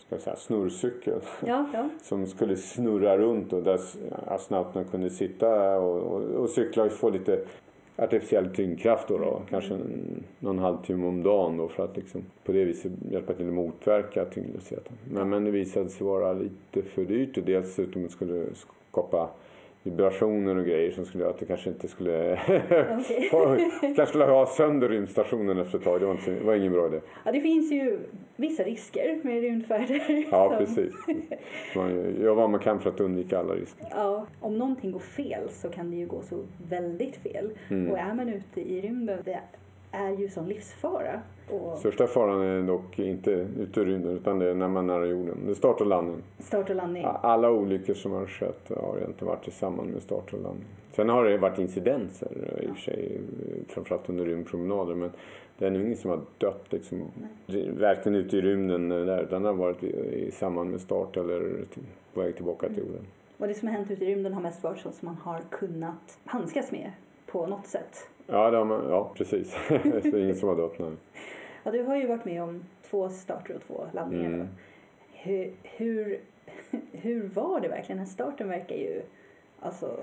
ska 0.07 0.18
säga, 0.18 0.36
snurrcykel 0.36 1.19
Ja, 1.45 1.65
ja. 1.73 1.90
som 2.03 2.27
skulle 2.27 2.56
snurra 2.56 3.18
runt 3.18 3.53
och 3.53 3.64
där 3.64 3.80
astronauterna 4.27 4.86
kunde 4.86 5.10
sitta 5.10 5.80
och, 5.80 5.98
och, 5.98 6.22
och 6.22 6.49
cykla 6.49 6.84
och 6.84 6.91
få 6.91 7.10
lite 7.10 7.40
artificiell 7.95 8.56
tyngdkraft 8.56 9.07
då, 9.07 9.18
då 9.18 9.41
kanske 9.49 9.73
en, 9.73 10.23
någon 10.40 10.60
halvtimme 10.60 11.07
om 11.07 11.23
dagen 11.23 11.57
då 11.57 11.68
för 11.68 11.84
att 11.84 11.98
liksom 11.98 12.22
på 12.44 12.52
det 12.52 12.65
viset 12.65 12.91
hjälpa 13.11 13.34
till 13.34 13.48
att 13.48 13.53
motverka 13.53 14.26
tyngdlösheten. 14.26 14.94
Men, 15.11 15.30
men 15.30 15.44
det 15.44 15.52
visade 15.52 15.90
sig 15.90 16.07
vara 16.07 16.34
lite 16.34 16.82
för 16.82 17.06
dyrt 17.06 17.38
och 17.38 17.44
dessutom 17.44 18.10
skulle 18.10 18.45
skapa 18.91 19.30
vibrationer 19.86 20.57
och 20.57 20.66
grejer 20.66 20.91
som 20.91 21.06
skulle 21.06 21.24
göra 21.24 21.34
att 21.34 21.40
det 21.40 21.45
kanske 21.45 21.70
inte 21.70 21.88
skulle... 21.88 22.40
Okej. 22.91 23.30
kanske 23.82 24.06
skulle 24.06 24.26
ha 24.26 24.45
sönder 24.45 24.90
rymdstationen 24.90 25.57
efter 25.57 25.78
ett 25.78 25.84
tag. 25.84 25.99
Det 25.99 26.06
var, 26.06 26.14
inte, 26.14 26.44
var 26.44 26.56
ingen 26.56 26.74
bra 26.74 26.88
idé. 26.88 26.99
Ja, 27.24 27.32
det 27.32 27.41
finns 27.41 27.72
ju 27.72 27.99
vissa 28.36 28.64
risker 28.64 29.20
med 29.24 29.41
rymdfärder. 29.41 30.26
Ja, 30.32 30.49
som- 30.49 30.57
precis. 30.57 30.94
Man 31.76 32.16
gör 32.22 32.36
vad 32.36 32.49
man 32.49 32.60
kan 32.60 32.80
för 32.80 32.90
att 32.90 32.99
undvika 32.99 33.40
alla 33.40 33.53
risker. 33.53 33.88
Ja, 33.91 34.26
om 34.40 34.57
någonting 34.57 34.91
går 34.91 34.99
fel 34.99 35.49
så 35.49 35.70
kan 35.70 35.91
det 35.91 35.98
ju 35.98 36.06
gå 36.06 36.22
så 36.22 36.40
väldigt 36.70 37.16
fel. 37.16 37.52
Mm. 37.70 37.91
Och 37.91 37.98
är 37.98 38.14
man 38.14 38.30
ute 38.30 38.62
i 38.62 38.82
rymden, 38.82 39.20
det 39.26 39.40
är 39.95 40.09
ju 40.09 40.30
sån 40.30 40.47
livsfara. 40.47 41.22
Och 41.49 41.77
Största 41.77 42.07
faran 42.07 42.41
är 42.41 42.61
dock 42.61 42.99
inte 42.99 43.31
ute 43.59 43.81
i 43.81 43.84
rymden 43.84 44.11
utan 44.11 44.39
det 44.39 44.49
är 44.49 44.55
när 44.55 44.67
man 44.67 44.89
är 44.89 44.93
nära 44.93 45.05
jorden. 45.05 45.38
Det 45.45 45.51
är 45.51 45.55
start 45.55 45.81
och 45.81 45.88
landning. 45.88 46.23
start 46.39 46.69
och 46.69 46.76
landning. 46.76 47.05
Alla 47.07 47.51
olyckor 47.51 47.93
som 47.93 48.11
har 48.11 48.26
skett 48.26 48.69
har 48.69 48.97
egentligen 48.97 49.27
varit 49.27 49.47
i 49.47 49.51
samband 49.51 49.89
med 49.89 50.03
start 50.03 50.34
och 50.34 50.41
landning. 50.41 50.65
Sen 50.95 51.09
har 51.09 51.23
det 51.26 51.38
varit 51.38 51.59
incidenser 51.59 52.59
i 52.61 52.72
och 52.72 52.76
för 52.76 52.81
sig, 52.81 53.22
framförallt 53.67 54.09
under 54.09 54.26
rymdpromenader. 54.26 54.95
Men 54.95 55.11
det 55.57 55.65
är 55.65 55.72
nog 55.72 55.81
ingen 55.81 55.97
som 55.97 56.09
har 56.09 56.19
dött 56.38 56.65
liksom, 56.69 57.11
verkligen 57.77 58.15
ute 58.15 58.38
i 58.38 58.41
rymden 58.41 58.89
där. 58.89 59.23
Utan 59.23 59.41
det 59.41 59.49
har 59.49 59.55
varit 59.55 59.84
i 59.84 60.31
samband 60.31 60.72
med 60.72 60.81
start 60.81 61.17
eller 61.17 61.63
på 62.13 62.22
väg 62.22 62.35
tillbaka 62.35 62.67
till 62.67 62.77
jorden. 62.77 63.01
Och 63.38 63.47
det 63.47 63.53
som 63.53 63.67
har 63.67 63.76
hänt 63.76 63.91
ute 63.91 64.05
i 64.05 64.07
rymden 64.07 64.34
har 64.34 64.41
mest 64.41 64.63
varit 64.63 64.80
sånt 64.80 64.95
som 64.95 65.05
man 65.05 65.17
har 65.23 65.41
kunnat 65.51 66.17
handskas 66.26 66.72
med 66.72 66.91
på 67.26 67.47
något 67.47 67.67
sätt. 67.67 68.07
Ja, 68.27 68.52
det 68.52 68.57
har 68.57 68.65
man, 68.65 68.89
ja 68.89 69.11
precis. 69.15 69.57
det 69.69 70.06
är 70.06 70.18
ingen 70.18 70.35
som 70.35 70.49
har 70.49 70.56
dött. 70.56 70.80
Nej. 70.80 70.91
Ja, 71.64 71.72
du 71.72 71.84
har 71.84 71.97
ju 71.97 72.07
varit 72.07 72.26
med 72.26 72.43
om 72.43 72.64
två 72.89 73.10
starter 73.10 73.56
och 73.56 73.61
två 73.61 73.85
landningar. 73.93 74.30
Mm. 74.30 74.47
Hur, 75.14 75.53
hur, 75.64 76.19
hur 76.91 77.30
var 77.34 77.60
det 77.60 77.68
verkligen? 77.68 77.97
Den 77.97 78.07
starten 78.07 78.49
verkar 78.49 78.76
ju... 78.76 79.02
Alltså, 79.60 79.97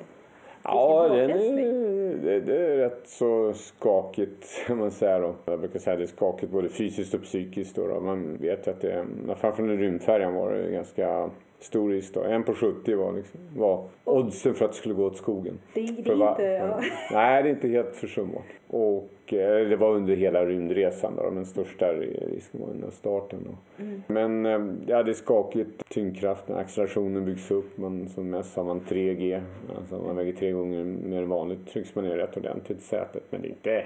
Ja, 0.65 1.09
den 1.09 1.31
är, 1.31 2.17
det, 2.17 2.41
det 2.41 2.57
är 2.57 2.77
rätt 2.77 3.09
så 3.09 3.53
skakigt 3.53 4.65
kan 4.67 4.79
man 4.79 4.91
säga 4.91 5.19
då. 5.19 5.35
Jag 5.45 5.61
brukar 5.61 5.79
säga 5.79 5.95
att 5.95 5.99
det 6.01 6.05
är 6.05 6.17
skakigt 6.17 6.53
både 6.53 6.69
fysiskt 6.69 7.15
och 7.15 7.23
psykiskt 7.23 7.77
då. 7.77 7.87
då. 7.87 8.01
Man 8.01 8.37
vet 8.37 8.69
att 8.69 8.81
det, 8.81 9.07
framför 9.41 9.63
den 9.63 9.79
rymdfärjan 9.79 10.35
var 10.35 10.53
det 10.53 10.71
ganska 10.71 11.31
stor 11.65 11.91
risk 11.91 12.15
då. 12.15 12.23
En 12.23 12.43
på 12.43 12.55
70 12.55 12.95
var, 12.95 13.13
liksom, 13.13 13.41
var 13.57 13.85
oddsen 14.05 14.55
för 14.55 14.65
att 14.65 14.71
det 14.71 14.77
skulle 14.77 14.95
gå 14.95 15.05
åt 15.05 15.17
skogen. 15.17 15.59
det, 15.75 15.81
det 15.81 16.03
För 16.03 16.13
inte... 16.31 16.43
Ja. 16.43 16.81
för- 16.81 16.85
Nej, 17.15 17.43
det 17.43 17.49
är 17.49 17.51
inte 17.51 17.69
helt 17.69 17.97
försumbart. 17.97 18.45
Och 18.69 19.35
eh, 19.35 19.69
det 19.69 19.77
var 19.77 19.91
under 19.95 20.17
hela 20.17 20.47
rymdresan 20.47 21.17
då, 21.17 21.31
men 21.31 21.47
största 21.47 21.93
risken 21.93 22.61
var 22.61 22.69
under 22.69 22.91
starten. 22.91 23.39
Då. 23.45 23.83
Mm. 23.85 24.03
Men 24.07 24.47
eh, 24.47 24.75
ja, 24.87 25.03
det 25.03 25.11
är 25.11 25.15
skakigt. 25.15 25.89
Tyngdkraften, 25.89 26.57
accelerationen 26.57 27.25
byggs 27.25 27.51
upp. 27.51 27.79
Man, 27.79 28.09
som 28.09 28.31
mest 28.31 28.57
har 28.57 28.65
man 28.65 28.81
3G. 28.81 29.41
Alltså 29.77 29.99
man 30.07 30.17
väger 30.17 30.33
tre 30.33 30.51
gånger 30.53 30.85
mer 30.85 31.23
än 31.23 31.29
vanligt. 31.29 31.67
Trycks 31.73 31.95
man 31.95 32.05
ner 32.05 32.17
rätt 32.17 32.37
ordentligt 32.37 32.79
i 32.79 32.83
sätet. 32.83 33.23
Men 33.31 33.43
det 33.43 33.49
är 33.49 33.51
inte, 33.51 33.85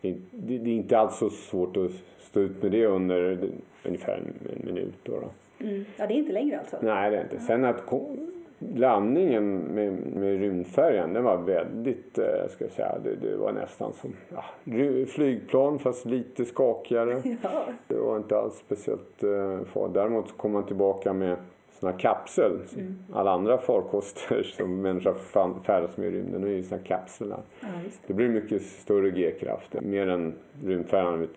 det 0.00 0.08
är, 0.08 0.14
det 0.30 0.58
det 0.58 0.70
är 0.70 0.74
inte 0.74 0.98
alls 0.98 1.18
så 1.18 1.30
svårt 1.30 1.76
att 1.76 1.90
stå 2.18 2.40
ut 2.40 2.62
med 2.62 2.72
det 2.72 2.86
under 2.86 3.48
ungefär 3.84 4.12
en, 4.16 4.50
en 4.58 4.66
minut. 4.74 4.94
Då, 5.02 5.12
då. 5.12 5.28
Mm. 5.60 5.84
ja, 5.96 6.06
det 6.06 6.14
är 6.14 6.18
inte 6.18 6.32
längre 6.32 6.58
alltså? 6.58 6.76
Nej, 6.80 7.10
det 7.10 7.16
är 7.16 7.22
inte. 7.22 7.38
Sen 7.40 7.64
att 7.64 7.82
landningen 8.58 9.58
med, 9.58 9.92
med 9.92 10.40
rymdfärjan, 10.40 11.12
den 11.12 11.24
var 11.24 11.36
väldigt, 11.36 12.18
eh, 12.18 12.48
ska 12.48 12.64
jag 12.64 12.70
säga, 12.70 12.98
det, 13.04 13.14
det 13.14 13.36
var 13.36 13.52
nästan 13.52 13.92
som 13.92 14.12
ja, 14.28 14.44
flygplan 15.06 15.78
fast 15.78 16.06
lite 16.06 16.44
skakigare. 16.44 17.22
Ja. 17.42 17.64
Det 17.88 17.98
var 17.98 18.16
inte 18.16 18.38
alls 18.38 18.54
speciellt 18.54 19.22
eh, 19.22 19.64
farligt. 19.64 19.94
Däremot 19.94 20.36
kom 20.36 20.52
man 20.52 20.66
tillbaka 20.66 21.12
med 21.12 21.36
såna 21.80 21.92
här 21.92 21.98
kapsel. 21.98 22.52
Alla 23.12 23.30
andra 23.30 23.58
farkoster 23.58 24.42
som 24.56 24.82
människor 24.82 25.14
fan- 25.14 25.60
färdas 25.64 25.96
med 25.96 26.06
i 26.08 26.10
rymden, 26.10 26.40
nu 26.40 26.46
är 26.52 26.56
ju 26.56 26.62
såna 26.62 26.76
här 26.80 26.84
kapslar. 26.86 27.40
ja, 27.60 27.66
visst. 27.84 28.00
Det 28.06 28.14
blir 28.14 28.28
mycket 28.28 28.62
större 28.62 29.10
G-kraft, 29.10 29.74
mer 29.82 30.08
än 30.08 30.34
rymdfärjan 30.64 31.28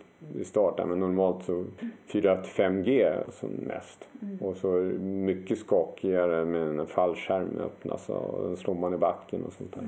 starten. 0.45 0.89
Men 0.89 0.99
normalt 0.99 1.43
så 1.43 1.65
4-5 2.11 2.81
G 2.83 3.11
som 3.31 3.49
mest. 3.49 4.09
Och 4.41 4.55
så 4.55 4.67
mycket 5.01 5.57
skakigare 5.57 6.45
med 6.45 6.61
en 6.61 6.87
fallskärm 6.87 7.57
öppnas 7.65 8.09
och 8.09 8.43
den 8.47 8.57
slår 8.57 8.75
man 8.75 8.93
i 8.93 8.97
backen 8.97 9.43
och 9.45 9.53
sånt 9.53 9.73
där. 9.75 9.83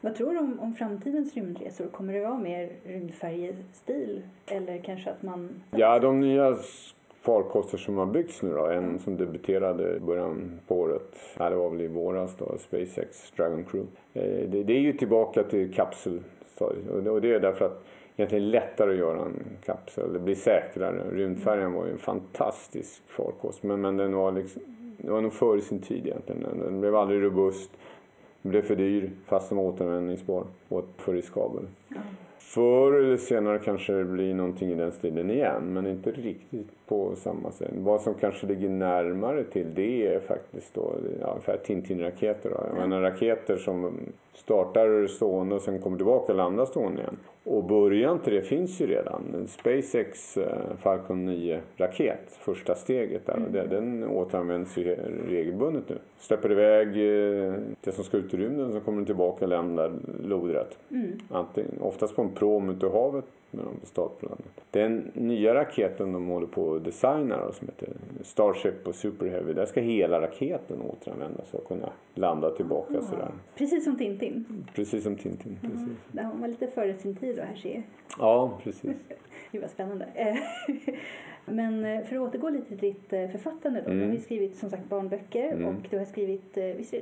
Vad 0.00 0.14
tror 0.14 0.32
du 0.32 0.38
om, 0.38 0.60
om 0.60 0.74
framtidens 0.74 1.34
rymdresor? 1.34 1.86
Kommer 1.86 2.12
det 2.12 2.20
vara 2.20 2.38
mer 2.38 2.70
rymdfärjestil? 2.84 4.22
Eller 4.46 4.78
kanske 4.78 5.10
att 5.10 5.22
man... 5.22 5.48
Ja, 5.70 5.98
de 5.98 6.20
nya 6.20 6.56
farkoster 7.22 7.78
som 7.78 7.96
har 7.96 8.06
byggts 8.06 8.42
nu 8.42 8.50
då, 8.54 8.66
en 8.66 8.98
som 8.98 9.16
debuterade 9.16 9.96
i 9.96 10.00
början 10.00 10.60
på 10.66 10.76
året, 10.80 11.16
ja, 11.38 11.50
det 11.50 11.56
var 11.56 11.70
väl 11.70 11.80
i 11.80 11.88
våras 11.88 12.36
då, 12.38 12.58
SpaceX 12.58 13.30
Dragon 13.36 13.64
Crew. 13.64 13.88
Eh, 14.14 14.48
Det, 14.50 14.62
det 14.62 14.72
är 14.72 14.80
ju 14.80 14.92
tillbaka 14.92 15.42
till 15.42 15.72
det- 17.04 17.10
och 17.10 17.20
det 17.20 17.34
är 17.34 17.40
därför 17.40 17.64
att 17.64 17.84
egentligen 18.20 18.50
lättare 18.50 18.90
att 18.90 18.98
göra 18.98 19.20
en 19.20 19.42
kapsel. 19.64 20.12
Det 20.12 20.18
blir 20.18 20.34
säkrare. 20.34 21.04
Rymdfärjan 21.12 21.72
var 21.72 21.86
ju 21.86 21.92
en 21.92 21.98
fantastisk 21.98 23.02
farkost 23.06 23.62
men, 23.62 23.80
men 23.80 23.96
den 23.96 24.14
var 24.14 24.32
liksom, 24.32 24.62
det 24.98 25.10
var 25.10 25.20
nog 25.20 25.32
före 25.32 25.60
sin 25.60 25.80
tid 25.80 26.06
egentligen. 26.06 26.42
Den, 26.42 26.58
den 26.58 26.80
blev 26.80 26.96
aldrig 26.96 27.22
robust. 27.22 27.70
Den 28.42 28.50
blev 28.50 28.62
för 28.62 28.76
dyr 28.76 29.10
fast 29.26 29.48
den 29.48 29.58
var 29.58 29.64
återanvändningsbar 29.64 30.44
och 30.68 30.84
för 30.96 31.12
riskabel. 31.12 31.66
Förr 32.38 32.92
eller 32.92 33.16
senare 33.16 33.58
kanske 33.58 33.92
det 33.92 34.04
blir 34.04 34.34
någonting 34.34 34.70
i 34.70 34.74
den 34.74 34.92
stilen 34.92 35.30
igen 35.30 35.72
men 35.72 35.86
inte 35.86 36.10
riktigt 36.10 36.68
på 36.90 37.16
samma 37.16 37.52
sätt. 37.52 37.70
Vad 37.74 38.00
som 38.00 38.14
kanske 38.14 38.46
ligger 38.46 38.68
närmare 38.68 39.44
till 39.44 39.74
det 39.74 40.06
är 40.06 40.20
faktiskt 40.20 40.74
då, 40.74 40.94
ja, 41.20 41.26
ungefär 41.26 41.56
Tintin-raketer. 41.56 42.50
Då. 42.50 42.56
Jag 42.66 42.88
menar 42.88 43.00
raketer 43.00 43.56
som 43.56 43.92
startar 44.34 45.06
stående 45.06 45.54
och 45.54 45.62
sen 45.62 45.78
kommer 45.78 45.96
tillbaka 45.96 46.32
och 46.32 46.36
landar 46.36 46.64
stående 46.66 47.00
igen. 47.00 47.16
Och 47.44 47.64
början 47.64 48.18
till 48.18 48.34
det 48.34 48.42
finns 48.42 48.80
ju 48.80 48.86
redan. 48.86 49.46
SpaceX 49.48 50.36
eh, 50.36 50.76
Falcon 50.78 51.28
9-raket, 51.28 52.38
första 52.40 52.74
steget 52.74 53.26
där. 53.26 53.42
Det, 53.52 53.66
den 53.66 54.04
återanvänds 54.04 54.76
ju 54.76 54.96
regelbundet 55.28 55.88
nu. 55.88 55.98
Släpper 56.18 56.52
iväg 56.52 56.88
eh, 56.88 57.54
det 57.80 57.92
som 57.92 58.04
ska 58.04 58.16
ut 58.16 58.34
i 58.34 58.36
rymden 58.36 58.72
så 58.72 58.80
kommer 58.80 58.98
den 58.98 59.06
tillbaka 59.06 59.44
och 59.44 59.48
lämnar 59.48 59.92
lodrätt. 60.24 60.78
Mm. 60.90 61.18
Antingen, 61.30 61.70
oftast 61.80 62.16
på 62.16 62.22
en 62.22 62.30
prom 62.30 62.70
ute 62.70 62.86
i 62.86 62.90
havet 62.90 63.24
när 63.50 63.64
de 63.64 64.26
landet. 64.26 64.46
Den 64.70 65.10
nya 65.14 65.54
raketen 65.54 66.12
de 66.12 66.26
håller 66.26 66.46
på 66.46 66.74
att 66.74 66.84
designa 66.84 67.46
då, 67.46 67.52
som 67.52 67.68
heter 67.68 67.88
Starship 68.22 68.86
och 68.86 68.94
Super 68.94 69.26
Heavy. 69.26 69.52
Där 69.52 69.66
ska 69.66 69.80
hela 69.80 70.20
raketen 70.20 70.82
återanvändas 70.82 71.54
och 71.54 71.68
kunna 71.68 71.92
landa 72.14 72.50
tillbaka 72.50 73.02
sådär. 73.02 73.32
Precis 73.54 73.84
som 73.84 73.96
Tintin. 73.96 74.66
Precis 74.74 75.02
som 75.02 75.16
Tintin. 75.16 75.58
Precis. 75.62 75.88
Där 76.12 76.24
var 76.24 76.34
man 76.34 76.50
lite 76.50 76.66
före 76.66 76.94
sin 76.94 77.16
tid 77.16 77.36
då 77.36 77.42
här 77.42 77.54
ser. 77.56 77.82
Ja, 78.18 78.58
precis. 78.62 78.96
Gud 79.52 79.62
vad 79.62 79.70
spännande. 79.70 80.06
Men 81.44 81.84
eh, 81.84 82.04
för 82.04 82.16
att 82.16 82.22
återgå 82.22 82.50
lite 82.50 82.68
till 82.68 82.78
ditt 82.78 83.12
eh, 83.12 83.28
författande 83.28 83.80
då. 83.86 83.90
Du 83.90 84.04
har 84.04 84.12
ju 84.12 84.20
skrivit 84.20 84.56
som 84.56 84.70
sagt 84.70 84.88
barnböcker 84.88 85.52
Mm. 85.52 85.66
och 85.66 85.74
du 85.90 85.98
har 85.98 86.04
skrivit, 86.04 86.56
eh, 86.56 86.64
visst 86.64 86.94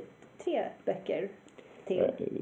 tre 0.43 0.63
böcker 0.85 1.29
till? 1.89 1.99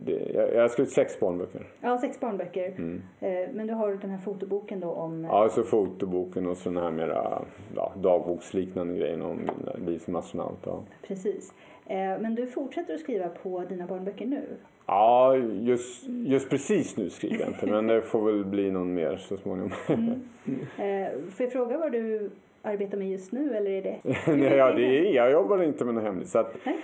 Eh, 0.07 0.35
jag, 0.55 0.61
har 0.61 0.67
skrivit 0.67 0.91
sex 0.93 1.19
barnböcker. 1.19 1.61
Ja, 1.81 1.97
sex 1.97 2.19
barnböcker. 2.19 2.67
Mm. 2.67 3.01
Eh, 3.19 3.49
Men 3.53 3.67
du 3.67 3.73
har 3.73 3.93
den 4.01 4.09
här 4.09 4.19
fotoboken 4.19 4.79
då 4.79 4.87
om... 4.91 5.25
eh, 5.25 5.31
Ja, 5.31 5.49
så 5.49 5.63
fotoboken 5.63 6.47
och 6.47 6.57
så 6.57 6.69
den 6.69 6.83
här 6.83 6.91
mera 6.91 7.41
ja, 7.75 7.93
dagboksliknande 7.97 8.97
grejen 8.99 9.21
om 9.21 9.39
liv 9.87 9.97
som 9.99 10.15
astronaut. 10.15 10.57
Ja. 10.65 10.83
Precis. 11.07 11.53
Men 11.89 12.35
du 12.35 12.47
fortsätter 12.47 12.93
att 12.93 12.99
skriva 12.99 13.29
på 13.29 13.63
dina 13.69 13.87
barnböcker 13.87 14.25
nu? 14.25 14.41
Ja, 14.85 15.35
just, 15.61 16.03
just 16.07 16.49
precis 16.49 16.97
nu 16.97 17.09
skriver 17.09 17.39
jag 17.39 17.47
inte, 17.47 17.65
men 17.65 17.87
det 17.87 18.01
får 18.01 18.25
väl 18.31 18.45
bli 18.45 18.71
någon 18.71 18.93
mer 18.93 19.17
så 19.17 19.37
småningom. 19.37 19.71
Eh, 20.77 21.11
Får 21.31 21.43
jag 21.45 21.51
fråga 21.51 21.77
vad 21.77 21.91
du 21.91 22.29
arbetar 22.61 22.97
med 22.97 23.09
just 23.09 23.31
nu 23.31 23.55
eller 23.55 23.71
är 23.71 23.81
det? 23.81 23.97
Nej, 24.35 24.53
ja, 24.57 24.71
det 24.71 24.81
är, 25.09 25.15
jag 25.15 25.31
jobbar 25.31 25.63
inte 25.63 25.85
med 25.85 25.93
något 25.95 26.03
hemligt. 26.03 26.29
Så 26.29 26.39
att, 26.39 26.55
Nej. 26.63 26.77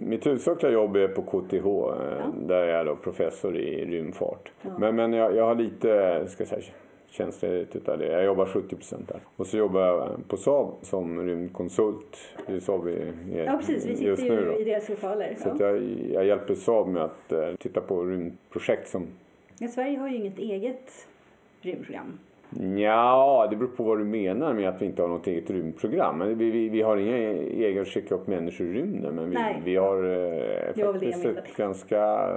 Mitt 0.00 0.26
huvudsakliga 0.26 0.72
jobb 0.72 0.96
är 0.96 1.08
på 1.08 1.22
KTH, 1.22 1.54
eh, 1.66 2.28
där 2.46 2.66
jag 2.66 2.80
är 2.80 2.84
då 2.84 2.96
professor 2.96 3.56
i 3.56 3.84
rymdfart. 3.86 4.50
Ja. 4.62 4.70
Men, 4.78 4.96
men 4.96 5.12
jag, 5.12 5.36
jag 5.36 5.44
har 5.44 5.54
lite, 5.54 6.24
ska 6.28 6.40
jag 6.42 6.48
säga, 6.48 6.62
tjänstledigt 7.10 7.76
utav 7.76 7.98
det. 7.98 8.06
Jag 8.06 8.24
jobbar 8.24 8.46
70 8.46 8.76
procent 8.76 9.08
där. 9.08 9.20
Och 9.36 9.46
så 9.46 9.56
jobbar 9.56 9.80
jag 9.80 10.28
på 10.28 10.36
Saab 10.36 10.68
som 10.82 11.26
rymdkonsult. 11.26 12.16
Det 12.46 12.52
är 12.52 12.60
Saab 12.60 12.84
vi 12.84 12.92
är 12.92 13.44
Ja, 13.44 13.56
precis. 13.58 13.86
Vi 13.86 14.16
sitter. 14.16 14.46
Då. 14.46 14.52
ju 14.52 14.58
i 14.58 14.64
deras 14.64 14.88
lokaler. 14.88 15.36
Så 15.42 15.48
Ja. 15.58 15.66
jag, 15.66 15.82
jag 16.12 16.24
hjälper 16.24 16.54
Saab 16.54 16.88
med 16.88 17.02
att 17.02 17.32
eh, 17.32 17.48
titta 17.58 17.80
på 17.80 18.04
rymdprojekt 18.04 18.88
som 18.88 19.06
Ja, 19.58 19.68
Sverige 19.68 19.98
har 19.98 20.08
ju 20.08 20.16
inget 20.16 20.38
eget 20.38 21.06
rymdprogram. 21.60 22.18
Ja, 22.60 23.46
det 23.50 23.56
beror 23.56 23.68
på 23.68 23.82
vad 23.82 23.98
du 23.98 24.04
menar 24.04 24.54
med 24.54 24.68
att 24.68 24.82
vi 24.82 24.86
inte 24.86 25.02
har 25.02 25.08
något 25.08 25.26
eget 25.26 25.50
rymdprogram. 25.50 26.18
Men 26.18 26.38
vi, 26.38 26.50
vi, 26.50 26.68
vi 26.68 26.82
har 26.82 26.96
inga 26.96 27.16
egen 27.16 27.82
att 27.82 27.88
skicka 27.88 28.14
upp 28.14 28.26
människor 28.26 28.66
i 28.66 28.72
rymden. 28.72 29.14
Men 29.14 29.30
vi, 29.30 29.34
Nej. 29.34 29.62
vi 29.64 29.76
har 29.76 30.04
eh, 30.04 30.92
faktiskt 30.92 31.24
ett 31.24 31.56
ganska 31.56 32.28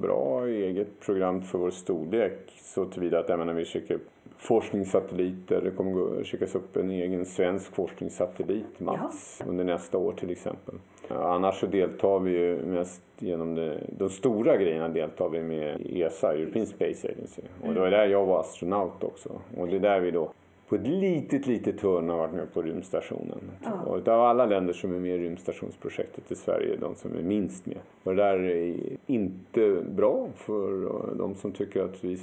bra 0.00 0.46
eget 0.46 1.00
program 1.00 1.42
för 1.42 1.58
vår 1.58 1.70
storlek. 1.70 2.52
Så 2.56 2.84
tillvida 2.84 3.18
att 3.18 3.28
menar, 3.38 3.54
vi 3.54 3.64
skickar 3.64 3.94
upp 3.94 4.08
forskningssatelliter. 4.36 5.60
Det 5.60 5.70
kommer 5.70 5.92
skickas 6.24 6.54
upp 6.54 6.76
en 6.76 6.90
egen 6.90 7.24
svensk 7.24 7.74
forskningssatellit, 7.74 8.80
Mats, 8.80 9.42
under 9.46 9.64
nästa 9.64 9.98
år 9.98 10.12
till 10.12 10.30
exempel. 10.30 10.74
Annars 11.20 11.60
så 11.60 11.66
deltar 11.66 12.18
vi 12.18 12.30
ju 12.30 12.56
mest 12.66 13.02
genom 13.18 13.54
det, 13.54 13.80
de 13.98 14.10
stora 14.10 14.56
grejerna 14.56 14.88
deltar 14.88 15.28
vi 15.28 15.42
med 15.42 15.86
ESA, 15.90 16.34
European 16.34 16.66
Space 16.66 17.08
Agency. 17.08 17.42
Och 17.62 17.74
det 17.74 17.80
var 17.80 17.90
där 17.90 18.06
jag 18.06 18.26
var 18.26 18.40
astronaut 18.40 19.04
också. 19.04 19.30
Och 19.56 19.68
det 19.68 19.76
är 19.76 19.80
där 19.80 20.00
vi 20.00 20.10
då 20.10 20.32
på 20.72 20.76
ett 20.76 20.86
litet, 20.86 21.46
litet 21.46 21.80
hörn 21.80 22.08
har 22.08 22.18
varit 22.18 22.34
med 22.34 22.54
på 22.54 22.62
rymdstationen. 22.62 23.38
Ja. 23.64 23.82
Och 23.86 23.96
utav 23.96 24.20
alla 24.20 24.46
länder 24.46 24.72
som 24.72 24.94
är 24.94 24.98
med 24.98 25.16
i 25.16 25.18
rymdstationsprojektet 25.18 26.32
i 26.32 26.34
Sverige 26.34 26.74
är 26.74 26.78
de 26.78 26.94
som 26.94 27.16
är 27.16 27.22
minst 27.22 27.66
med. 27.66 27.78
Och 28.04 28.14
det 28.14 28.22
där 28.22 28.38
är 28.38 28.76
inte 29.06 29.82
bra 29.90 30.28
för 30.36 30.84
eh, 30.84 31.16
de 31.16 31.34
som 31.34 31.52
tycker 31.52 31.84
att 31.84 32.04
vi 32.04 32.18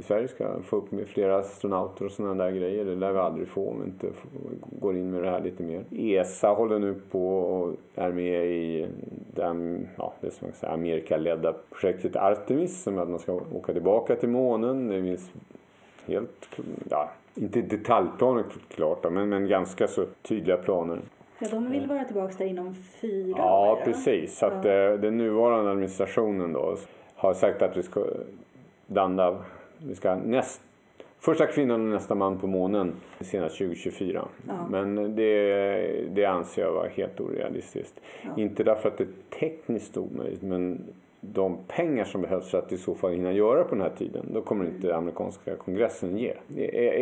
Sverige 0.00 0.28
ska 0.28 0.62
få 0.62 0.76
upp 0.76 0.92
med 0.92 1.08
flera 1.08 1.36
astronauter 1.38 2.04
och 2.04 2.10
sådana 2.12 2.44
där 2.44 2.50
grejer. 2.50 2.84
Det 2.84 2.94
lär 2.94 3.12
vi 3.12 3.18
aldrig 3.18 3.48
få 3.48 3.68
om 3.68 3.80
vi 3.80 3.84
inte 3.84 4.06
går 4.80 4.96
in 4.96 5.10
med 5.10 5.22
det 5.22 5.30
här 5.30 5.40
lite 5.40 5.62
mer. 5.62 5.84
ESA 5.90 6.48
håller 6.48 6.78
nu 6.78 6.94
på 7.10 7.38
och 7.38 7.74
är 7.94 8.12
med 8.12 8.46
i 8.46 8.86
den, 9.34 9.88
ja, 9.96 10.12
det 10.20 10.30
som 10.30 10.46
man 10.46 10.54
säga, 10.54 10.72
Amerikaledda 10.72 11.54
projektet 11.70 12.16
Artemis 12.16 12.82
som 12.82 12.98
är 12.98 13.02
att 13.02 13.08
man 13.08 13.18
ska 13.18 13.32
åka 13.52 13.72
tillbaka 13.72 14.16
till 14.16 14.28
månen. 14.28 14.88
Det 14.88 15.02
finns 15.02 15.30
helt, 16.06 16.48
ja, 16.90 17.10
inte 17.34 17.62
detaljplaner 17.62 18.44
klart 18.68 19.02
då, 19.02 19.10
men, 19.10 19.28
men 19.28 19.48
ganska 19.48 19.88
så 19.88 20.04
tydliga 20.22 20.56
planer. 20.56 21.00
Ja, 21.38 21.48
de 21.50 21.70
vill 21.70 21.86
vara 21.88 22.04
tillbaka 22.04 22.34
där 22.38 22.44
inom 22.46 22.74
fyra 23.00 23.34
Ja, 23.38 23.72
år. 23.72 23.84
precis. 23.84 24.38
Så 24.38 24.46
att, 24.46 24.64
Ja. 24.64 24.70
eh, 24.70 24.94
den 24.98 25.16
nuvarande 25.18 25.70
administrationen 25.70 26.52
då 26.52 26.76
har 27.14 27.34
sagt 27.34 27.62
att 27.62 27.76
vi 27.76 27.82
ska 27.82 28.04
landa, 28.86 29.38
vi 29.84 29.94
ska 29.94 30.14
näst, 30.14 30.60
första 31.20 31.46
kvinnan 31.46 31.80
och 31.80 31.88
nästa 31.88 32.14
man 32.14 32.38
på 32.38 32.46
månen 32.46 32.92
senast 33.20 33.58
2024. 33.58 34.28
Ja. 34.48 34.66
Men 34.70 35.16
det, 35.16 36.14
det 36.14 36.24
anser 36.24 36.62
jag 36.62 36.72
vara 36.72 36.88
helt 36.88 37.20
orealistiskt. 37.20 38.00
Ja. 38.22 38.30
Inte 38.36 38.64
därför 38.64 38.88
att 38.88 38.98
det 38.98 39.04
är 39.04 39.38
tekniskt 39.38 39.96
omöjligt, 39.96 40.42
men 40.42 40.84
de 41.24 41.58
pengar 41.68 42.04
som 42.04 42.22
behövs 42.22 42.50
för 42.50 42.58
att 42.58 42.72
i 42.72 42.78
så 42.78 42.94
fall 42.94 43.12
hinna 43.12 43.32
göra 43.32 43.64
på 43.64 43.74
den 43.74 43.82
här 43.82 43.92
tiden, 43.98 44.26
då 44.34 44.42
kommer 44.42 44.64
inte 44.64 44.96
amerikanska 44.96 45.56
kongressen 45.56 46.18
ge. 46.18 46.34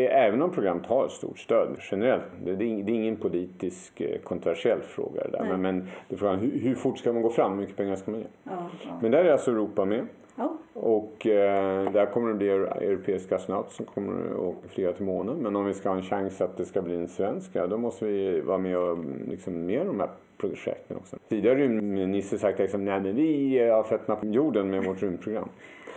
Även 0.09 0.43
om 0.43 0.51
programmet 0.51 0.87
har 0.87 1.07
ett 1.07 1.13
stort 1.13 1.39
stöd 1.39 1.69
generellt, 1.91 2.23
är 2.47 2.53
det 2.57 2.65
är 2.65 2.91
ingen 2.91 3.17
politisk 3.17 4.01
eh, 4.01 4.19
kontroversiell 4.19 4.81
fråga 4.81 5.25
det 5.25 5.31
där. 5.31 5.41
Nej. 5.41 5.49
Men, 5.51 5.61
men 5.61 5.89
det 6.09 6.15
är 6.15 6.19
frågan, 6.19 6.39
hur, 6.39 6.61
hur 6.61 6.75
fort 6.75 6.99
ska 6.99 7.13
man 7.13 7.23
gå 7.23 7.31
fram, 7.31 7.53
hur 7.53 7.61
mycket 7.61 7.77
pengar 7.77 7.97
ska 7.97 8.11
man 8.11 8.21
ge? 8.21 8.27
Ja, 8.45 8.53
ja. 8.87 8.99
Men 9.03 9.11
där 9.11 9.25
är 9.25 9.33
alltså 9.33 9.51
Europa 9.51 9.85
med. 9.85 10.07
Ja. 10.41 10.59
Och 10.81 11.27
eh, 11.27 11.93
där 11.93 12.07
kommer 12.07 12.29
det 12.29 12.35
bli 12.35 12.49
europeiska 12.49 13.37
astronauter 13.37 13.71
som 13.71 13.87
kommer 13.87 14.49
att 14.51 14.71
flyga 14.71 14.93
till 14.93 15.05
månen. 15.05 15.37
Men 15.37 15.57
om 15.57 15.65
vi 15.65 15.75
ska 15.75 15.89
ha 15.89 15.97
en 15.97 16.03
chans 16.03 16.41
att 16.41 16.57
det 16.57 16.65
ska 16.65 16.83
bli 16.83 16.95
en 16.95 17.09
svensk, 17.09 17.51
ja, 17.53 17.67
då 17.67 17.79
måste 17.79 18.05
vi 18.05 18.41
vara 18.41 18.59
med 18.59 18.79
och 18.79 18.99
liksom, 19.29 19.67
med 19.67 19.87
de 19.87 20.01
här 20.01 20.11
projekten 20.37 20.97
också. 20.97 21.17
Tidigare 21.29 21.55
har 21.55 21.61
rymdminister 21.61 22.39
sagt 22.39 22.59
liksom, 22.59 22.85
nej 22.85 23.01
men 23.01 23.17
vi 23.17 23.61
eh, 23.67 23.75
har 23.75 23.83
fötterna 23.83 24.17
på 24.17 24.27
jorden 24.27 24.71
med 24.71 24.85
vårt 24.85 25.03
rymdprogram. 25.03 25.49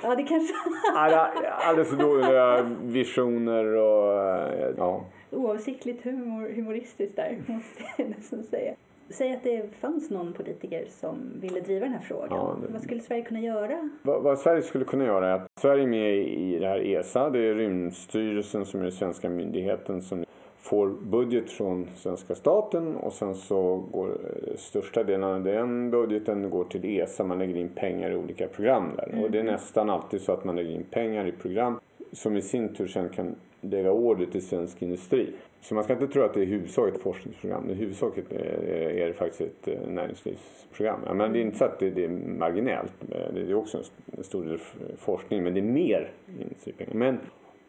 ja, 0.04 0.16
det 0.16 0.24
kanske... 0.24 0.54
Alla, 0.96 1.32
alldeles 1.60 1.90
för 1.90 1.98
dåliga 1.98 2.62
visioner 2.84 3.66
och 3.66 4.30
eh, 4.30 4.74
ja. 4.78 5.06
Oavsiktligt 5.32 6.04
humor, 6.04 6.54
humoristiskt 6.56 7.16
där, 7.16 7.38
måste 7.48 7.84
jag 7.98 8.10
nästan 8.10 8.44
säga. 8.44 8.74
Säg 9.10 9.34
att 9.34 9.44
det 9.44 9.74
fanns 9.80 10.10
någon 10.10 10.34
politiker 10.34 10.86
som 10.90 11.18
ville 11.42 11.60
driva 11.60 11.86
den 11.86 11.94
här 11.94 12.02
frågan. 12.02 12.28
Ja, 12.32 12.58
det- 12.68 12.74
Vad 12.74 12.82
skulle 12.82 13.00
Sverige 13.02 13.22
kunna 13.24 13.40
göra? 13.40 13.90
Vad, 14.04 14.24
vad 14.24 14.40
Sverige 14.40 14.62
skulle 14.62 14.86
kunna 14.86 15.06
göra 15.06 15.28
är 15.30 15.34
att 15.36 15.48
Sverige 15.62 15.84
är 15.84 15.88
med 15.88 16.16
i 16.18 16.60
det 16.60 16.68
här 16.68 16.80
ESA. 16.86 17.30
Det 17.30 17.40
är 17.40 17.56
Rymdstyrelsen 17.56 18.66
som 18.66 18.80
är 18.80 18.84
den 18.84 18.92
svenska 18.92 19.30
myndigheten 19.30 20.02
som 20.02 20.26
får 20.58 20.88
budget 20.90 21.52
från 21.52 21.88
svenska 21.96 22.36
staten 22.36 22.96
och 22.96 23.14
sen 23.14 23.36
så 23.36 23.78
går 23.92 24.10
eh, 24.10 24.56
största 24.58 25.04
delen 25.04 25.24
av 25.24 25.44
den 25.44 25.92
budgeten 25.92 26.50
går 26.50 26.64
till 26.64 26.86
ESA. 27.00 27.24
Man 27.24 27.40
lägger 27.40 27.56
in 27.56 27.70
pengar 27.70 28.12
i 28.12 28.16
olika 28.16 28.48
program 28.48 28.90
där. 28.98 29.24
Och 29.24 29.32
det 29.32 29.40
är 29.40 29.44
nästan 29.44 29.90
alltid 29.90 30.22
så 30.22 30.32
att 30.32 30.44
man 30.44 30.56
lägger 30.56 30.72
in 30.72 30.84
pengar 30.84 31.28
i 31.28 31.32
program 31.32 31.80
som 32.12 32.38
i 32.38 32.42
sin 32.42 32.74
tur 32.74 32.88
sen 32.88 33.10
kan 33.10 33.36
lägga 33.64 33.92
order 33.92 34.26
till 34.26 34.48
svensk 34.48 34.82
industri. 34.82 35.34
Så 35.62 35.76
man 35.76 35.84
ska 35.84 35.94
inte 35.94 36.08
tro 36.08 36.24
att 36.24 36.34
det 36.34 36.42
är 36.42 36.46
huvudsaket 36.46 36.96
ett 36.96 37.02
forskningsprogram. 37.02 37.68
Det 37.68 37.74
huvudsaket 37.74 38.32
är, 38.32 38.60
eh, 38.68 39.02
är 39.02 39.08
det 39.08 39.14
faktiskt 39.14 39.42
ett 39.42 39.68
eh, 39.68 39.90
näringslivsprogram. 39.90 41.00
Men 41.14 41.34
det 41.34 41.40
är 41.40 41.42
inte 41.42 41.58
så 41.58 41.66
att 41.66 41.80
det, 41.80 42.04
är 42.04 42.10
marginellt. 42.10 42.94
Eh, 43.12 43.34
det 43.34 43.42
är 43.42 43.54
också 43.54 43.84
en 44.18 44.24
stor 44.24 44.46
del 44.46 44.60
forskning, 44.98 45.44
men 45.44 45.54
det 45.54 45.60
är 45.60 45.64
mer 45.64 46.12
industripengar. 46.42 46.94
Men 46.94 47.20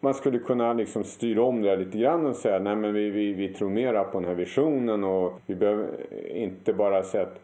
man 0.00 0.14
skulle 0.14 0.38
kunna 0.38 0.72
liksom 0.72 1.04
styra 1.04 1.42
om 1.42 1.62
det 1.62 1.70
här 1.70 1.76
lite 1.76 1.98
grann 1.98 2.26
och 2.26 2.36
säga 2.36 2.58
nej 2.58 2.76
men 2.76 2.94
vi, 2.94 3.10
vi, 3.10 3.32
vi 3.32 3.48
tror 3.48 3.70
mera 3.70 4.04
på 4.04 4.20
den 4.20 4.28
här 4.28 4.34
visionen 4.34 5.04
och 5.04 5.32
vi 5.46 5.54
behöver 5.54 5.86
inte 6.28 6.72
bara 6.72 7.02
säga 7.02 7.22
att 7.22 7.40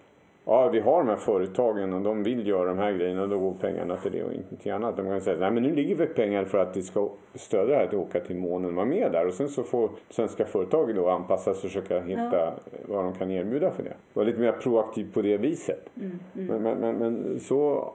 ja, 0.51 0.69
vi 0.69 0.81
har 0.81 0.99
de 0.99 1.09
här 1.09 1.17
företagen 1.17 1.93
och 1.93 2.01
de 2.01 2.23
vill 2.23 2.47
göra 2.47 2.69
de 2.69 2.79
här 2.79 2.93
grejerna 2.93 3.23
och 3.23 3.29
då 3.29 3.39
går 3.39 3.55
pengarna 3.55 3.97
till 3.97 4.13
det 4.13 4.23
och 4.25 4.33
ingenting 4.33 4.73
annat. 4.73 4.97
De 4.97 5.07
kan 5.07 5.21
säga 5.21 5.37
nej 5.41 5.51
men 5.51 5.63
nu 5.63 5.75
ligger 5.75 5.95
vi 5.95 6.07
pengar 6.07 6.45
för 6.45 6.59
att 6.59 6.77
vi 6.77 6.83
ska 6.83 7.09
stödja 7.35 7.67
det 7.67 7.75
här 7.75 7.85
att 7.85 7.95
åka 7.95 8.21
till 8.21 8.37
månen 8.37 8.75
vara 8.75 8.87
med 8.87 9.13
där 9.13 9.27
och 9.27 9.35
sen 9.35 9.49
så 9.49 9.63
får 9.63 9.91
svenska 10.09 10.45
företag 10.45 10.95
då 10.95 11.09
anpassa 11.09 11.45
sig 11.45 11.51
och 11.53 11.59
försöka 11.59 12.01
hitta 12.01 12.53
vad 12.87 13.05
de 13.05 13.13
kan 13.13 13.31
erbjuda 13.31 13.71
för 13.71 13.83
det. 13.83 13.93
Vara 14.13 14.27
lite 14.27 14.41
mer 14.41 14.53
proaktiv 14.53 15.13
på 15.15 15.23
det 15.23 15.37
viset. 15.37 15.91
Men, 16.33 16.63
men, 16.63 16.79
men, 16.79 16.97
men 16.97 17.41
så 17.41 17.93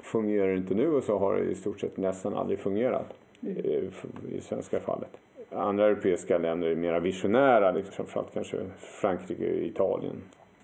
fungerar 0.00 0.48
det 0.48 0.56
inte 0.56 0.74
nu 0.74 0.88
och 0.88 1.04
så 1.04 1.18
har 1.18 1.34
det 1.34 1.42
i 1.42 1.54
stort 1.54 1.80
sett 1.80 1.96
nästan 1.96 2.34
aldrig 2.34 2.58
fungerat 2.58 3.14
eh, 3.42 3.82
i 4.28 4.40
svenska 4.40 4.80
fallet. 4.80 5.10
Andra 5.50 5.86
europeiska 5.86 6.38
länder 6.38 6.68
är 6.68 6.74
mer 6.74 7.00
visionära, 7.00 7.70
liksom, 7.70 7.94
framförallt 7.94 8.34
kanske 8.34 8.56
Frankrike 8.78 9.52
och 9.52 9.58
Italien. 9.58 10.16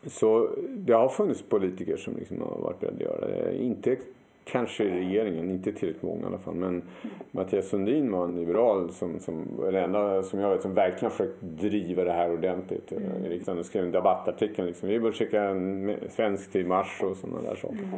Så 0.07 0.49
det 0.77 0.93
har 0.93 1.09
funnits 1.09 1.43
politiker 1.43 1.97
som 1.97 2.17
liksom 2.17 2.41
har 2.41 2.59
varit 2.63 2.81
beredda 2.81 2.97
att 2.97 3.01
göra 3.01 3.27
det. 3.27 3.57
Inte 3.57 3.97
kanske 4.45 4.85
i 4.85 4.91
regeringen, 4.91 5.51
inte 5.51 5.73
tillräckligt 5.73 6.03
många 6.03 6.23
i 6.23 6.27
alla 6.27 6.39
fall. 6.39 6.55
Men 6.55 6.83
Mattias 7.31 7.69
Sundin 7.69 8.13
var 8.13 8.25
en 8.25 8.37
liberal 8.37 8.91
som, 8.91 9.21
som 9.21 9.47
enda 9.75 10.23
som 10.23 10.41
jag 10.41 10.51
vet 10.51 10.63
som 10.63 10.75
verkligen 10.75 11.11
försökt 11.11 11.41
driva 11.41 12.05
det 12.05 12.13
här 12.13 12.33
ordentligt 12.33 12.93
i 12.93 13.29
riksdagen. 13.29 13.59
Och 13.59 13.67
skrev 13.67 13.85
en 13.85 13.93
debattartikel 13.93 14.67
liksom. 14.67 14.89
Vi 14.89 15.01
bör 15.01 15.13
skicka 15.13 15.43
en 15.43 15.97
svensk 16.11 16.53
till 16.53 16.67
Mars 16.67 17.01
och 17.03 17.17
sådana 17.17 17.43
där 17.43 17.57
saker. 17.57 17.89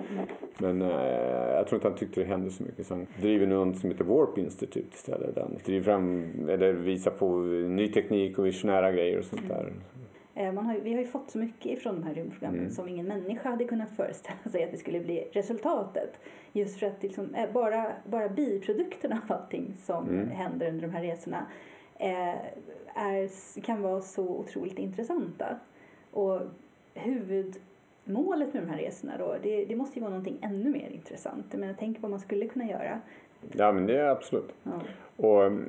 Men 0.59 0.83
eh, 0.83 0.89
jag 1.55 1.66
tror 1.66 1.78
inte 1.78 1.89
han 1.89 1.99
tyckte 1.99 2.20
det 2.20 2.27
hände 2.27 2.51
så 2.51 2.62
mycket. 2.62 2.87
Så 2.87 2.95
han 2.95 3.07
driver 3.20 3.47
nu 3.47 3.55
något 3.55 3.78
som 3.78 3.91
heter 3.91 4.05
Warp 4.05 4.39
Institute 4.39 4.89
istället. 4.95 5.35
Där 5.35 5.43
han 5.43 5.59
driver 5.65 5.85
fram, 5.85 6.24
eller 6.49 6.73
visar 6.73 7.11
på 7.11 7.39
ny 7.69 7.89
teknik 7.89 8.39
och 8.39 8.47
visionära 8.47 8.93
grejer 8.93 9.19
och 9.19 9.24
sånt 9.24 9.49
där. 9.49 9.73
Eh, 10.36 10.52
Man 10.52 10.66
har, 10.66 10.74
vi 10.82 10.92
har 10.92 11.00
ju 11.00 11.06
fått 11.06 11.30
så 11.30 11.38
mycket 11.38 11.66
ifrån 11.78 11.94
de 11.94 12.06
här 12.06 12.14
rymdprogrammen 12.14 12.60
Mm. 12.60 12.70
som 12.72 12.88
ingen 12.88 13.06
människa 13.06 13.50
hade 13.50 13.64
kunnat 13.64 13.90
föreställa 13.90 14.50
sig 14.52 14.64
att 14.64 14.70
det 14.70 14.76
skulle 14.76 15.00
bli 15.00 15.28
resultatet. 15.32 16.20
Just 16.52 16.78
för 16.78 16.86
att 16.86 17.02
liksom, 17.02 17.34
eh, 17.34 17.52
bara, 17.52 17.86
bara 18.06 18.28
biprodukterna 18.28 19.20
av 19.28 19.36
allting 19.36 19.74
som 19.78 20.08
Mm. 20.08 20.28
händer 20.30 20.68
under 20.68 20.86
de 20.86 20.92
här 20.94 21.02
resorna 21.02 21.46
eh, 21.98 22.34
är, 22.94 23.60
kan 23.60 23.82
vara 23.82 24.00
så 24.00 24.22
otroligt 24.28 24.78
intressanta. 24.78 25.46
Och 26.10 26.40
huvudmålet 26.94 28.54
med 28.54 28.62
de 28.62 28.68
här 28.70 28.78
resorna 28.78 29.12
då, 29.18 29.36
det, 29.42 29.64
det 29.64 29.76
måste 29.76 29.98
ju 29.98 30.00
vara 30.00 30.10
någonting 30.10 30.38
ännu 30.42 30.70
mer 30.70 30.88
intressant. 30.90 31.46
Jag 31.50 31.60
menar, 31.60 31.74
tänk 31.78 32.00
vad 32.02 32.10
man 32.10 32.20
skulle 32.20 32.46
kunna 32.46 32.64
göra. 32.66 33.00
Ja 33.52 33.72
men 33.72 33.86
det 33.86 33.98
är 34.00 34.08
absolut. 34.08 34.54
Ja. 34.62 34.80
Och 35.16 35.46
mm, 35.46 35.68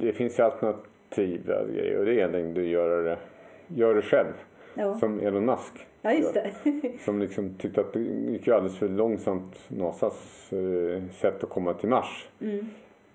det 0.00 0.12
finns 0.12 0.38
ju 0.38 0.42
alternativa 0.42 1.64
grejer 1.66 1.98
och 1.98 2.04
det 2.04 2.20
är 2.20 2.26
enkelt 2.34 2.58
att 2.58 2.64
göra 2.64 3.02
det, 3.02 3.18
gör 3.66 3.94
det 3.94 4.02
själv. 4.02 4.32
Ja. 4.74 4.94
Som 4.94 5.20
Elon 5.20 5.44
Musk. 5.44 5.86
ja, 6.02 6.12
just 6.12 6.34
det. 6.34 6.50
Som 7.04 7.20
liksom 7.20 7.54
tyckte 7.54 7.80
att 7.80 7.92
det 7.92 8.00
gick 8.00 8.46
ju 8.46 8.54
alldeles 8.54 8.78
för 8.78 8.88
långsamt 8.88 9.58
NASAs 9.68 10.52
eh, 10.52 11.02
sätt 11.12 11.44
att 11.44 11.50
komma 11.50 11.74
till 11.74 11.88
Mars. 11.88 12.28
Mm. 12.40 12.66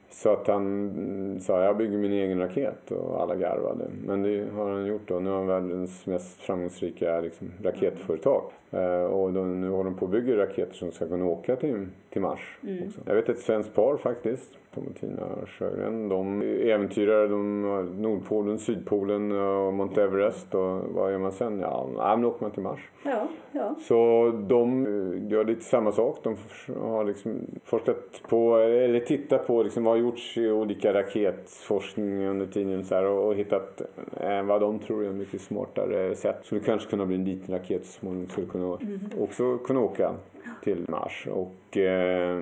Så 0.10 0.30
att 0.30 0.48
han 0.48 1.40
sa 1.42 1.64
jag 1.64 1.78
bygger 1.78 1.98
min 1.98 2.12
egen 2.12 2.40
raket 2.40 2.92
och 2.92 3.22
alla 3.22 3.36
garvade. 3.36 3.86
Men 4.06 4.24
det 4.24 4.46
har 4.54 4.70
han 4.72 4.86
gjort 4.86 5.08
då. 5.08 5.20
Nu 5.20 5.30
har 5.30 5.38
han 5.38 5.48
världens 5.48 6.06
mest 6.06 6.42
framgångsrika 6.42 7.22
liksom, 7.22 7.52
raketföretag. 7.64 8.44
Eh, 8.72 9.04
och 9.04 9.34
då, 9.34 9.44
nu 9.44 9.70
håller 9.70 9.90
de 9.90 9.96
på 10.00 10.06
att 10.06 10.12
bygga 10.12 10.38
raketer 10.38 10.74
som 10.74 10.92
ska 10.92 11.08
kunna 11.08 11.26
åka 11.26 11.56
till, 11.56 11.88
till 12.10 12.22
Mars. 12.22 12.58
Mm. 12.64 12.88
Också. 12.88 13.02
Jag 13.06 13.16
vet 13.16 13.30
ett 13.30 13.40
svenskt 13.40 13.76
par 13.76 13.98
faktiskt. 13.98 14.58
Tom 14.78 14.88
och 14.88 14.96
Tina 15.00 15.28
Sjögren. 15.48 16.10
De 16.10 16.42
äventyrar 16.42 17.28
de, 17.28 17.62
Nordpolen, 18.02 18.60
Sydpolen 18.60 19.32
och 19.32 19.74
Mount 19.74 20.04
Everest 20.04 20.56
och 20.56 20.82
vad 20.94 21.12
gör 21.12 21.20
man 21.20 21.32
sen? 21.32 21.60
Ja, 21.60 21.90
men 21.98 22.22
då 22.22 22.28
åker 22.28 22.42
man 22.42 22.52
till 22.52 22.64
Mars. 22.64 22.80
Ja, 23.04 23.28
ja. 23.52 23.76
Så 23.82 24.32
de 24.50 24.86
eh, 24.86 25.32
gör 25.32 25.46
lite 25.46 25.64
samma 25.64 25.92
sak. 25.92 26.20
De 26.24 26.36
har 26.82 27.04
liksom 27.04 27.32
forskat 27.66 28.22
på, 28.30 28.58
eller 28.58 29.00
tittat 29.00 29.48
på 29.48 29.64
liksom 29.64 29.84
vad 29.84 29.94
har 29.94 30.02
gjorts 30.02 30.38
i 30.38 30.52
olika 30.52 30.94
raketforskning 30.94 32.28
under 32.28 32.46
tiden 32.46 32.84
så 32.86 32.96
här, 32.96 33.06
och, 33.06 33.28
och 33.28 33.36
hittat 33.36 33.82
eh, 34.22 34.44
vad 34.44 34.62
de 34.62 34.80
tror 34.80 35.06
är 35.06 35.10
en 35.10 35.18
mycket 35.18 35.42
smartare 35.42 36.16
sätt. 36.16 36.38
Skulle 36.44 36.62
kanske 36.62 36.90
kunna 36.90 37.06
bli 37.06 37.16
en 37.16 37.26
liten 37.26 37.56
raket 37.56 37.86
så 37.86 38.00
småningom 38.00 38.30
skulle 38.30 38.48
kunna 38.48 38.68
Mm. 38.68 39.00
också 39.22 39.58
kunna 39.58 39.80
åka 39.80 40.12
till 40.64 40.86
Mars. 40.88 41.28
Och 41.32 41.78
eh, 41.78 42.42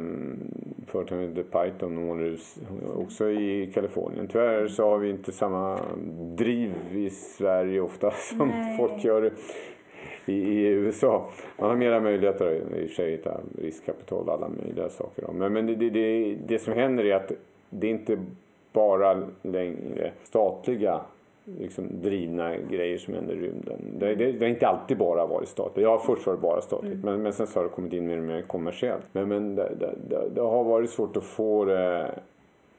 företaget 0.87 1.29
heter 1.29 1.43
Python 1.43 1.97
och 1.97 2.03
håller 2.03 2.37
också 2.95 3.29
i 3.29 3.71
Kalifornien. 3.73 4.27
Tyvärr 4.27 4.67
så 4.67 4.89
har 4.89 4.97
vi 4.97 5.09
inte 5.09 5.31
samma 5.31 5.79
driv 6.35 6.73
i 6.93 7.09
Sverige 7.09 7.81
ofta 7.81 8.11
som 8.37 8.47
Nej. 8.47 8.77
folk 8.77 9.03
gör 9.03 9.31
i, 10.25 10.33
i 10.33 10.67
USA. 10.67 11.29
Man 11.59 11.69
har 11.69 11.77
mera 11.77 11.99
möjligheter 11.99 12.53
i 12.53 12.85
och 12.85 12.89
för 12.89 12.95
sig 12.95 13.13
att 13.13 13.19
hitta 13.19 13.41
riskkapital 13.61 14.27
och 14.27 14.33
alla 14.33 14.49
möjliga 14.49 14.89
saker. 14.89 15.21
då. 15.21 15.33
Men, 15.33 15.53
men 15.53 15.67
det, 15.67 15.75
det, 15.75 15.89
det, 15.89 16.35
det 16.47 16.59
som 16.59 16.73
händer 16.73 17.05
är 17.05 17.15
att 17.15 17.31
det 17.69 17.87
är 17.87 17.91
inte 17.91 18.17
bara 18.73 19.23
längre 19.41 20.11
statliga 20.23 21.01
liksom, 21.59 21.87
drivna 22.01 22.57
grejer 22.57 22.97
som 22.97 23.13
händer 23.13 23.33
i 23.33 23.39
rymden. 23.39 23.79
Det, 23.99 24.15
det, 24.15 24.31
det 24.31 24.39
har 24.39 24.49
inte 24.49 24.67
alltid 24.67 24.97
bara 24.97 25.25
varit 25.25 25.49
statligt. 25.49 25.83
Jag 25.83 25.97
har 25.97 26.05
först 26.05 26.27
varit 26.27 26.41
bara 26.41 26.61
statligt 26.61 27.03
men, 27.03 27.21
men 27.21 27.33
sen 27.33 27.47
så 27.47 27.59
har 27.59 27.63
det 27.63 27.69
kommit 27.69 27.93
in 27.93 28.07
mer 28.07 28.17
och 28.17 28.23
mer 28.23 28.41
kommersiellt. 28.41 29.05
Men, 29.11 29.29
men 29.29 29.55
det, 29.55 29.71
det, 29.79 29.95
det, 30.09 30.29
det 30.35 30.41
har 30.41 30.63
varit 30.63 30.89
svårt 30.89 31.17
att 31.17 31.23
få 31.23 31.65
det, 31.65 32.11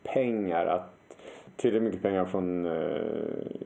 pengar 0.03 0.67
att 0.67 0.93
tillräckligt 1.57 1.83
mycket 1.83 2.03
pengar 2.03 2.25
från 2.25 2.67
eh, 2.67 3.01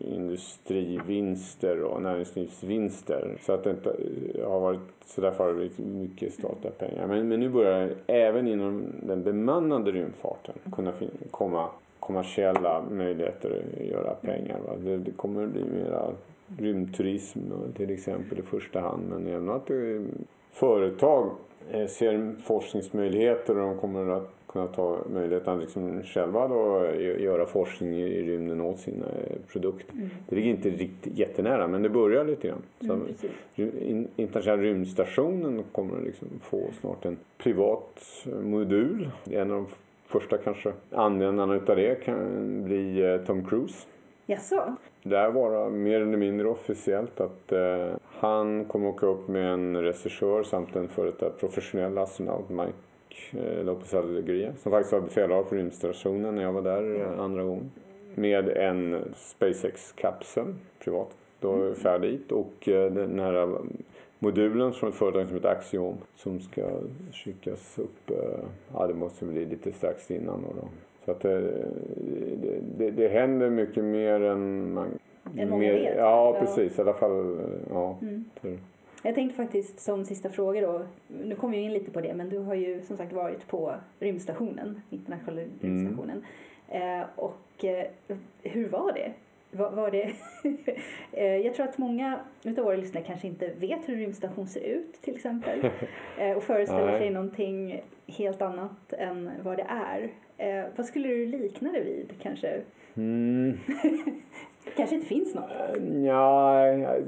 industrivinster 0.00 1.82
och 1.82 2.02
näringslivsvinster. 2.02 3.38
Så 3.40 3.52
att 3.52 3.64
det 3.64 3.70
inte 3.70 3.96
har 4.44 4.60
varit 4.60 4.80
så 5.04 5.20
därför 5.20 5.44
har 5.44 5.50
det 5.50 5.56
blivit 5.56 5.78
mycket 5.78 6.34
statliga 6.34 6.72
pengar. 6.72 7.06
Men, 7.06 7.28
men 7.28 7.40
nu 7.40 7.48
börjar 7.48 7.86
det 7.86 7.94
även 8.06 8.48
inom 8.48 8.84
den 9.02 9.22
bemannade 9.22 9.92
rymdfarten 9.92 10.54
kunna 10.72 10.92
komma 11.30 11.68
kommersiella 12.00 12.82
möjligheter 12.90 13.62
att 13.80 13.86
göra 13.86 14.14
pengar. 14.14 14.58
Va? 14.66 14.76
Det, 14.84 14.96
det 14.96 15.10
kommer 15.10 15.44
att 15.44 15.50
bli 15.50 15.64
mera 15.64 16.12
rymdturism 16.58 17.38
till 17.76 17.90
exempel 17.90 18.38
i 18.38 18.42
första 18.42 18.80
hand. 18.80 19.02
Men 19.08 19.26
även 19.26 19.50
att 19.50 19.70
eh, 19.70 19.76
företag 20.52 21.30
eh, 21.70 21.86
ser 21.86 22.32
forskningsmöjligheter 22.44 23.58
och 23.58 23.66
de 23.68 23.78
kommer 23.78 24.10
att 24.10 24.30
kunna 24.46 24.66
ta 24.66 24.98
möjligheten 25.14 25.54
att 25.54 25.60
liksom 25.60 26.02
själva 26.02 26.48
då 26.48 26.54
gö- 26.54 27.18
göra 27.20 27.46
forskning 27.46 27.94
i 27.94 28.22
rymden 28.22 28.60
åt 28.60 28.78
sina 28.78 29.04
eh, 29.06 29.36
produkter. 29.52 29.94
Det 30.28 30.36
ligger 30.36 30.50
inte 30.50 30.70
riktigt 30.70 31.18
jättenära 31.18 31.68
men 31.68 31.82
det 31.82 31.88
börjar 31.88 32.24
lite 32.24 32.48
grann. 32.48 32.62
Så 32.86 32.92
Mm, 32.92 33.72
in- 33.80 34.08
Internationella 34.16 34.62
rymdstationen 34.62 35.62
kommer 35.72 36.00
liksom 36.00 36.28
få 36.42 36.60
snart 36.80 37.04
en 37.04 37.16
privat 37.38 38.00
eh, 38.26 38.38
modul. 38.40 39.10
En 39.30 39.40
av 39.50 39.56
de 39.56 39.66
första 40.10 40.38
kanske 40.38 40.72
användarna 40.92 41.54
utav 41.54 41.76
det 41.76 42.04
kan 42.04 42.64
bli 42.64 43.12
eh, 43.12 43.26
Tom 43.26 43.44
Cruise. 43.44 43.86
Jaså? 44.26 44.76
Det 45.02 45.16
här 45.16 45.30
var 45.30 45.70
mer 45.70 46.00
eller 46.00 46.16
mindre 46.16 46.48
officiellt 46.48 47.20
att 47.20 47.52
eh, 47.52 47.88
han 48.04 48.64
kommer 48.64 48.88
åka 48.88 49.06
upp 49.06 49.28
med 49.28 49.52
en 49.52 49.82
regissör 49.82 50.42
samt 50.42 50.76
en 50.76 50.88
före 50.88 51.06
detta 51.06 51.30
professionell 51.30 51.98
astronaut, 51.98 52.48
Mike 52.48 52.72
eh, 53.32 53.64
Lopez 53.64 53.94
Alegria, 53.94 54.52
som 54.62 54.72
faktiskt 54.72 54.92
var 54.92 55.00
befälhavare 55.00 55.44
på 55.44 55.54
rymdstationen 55.54 56.34
när 56.34 56.42
jag 56.42 56.52
var 56.52 56.62
där 56.62 57.00
eh, 57.00 57.20
andra 57.20 57.42
gången. 57.42 57.70
Med 58.14 58.48
en 58.48 59.04
SpaceX-kapsel, 59.16 60.54
privat, 60.84 61.16
då 61.40 61.74
färd 61.74 62.00
dit 62.00 62.32
och 62.32 62.68
eh, 62.68 62.92
den 62.92 63.20
här 63.20 63.58
modulen 64.22 64.72
från 64.72 64.90
ett 64.90 64.96
företag 64.96 65.26
som 65.26 65.34
heter 65.34 65.48
Axiom 65.48 65.98
som 66.14 66.40
ska 66.40 66.62
skickas 67.12 67.78
upp, 67.78 68.10
eh, 68.10 68.44
ja 68.72 68.86
det 68.86 68.94
måste 68.94 69.24
bli 69.24 69.44
lite 69.44 69.72
strax 69.72 70.10
innan 70.10 70.42
då. 70.42 70.68
Så 71.04 71.10
att 71.10 71.20
det, 71.20 71.40
det, 72.42 72.60
det, 72.78 72.90
det 72.90 73.08
händer 73.08 73.50
mycket 73.50 73.84
mer 73.84 74.20
än 74.20 74.74
man 74.74 74.98
Än 75.38 75.50
många 75.50 75.62
mer, 75.62 75.72
vet. 75.72 75.96
Ja, 75.96 76.36
precis. 76.40 76.78
I 76.78 76.80
alla 76.82 76.94
fall, 76.94 77.40
ja. 77.70 77.98
Mm. 78.02 78.24
Jag 79.02 79.14
tänkte 79.14 79.36
faktiskt 79.36 79.80
som 79.80 80.04
sista 80.04 80.30
fråga 80.30 80.60
då, 80.60 80.82
nu 81.24 81.34
kom 81.34 81.50
vi 81.50 81.56
in 81.58 81.72
lite 81.72 81.90
på 81.90 82.00
det, 82.00 82.14
men 82.14 82.28
du 82.28 82.38
har 82.38 82.54
ju 82.54 82.82
som 82.82 82.96
sagt 82.96 83.12
varit 83.12 83.48
på 83.48 83.74
rymdstationen, 83.98 84.82
internationella 84.90 85.42
rymdstationen. 85.60 86.24
Eh, 86.68 87.02
och 87.16 87.64
eh, 87.64 87.86
hur 88.42 88.68
var 88.68 88.92
det? 88.92 89.12
Var, 89.52 89.70
var 89.70 89.90
det 89.90 90.12
eh, 91.12 91.36
jag 91.36 91.54
tror 91.54 91.66
att 91.66 91.78
många 91.78 92.20
utav 92.42 92.64
våra 92.64 92.76
lyssnare 92.76 93.04
kanske 93.04 93.26
inte 93.26 93.50
vet 93.58 93.88
hur 93.88 93.94
en 93.94 94.00
rymdstation 94.00 94.46
ser 94.46 94.60
ut 94.60 95.02
till 95.02 95.16
exempel. 95.16 95.60
Eh, 96.18 96.36
och 96.36 96.42
föreställer 96.42 96.98
sig 96.98 97.10
någonting 97.10 97.82
helt 98.06 98.42
annat 98.42 98.92
än 98.92 99.30
vad 99.42 99.56
det 99.56 99.66
är. 99.68 100.10
Eh, 100.36 100.64
vad 100.76 100.86
skulle 100.86 101.08
du 101.08 101.26
likna 101.26 101.72
det 101.72 101.80
vid 101.80 102.12
kanske? 102.22 102.60
Mm. 102.96 103.58
kanske 104.76 104.94
inte 104.94 105.06
finns 105.06 105.34
något? 105.34 105.50
Ja, 106.06 106.64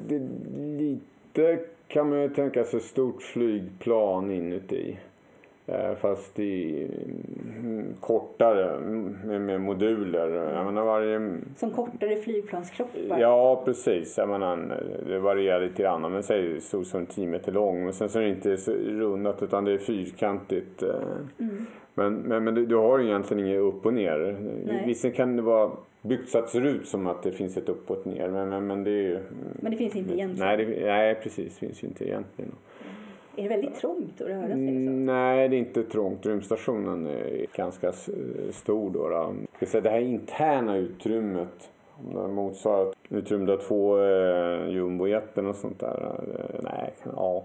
det, 0.09 0.23
lite 0.57 1.59
kan 1.89 2.09
man 2.09 2.23
ju 2.23 2.29
tänka 2.29 2.65
sig 2.65 2.81
stort 2.81 3.23
flygplan 3.23 4.31
inuti. 4.31 4.97
Eh, 5.67 5.95
Fast 5.95 6.39
i 6.39 6.87
mm, 7.59 7.95
kortare 8.01 8.77
mm, 8.77 9.17
med, 9.25 9.41
med 9.41 9.61
moduler. 9.61 10.29
Jag 10.55 10.65
menar 10.65 10.85
varje... 10.85 11.39
Som 11.57 11.71
kortare 11.71 12.17
flygplanskroppar? 12.17 13.19
Ja, 13.19 13.63
precis. 13.65 14.19
Jag 14.19 14.29
menar, 14.29 14.83
det 15.07 15.19
varierar 15.19 15.61
lite 15.61 15.83
grann. 15.83 16.13
Men 16.13 16.23
säg 16.23 16.61
stort 16.61 16.87
som 16.87 17.07
10 17.07 17.27
meter 17.27 17.53
lång. 17.53 17.85
Men 17.85 17.93
sen 17.93 18.09
så 18.09 18.19
är 18.19 18.23
det 18.23 18.29
inte 18.29 18.57
så 18.57 18.73
rundat 18.73 19.43
utan 19.43 19.65
det 19.65 19.73
är 19.73 19.79
fyrkantigt. 19.79 20.83
eh. 20.83 20.89
Mm. 21.39 21.67
Men, 21.95 22.15
men, 22.15 22.45
men 22.45 22.55
du, 22.55 22.77
har 22.77 23.01
egentligen 23.01 23.47
inget 23.47 23.61
upp 23.61 23.87
och 23.87 23.95
ner. 23.95 24.37
Nej. 24.67 24.83
Visserligen 24.87 25.17
kan 25.17 25.37
det 25.37 25.43
vara 25.43 25.71
byggt 26.03 26.29
så 26.29 26.39
att 26.39 26.45
det 26.45 26.51
ser 26.51 26.67
ut 26.67 26.87
som 26.87 27.07
att 27.07 27.23
det 27.23 27.33
finns 27.33 27.57
ett 27.57 27.69
upp 27.69 27.91
och 27.91 27.97
ett 27.99 28.05
ner. 28.05 28.29
Men, 28.29 28.49
men, 28.49 28.67
men 28.67 28.85
det 28.85 28.91
är 28.91 29.03
ju... 29.03 29.19
Men 29.55 29.71
det 29.71 29.77
finns 29.77 29.97
inte 29.97 30.15
egentligen? 30.15 30.47
Nej, 30.49 30.57
det, 30.57 30.87
nej, 30.87 31.15
precis. 31.23 31.59
Det 31.59 31.67
finns 31.67 31.83
ju 31.85 31.89
inte 31.89 32.05
egentligen. 32.09 32.53
Är 33.37 33.43
det 33.43 33.49
väldigt 33.49 33.75
trångt 33.75 34.21
att 34.21 34.27
röra 34.27 34.47
sig 34.47 34.49
så? 34.49 34.57
Mm, 34.57 35.07
nej, 35.07 35.49
det 35.49 35.57
är 35.57 35.59
inte 35.59 35.83
trångt. 35.83 36.27
Rymdstationen 36.27 37.07
är 37.07 37.47
ganska 37.57 37.93
stor. 38.53 38.91
Då, 38.91 39.09
då. 39.09 39.35
Jag 39.51 39.57
ska 39.57 39.67
säga, 39.67 39.81
det 39.83 39.91
här 39.91 40.01
interna 40.01 40.77
utrymmet 40.77 41.71
motsvarar 42.29 42.95
utrymmet 43.09 43.51
av 43.51 43.57
två 43.57 43.99
eh, 43.99 44.69
jumbojetter 44.69 45.47
och 45.47 45.57
sånt 45.57 45.81
där. 45.81 46.15
Eh, 46.39 46.61
nej, 46.63 46.95
ja. 47.17 47.45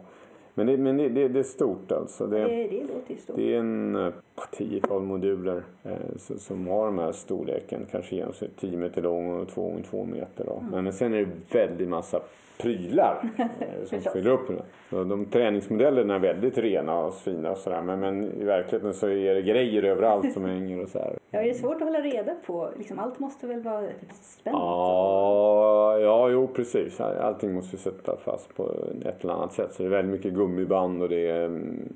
Men, 0.53 0.67
det, 0.67 0.77
men 0.77 0.97
det, 0.97 1.09
det, 1.09 1.27
det 1.27 1.39
är 1.39 1.43
stort 1.43 1.91
alltså. 1.91 2.27
Det, 2.27 2.39
Det, 2.39 2.67
det 2.67 2.81
låter 2.93 3.15
stort. 3.15 3.35
det 3.35 3.53
är 3.53 3.59
en 3.59 3.95
eh, 3.95 4.13
tiotal 4.51 5.01
moduler 5.01 5.63
eh, 5.83 6.17
som 6.17 6.67
har 6.67 6.85
de 6.85 6.97
här 6.99 7.11
storleken. 7.11 7.85
Kanske 7.91 8.15
genomsnitt 8.15 8.57
10 8.59 8.77
meter 8.77 9.01
lång 9.01 9.41
och 9.41 9.47
2 9.47 9.61
gånger 9.63 9.83
2 9.83 10.05
meter. 10.05 10.45
Då. 10.45 10.63
Men, 10.71 10.83
men 10.83 10.93
sen 10.93 11.13
är 11.13 11.25
det 11.25 11.55
väldigt 11.59 11.87
massa 11.87 12.21
prylar 12.57 13.29
eh, 13.37 13.85
som 13.85 14.01
fyller 14.13 14.31
upp 14.31 14.49
de 14.89 15.25
träningsmodellerna 15.25 16.15
är 16.15 16.19
väldigt 16.19 16.57
rena 16.57 16.99
och 16.99 17.15
fina 17.15 17.51
och 17.51 17.57
sådär. 17.57 17.81
Men, 17.81 17.99
men 17.99 18.41
i 18.41 18.43
verkligheten 18.43 18.93
så 18.93 19.07
är 19.07 19.35
det 19.35 19.41
grejer 19.41 19.83
överallt 19.83 20.33
som 20.33 20.45
hänger 20.45 20.83
och 20.83 20.89
så 20.89 20.99
här. 20.99 21.17
Ja, 21.31 21.39
är 21.39 21.47
det 21.47 21.53
svårt 21.53 21.75
att 21.75 21.81
hålla 21.81 22.01
reda 22.01 22.35
på? 22.45 22.69
Liksom, 22.77 22.99
allt 22.99 23.19
måste 23.19 23.47
väl 23.47 23.61
vara 23.61 23.81
spänt? 24.21 24.55
Ja, 24.57 25.99
ja, 25.99 26.29
jo 26.29 26.47
precis. 26.47 27.01
Allting 27.01 27.53
måste 27.53 27.75
vi 27.75 27.81
sätta 27.81 28.17
fast 28.17 28.55
på 28.55 28.71
ett 29.05 29.23
eller 29.23 29.33
annat 29.33 29.53
sätt. 29.53 29.73
Så 29.73 29.83
det 29.83 29.89
är 29.89 29.91
väldigt 29.91 30.11
mycket 30.11 30.33
gummiband 30.33 31.01
och 31.01 31.09
det 31.09 31.29
är 31.29 31.45
mm, 31.45 31.93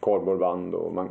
kardborreband 0.00 0.74
och 0.74 0.94
man... 0.94 1.08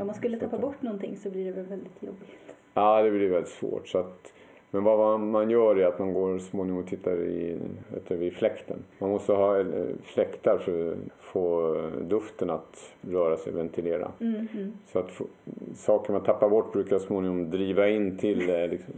Om 0.00 0.06
man 0.06 0.14
skulle 0.14 0.38
tappa 0.38 0.58
bort 0.58 0.82
någonting 0.82 1.16
så 1.22 1.30
blir 1.30 1.44
det 1.44 1.52
väl 1.52 1.66
väldigt 1.66 2.02
jobbigt. 2.02 2.54
Ja, 2.74 3.02
det 3.02 3.10
blir 3.10 3.30
väldigt 3.30 3.52
svårt. 3.52 3.88
Så 3.88 3.98
att, 3.98 4.32
men 4.70 4.84
vad 4.84 5.20
man, 5.20 5.50
gör 5.50 5.76
är 5.76 5.86
att 5.86 5.98
man 5.98 6.14
går 6.14 6.38
småningom 6.38 6.82
och 6.82 6.88
tittar 6.88 7.16
i, 7.16 7.58
vid 8.08 8.32
fläkten. 8.32 8.76
Man 8.98 9.10
måste 9.10 9.32
ha 9.32 9.60
eh, 9.60 9.66
fläktar 10.02 10.58
för 10.58 10.92
att 10.92 10.98
få 11.18 11.74
duften 12.00 12.50
att 12.50 12.94
röra 13.00 13.36
sig, 13.36 13.52
ventilera. 13.52 14.12
Mm, 14.20 14.48
mm. 14.54 14.72
Så 14.92 14.98
att 14.98 15.10
saker 15.74 16.12
man 16.12 16.22
tappar 16.22 16.48
bort 16.48 16.72
brukar 16.72 16.98
småningom 16.98 17.50
driva 17.50 17.88
in 17.88 18.18
till 18.18 18.50
eh, 18.50 18.68
liksom, 18.68 18.94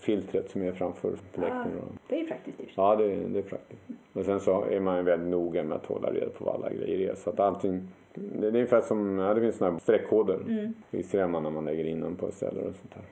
filtret 0.00 0.50
som 0.50 0.62
är 0.62 0.72
framför 0.72 1.12
fläkten. 1.32 1.60
Ah. 1.60 1.64
då. 1.64 1.92
Det 2.08 2.20
är 2.20 2.26
praktiskt 2.26 2.60
i. 2.60 2.68
Ja, 2.74 2.96
det, 2.96 3.16
det 3.16 3.38
är 3.38 3.42
praktiskt. 3.42 3.82
Och 4.12 4.24
sen 4.24 4.40
så 4.40 4.64
är 4.64 4.80
man 4.80 5.04
väldigt 5.04 5.28
noga 5.28 5.62
med 5.62 5.76
att 5.76 5.86
hålla 5.86 6.10
reda 6.10 6.30
på 6.30 6.44
vad 6.44 6.54
alla 6.54 6.70
grejer 6.70 7.10
är. 7.10 7.14
Så 7.14 7.30
att 7.30 7.40
allting, 7.40 7.88
det, 8.14 8.46
är 8.46 8.54
ungefär 8.54 8.80
som, 8.80 9.18
ja 9.18 9.34
det 9.34 9.40
finns 9.40 9.56
sådana 9.56 9.72
här 9.72 9.80
streckkoder. 9.80 10.38
Mm. 10.48 10.74
Är 10.90 11.26
man 11.26 11.42
när 11.42 11.50
man 11.50 11.64
lägger 11.64 11.84
in 11.84 12.00
dem 12.00 12.16
på 12.16 12.32
ställen 12.32 12.68
och 12.68 12.74
sånt 12.74 12.94
här. 12.94 13.04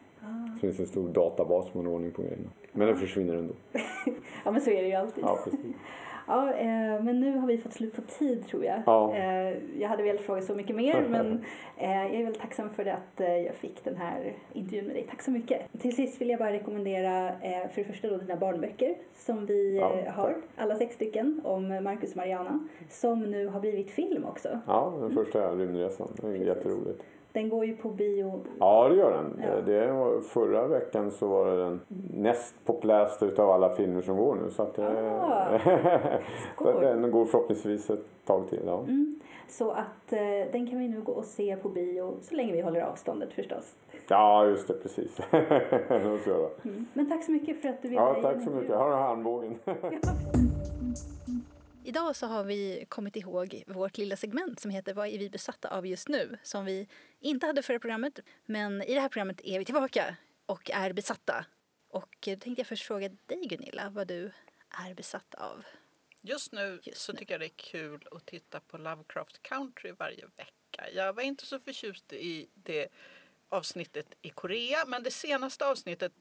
Det 0.55 0.61
finns 0.61 0.81
en 0.81 0.87
stor 0.87 1.09
databas 1.09 1.75
har 1.75 1.87
ordning 1.87 2.13
på 2.13 2.23
grejerna. 2.23 2.51
Men 2.73 2.87
den 2.87 2.97
försvinner 2.97 3.35
ändå. 3.35 3.55
Ja, 4.45 4.51
men 4.51 4.61
så 4.61 4.71
är 4.71 4.83
det 4.83 4.89
ju 4.89 4.95
alltid. 4.95 5.25
Ja, 5.25 5.39
precis. 5.45 5.77
Ja, 6.27 6.53
eh, 6.53 7.03
men 7.03 7.21
nu 7.21 7.39
har 7.39 7.47
vi 7.47 7.59
fått 7.59 7.73
slut 7.73 7.97
på 7.97 8.03
tid 8.03 8.47
tror 8.47 8.65
jag. 8.65 8.83
Ja. 8.87 9.15
Eh, 9.15 9.57
jag 9.81 9.89
hade 9.89 10.03
velat 10.03 10.21
fråga 10.21 10.43
så 10.43 10.55
mycket 10.55 10.77
mer 10.77 11.07
men 11.11 11.45
eh, 11.77 11.91
jag 11.91 12.15
är 12.15 12.25
väldigt 12.25 12.43
tacksam 12.43 12.71
för 12.71 12.87
att 12.87 13.21
eh, 13.21 13.37
jag 13.37 13.55
fick 13.55 13.85
den 13.85 13.97
här 13.97 14.33
intervjun 14.53 14.87
med 14.87 14.95
dig. 14.97 15.07
Tack 15.11 15.23
så 15.23 15.31
mycket. 15.31 15.81
Till 15.81 15.97
sist 15.97 16.21
vill 16.21 16.29
jag 16.31 16.39
bara 16.39 16.53
rekommendera 16.53 17.29
eh, 17.29 17.69
för 17.69 17.77
det 17.77 17.85
första 17.85 18.09
då 18.09 18.17
dina 18.17 18.37
barnböcker 18.37 18.95
som 19.17 19.47
vi 19.47 19.79
Ja, 19.79 19.93
eh, 19.95 20.13
har, 20.13 20.37
alla 20.57 20.77
sex 20.77 20.95
stycken 20.95 21.41
om 21.45 21.69
Marcus 21.69 22.11
och 22.11 22.17
Mariana 22.17 22.69
som 22.89 23.23
nu 23.23 23.47
har 23.47 23.61
blivit 23.61 23.91
film 23.91 24.25
också. 24.25 24.49
Ja, 24.67 24.95
den 25.01 25.11
första 25.11 25.55
rymdresan. 25.55 26.09
Det 26.21 26.27
är 26.27 26.35
jätteroligt. 26.35 27.03
Den 27.33 27.49
går 27.49 27.65
ju 27.65 27.77
på 27.77 27.89
bio. 27.89 28.41
Ja, 28.59 28.89
det 28.89 28.95
gör 28.95 29.13
den. 29.13 29.43
Ja. 29.43 29.61
Det 29.67 29.93
var, 29.93 30.21
förra 30.21 30.67
veckan 30.67 31.11
så 31.11 31.27
var 31.27 31.47
det 31.51 31.57
den 31.65 31.81
näst 32.15 32.55
populäraste 32.65 33.25
utav 33.27 33.51
alla 33.51 33.71
filmer 33.71 34.03
som 34.03 34.17
går 34.17 34.35
nu. 34.45 34.51
Så 34.51 34.63
att, 34.63 34.75
det- 34.75 35.21
Ah, 35.21 35.59
den 36.81 37.11
går 37.11 37.25
förhoppningsvis 37.25 37.91
ett 37.91 38.05
tag 38.27 38.49
till. 38.51 38.61
Ja. 38.67 38.79
Mm. 38.81 39.21
Så 39.49 39.71
att 39.71 40.13
eh, 40.13 40.19
den 40.53 40.67
kan 40.71 40.79
vi 40.79 40.89
nu 40.89 41.01
gå 41.01 41.13
och 41.13 41.25
se 41.25 41.57
på 41.57 41.69
bio 41.69 42.15
så 42.23 42.35
länge 42.35 42.53
vi 42.53 42.61
håller 42.61 42.81
avståndet 42.81 43.33
förstås. 43.33 43.75
ja, 44.09 44.47
just 44.47 44.69
det. 44.69 44.75
Precis. 44.75 45.17
Det. 45.31 46.69
Mm. 46.69 46.87
Men 46.93 47.09
tack 47.11 47.25
så 47.25 47.33
mycket 47.33 47.63
för 47.63 47.69
att 47.69 47.83
du 47.83 47.89
ville 47.89 48.01
Ja, 48.01 48.17
tack 48.23 48.43
så 48.45 48.51
mycket. 48.51 48.71
Här 48.77 48.83
har 48.83 48.91
du 48.91 48.97
handbågen. 48.97 49.55
Idag 51.85 52.17
så 52.17 52.27
har 52.27 52.45
vi 52.45 52.85
kommit 52.89 53.17
ihåg 53.17 53.63
vårt 53.67 53.99
lilla 53.99 54.17
segment 54.17 54.61
som 54.61 54.71
heter 54.71 54.95
Vad 54.95 55.09
är 55.09 55.19
vi 55.19 55.31
besatta 55.31 55.69
av 55.69 55.87
just 55.87 56.09
nu? 56.09 56.39
Som 56.43 56.65
vi 56.65 56.89
inte 57.21 57.47
hade 57.47 57.63
förra 57.63 57.79
programmet. 57.79 58.21
Men 58.47 58.83
i 58.83 58.95
det 58.95 59.01
här 59.01 59.09
programmet 59.09 59.41
är 59.45 59.59
vi 59.59 59.65
tillbaka 59.65 60.17
och 60.47 60.71
är 60.71 60.93
besatta. 60.93 61.47
Och 61.89 62.15
då 62.21 62.37
tänkte 62.37 62.61
jag 62.61 62.67
först 62.67 62.87
fråga 62.87 63.09
dig 63.09 63.47
Gunilla 63.47 63.91
vad 63.91 64.09
du 64.09 64.33
är 64.89 64.95
besatt 64.95 65.35
av. 65.35 65.65
Just 66.21 66.53
nu 66.53 66.81
Just 66.83 67.01
så 67.01 67.13
nu. 67.13 67.19
tycker 67.19 67.35
jag 67.35 67.41
det 67.41 67.47
är 67.47 67.57
kul 67.57 68.09
att 68.11 68.27
titta 68.27 68.61
på 68.61 68.79
Lovecraft 68.79 69.43
Country 69.43 69.93
varje 69.93 70.27
vecka. 70.37 70.91
Jag 70.95 71.13
var 71.13 71.23
inte 71.23 71.47
så 71.47 71.61
förtjust 71.61 72.13
i 72.13 72.49
det 72.55 72.89
avsnittet 73.49 74.15
i 74.23 74.31
Korea 74.31 74.85
men 74.87 75.03
det 75.03 75.11
senaste 75.11 75.67
avsnittet 75.67 76.13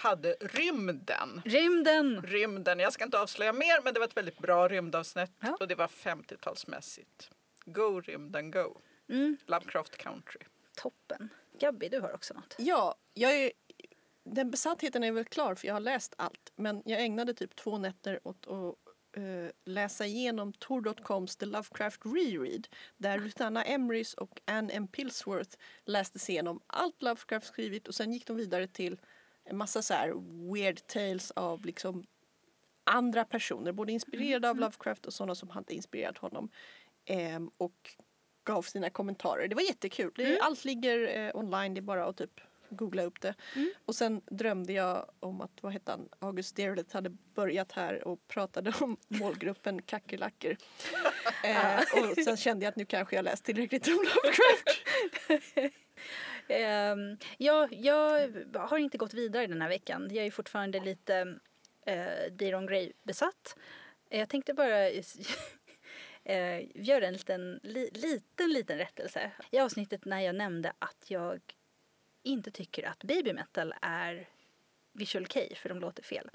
hade 0.00 0.36
rymden. 0.40 1.42
Rymden! 1.44 2.22
Rymden, 2.22 2.78
jag 2.78 2.92
ska 2.92 3.04
inte 3.04 3.20
avslöja 3.20 3.52
mer 3.52 3.82
men 3.84 3.94
det 3.94 4.00
var 4.00 4.06
ett 4.06 4.16
väldigt 4.16 4.38
bra 4.38 4.68
rymdavsnitt 4.68 5.30
Ja. 5.40 5.56
och 5.60 5.68
det 5.68 5.74
var 5.74 5.86
50-talsmässigt. 5.86 7.30
Go 7.64 8.00
rymden 8.00 8.50
go. 8.50 8.78
Mm, 9.08 9.36
Lovecraft 9.46 9.96
Country. 9.96 10.40
toppen. 10.76 11.28
Gabby, 11.58 11.88
du 11.88 12.00
har 12.00 12.12
också 12.14 12.34
något. 12.34 12.54
Ja, 12.58 12.94
jag 13.14 13.32
är, 13.36 13.52
den 14.24 14.50
besattheten 14.50 15.04
är 15.04 15.12
väl 15.12 15.24
klar 15.24 15.54
för 15.54 15.66
jag 15.66 15.74
har 15.74 15.80
läst 15.80 16.14
allt. 16.18 16.52
Men 16.56 16.82
jag 16.84 17.00
ägnade 17.02 17.34
typ 17.34 17.56
två 17.56 17.78
nätter 17.78 18.20
åt 18.22 18.46
att 18.48 18.74
eh, 19.16 19.50
läsa 19.64 20.06
igenom 20.06 20.52
Tor.coms 20.52 21.36
The 21.36 21.46
Lovecraft 21.46 22.00
Reread 22.04 22.68
där 22.96 23.18
Ruthana 23.18 23.64
Emrys 23.64 24.14
och 24.14 24.40
Anne 24.44 24.72
M. 24.72 24.88
Pillsworth 24.88 25.56
läste 25.84 26.32
igenom 26.32 26.60
allt 26.66 27.02
Lovecraft 27.02 27.46
skrivit 27.46 27.88
och 27.88 27.94
sen 27.94 28.12
gick 28.12 28.26
de 28.26 28.36
vidare 28.36 28.66
till 28.66 29.00
en 29.50 29.56
massa 29.56 29.82
så 29.82 29.94
här 29.94 30.14
weird 30.52 30.86
tales 30.86 31.30
av 31.30 31.64
liksom 31.64 32.04
andra 32.84 33.24
personer, 33.24 33.72
både 33.72 33.92
inspirerade 33.92 34.50
av 34.50 34.58
Lovecraft 34.58 35.06
och 35.06 35.12
sådana 35.12 35.34
som 35.34 35.50
hade 35.50 35.74
inspirerat 35.74 36.18
honom. 36.18 36.48
Ehm, 37.04 37.50
och 37.56 37.90
gav 38.44 38.62
sina 38.62 38.90
kommentarer. 38.90 39.48
Det 39.48 39.54
var 39.54 39.62
jättekul. 39.62 40.12
Det, 40.14 40.40
Allt 40.40 40.64
ligger 40.64 41.18
eh, 41.18 41.36
online, 41.36 41.74
det 41.74 41.78
är 41.78 41.82
bara 41.82 42.06
att 42.06 42.16
typ 42.16 42.40
googla 42.70 43.02
upp 43.02 43.20
det. 43.20 43.34
Och 43.84 43.94
sen 43.94 44.20
drömde 44.30 44.72
jag 44.72 45.10
om 45.20 45.40
att, 45.40 45.50
vad 45.60 45.72
hette 45.72 45.90
han, 45.90 46.08
August 46.18 46.56
Derleth 46.56 46.94
hade 46.94 47.10
börjat 47.10 47.72
här 47.72 48.08
och 48.08 48.28
pratade 48.28 48.72
om 48.80 48.96
målgruppen 49.08 49.82
kackerlackor. 49.82 50.56
eh, 51.44 51.80
och 52.10 52.24
sen 52.24 52.36
kände 52.36 52.64
jag 52.64 52.70
att 52.70 52.76
nu 52.76 52.84
kanske 52.84 53.16
jag 53.16 53.24
läst 53.24 53.44
tillräckligt 53.44 53.86
om 53.88 53.92
Lovecraft. 53.94 55.74
um, 56.50 57.18
jag, 57.38 57.72
jag 57.72 58.30
har 58.54 58.78
inte 58.78 58.98
gått 58.98 59.14
vidare 59.14 59.46
den 59.46 59.62
här 59.62 59.68
veckan. 59.68 60.08
Jag 60.12 60.26
är 60.26 60.30
fortfarande 60.30 60.80
lite 60.80 61.38
eh, 61.86 61.98
uh, 61.98 62.32
Diron 62.32 62.66
Gray-besatt. 62.66 63.56
Jag 64.08 64.28
tänkte 64.28 64.54
bara 64.54 64.88
eh, 66.24 66.62
göra 66.74 67.06
en 67.06 67.12
liten, 67.12 67.60
li, 67.62 67.90
liten, 67.92 68.52
liten 68.52 68.78
rättelse. 68.78 69.30
I 69.50 69.58
avsnittet 69.58 70.04
när 70.04 70.20
jag 70.20 70.34
nämnde 70.34 70.72
att 70.78 71.04
jag 71.10 71.40
inte 72.22 72.50
tycker 72.50 72.88
att 72.88 73.04
baby 73.04 73.32
metal 73.32 73.74
är 73.82 74.28
visual 74.92 75.26
K 75.26 75.40
för 75.56 75.68
de 75.68 75.80
låter 75.80 76.02
fel. 76.02 76.30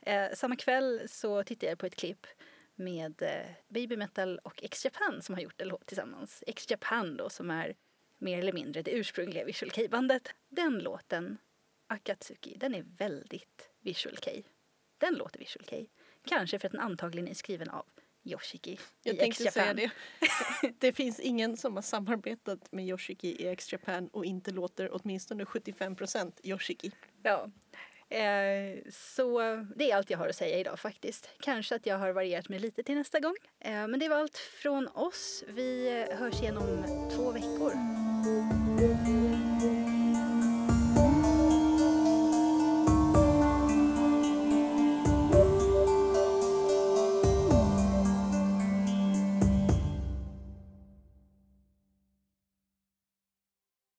Eh, 0.00 0.32
samma 0.34 0.56
kväll 0.56 1.02
så 1.08 1.44
tittade 1.44 1.70
jag 1.70 1.78
på 1.78 1.86
ett 1.86 1.96
klipp 1.96 2.26
med 2.74 3.22
eh, 3.22 3.50
Baby 3.68 3.96
Metal 3.96 4.38
och 4.38 4.62
X-Japan 4.64 5.22
som 5.22 5.34
har 5.34 5.42
gjort 5.42 5.60
en 5.60 5.68
låt 5.68 5.86
tillsammans. 5.86 6.44
X-Japan 6.46 7.16
då 7.16 7.30
som 7.30 7.50
är 7.50 7.74
mer 8.22 8.38
eller 8.38 8.52
mindre 8.52 8.82
det 8.82 8.90
ursprungliga 8.90 9.44
Visual 9.44 9.70
Kei-bandet. 9.70 10.34
Den 10.48 10.78
låten, 10.78 11.38
Akatsuki, 11.86 12.56
den 12.56 12.74
är 12.74 12.84
väldigt 12.98 13.68
Visual 13.80 14.16
Kei. 14.16 14.44
Den 14.98 15.14
låter 15.14 15.38
Visual 15.38 15.64
Kei. 15.64 15.88
Kanske 16.24 16.58
för 16.58 16.68
att 16.68 16.72
den 16.72 16.80
antagligen 16.80 17.28
är 17.28 17.34
skriven 17.34 17.70
av 17.70 17.86
Yoshiki 18.24 18.78
Jag 19.02 19.14
i 19.14 19.18
tänkte 19.18 19.50
säga 19.50 19.74
det. 19.74 19.90
Det 20.78 20.92
finns 20.92 21.20
ingen 21.20 21.56
som 21.56 21.74
har 21.74 21.82
samarbetat 21.82 22.72
med 22.72 22.86
Yoshiki 22.86 23.42
i 23.42 23.48
X-Japan 23.48 24.08
och 24.08 24.24
inte 24.24 24.50
låter 24.50 24.88
åtminstone 24.92 25.44
75% 25.44 26.32
Yoshiki. 26.42 26.92
Ja. 27.22 27.50
Eh, 28.08 28.78
så 28.90 29.40
det 29.76 29.90
är 29.90 29.96
allt 29.96 30.10
jag 30.10 30.18
har 30.18 30.28
att 30.28 30.36
säga 30.36 30.58
idag 30.58 30.78
faktiskt. 30.78 31.28
Kanske 31.40 31.74
att 31.74 31.86
jag 31.86 31.98
har 31.98 32.12
varierat 32.12 32.48
mig 32.48 32.58
lite 32.58 32.82
till 32.82 32.94
nästa 32.94 33.20
gång. 33.20 33.36
Eh, 33.60 33.72
men 33.72 33.98
det 33.98 34.08
var 34.08 34.16
allt 34.16 34.36
från 34.36 34.88
oss. 34.88 35.44
Vi 35.48 35.88
eh, 36.10 36.18
hörs 36.18 36.40
igen 36.42 36.56
om 36.56 36.84
två 37.16 37.30
veckor. 37.30 38.01
Música 38.22 39.21